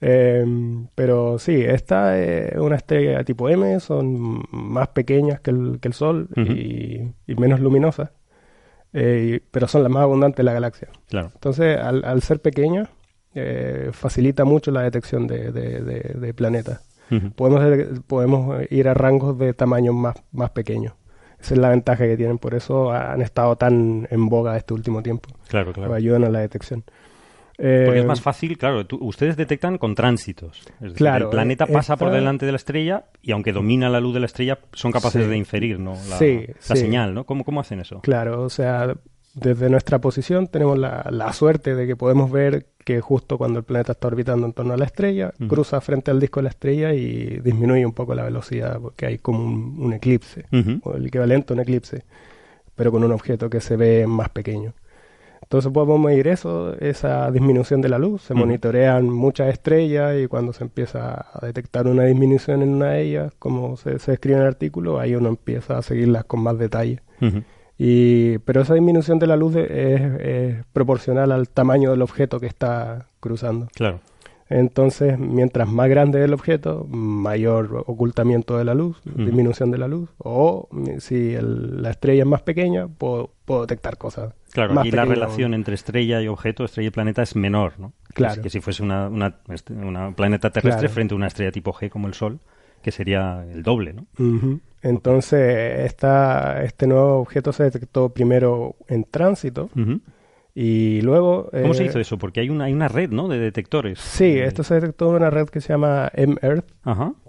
Eh, 0.03 0.43
pero 0.95 1.37
sí, 1.37 1.61
esta 1.61 2.17
es 2.19 2.55
una 2.57 2.75
estrella 2.75 3.23
tipo 3.23 3.47
M, 3.49 3.79
son 3.79 4.43
más 4.51 4.87
pequeñas 4.89 5.39
que 5.41 5.51
el, 5.51 5.77
que 5.79 5.87
el 5.89 5.93
Sol 5.93 6.27
y, 6.35 7.01
y 7.27 7.35
menos 7.35 7.59
luminosas, 7.59 8.09
eh, 8.93 9.41
pero 9.51 9.67
son 9.67 9.83
las 9.83 9.91
más 9.91 10.03
abundantes 10.03 10.37
de 10.37 10.43
la 10.43 10.53
galaxia. 10.53 10.87
Claro. 11.07 11.29
Entonces, 11.33 11.77
al, 11.77 12.03
al 12.03 12.21
ser 12.23 12.41
pequeñas, 12.41 12.89
eh, 13.35 13.89
facilita 13.93 14.43
mucho 14.43 14.71
la 14.71 14.81
detección 14.81 15.27
de, 15.27 15.51
de- 15.51 15.81
de- 15.81 16.15
de 16.19 16.33
planetas. 16.33 16.81
Podemos, 17.35 17.61
de- 17.63 18.01
podemos 18.07 18.61
ir 18.69 18.87
a 18.87 18.93
rangos 18.93 19.37
de 19.37 19.53
tamaño 19.53 19.93
más, 19.93 20.15
más 20.31 20.49
pequeños. 20.51 20.93
Esa 21.39 21.55
es 21.55 21.59
la 21.59 21.69
ventaja 21.69 22.05
que 22.05 22.15
tienen, 22.17 22.37
por 22.37 22.53
eso 22.53 22.91
han 22.91 23.21
estado 23.21 23.55
tan 23.55 24.07
en 24.11 24.29
boga 24.29 24.55
este 24.57 24.73
último 24.73 25.01
tiempo. 25.01 25.29
Claro, 25.47 25.73
claro. 25.73 25.93
Ayudan 25.93 26.23
a 26.23 26.29
la 26.29 26.39
detección. 26.39 26.83
Porque 27.57 27.67
Eh, 27.97 27.99
es 27.99 28.05
más 28.05 28.21
fácil, 28.21 28.57
claro, 28.57 28.87
tú- 28.87 28.97
ustedes 29.01 29.37
detectan 29.37 29.77
con 29.77 29.93
tránsitos. 29.93 30.61
Es 30.61 30.79
decir, 30.79 30.97
Claro, 30.97 31.25
el 31.25 31.31
planeta 31.31 31.65
eh, 31.65 31.71
pasa 31.73 31.95
por 31.95 32.09
delante 32.11 32.45
de 32.47 32.51
la 32.51 32.55
estrella 32.55 33.05
y 33.21 33.31
aunque 33.33 33.51
domina 33.51 33.87
la 33.89 33.99
luz 33.99 34.13
de 34.15 34.19
la 34.19 34.25
estrella, 34.25 34.57
son 34.73 34.91
capaces 34.91 35.23
Sí. 35.25 35.29
de 35.29 35.37
inferir 35.37 35.79
¿no? 35.79 35.91
la, 36.09 36.17
Sí, 36.17 36.45
la 36.47 36.75
sí. 36.75 36.77
señal, 36.77 37.13
¿no? 37.13 37.23
¿Cómo, 37.25 37.43
¿Cómo 37.43 37.59
hacen 37.59 37.79
eso? 37.79 37.99
Claro, 38.01 38.41
o 38.41 38.49
sea, 38.49 38.95
desde 39.33 39.69
nuestra 39.69 39.99
posición 39.99 40.47
tenemos 40.47 40.77
la, 40.77 41.07
la 41.09 41.31
suerte 41.33 41.75
de 41.75 41.87
que 41.87 41.95
podemos 41.95 42.31
ver 42.31 42.65
que 42.83 42.99
justo 42.99 43.37
cuando 43.37 43.59
el 43.59 43.65
planeta 43.65 43.93
está 43.93 44.07
orbitando 44.07 44.45
en 44.45 44.53
torno 44.53 44.73
a 44.73 44.77
la 44.77 44.85
estrella, 44.85 45.33
cruza 45.47 45.79
frente 45.81 46.11
al 46.11 46.19
disco 46.19 46.39
de 46.39 46.45
la 46.45 46.49
estrella 46.49 46.93
y 46.93 47.39
disminuye 47.39 47.85
un 47.85 47.93
poco 47.93 48.15
la 48.15 48.23
velocidad 48.23 48.79
porque 48.81 49.05
hay 49.05 49.17
como 49.19 49.43
un, 49.43 49.75
un 49.79 49.93
eclipse, 49.93 50.45
o 50.83 50.95
el 50.95 51.05
equivalente 51.07 51.53
a 51.53 51.55
un 51.55 51.59
eclipse, 51.61 52.03
pero 52.75 52.91
con 52.91 53.03
un 53.03 53.11
objeto 53.11 53.49
que 53.49 53.61
se 53.61 53.75
ve 53.75 54.07
más 54.07 54.29
pequeño. 54.29 54.73
Entonces 55.41 55.71
podemos 55.71 55.99
medir 55.99 56.27
eso, 56.27 56.77
esa 56.79 57.29
disminución 57.29 57.81
de 57.81 57.89
la 57.89 57.99
luz, 57.99 58.21
se 58.21 58.33
monitorean 58.33 59.09
muchas 59.09 59.49
estrellas 59.49 60.15
y 60.17 60.27
cuando 60.27 60.53
se 60.53 60.63
empieza 60.63 61.25
a 61.33 61.45
detectar 61.45 61.87
una 61.87 62.05
disminución 62.05 62.61
en 62.61 62.69
una 62.69 62.91
de 62.91 63.01
ellas, 63.01 63.33
como 63.37 63.75
se, 63.75 63.99
se 63.99 64.11
describe 64.11 64.37
en 64.37 64.43
el 64.43 64.47
artículo, 64.47 64.99
ahí 64.99 65.13
uno 65.13 65.29
empieza 65.29 65.77
a 65.77 65.81
seguirlas 65.81 66.23
con 66.23 66.41
más 66.41 66.57
detalle. 66.57 67.01
Y, 67.83 68.37
pero 68.39 68.61
esa 68.61 68.75
disminución 68.75 69.17
de 69.17 69.25
la 69.25 69.35
luz 69.35 69.55
es, 69.55 70.01
es 70.19 70.65
proporcional 70.71 71.31
al 71.31 71.49
tamaño 71.49 71.89
del 71.89 72.03
objeto 72.03 72.39
que 72.39 72.45
está 72.45 73.07
cruzando. 73.19 73.69
Claro. 73.73 73.99
Entonces, 74.49 75.17
mientras 75.17 75.67
más 75.67 75.89
grande 75.89 76.19
es 76.19 76.25
el 76.25 76.33
objeto, 76.33 76.85
mayor 76.89 77.83
ocultamiento 77.87 78.57
de 78.57 78.65
la 78.65 78.73
luz, 78.75 79.01
disminución 79.05 79.71
de 79.71 79.77
la 79.79 79.87
luz. 79.87 80.09
O 80.19 80.67
si 80.99 81.33
el- 81.33 81.81
la 81.81 81.89
estrella 81.89 82.21
es 82.23 82.27
más 82.27 82.41
pequeña, 82.43 82.87
puedo, 82.87 83.31
puedo 83.45 83.61
detectar 83.61 83.97
cosas. 83.97 84.33
Claro, 84.51 84.73
más 84.73 84.81
aquí 84.81 84.91
la 84.91 85.05
relación 85.05 85.53
entre 85.55 85.73
estrella 85.73 86.21
y 86.21 86.27
objeto, 86.27 86.65
estrella 86.65 86.89
y 86.89 86.91
planeta 86.91 87.23
es 87.23 87.35
menor, 87.35 87.79
¿no? 87.79 87.93
Claro. 88.13 88.33
es- 88.35 88.39
Que, 88.41 88.49
si 88.51 88.59
fuese 88.59 88.83
una, 88.83 89.07
una, 89.07 89.37
este- 89.49 89.73
una 89.73 90.11
planeta 90.11 90.51
terrestre 90.51 90.81
Claro. 90.81 90.93
frente 90.93 91.13
a 91.13 91.17
una 91.17 91.27
estrella 91.27 91.51
tipo 91.53 91.71
G 91.73 91.89
como 91.89 92.07
el 92.07 92.13
Sol, 92.13 92.39
que 92.81 92.91
sería 92.91 93.45
el 93.51 93.63
doble, 93.63 93.93
¿no? 93.93 94.05
Entonces, 94.81 95.85
esta, 95.85 96.63
este 96.63 96.87
nuevo 96.87 97.19
objeto 97.19 97.53
se 97.53 97.63
detectó 97.63 98.09
primero 98.09 98.75
en 98.87 99.03
tránsito 99.03 99.69
y 100.53 101.01
luego... 101.01 101.49
¿Cómo 101.51 101.73
se 101.73 101.83
eh, 101.83 101.85
hizo 101.87 101.99
eso? 101.99 102.17
Porque 102.17 102.41
hay 102.41 102.49
una, 102.49 102.65
hay 102.65 102.73
una 102.73 102.87
red, 102.87 103.09
¿no? 103.11 103.27
De 103.27 103.39
detectores. 103.39 103.99
Sí, 103.99 104.25
Eh, 104.25 104.45
esto 104.45 104.63
se 104.63 104.75
detectó 104.75 105.09
en 105.09 105.15
una 105.17 105.29
red 105.29 105.47
que 105.47 105.61
se 105.61 105.69
llama 105.69 106.09
M-Earth, 106.13 106.65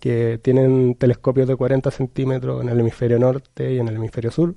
que 0.01 0.41
tienen 0.43 0.95
telescopios 0.97 1.47
de 1.47 1.57
40 1.57 1.91
centímetros 1.91 2.63
en 2.63 2.69
el 2.69 2.81
hemisferio 2.81 3.19
norte 3.19 3.75
y 3.75 3.79
en 3.79 3.89
el 3.89 3.97
hemisferio 3.97 4.31
sur, 4.31 4.55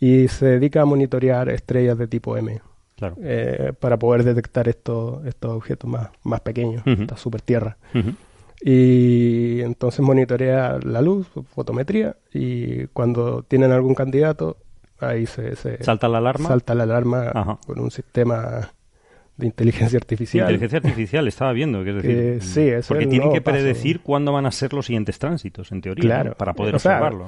y 0.00 0.28
se 0.28 0.46
dedica 0.46 0.82
a 0.82 0.84
monitorear 0.84 1.48
estrellas 1.48 1.98
de 1.98 2.06
tipo 2.06 2.36
M. 2.36 2.60
Claro. 2.96 3.16
eh, 3.20 3.72
para 3.80 3.98
poder 3.98 4.22
detectar 4.22 4.68
estos, 4.68 5.26
estos 5.26 5.50
objetos 5.50 5.90
más, 5.90 6.10
más 6.22 6.40
pequeños, 6.40 6.86
esta 6.86 7.16
super 7.16 7.40
tierra. 7.40 7.76
Y 8.64 9.60
entonces 9.60 10.00
monitorea 10.00 10.78
la 10.84 11.02
luz, 11.02 11.26
fotometría, 11.54 12.16
y 12.32 12.86
cuando 12.88 13.42
tienen 13.42 13.72
algún 13.72 13.94
candidato, 13.94 14.56
ahí 15.00 15.26
se, 15.26 15.56
se 15.56 15.82
Salta 15.82 16.08
la 16.08 16.18
alarma. 16.18 16.48
salta 16.48 16.74
la 16.74 16.84
alarma 16.84 17.30
Ajá. 17.34 17.58
con 17.66 17.80
un 17.80 17.90
sistema 17.90 18.70
de 19.36 19.46
inteligencia 19.46 19.96
artificial. 19.98 20.44
Inteligencia 20.44 20.78
artificial, 20.78 21.26
estaba 21.26 21.52
viendo, 21.52 21.82
que 21.82 21.90
es 21.90 21.96
decir, 21.96 22.10
Que 22.16 22.40
sí, 22.40 22.60
ese 22.60 22.78
es 22.78 22.86
porque 22.86 23.06
tienen 23.08 23.32
que 23.32 23.40
paso. 23.40 23.54
predecir 23.56 24.00
cuándo 24.00 24.32
van 24.32 24.46
a 24.46 24.52
ser 24.52 24.72
los 24.74 24.86
siguientes 24.86 25.18
tránsitos, 25.18 25.72
en 25.72 25.80
teoría, 25.80 26.02
Claro. 26.04 26.30
¿no? 26.30 26.36
para 26.36 26.52
poder 26.54 26.76
O 26.76 26.78
sea, 26.78 26.92
observarlo. 27.00 27.26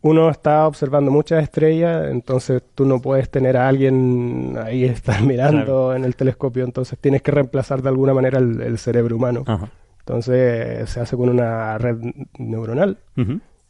Uno 0.00 0.28
está 0.30 0.66
observando 0.66 1.12
muchas 1.12 1.44
estrellas, 1.44 2.08
entonces 2.10 2.60
tú 2.74 2.84
no 2.86 3.00
puedes 3.00 3.30
tener 3.30 3.56
a 3.56 3.68
alguien 3.68 4.58
ahí 4.60 4.82
estar 4.84 5.22
mirando 5.22 5.64
Claro. 5.64 5.94
en 5.94 6.04
el 6.04 6.16
telescopio, 6.16 6.64
entonces 6.64 6.98
tienes 6.98 7.22
que 7.22 7.30
reemplazar 7.30 7.80
de 7.80 7.88
alguna 7.90 8.12
manera 8.12 8.40
el, 8.40 8.60
el 8.62 8.78
cerebro 8.78 9.14
humano. 9.14 9.44
Ajá. 9.46 9.68
Entonces 10.10 10.90
se 10.90 10.98
hace 10.98 11.16
con 11.16 11.28
una 11.28 11.78
red 11.78 11.96
neuronal 12.36 12.98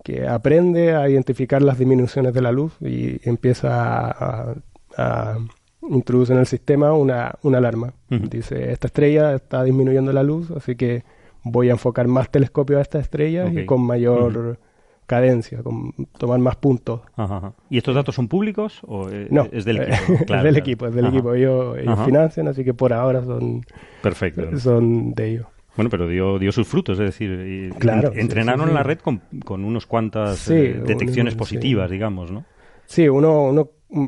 que 0.03 0.27
aprende 0.27 0.95
a 0.95 1.07
identificar 1.11 1.61
las 1.61 1.79
disminuciones 1.79 2.33
de 2.33 2.41
la 2.41 2.51
luz 2.51 2.73
y 2.81 3.21
empieza 3.29 4.11
a, 4.11 4.55
a 4.97 5.37
introducir 5.83 6.33
en 6.35 6.41
el 6.41 6.47
sistema 6.47 6.95
una, 6.95 7.35
una 7.43 7.59
alarma. 7.59 7.93
Dice, 8.09 8.73
esta 8.73 8.87
estrella 8.87 9.35
está 9.35 9.62
disminuyendo 9.65 10.15
la 10.15 10.23
luz, 10.23 10.51
así 10.53 10.77
que 10.77 11.05
voy 11.45 11.69
a 11.69 11.73
enfocar 11.73 12.09
más 12.09 12.31
telescopios 12.31 12.79
a 12.79 12.83
esta 12.83 12.99
estrella 12.99 13.47
y 13.53 13.67
con 13.67 13.83
mayor 13.83 14.59
cadencia, 15.07 15.62
con 15.62 15.93
tomar 16.17 16.39
más 16.39 16.57
puntos. 16.57 17.03
Ajá, 17.17 17.37
ajá. 17.37 17.53
¿Y 17.69 17.77
estos 17.77 17.95
datos 17.95 18.15
son 18.15 18.29
públicos 18.29 18.81
o 18.87 19.11
eh, 19.11 19.27
No, 19.31 19.47
es 19.53 19.67
del 19.67 19.77
equipo? 19.83 20.12
es 20.15 20.23
Claro, 20.25 20.43
del 20.45 20.55
claro. 20.55 20.59
equipo, 20.59 20.87
es 20.87 20.95
del 20.95 21.05
Ajá. 21.05 21.15
equipo. 21.15 21.35
Ellos, 21.35 21.77
ellos 21.79 22.01
financian, 22.07 22.49
así 22.49 22.65
que 22.65 22.73
por 22.73 22.95
ahora 22.95 23.23
son, 23.25 23.61
Perfecto. 24.03 24.59
son 24.59 25.12
de 25.12 25.29
ellos. 25.33 25.47
Bueno, 25.77 25.89
pero 25.91 26.09
dio, 26.09 26.39
dio 26.39 26.53
sus 26.53 26.67
frutos, 26.67 26.99
es 26.99 27.07
decir, 27.07 27.73
Claro, 27.79 28.13
en- 28.13 28.21
entrenaron 28.21 28.67
sí, 28.67 28.71
sí. 28.71 28.75
la 28.75 28.83
red 28.83 28.99
con, 28.99 29.23
con 29.45 29.65
unos 29.65 29.87
cuantas 29.87 30.51
eh, 30.51 30.81
detecciones 30.85 31.35
positivas, 31.35 31.91
digamos, 31.91 32.31
¿no? 32.31 32.45
Sí, 32.87 33.09
uno, 33.09 33.45
uno 33.51 33.71
mm, 33.89 34.07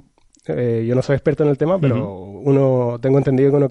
eh, 0.48 0.84
yo 0.88 0.94
no 0.94 1.02
soy 1.02 1.14
experto 1.14 1.44
en 1.44 1.50
el 1.50 1.58
tema, 1.58 1.78
pero 1.80 2.14
uno, 2.14 2.98
tengo 3.00 3.18
entendido 3.18 3.50
que 3.50 3.56
uno 3.56 3.68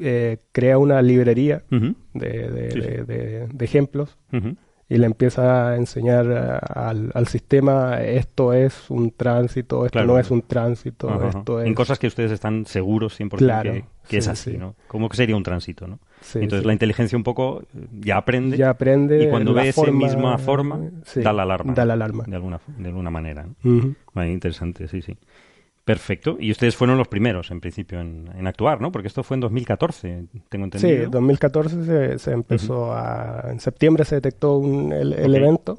eh, 0.00 0.38
crea 0.52 0.78
una 0.78 1.00
librería 1.02 1.62
de, 1.70 2.28
de- 2.50 2.70
Sí, 2.70 2.80
sí. 2.82 2.88
de- 2.88 3.04
de- 3.04 3.46
de 3.48 3.64
ejemplos 3.64 4.18
ujú. 4.32 4.56
Y 4.90 4.96
le 4.96 5.04
empieza 5.06 5.68
a 5.70 5.76
enseñar 5.76 6.30
a- 6.32 6.88
al, 6.88 7.10
al 7.14 7.26
sistema 7.26 8.00
esto 8.02 8.52
es 8.54 8.88
un 8.90 9.10
tránsito, 9.10 9.84
esto 9.84 9.98
Claro. 9.98 10.08
no 10.14 10.18
es 10.18 10.30
un 10.30 10.42
tránsito, 10.42 11.10
Ajá, 11.10 11.28
esto 11.28 11.60
es... 11.60 11.66
En 11.66 11.74
cosas 11.74 11.98
que 11.98 12.06
ustedes 12.06 12.32
están 12.32 12.64
seguros 12.64 13.18
100% 13.20 13.36
Claro, 13.36 13.72
que, 13.72 13.84
que 14.08 14.16
es 14.18 14.24
sí, 14.24 14.30
así, 14.30 14.50
sí. 14.52 14.56
¿no? 14.58 14.74
¿Cómo 14.86 15.08
que 15.10 15.16
sería 15.18 15.36
un 15.36 15.42
tránsito, 15.42 15.86
no? 15.86 15.98
Sí, 16.22 16.38
Entonces 16.40 16.64
la 16.66 16.72
inteligencia 16.72 17.16
un 17.18 17.22
poco 17.22 17.62
eh, 17.76 17.86
ya 18.00 18.16
aprende 18.16 18.56
ya 18.56 18.70
aprende 18.70 19.24
y 19.24 19.28
cuando 19.28 19.52
ve 19.54 19.68
esa 19.68 19.82
forma- 19.82 20.06
misma 20.06 20.38
forma 20.38 20.80
da 21.16 21.32
la 21.32 21.42
alarma. 21.42 21.74
Da 21.74 21.84
la 21.84 21.92
alarma. 21.94 22.24
De 22.26 22.34
alguna, 22.36 22.58
de 22.78 22.88
alguna 22.88 23.10
manera. 23.10 23.46
interesante, 24.16 24.88
sí, 24.88 25.02
sí. 25.02 25.16
Perfecto. 25.88 26.36
Y 26.38 26.50
ustedes 26.50 26.76
fueron 26.76 26.98
los 26.98 27.08
primeros, 27.08 27.50
en 27.50 27.60
principio, 27.60 27.98
en, 27.98 28.28
en 28.36 28.46
actuar, 28.46 28.78
¿no? 28.78 28.92
Porque 28.92 29.08
esto 29.08 29.22
fue 29.22 29.36
en 29.36 29.40
2014, 29.40 30.24
tengo 30.50 30.66
Sí, 30.66 30.76
entendido. 30.76 31.08
2014 31.10 31.84
se, 31.86 32.18
se 32.18 32.32
empezó 32.32 32.92
a... 32.92 33.46
En 33.50 33.58
septiembre 33.58 34.04
se 34.04 34.16
detectó 34.16 34.58
un- 34.58 34.92
el, 34.92 35.34
evento, 35.34 35.78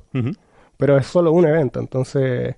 pero 0.78 0.98
es 0.98 1.06
solo 1.06 1.32
un 1.32 1.46
evento, 1.46 1.80
entonces 1.80 2.56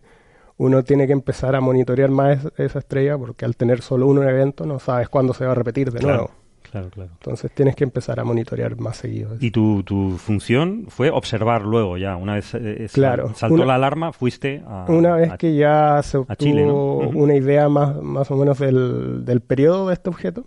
uno 0.55 0.81
tiene 0.83 1.07
que 1.07 1.11
empezar 1.13 1.53
a 1.57 1.59
monitorear 1.59 2.09
más 2.09 2.45
es- 2.45 2.51
esa 2.57 2.79
estrella 2.79 3.17
porque 3.17 3.43
al 3.43 3.57
tener 3.57 3.81
solo 3.81 4.07
un 4.07 4.23
evento 4.23 4.65
no 4.65 4.79
sabes 4.79 5.09
cuándo 5.09 5.33
se 5.33 5.43
va 5.45 5.51
a 5.51 5.55
repetir 5.55 5.91
de 5.91 5.99
Claro, 5.99 6.17
nuevo. 6.17 6.31
Claro, 6.71 6.89
claro. 6.89 7.11
Entonces 7.13 7.51
tienes 7.51 7.75
que 7.75 7.83
empezar 7.83 8.19
a 8.19 8.23
monitorear 8.23 8.77
más 8.79 8.97
seguido. 8.97 9.35
Y 9.39 9.51
tu, 9.51 9.83
tu 9.83 10.17
función 10.17 10.85
fue 10.89 11.09
observar 11.11 11.61
luego 11.63 11.97
ya, 11.97 12.15
una 12.15 12.35
vez 12.35 12.53
eh, 12.55 12.87
sal- 12.87 12.89
Claro. 12.93 13.33
saltó 13.35 13.55
Una- 13.55 13.65
la 13.65 13.75
alarma, 13.75 14.11
fuiste 14.13 14.63
a... 14.65 14.85
Una 14.89 15.15
vez 15.15 15.31
a- 15.31 15.37
que 15.37 15.55
ya 15.55 16.01
se 16.03 16.17
obtuvo 16.17 16.35
Chile, 16.37 16.65
¿no? 16.65 16.73
Ujú. 16.95 17.19
una 17.23 17.35
idea 17.35 17.69
más, 17.69 18.01
más 18.01 18.31
o 18.31 18.35
menos 18.37 18.57
del, 18.59 19.23
del 19.25 19.41
periodo 19.41 19.87
de 19.89 19.93
este 19.93 20.09
objeto, 20.09 20.45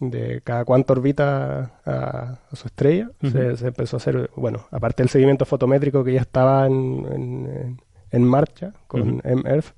de 0.00 0.40
cada 0.42 0.64
cuánto 0.64 0.94
orbita 0.94 1.72
a, 1.84 2.38
a 2.50 2.56
su 2.56 2.66
estrella, 2.66 3.10
se, 3.22 3.56
se 3.56 3.68
empezó 3.68 3.96
a 3.96 3.98
hacer, 3.98 4.30
bueno, 4.36 4.66
aparte 4.70 5.02
del 5.02 5.10
seguimiento 5.10 5.44
fotométrico 5.44 6.02
que 6.02 6.14
ya 6.14 6.20
estaba 6.22 6.66
en, 6.66 7.76
en- 8.10 8.24
marcha 8.24 8.72
con. 8.86 9.20
M-Earth, 9.24 9.74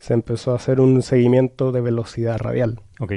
se 0.00 0.14
empezó 0.14 0.52
a 0.52 0.56
hacer 0.56 0.80
un 0.80 1.00
seguimiento 1.02 1.70
de 1.72 1.80
velocidad 1.80 2.38
radial 2.38 2.80
Ok. 3.00 3.14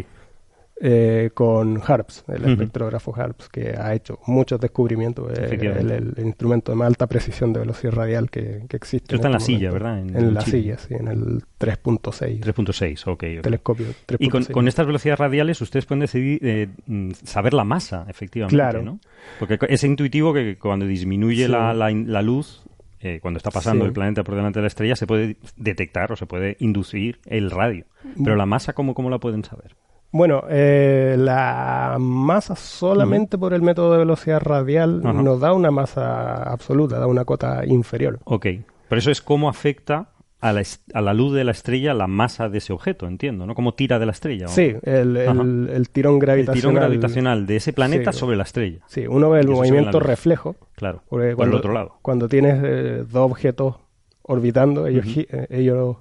Eh, 0.84 1.30
con 1.34 1.80
HARPS, 1.86 2.24
el 2.28 2.44
espectrógrafo 2.50 3.14
HARPS, 3.16 3.50
que 3.50 3.76
ha 3.78 3.94
hecho 3.94 4.18
muchos 4.26 4.60
descubrimientos, 4.60 5.32
eh, 5.38 5.58
el, 5.62 6.16
instrumento 6.26 6.72
de 6.72 6.76
más 6.78 6.88
alta 6.88 7.06
precisión 7.06 7.54
de 7.54 7.60
velocidad 7.60 7.94
radial 7.94 8.30
que, 8.32 8.66
que 8.68 8.78
existe. 8.78 9.06
Esto 9.06 9.16
está 9.18 9.28
en 9.28 9.32
la 9.34 9.38
este 9.38 9.54
silla, 9.54 9.70
momento. 9.70 9.86
¿verdad? 9.86 10.00
En- 10.28 10.34
la 10.34 10.44
Chile. 10.44 10.58
silla, 10.62 10.78
sí, 10.80 10.94
en 10.96 11.08
el 11.08 11.44
3.6, 11.60 12.40
3.6, 12.42 13.08
ok. 13.08 13.44
telescopio 13.44 13.86
3.6. 14.08 14.16
Y 14.20 14.30
con, 14.30 14.44
con 14.46 14.68
estas 14.68 14.88
velocidades 14.88 15.20
radiales 15.20 15.62
ustedes 15.62 15.86
pueden 15.86 16.00
decidir 16.02 16.40
eh, 16.42 16.68
mm, 16.88 17.12
saber 17.24 17.54
la 17.54 17.64
masa, 17.64 18.06
efectivamente, 18.10 18.56
Claro. 18.56 18.82
¿no? 18.82 19.00
Porque 19.40 19.60
es 19.70 19.84
intuitivo 19.84 20.34
que 20.34 20.58
cuando 20.58 20.86
disminuye 20.88 21.46
Sí. 21.46 21.52
la, 21.52 21.74
la, 21.76 21.92
la 21.92 22.22
luz, 22.24 22.64
eh, 23.02 23.20
cuando 23.22 23.38
está 23.38 23.52
pasando 23.52 23.86
Sí. 23.86 23.90
el 23.90 23.94
planeta 23.94 24.24
por 24.24 24.36
delante 24.36 24.60
de 24.60 24.64
la 24.64 24.68
estrella, 24.68 24.96
se 24.96 25.06
puede 25.06 25.38
detectar 25.58 26.12
o 26.12 26.16
se 26.16 26.26
puede 26.26 26.56
inducir 26.60 27.20
el 27.26 27.52
radio. 27.52 27.86
Mm. 28.16 28.24
Pero 28.24 28.36
la 28.36 28.46
masa, 28.48 28.74
¿cómo, 28.74 28.94
cómo 28.96 29.10
la 29.12 29.20
pueden 29.20 29.44
saber? 29.44 29.76
Bueno, 30.12 30.44
eh, 30.50 31.16
la 31.18 31.96
masa 32.00 32.56
solamente 32.56 33.38
por 33.38 33.54
el 33.54 33.62
método 33.62 33.94
de 33.94 34.00
velocidad 34.00 34.42
radial 34.42 35.02
Ajá. 35.06 35.14
nos 35.22 35.40
da 35.40 35.54
una 35.54 35.72
masa 35.72 36.44
absoluta, 36.44 37.00
da 37.00 37.08
una 37.08 37.24
cota 37.26 37.66
inferior. 37.66 38.20
Ok. 38.26 38.46
Pero 38.90 39.00
eso 39.00 39.10
es 39.10 39.22
cómo 39.22 39.48
afecta 39.48 40.10
a 40.42 40.52
la, 40.52 40.64
a 40.94 41.02
la 41.02 41.14
luz 41.14 41.34
de 41.34 41.44
la 41.46 41.52
estrella 41.52 41.94
la 41.94 42.08
masa 42.08 42.50
de 42.50 42.58
ese 42.58 42.74
objeto, 42.74 43.08
entiendo, 43.08 43.46
¿no? 43.46 43.56
Cómo 43.56 43.74
tira 43.74 44.00
de 44.00 44.06
la 44.08 44.12
estrella. 44.12 44.48
¿o? 44.48 44.50
Sí, 44.50 44.76
el, 44.84 45.16
el- 45.16 45.70
el 45.72 45.90
tirón 45.92 46.16
El 46.16 46.20
gravitacional. 46.20 46.60
tirón 46.62 46.76
gravitacional 46.76 47.46
de 47.46 47.56
ese 47.56 47.72
planeta 47.74 48.12
Sí. 48.12 48.20
sobre 48.20 48.36
la 48.36 48.44
estrella. 48.44 48.80
Sí, 48.88 49.06
uno 49.08 49.30
ve 49.30 49.40
el 49.40 49.48
movimiento 49.48 50.00
reflejo. 50.02 50.56
Claro. 50.76 51.04
Por 51.08 51.36
cuando, 51.36 51.56
el 51.56 51.60
otro 51.60 51.74
lado. 51.74 51.94
Cuando 52.02 52.28
tienes 52.28 52.60
eh, 52.64 53.06
dos 53.10 53.32
objetos 53.32 53.76
orbitando, 54.24 54.88
ellos, 54.88 55.06
eh, 55.16 55.48
ellos 55.52 55.98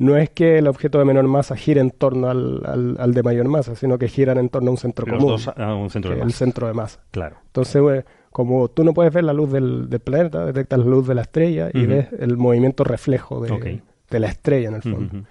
no 0.00 0.16
es 0.16 0.30
que 0.30 0.58
el 0.58 0.66
objeto 0.66 0.98
de 0.98 1.04
menor 1.04 1.24
masa 1.28 1.54
gire 1.56 1.80
en 1.80 1.90
torno 1.90 2.28
al, 2.30 2.62
al- 2.64 2.96
al 2.98 3.14
de 3.14 3.22
mayor 3.22 3.46
masa, 3.48 3.76
sino 3.76 3.98
que 3.98 4.08
giran 4.08 4.38
en 4.38 4.48
torno 4.48 4.68
a 4.68 4.72
un 4.72 4.76
centro 4.78 5.06
Los 5.06 5.16
común, 5.18 5.30
dos 5.32 5.48
a 5.48 5.74
un 5.74 5.90
centro 5.90 6.10
de 6.10 6.16
es 6.16 6.20
el 6.22 6.26
masa. 6.26 6.38
centro 6.38 6.66
de 6.66 6.72
masa. 6.74 7.00
Claro. 7.10 7.36
Entonces, 7.46 7.82
eh, 7.92 8.04
como 8.32 8.68
tú 8.68 8.82
no 8.82 8.92
puedes 8.94 9.12
ver 9.12 9.24
la 9.24 9.32
luz 9.32 9.52
del, 9.52 9.88
del 9.90 10.00
planeta, 10.00 10.46
detectas 10.46 10.78
la 10.78 10.84
luz 10.86 11.06
de 11.06 11.14
la 11.14 11.22
estrella 11.22 11.70
y 11.72 11.84
ves 11.86 12.08
el 12.18 12.36
movimiento 12.36 12.82
reflejo 12.84 13.40
de, 13.40 13.82
de 14.10 14.20
la 14.20 14.28
estrella 14.28 14.68
en 14.68 14.74
el 14.76 14.82
fondo. 14.82 15.24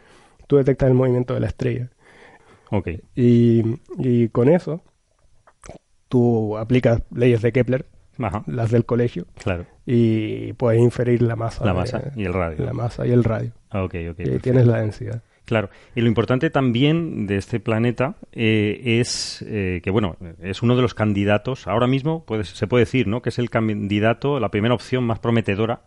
Tú 0.48 0.58
detectas 0.58 0.88
el 0.88 0.94
movimiento 0.96 1.34
de 1.34 1.40
la 1.40 1.48
estrella. 1.48 1.90
Ok. 2.72 2.90
Y, 3.16 3.64
y 3.98 4.30
con 4.30 4.50
eso, 4.50 4.82
tú 6.08 6.58
aplicas 6.58 7.02
leyes 7.14 7.42
de 7.42 7.52
Kepler, 7.52 7.86
Ajá. 8.20 8.44
las 8.48 8.72
del 8.72 8.86
colegio, 8.86 9.26
Claro. 9.42 9.66
y 9.86 10.54
puedes 10.54 10.82
inferir 10.82 11.22
la 11.22 11.36
masa. 11.36 11.66
La 11.66 11.72
de- 11.74 11.78
masa 11.80 12.12
y 12.16 12.24
el 12.26 12.34
radio. 12.34 12.66
La 12.66 12.74
masa 12.74 13.08
y 13.08 13.12
el 13.12 13.24
radio. 13.24 13.52
Ah, 13.70 13.84
ok, 13.84 13.94
ok. 13.94 13.94
y 13.96 13.98
ahí 14.00 14.14
perfecto. 14.14 14.42
tienes 14.42 14.68
la 14.68 14.82
densidad. 14.82 15.22
Claro. 15.46 15.70
Y 15.96 16.02
lo 16.02 16.08
importante 16.08 16.52
también 16.52 17.26
de 17.26 17.38
este 17.38 17.60
planeta 17.60 18.14
eh, 18.34 19.00
es 19.00 19.44
eh, 19.48 19.82
que, 19.84 19.90
bueno, 19.90 20.16
es 20.44 20.62
uno 20.62 20.76
de 20.76 20.84
los 20.84 20.94
candidatos, 20.94 21.66
ahora 21.68 21.88
mismo 21.88 22.24
puede- 22.24 22.44
se 22.44 22.68
puede 22.68 22.84
decir, 22.84 23.08
¿no? 23.08 23.24
Que 23.24 23.30
es 23.30 23.40
el 23.40 23.50
candidato, 23.50 24.40
la 24.40 24.50
primera 24.50 24.76
opción 24.76 25.04
más 25.06 25.18
prometedora 25.18 25.82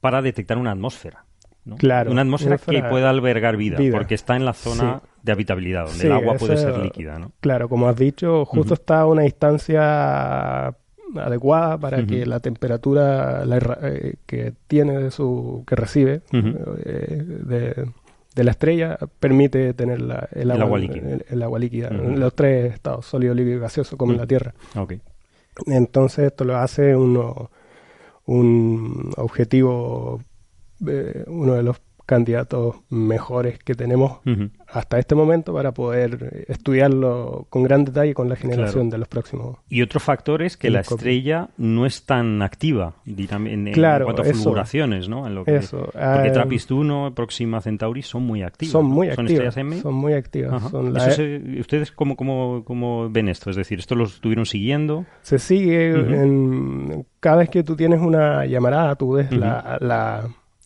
para 0.00 0.22
detectar 0.22 0.58
una 0.58 0.70
atmósfera. 0.70 1.24
¿no? 1.64 1.76
Claro, 1.76 2.10
Una 2.10 2.22
atmósfera 2.22 2.56
que 2.56 2.82
pueda 2.84 3.10
albergar 3.10 3.56
vida, 3.58 3.76
vida. 3.76 3.94
porque 3.98 4.14
está 4.14 4.34
en 4.34 4.44
la 4.46 4.54
zona 4.54 5.02
de 5.22 5.32
habitabilidad, 5.32 5.84
donde 5.84 5.98
Sí, 6.00 6.06
el 6.06 6.12
agua 6.14 6.36
puede 6.36 6.56
ser 6.56 6.78
líquida, 6.78 7.18
¿no? 7.18 7.32
Claro, 7.40 7.68
como 7.68 7.86
has 7.86 7.96
dicho, 7.96 8.46
justo 8.46 8.72
está 8.74 9.00
a 9.00 9.06
una 9.06 9.22
distancia 9.22 10.74
adecuada 11.16 11.78
para 11.78 12.06
que 12.06 12.24
la 12.26 12.40
temperatura 12.40 13.44
la 13.44 13.58
eh, 13.82 14.14
que 14.26 14.52
tiene 14.68 14.98
de 14.98 15.10
su 15.10 15.64
que 15.66 15.76
recibe 15.76 16.22
eh, 16.32 17.22
de, 17.26 17.86
de 18.34 18.44
la 18.44 18.50
estrella 18.52 18.98
permite 19.18 19.74
tener 19.74 20.00
la- 20.00 20.28
el, 20.32 20.50
El 20.50 20.62
agua, 20.62 20.78
líquida. 20.78 21.10
el- 21.10 21.24
el 21.28 21.42
agua 21.42 21.58
líquida, 21.58 21.90
Ujú. 21.92 22.16
los 22.16 22.34
tres 22.34 22.72
estados 22.74 23.06
sólido, 23.06 23.34
líquido 23.34 23.56
y 23.56 23.60
gaseoso 23.60 23.96
como 23.96 24.12
en 24.12 24.18
la. 24.18 24.26
Tierra. 24.26 24.54
Entonces 25.66 26.26
esto 26.26 26.44
lo 26.44 26.56
hace 26.56 26.94
uno, 26.96 27.50
un 28.26 29.10
objetivo, 29.16 30.20
eh, 30.86 31.24
uno 31.26 31.54
de 31.54 31.62
los 31.62 31.80
candidatos 32.10 32.74
mejores 32.90 33.60
que 33.60 33.76
tenemos 33.76 34.18
hasta 34.66 34.98
este 34.98 35.14
momento 35.14 35.54
para 35.54 35.72
poder 35.72 36.44
estudiarlo 36.48 37.46
con 37.50 37.62
gran 37.62 37.84
detalle 37.84 38.14
con 38.14 38.28
la 38.28 38.34
generación 38.34 38.70
Claro. 38.86 38.90
de 38.90 38.98
los 38.98 39.08
próximos. 39.08 39.58
Y 39.68 39.80
otro 39.82 40.00
factor 40.00 40.42
es 40.42 40.56
que 40.56 40.70
la 40.70 40.80
estrella 40.80 41.50
no 41.56 41.86
es 41.86 42.04
tan 42.04 42.42
activa 42.42 42.94
en, 43.06 43.68
en 43.68 43.74
cuanto 43.74 44.22
a 44.22 44.26
eso. 44.26 44.42
fulguraciones, 44.42 45.08
¿no? 45.08 45.24
En 45.28 45.36
lo 45.36 45.44
que- 45.44 45.54
Eso, 45.56 45.78
porque 45.92 46.28
eh, 46.28 46.32
TRAPPIST-1, 46.32 47.14
Próxima 47.14 47.60
Centauri 47.60 48.02
son 48.02 48.24
muy 48.24 48.42
activas. 48.42 48.72
Son 48.72 48.88
¿no? 48.88 48.94
muy 48.94 49.06
Son 49.14 49.24
activas. 49.26 49.30
estrellas 49.56 49.56
M. 49.56 49.80
Son 49.80 49.94
muy 49.94 50.12
activas. 50.14 50.62
Son 50.70 50.92
la- 50.92 51.10
se- 51.12 51.60
¿Ustedes 51.60 51.92
cómo, 51.92 52.16
cómo, 52.16 52.64
cómo 52.64 53.08
ven 53.08 53.28
esto? 53.28 53.50
Es 53.50 53.56
decir, 53.56 53.78
¿esto 53.78 53.94
lo 53.94 54.04
estuvieron 54.04 54.46
siguiendo? 54.46 55.06
se 55.22 55.38
sigue 55.38 55.90
en 55.90 57.06
cada 57.20 57.36
vez 57.36 57.50
que 57.50 57.62
tú 57.62 57.76
tienes 57.76 58.00
una 58.00 58.44
llamarada 58.46 58.94
tú 58.96 59.12
ves 59.12 59.30
la, 59.30 59.78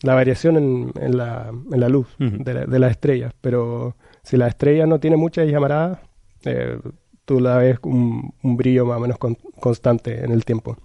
la 0.03 0.13
variación 0.15 0.57
en, 0.57 0.91
en 0.99 1.17
la, 1.17 1.51
en 1.71 1.79
la 1.79 1.89
luz 1.89 2.07
de, 2.17 2.53
la- 2.53 2.65
de 2.65 2.79
las 2.79 2.91
estrellas. 2.91 3.33
Pero 3.41 3.95
si 4.23 4.37
la 4.37 4.47
estrella 4.47 4.85
no 4.85 4.99
tiene 4.99 5.17
muchas 5.17 5.47
llamaradas 5.47 5.99
eh, 6.45 6.79
tú 7.25 7.39
la 7.39 7.57
ves 7.57 7.79
un, 7.83 8.33
un 8.43 8.57
brillo 8.57 8.85
más 8.85 8.97
o 8.97 8.99
menos 8.99 9.17
con- 9.17 9.37
constante 9.59 10.23
en 10.23 10.31
el 10.31 10.45
tiempo. 10.45 10.77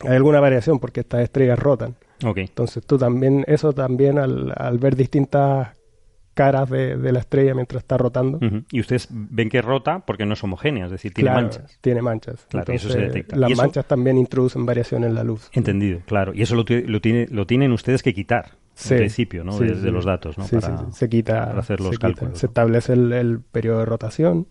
Hay 0.00 0.16
alguna 0.16 0.40
variación 0.40 0.80
porque 0.80 1.00
estas 1.00 1.20
estrellas 1.22 1.58
rotan. 1.58 1.94
Entonces 2.42 2.84
tú 2.84 2.98
también 2.98 3.44
eso 3.46 3.72
también 3.72 4.18
al, 4.18 4.52
al 4.56 4.78
ver 4.78 4.96
distintas 4.96 5.68
caras 6.34 6.68
de, 6.68 6.96
de 6.96 7.12
la 7.12 7.20
estrella 7.20 7.54
mientras 7.54 7.82
está 7.82 7.96
rotando. 7.96 8.38
Y 8.70 8.80
ustedes 8.80 9.08
ven 9.10 9.48
que 9.48 9.62
rota 9.62 10.00
porque 10.00 10.26
no 10.26 10.34
es 10.34 10.44
homogénea, 10.44 10.84
es 10.86 10.90
decir, 10.90 11.14
tiene 11.14 11.30
claro, 11.30 11.42
manchas. 11.46 11.78
tiene 11.80 12.02
manchas 12.02 12.46
Claro, 12.50 12.72
y 12.72 12.76
eso 12.76 12.88
se 12.88 12.94
Entonces, 12.94 13.14
detecta. 13.14 13.36
las 13.36 13.50
Y 13.50 13.52
eso- 13.54 13.62
manchas 13.62 13.86
también 13.86 14.18
introducen 14.18 14.66
variación 14.66 15.04
en 15.04 15.14
la 15.14 15.24
luz 15.24 15.48
Entendido, 15.52 16.00
claro. 16.06 16.32
Y 16.34 16.42
eso 16.42 16.54
lo, 16.56 16.64
ti- 16.64 16.82
lo, 16.82 17.00
tiene, 17.00 17.26
lo 17.30 17.46
tienen 17.46 17.72
ustedes 17.72 18.02
que 18.02 18.12
quitar, 18.12 18.50
Sí, 18.74 18.94
en 18.94 18.98
principio, 19.00 19.44
¿no? 19.44 19.52
sí, 19.52 19.64
Desde 19.64 19.82
sí. 19.82 19.90
los 19.90 20.04
datos, 20.04 20.36
¿no? 20.36 20.44
Para... 20.46 20.90
se 20.90 21.08
quita, 21.08 21.46
para 21.46 21.60
hacer 21.60 21.78
los 21.78 21.90
se, 21.90 21.94
quita. 21.96 22.06
cálculos, 22.08 22.38
Se 22.38 22.46
establece 22.46 22.92
el, 22.94 23.12
el 23.12 23.40
periodo 23.40 23.78
de 23.78 23.84
rotación 23.84 24.46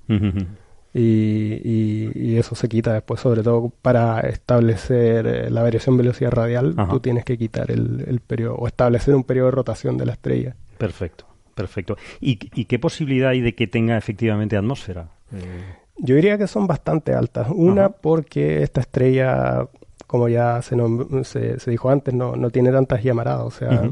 y, 0.96 1.00
y- 1.02 2.12
y 2.16 2.38
eso 2.38 2.56
se 2.56 2.70
quita 2.70 2.94
después, 2.94 3.20
sobre 3.20 3.42
todo 3.44 3.72
para 3.82 4.20
establecer 4.22 5.26
eh, 5.28 5.50
la 5.50 5.64
variación 5.64 5.98
velocidad 5.98 6.32
radial, 6.32 6.76
Ajá. 6.78 6.92
tú 6.92 7.00
tienes 7.00 7.26
que 7.26 7.38
quitar 7.38 7.72
el, 7.72 8.04
el 8.08 8.20
periodo 8.20 8.56
o 8.56 8.68
establecer 8.68 9.16
un 9.16 9.24
periodo 9.24 9.48
de 9.48 9.52
rotación 9.52 9.98
de 9.98 10.06
la 10.06 10.14
estrella. 10.14 10.56
Perfecto, 10.78 11.26
perfecto. 11.56 11.98
¿Y, 12.22 12.40
y 12.54 12.66
qué 12.66 12.80
posibilidad 12.80 13.30
hay 13.30 13.42
de 13.42 13.54
que 13.56 13.68
tenga 13.68 13.98
efectivamente 13.98 14.58
atmósfera? 14.58 15.10
Eh, 15.34 15.64
Yo 15.98 16.16
diría 16.16 16.38
que 16.38 16.48
son 16.48 16.68
bastante 16.68 17.14
altas. 17.14 17.48
Una 17.54 17.86
Ajá. 17.86 17.96
porque 18.02 18.64
esta 18.64 18.82
estrella, 18.82 19.68
como 20.08 20.28
ya 20.30 20.62
se, 20.62 20.76
se, 21.24 21.60
se 21.60 21.72
dijo 21.72 21.90
antes, 21.90 22.14
no, 22.14 22.36
no 22.36 22.50
tiene 22.50 22.72
tantas 22.72 23.04
llamaradas. 23.04 23.46
O 23.46 23.52
sea, 23.52 23.92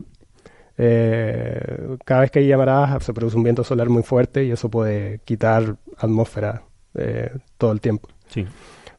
eh, 0.78 1.98
cada 2.06 2.22
vez 2.22 2.32
que 2.32 2.40
hay 2.40 2.48
llamaradas 2.48 3.04
se 3.04 3.14
produce 3.14 3.38
un 3.38 3.44
viento 3.44 3.64
solar 3.64 3.90
muy 3.90 4.04
fuerte 4.04 4.44
y 4.46 4.52
eso 4.52 4.70
puede 4.70 5.20
quitar 5.26 5.76
atmósfera 5.98 6.64
eh, 6.96 7.32
todo 7.58 7.72
el 7.72 7.82
tiempo. 7.82 8.10
sí. 8.28 8.46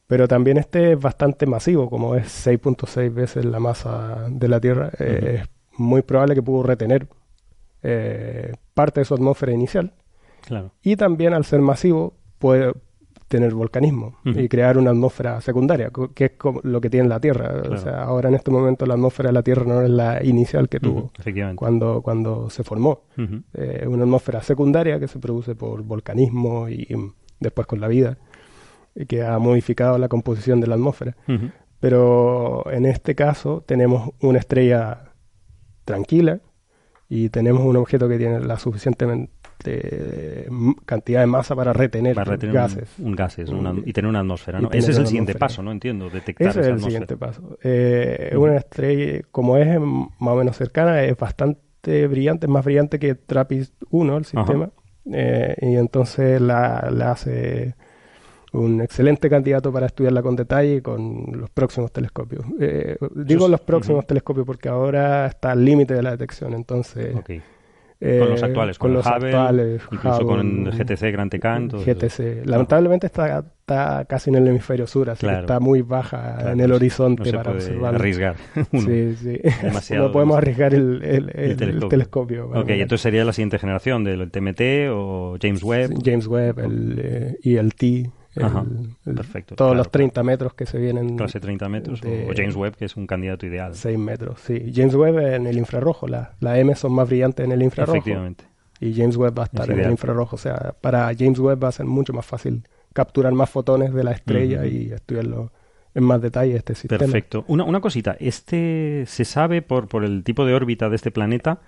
Pero 0.09 0.29
también 0.29 0.59
este 0.59 0.93
es 0.93 1.01
bastante 1.01 1.47
masivo, 1.47 1.89
como 1.89 2.15
es 2.17 2.47
6.6 2.47 3.15
veces 3.15 3.45
la 3.47 3.59
masa 3.61 4.27
de 4.29 4.47
la 4.47 4.61
Tierra. 4.61 4.91
eh. 4.99 5.39
Es 5.45 5.49
muy 5.79 6.03
probable 6.03 6.35
que 6.35 6.43
pudo 6.43 6.65
retener 6.65 7.07
eh, 7.83 8.53
parte 8.75 9.01
de 9.01 9.05
su 9.05 9.15
atmósfera 9.15 9.53
inicial. 9.53 9.93
Claro. 10.47 10.73
Y 10.83 10.97
también 10.97 11.35
al 11.35 11.45
ser 11.45 11.61
masivo 11.61 12.15
puede 12.39 12.73
tener 13.29 13.55
volcanismo 13.55 14.19
y 14.25 14.47
crear 14.47 14.77
una 14.77 14.91
atmósfera 14.91 15.41
secundaria, 15.41 15.91
que 16.15 16.25
es 16.27 16.33
como 16.33 16.61
lo 16.65 16.83
que 16.83 16.91
tiene 16.91 17.09
la 17.09 17.19
Tierra. 17.19 17.63
Claro. 17.63 17.75
O 17.75 17.79
sea, 17.79 18.03
ahora 18.03 18.29
en 18.29 18.35
este 18.35 18.51
momento 18.51 18.85
la 18.85 18.93
atmósfera 18.93 19.31
de 19.31 19.33
la 19.33 19.43
Tierra 19.43 19.65
no 19.65 19.81
es 19.81 19.89
la 19.89 20.23
inicial 20.23 20.69
que 20.69 20.81
tuvo 20.81 21.11
cuando, 21.57 22.03
cuando 22.03 22.51
se 22.51 22.63
formó. 22.63 23.05
Eh, 23.55 23.87
una 23.89 24.03
atmósfera 24.03 24.43
secundaria 24.43 25.01
que 25.01 25.09
se 25.09 25.19
produce 25.19 25.55
por 25.55 25.83
volcanismo 25.83 26.69
y, 26.69 26.87
y 26.91 26.95
después 27.41 27.67
con 27.67 27.81
la 27.81 27.89
vida, 27.89 28.19
y 28.95 29.07
que 29.07 29.23
ha 29.23 29.39
modificado 29.39 29.97
la 29.97 30.09
composición 30.09 30.61
de 30.61 30.67
la 30.67 30.75
atmósfera. 30.75 31.17
Pero 31.81 32.71
en 32.71 32.85
este 32.85 33.15
caso 33.15 33.65
tenemos 33.67 34.11
una 34.21 34.41
estrella 34.41 35.15
tranquila 35.87 36.41
y 37.15 37.29
tenemos 37.29 37.63
un 37.63 37.77
objeto 37.77 38.09
que 38.09 38.17
tiene 38.17 38.41
la 38.41 38.59
suficientemente 38.59 39.31
eh, 39.65 40.47
m- 40.49 40.75
cantidad 40.87 41.21
de 41.21 41.27
masa 41.27 41.55
para 41.55 41.73
retener, 41.73 42.15
Para 42.15 42.33
retener 42.33 42.55
gases. 42.55 42.89
Un, 42.99 43.07
un 43.09 43.17
gases 43.17 43.49
una- 43.51 43.73
Mm. 43.73 43.83
y 43.87 43.93
tener 43.93 44.09
una 44.09 44.21
atmósfera, 44.21 44.61
¿no? 44.61 44.69
Ese 44.73 44.91
es 44.93 44.99
el 44.99 45.07
siguiente 45.07 45.33
atmósfera. 45.33 45.47
paso, 45.47 45.63
¿no? 45.63 45.73
Entiendo, 45.73 46.09
detectar 46.11 46.49
Ese 46.49 46.61
es 46.61 46.67
esa 46.67 46.69
el 46.69 46.75
atmósfera. 46.79 46.91
siguiente 46.91 47.17
paso. 47.17 47.59
Eh. 47.63 48.35
Una 48.37 48.57
estrella, 48.57 49.21
como 49.31 49.57
es 49.59 49.79
mm, 49.79 50.01
más 50.19 50.35
o 50.35 50.37
menos 50.37 50.57
cercana, 50.57 51.03
es 51.05 51.17
bastante 51.17 52.07
brillante, 52.09 52.47
es 52.47 52.51
más 52.51 52.65
brillante 52.65 52.99
que 52.99 53.15
TRAPPIST-1, 53.15 54.17
el 54.17 54.25
sistema. 54.25 54.71
Eh, 55.13 55.55
y 55.63 55.75
entonces 55.77 56.41
la, 56.41 56.89
la 56.93 57.13
hace 57.13 57.75
un 58.53 58.81
excelente 58.81 59.29
candidato 59.31 59.73
para 59.73 59.87
estudiarla 59.87 60.23
con 60.23 60.37
detalle 60.37 60.83
con 60.83 61.25
los 61.33 61.51
próximos 61.51 61.91
telescopios. 61.93 62.45
Eh, 62.61 62.97
digo 63.15 63.49
los 63.49 63.61
próximos 63.61 64.07
telescopios 64.07 64.47
porque 64.47 64.69
ahora 64.69 65.27
está 65.27 65.53
al 65.53 65.65
límite 65.65 65.95
de 65.95 66.03
la 66.03 66.11
detección, 66.13 66.53
entonces... 66.55 67.15
Ok. 67.17 67.31
eh, 68.05 68.19
Con 68.19 68.31
los 68.31 68.43
actuales, 68.43 68.79
con, 68.79 68.93
los 68.93 69.07
Hubble, 69.07 69.29
actuales, 69.29 69.83
incluso 69.93 70.27
con 70.27 70.67
el 70.67 70.73
GTC 70.73 71.13
Gran 71.13 71.31
Tecan. 71.31 71.69
eso. 71.69 71.79
GTC. 71.79 72.45
Lamentablemente 72.47 73.07
está, 73.07 73.39
está 73.39 74.05
casi 74.07 74.29
en 74.31 74.37
el 74.37 74.49
hemisferio 74.49 74.87
sur, 74.89 75.09
así 75.09 75.21
Claro. 75.21 75.39
que 75.39 75.41
está 75.45 75.61
muy 75.61 75.83
baja 75.83 76.35
Claro, 76.37 76.51
en 76.51 76.61
el 76.61 76.67
se- 76.71 76.75
horizonte 76.75 77.21
no 77.21 77.25
se 77.27 77.33
para 77.33 77.43
puede 77.45 77.57
observarlo. 77.59 77.99
arriesgar. 78.01 78.37
uno. 78.73 78.83
Sí, 78.83 79.15
sí. 79.17 79.41
Demasiado 79.63 80.07
no 80.09 80.13
podemos 80.13 80.37
arriesgar 80.37 80.75
el, 80.75 81.01
el- 81.05 81.31
el- 81.33 81.63
el 81.63 81.89
telescopio. 81.89 82.49
Ok, 82.51 82.71
entonces 82.71 83.01
sería 83.03 83.25
la 83.25 83.33
siguiente 83.33 83.59
generación 83.61 84.03
del 84.05 84.31
TMT 84.31 84.91
o 84.91 85.37
James 85.41 85.63
Webb. 85.63 85.95
James 86.05 86.27
Webb 86.27 86.59
el, 86.59 87.01
eh, 87.03 87.37
y 87.43 87.55
el 87.57 87.75
T. 87.77 87.87
el- 87.87 88.13
Ajá, 88.41 88.65
el- 89.07 89.15
perfecto, 89.15 89.55
Todos 89.57 89.71
claro, 89.73 89.79
los 89.79 89.91
30 89.91 90.23
metros 90.23 90.55
que 90.55 90.65
se 90.67 90.79
vienen. 90.79 91.17
Clase 91.17 91.39
30 91.41 91.69
metros 91.69 92.01
de- 92.01 92.29
o 92.31 92.33
James 92.35 92.57
Webb, 92.57 92.77
que 92.77 92.87
es 92.87 92.97
un 92.97 93.07
candidato 93.07 93.45
ideal. 93.47 93.75
6 93.75 93.99
metros, 93.99 94.41
sí. 94.41 94.73
James 94.75 94.95
Webb 94.95 95.19
en 95.19 95.47
el 95.47 95.59
infrarrojo. 95.59 96.09
La, 96.09 96.35
la 96.41 96.59
M 96.59 96.75
son 96.75 96.93
más 96.93 97.09
brillantes 97.09 97.45
en 97.45 97.53
el 97.53 97.63
infrarrojo. 97.63 97.99
Efectivamente. 97.99 98.45
Y 98.81 98.95
James 98.95 99.17
Webb 99.17 99.39
va 99.39 99.43
a 99.43 99.47
estar 99.47 99.65
Es 99.71 99.77
en 99.77 99.81
el 99.85 99.91
infrarrojo. 99.91 100.37
O 100.37 100.39
sea, 100.39 100.75
para 100.81 101.13
James 101.17 101.39
Webb 101.39 101.63
va 101.63 101.69
a 101.69 101.73
ser 101.73 101.87
mucho 101.87 102.13
más 102.13 102.27
fácil 102.27 102.63
capturar 102.93 103.33
más 103.33 103.49
fotones 103.51 103.93
de 103.95 104.03
la 104.05 104.13
estrella 104.13 104.67
y 104.67 104.91
estudiarlo 104.93 105.53
en 105.95 106.05
más 106.05 106.21
detalle 106.23 106.57
este 106.57 106.75
sistema. 106.75 106.99
Perfecto. 106.99 107.45
Una, 107.49 107.65
una 107.65 107.81
cosita, 107.81 108.17
este 108.19 109.05
se 109.07 109.25
sabe 109.27 109.61
por, 109.63 109.89
por 109.89 110.05
el 110.05 110.25
tipo 110.25 110.47
de 110.47 110.55
órbita 110.55 110.89
de 110.89 110.97
este 110.97 111.11
planeta 111.11 111.61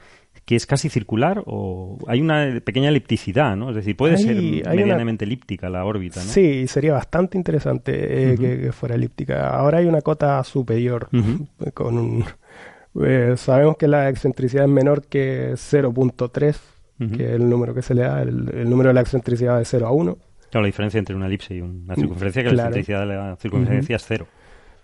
que 0.44 0.56
es 0.56 0.66
casi 0.66 0.90
circular 0.90 1.42
o 1.46 1.96
hay 2.06 2.20
una 2.20 2.60
pequeña 2.64 2.90
elipticidad, 2.90 3.56
¿no? 3.56 3.70
Es 3.70 3.76
decir, 3.76 3.96
puede 3.96 4.16
Hay- 4.16 4.22
ser 4.22 4.36
hay 4.36 4.60
una- 4.62 4.74
medianamente 4.74 5.24
elíptica 5.24 5.70
la 5.70 5.84
órbita, 5.84 6.20
¿no? 6.22 6.26
Sí, 6.30 6.66
sería 6.66 6.92
bastante 6.92 7.38
interesante 7.38 8.32
eh, 8.32 8.36
que, 8.38 8.60
que 8.60 8.72
fuera 8.72 8.94
elíptica. 8.94 9.48
Ahora 9.50 9.78
hay 9.78 9.86
una 9.86 10.02
cota 10.02 10.42
superior 10.44 11.08
con 11.74 11.96
un... 11.98 12.24
eh, 13.04 13.34
sabemos 13.36 13.76
que 13.78 13.88
la 13.88 14.08
excentricidad 14.10 14.64
es 14.64 14.70
menor 14.70 15.06
que 15.06 15.52
0.3, 15.54 16.56
Ujú. 17.00 17.10
que 17.16 17.24
es 17.24 17.30
el 17.32 17.48
número 17.48 17.74
que 17.74 17.82
se 17.82 17.94
le 17.94 18.02
da. 18.02 18.20
El, 18.22 18.50
el 18.54 18.68
número 18.70 18.88
de 18.88 18.94
la 18.94 19.00
excentricidad 19.00 19.60
es 19.60 19.68
0 19.68 19.86
a 19.86 19.92
1. 19.92 20.18
Claro, 20.50 20.62
la 20.62 20.66
diferencia 20.66 20.98
entre 20.98 21.16
una 21.16 21.26
elipse 21.26 21.54
y 21.56 21.60
una 21.60 21.94
circunferencia, 21.96 22.42
que 22.42 22.50
Claro. 22.50 22.56
la 22.56 22.62
excentricidad 22.78 23.00
de 23.00 23.06
la 23.06 23.36
circunferencia 23.36 23.96
es 23.96 24.04
cero. 24.06 24.26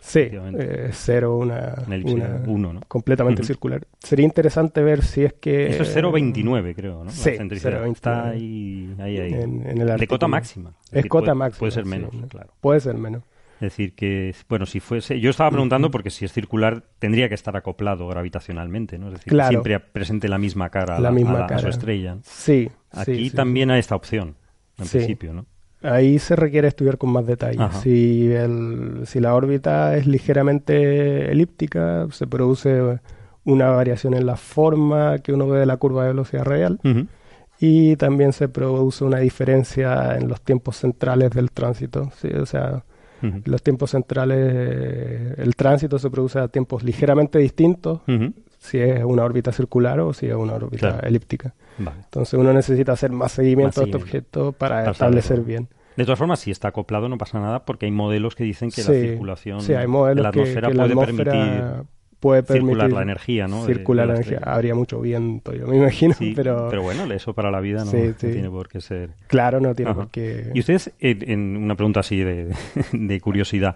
Sí, 0.03 0.21
eh, 0.21 0.87
es 0.89 0.97
0, 1.05 1.37
una, 1.37 1.75
Una 1.87 1.95
elipse 1.95 2.15
una 2.15 2.43
uno, 2.47 2.73
¿no? 2.73 2.81
completamente 2.89 3.45
circular. 3.45 3.87
Sería 3.99 4.25
interesante 4.25 4.83
ver 4.83 5.03
si 5.05 5.25
es 5.25 5.35
que... 5.35 5.69
Eso 5.69 5.83
es 5.83 5.95
0,29 5.97 6.75
creo, 6.75 7.05
¿no? 7.05 7.11
Sí, 7.11 7.29
excentricidad. 7.29 7.83
0,29. 7.85 7.93
Está 7.93 8.29
ahí, 8.31 8.95
ahí, 8.99 9.19
ahí. 9.19 9.35
En- 9.35 9.67
en 9.67 9.79
el 9.81 9.97
de 9.99 10.07
cota 10.07 10.27
máxima. 10.27 10.73
Es 10.91 11.07
cota 11.07 11.27
puede, 11.27 11.35
máxima. 11.35 11.59
Puede 11.59 11.73
ser 11.73 11.85
menos, 11.85 12.15
¿no? 12.15 12.27
claro. 12.29 12.51
Puede 12.61 12.81
ser 12.81 12.95
menos. 12.97 13.23
Es 13.57 13.61
decir, 13.73 13.95
que, 13.95 14.35
bueno, 14.49 14.65
si 14.65 14.81
fuese. 14.81 15.21
Yo 15.21 15.29
estaba 15.29 15.51
preguntando 15.51 15.91
porque 15.91 16.09
si 16.09 16.25
es 16.25 16.33
circular, 16.33 16.83
tendría 16.99 17.29
que 17.29 17.35
estar 17.35 17.55
acoplado 17.59 18.09
gravitacionalmente, 18.09 18.99
¿no? 18.99 19.09
Es 19.09 19.13
decir, 19.15 19.31
Claro. 19.31 19.51
siempre 19.51 19.79
presente 19.81 20.29
la 20.31 20.39
misma 20.39 20.71
cara, 20.71 20.97
a 20.97 21.01
La 21.01 21.11
la- 21.11 21.15
misma 21.15 21.33
a, 21.33 21.39
la- 21.41 21.45
a 21.45 21.49
su 21.49 21.55
cara. 21.65 21.69
estrella. 21.69 22.17
Sí. 22.23 22.71
Aquí 22.91 23.15
sí, 23.17 23.29
sí, 23.29 23.37
también 23.37 23.71
hay 23.71 23.81
esta 23.81 23.97
opción, 23.97 24.37
en 24.79 24.87
Sí. 24.87 24.97
principio, 24.97 25.35
¿no? 25.35 25.45
Ahí 25.83 26.19
se 26.19 26.37
requiere 26.37 26.69
estudiar 26.69 26.99
con 26.99 27.11
más 27.11 27.27
detalle. 27.27 27.63
Ajá. 27.63 27.81
Si, 27.81 28.31
el, 28.33 29.03
si 29.07 29.19
la 29.21 29.35
órbita 29.35 29.97
es 29.97 30.07
ligeramente 30.07 31.31
elíptica, 31.33 32.07
se 32.11 32.27
produce 32.27 32.99
una 33.45 33.71
variación 33.71 34.15
en 34.15 34.27
la 34.27 34.37
forma 34.37 35.19
que 35.21 35.33
uno 35.33 35.49
ve 35.49 35.59
de 35.61 35.67
la 35.67 35.77
curva 35.79 36.03
de 36.03 36.09
velocidad 36.11 36.45
radial. 36.45 36.79
Ujú. 36.85 37.07
y 37.63 37.97
también 37.97 38.33
se 38.33 38.49
produce 38.49 39.05
una 39.05 39.19
diferencia 39.19 40.17
en 40.17 40.29
los 40.29 40.41
tiempos 40.41 40.77
centrales 40.77 41.31
del 41.33 41.51
tránsito. 41.51 42.11
¿sí? 42.21 42.29
O 42.29 42.47
sea, 42.47 42.85
los 43.45 43.63
tiempos 43.63 43.91
centrales, 43.91 45.39
el 45.39 45.55
tránsito 45.57 45.99
se 45.99 46.09
produce 46.11 46.39
a 46.39 46.49
tiempos 46.49 46.83
ligeramente 46.83 47.39
distintos 47.39 48.01
si 48.59 48.79
es 48.79 49.05
una 49.05 49.25
órbita 49.25 49.53
circular 49.53 50.01
o 50.01 50.13
si 50.15 50.27
es 50.27 50.35
una 50.35 50.55
órbita 50.55 50.79
Claro. 50.93 51.07
elíptica. 51.07 51.55
Vale. 51.85 52.01
Entonces 52.05 52.35
uno 52.35 52.53
necesita 52.53 52.93
hacer 52.93 53.11
más 53.11 53.33
seguimiento 53.33 53.81
Más 53.81 53.91
de 53.91 53.91
este 53.91 53.97
objeto 53.97 54.53
para, 54.53 54.77
Para 54.81 54.91
establecer 54.93 55.39
saberlo. 55.39 55.45
bien. 55.47 55.69
De 55.97 56.05
todas 56.05 56.19
formas, 56.19 56.41
si 56.41 56.51
está 56.51 56.69
acoplado 56.69 57.09
no 57.09 57.19
pasa 57.19 57.41
nada 57.41 57.65
porque 57.65 57.87
hay 57.87 57.93
modelos 57.93 58.35
que 58.35 58.45
dicen 58.45 58.71
que 58.71 58.83
la 58.83 58.89
circulación 58.89 59.61
sí, 59.61 59.75
hay 59.75 59.87
de 59.87 60.23
la 60.23 60.29
atmósfera 60.29 60.69
que 60.69 60.75
la 60.75 60.85
puede 60.87 60.93
atmósfera 60.93 61.33
permitir 61.33 61.87
puede 62.21 62.43
circular 62.43 62.93
la 62.93 63.03
energía, 63.03 63.49
¿no? 63.49 63.65
circular 63.65 64.07
de 64.07 64.09
la 64.09 64.13
la 64.13 64.19
energía. 64.19 64.37
estrella. 64.37 64.55
Habría 64.55 64.75
mucho 64.75 65.01
viento, 65.01 65.55
yo 65.55 65.67
me 65.67 65.77
imagino, 65.79 66.15
Sí, 66.15 66.33
pero, 66.37 66.69
bueno, 66.83 67.11
eso 67.13 67.33
para 67.35 67.51
la 67.51 67.61
vida 67.61 67.85
no, 67.85 67.91
tiene 67.91 68.51
por 68.51 68.69
qué 68.69 68.81
ser. 68.81 69.11
claro, 69.27 69.59
no 69.61 69.75
tiene 69.75 69.93
Ajá. 69.93 70.01
por 70.01 70.11
qué... 70.11 70.51
Y 70.55 70.61
ustedes, 70.61 70.93
en, 71.01 71.31
en 71.31 71.57
una 71.57 71.75
pregunta 71.77 72.01
así 72.01 72.19
de, 72.19 72.55
de 72.93 73.21
curiosidad, 73.21 73.75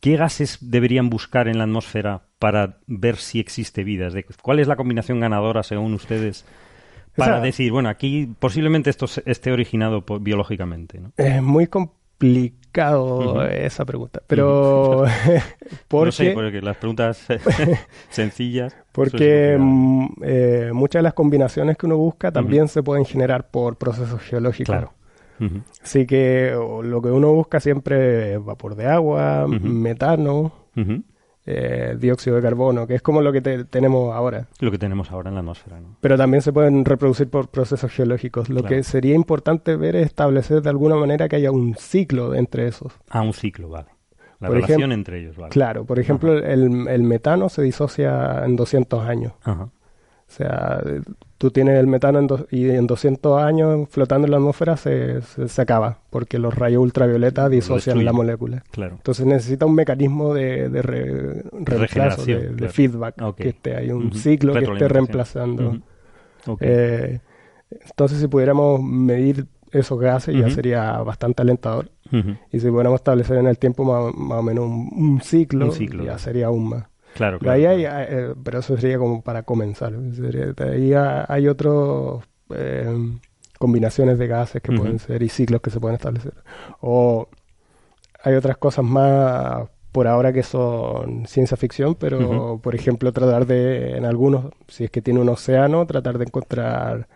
¿qué 0.00 0.16
gases 0.16 0.58
deberían 0.60 1.10
buscar 1.10 1.48
en 1.48 1.58
la 1.58 1.64
atmósfera 1.64 2.22
para 2.38 2.78
ver 2.86 3.16
si 3.16 3.40
existe 3.40 3.82
vida? 3.84 4.08
¿Cuál 4.42 4.60
es 4.60 4.68
la 4.68 4.76
combinación 4.76 5.18
ganadora 5.20 5.62
según 5.64 5.92
ustedes 5.94 6.44
para 7.16 7.40
decir, 7.40 7.70
bueno, 7.72 7.88
aquí 7.88 8.28
posiblemente 8.38 8.90
esto 8.90 9.06
esté 9.26 9.52
originado 9.52 10.04
por- 10.04 10.20
biológicamente? 10.20 11.00
¿no? 11.00 11.12
Es 11.16 11.42
muy 11.42 11.66
complicado 11.66 13.44
esa 13.46 13.84
pregunta, 13.84 14.22
pero 14.26 15.04
porque, 15.88 16.06
No 16.06 16.12
sé, 16.12 16.30
porque 16.32 16.60
las 16.62 16.76
preguntas 16.76 17.26
sencillas. 18.10 18.76
porque 18.92 19.56
mm, 19.58 20.06
eh, 20.22 20.70
muchas 20.72 21.00
de 21.00 21.04
las 21.04 21.14
combinaciones 21.14 21.76
que 21.76 21.86
uno 21.86 21.96
busca 21.96 22.30
también 22.32 22.68
se 22.68 22.82
pueden 22.82 23.04
generar 23.04 23.50
por 23.50 23.76
procesos 23.76 24.20
geológicos. 24.22 24.66
Claro. 24.74 24.92
Así 25.82 26.06
que 26.06 26.52
lo 26.84 27.02
que 27.02 27.08
uno 27.10 27.32
busca 27.32 27.58
siempre 27.58 28.34
es 28.34 28.44
vapor 28.44 28.76
de 28.76 28.86
agua, 28.86 29.48
metano, 29.48 30.52
Ujú. 30.76 31.02
Eh, 31.46 31.96
dióxido 31.98 32.36
de 32.36 32.42
carbono, 32.42 32.86
que 32.86 32.94
es 32.94 33.02
como 33.02 33.20
lo 33.20 33.32
que 33.32 33.40
te- 33.40 33.64
tenemos 33.64 34.14
ahora. 34.14 34.46
Lo 34.60 34.70
que 34.70 34.78
tenemos 34.78 35.10
ahora 35.10 35.28
en 35.30 35.34
la 35.34 35.40
atmósfera, 35.40 35.80
¿no? 35.80 35.96
Pero 36.00 36.16
también 36.16 36.40
se 36.42 36.52
pueden 36.52 36.84
reproducir 36.84 37.28
por 37.28 37.48
procesos 37.48 37.90
geológicos. 37.92 38.48
Lo 38.48 38.60
Claro. 38.60 38.76
que 38.76 38.82
sería 38.84 39.14
importante 39.14 39.76
ver 39.76 39.96
es 39.96 40.06
establecer 40.06 40.62
de 40.62 40.70
alguna 40.70 40.94
manera 40.96 41.28
que 41.28 41.36
haya 41.36 41.50
un 41.50 41.74
ciclo 41.74 42.34
entre 42.34 42.68
esos. 42.68 42.92
Ah, 43.10 43.22
un 43.22 43.32
ciclo, 43.32 43.68
vale. 43.68 43.88
La 44.38 44.48
Por 44.48 44.56
relación 44.56 44.80
ejemplo- 44.80 44.94
entre 44.94 45.20
ellos, 45.20 45.36
vale. 45.36 45.50
Claro, 45.50 45.84
por 45.84 45.98
ejemplo, 45.98 46.36
el, 46.38 46.88
el 46.88 47.02
metano 47.02 47.48
se 47.48 47.62
disocia 47.62 48.44
en 48.44 48.56
200 48.56 49.04
años. 49.08 49.32
Ajá. 49.42 49.64
O 49.64 50.34
sea, 50.34 50.80
tú 51.42 51.50
tienes 51.50 51.76
el 51.80 51.88
metano 51.88 52.20
en 52.20 52.28
y 52.52 52.70
en 52.70 52.86
200 52.86 53.42
años 53.42 53.88
flotando 53.90 54.26
en 54.28 54.30
la 54.30 54.36
atmósfera 54.36 54.76
se, 54.76 55.22
se, 55.22 55.48
se 55.48 55.60
acaba, 55.60 55.98
porque 56.08 56.38
los 56.38 56.54
rayos 56.54 56.80
ultravioleta 56.80 57.48
disocian 57.48 58.04
la 58.04 58.12
molécula. 58.12 58.62
Claro. 58.70 58.94
Entonces 58.94 59.26
necesita 59.26 59.66
un 59.66 59.74
mecanismo 59.74 60.34
de, 60.34 60.68
de 60.68 60.82
re- 60.82 61.42
reemplazo, 61.50 62.24
de, 62.24 62.68
feedback, 62.68 63.16
que 63.34 63.48
esté, 63.48 63.74
hay 63.76 63.90
un 63.90 64.12
ciclo 64.12 64.52
que 64.52 64.60
esté 64.60 64.86
reemplazando. 64.88 65.78
Eh, 66.60 67.18
entonces, 67.88 68.20
si 68.20 68.28
pudiéramos 68.28 68.80
medir 68.80 69.46
esos 69.72 69.98
gases, 69.98 70.36
ya 70.36 70.48
sería 70.50 71.02
bastante 71.02 71.42
alentador. 71.42 71.90
Y 72.52 72.60
si 72.60 72.68
pudiéramos 72.70 73.00
establecer 73.00 73.38
en 73.38 73.48
el 73.48 73.58
tiempo 73.58 73.82
más, 73.82 74.14
más 74.14 74.38
o 74.38 74.42
menos 74.44 74.66
un, 74.66 74.90
un 74.94 75.20
ciclo, 75.22 75.64
Un 75.66 75.72
ciclo, 75.72 76.04
ya 76.04 76.18
sería 76.18 76.46
aún 76.46 76.68
más. 76.68 76.84
Claro, 77.14 77.38
ahí 77.50 77.66
hay, 77.66 77.84
eh, 77.86 78.34
pero 78.42 78.58
eso 78.60 78.76
sería 78.76 78.98
como 78.98 79.22
para 79.22 79.42
comenzar. 79.42 79.92
Sería- 80.14 80.54
ahí 80.58 80.92
ha- 80.94 81.26
hay 81.28 81.48
otros 81.48 82.22
eh, 82.54 82.86
combinaciones 83.58 84.18
de 84.18 84.26
gases 84.26 84.60
que 84.62 84.72
pueden 84.72 84.98
ser 84.98 85.22
y 85.22 85.28
ciclos 85.28 85.60
que 85.60 85.70
se 85.70 85.80
pueden 85.80 85.94
establecer. 85.96 86.34
O 86.80 87.28
hay 88.22 88.34
otras 88.34 88.56
cosas 88.56 88.84
más 88.84 89.68
por 89.92 90.06
ahora 90.08 90.32
que 90.32 90.42
son 90.42 91.26
ciencia 91.26 91.56
ficción, 91.56 91.94
pero 91.94 92.58
por 92.62 92.74
ejemplo 92.74 93.12
tratar 93.12 93.46
de, 93.46 93.96
en 93.96 94.04
algunos, 94.06 94.46
si 94.68 94.84
es 94.84 94.90
que 94.90 95.02
tiene 95.02 95.20
un 95.20 95.28
océano, 95.28 95.86
tratar 95.86 96.16
de 96.18 96.24
encontrar 96.24 97.08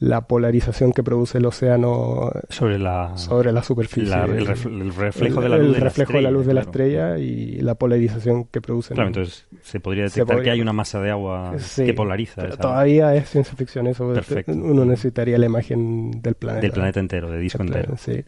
la 0.00 0.26
polarización 0.26 0.92
que 0.92 1.02
produce 1.02 1.38
el 1.38 1.46
océano 1.46 2.30
Sobre 2.48 2.78
la, 2.78 3.16
sobre 3.16 3.52
la 3.52 3.62
superficie. 3.62 4.08
la- 4.10 4.24
el, 4.24 4.46
ref- 4.46 4.66
el 4.66 4.94
reflejo 4.94 5.40
de 5.40 5.48
la 5.48 5.56
luz 5.56 5.66
el 5.68 5.72
de 5.74 5.78
la 5.78 5.84
reflejo 5.84 6.12
de 6.14 6.22
la 6.22 6.30
luz 6.30 6.46
de 6.46 6.54
la 6.54 6.60
claro. 6.62 6.70
estrella 6.70 7.18
y 7.18 7.60
la 7.60 7.74
polarización 7.76 8.44
que 8.44 8.60
produce. 8.60 8.92
Claro, 8.94 9.08
entonces 9.08 9.46
se 9.62 9.80
podría 9.80 10.08
Se 10.08 10.20
detectar 10.20 10.36
podría- 10.36 10.44
que 10.44 10.50
hay 10.54 10.60
una 10.60 10.72
masa 10.72 11.00
de 11.00 11.10
agua 11.10 11.54
Sí, 11.58 11.86
que 11.86 11.94
polariza 11.94 12.42
pero 12.42 12.56
todavía 12.56 13.14
es 13.14 13.28
ciencia 13.30 13.54
ficción 13.56 13.86
eso. 13.86 14.12
Perfecto. 14.12 14.52
Uno 14.52 14.84
necesitaría 14.84 15.38
la 15.38 15.46
imagen 15.46 16.10
del 16.22 16.34
planeta. 16.34 16.62
del 16.62 16.72
planeta 16.72 17.00
entero, 17.00 17.30
de 17.30 17.38
disco 17.38 17.62
entero. 17.62 17.96
Sí, 17.96 18.24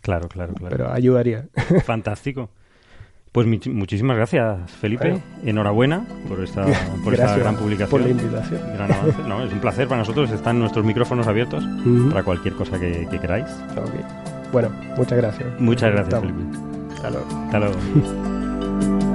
Claro, 0.00 0.28
claro, 0.28 0.54
claro. 0.54 0.74
pero 0.76 0.92
ayudaría. 0.92 1.48
Fantástico. 1.84 2.50
Pues 3.32 3.46
mi- 3.46 3.60
muchísimas 3.72 4.16
gracias, 4.16 4.70
Felipe. 4.80 5.10
Bueno. 5.10 5.24
Enhorabuena 5.44 6.04
por 6.28 6.40
esta, 6.42 6.64
por 7.04 7.12
esta 7.14 7.36
gran 7.36 7.56
publicación. 7.56 7.90
por 7.90 8.00
la 8.00 8.08
invitación. 8.08 8.60
Gran 8.74 8.92
avance. 8.92 9.22
No, 9.28 9.42
es 9.44 9.52
un 9.52 9.60
placer 9.60 9.86
para 9.86 10.00
nosotros. 10.00 10.30
Están 10.30 10.58
nuestros 10.58 10.84
micrófonos 10.84 11.26
abiertos 11.26 11.64
Ujú. 11.64 12.08
para 12.10 12.22
cualquier 12.22 12.54
cosa 12.54 12.78
que, 12.80 13.06
que 13.10 13.18
queráis. 13.18 13.46
Ok. 13.76 14.50
Bueno, 14.52 14.70
muchas 14.96 15.18
gracias. 15.18 15.48
Muchas 15.60 15.92
gracias, 15.92 16.14
Estamos. 16.22 16.32
Felipe. 16.32 16.94
Hasta 16.94 17.10
luego. 17.10 17.26
Hasta 17.44 17.58
luego. 17.58 19.07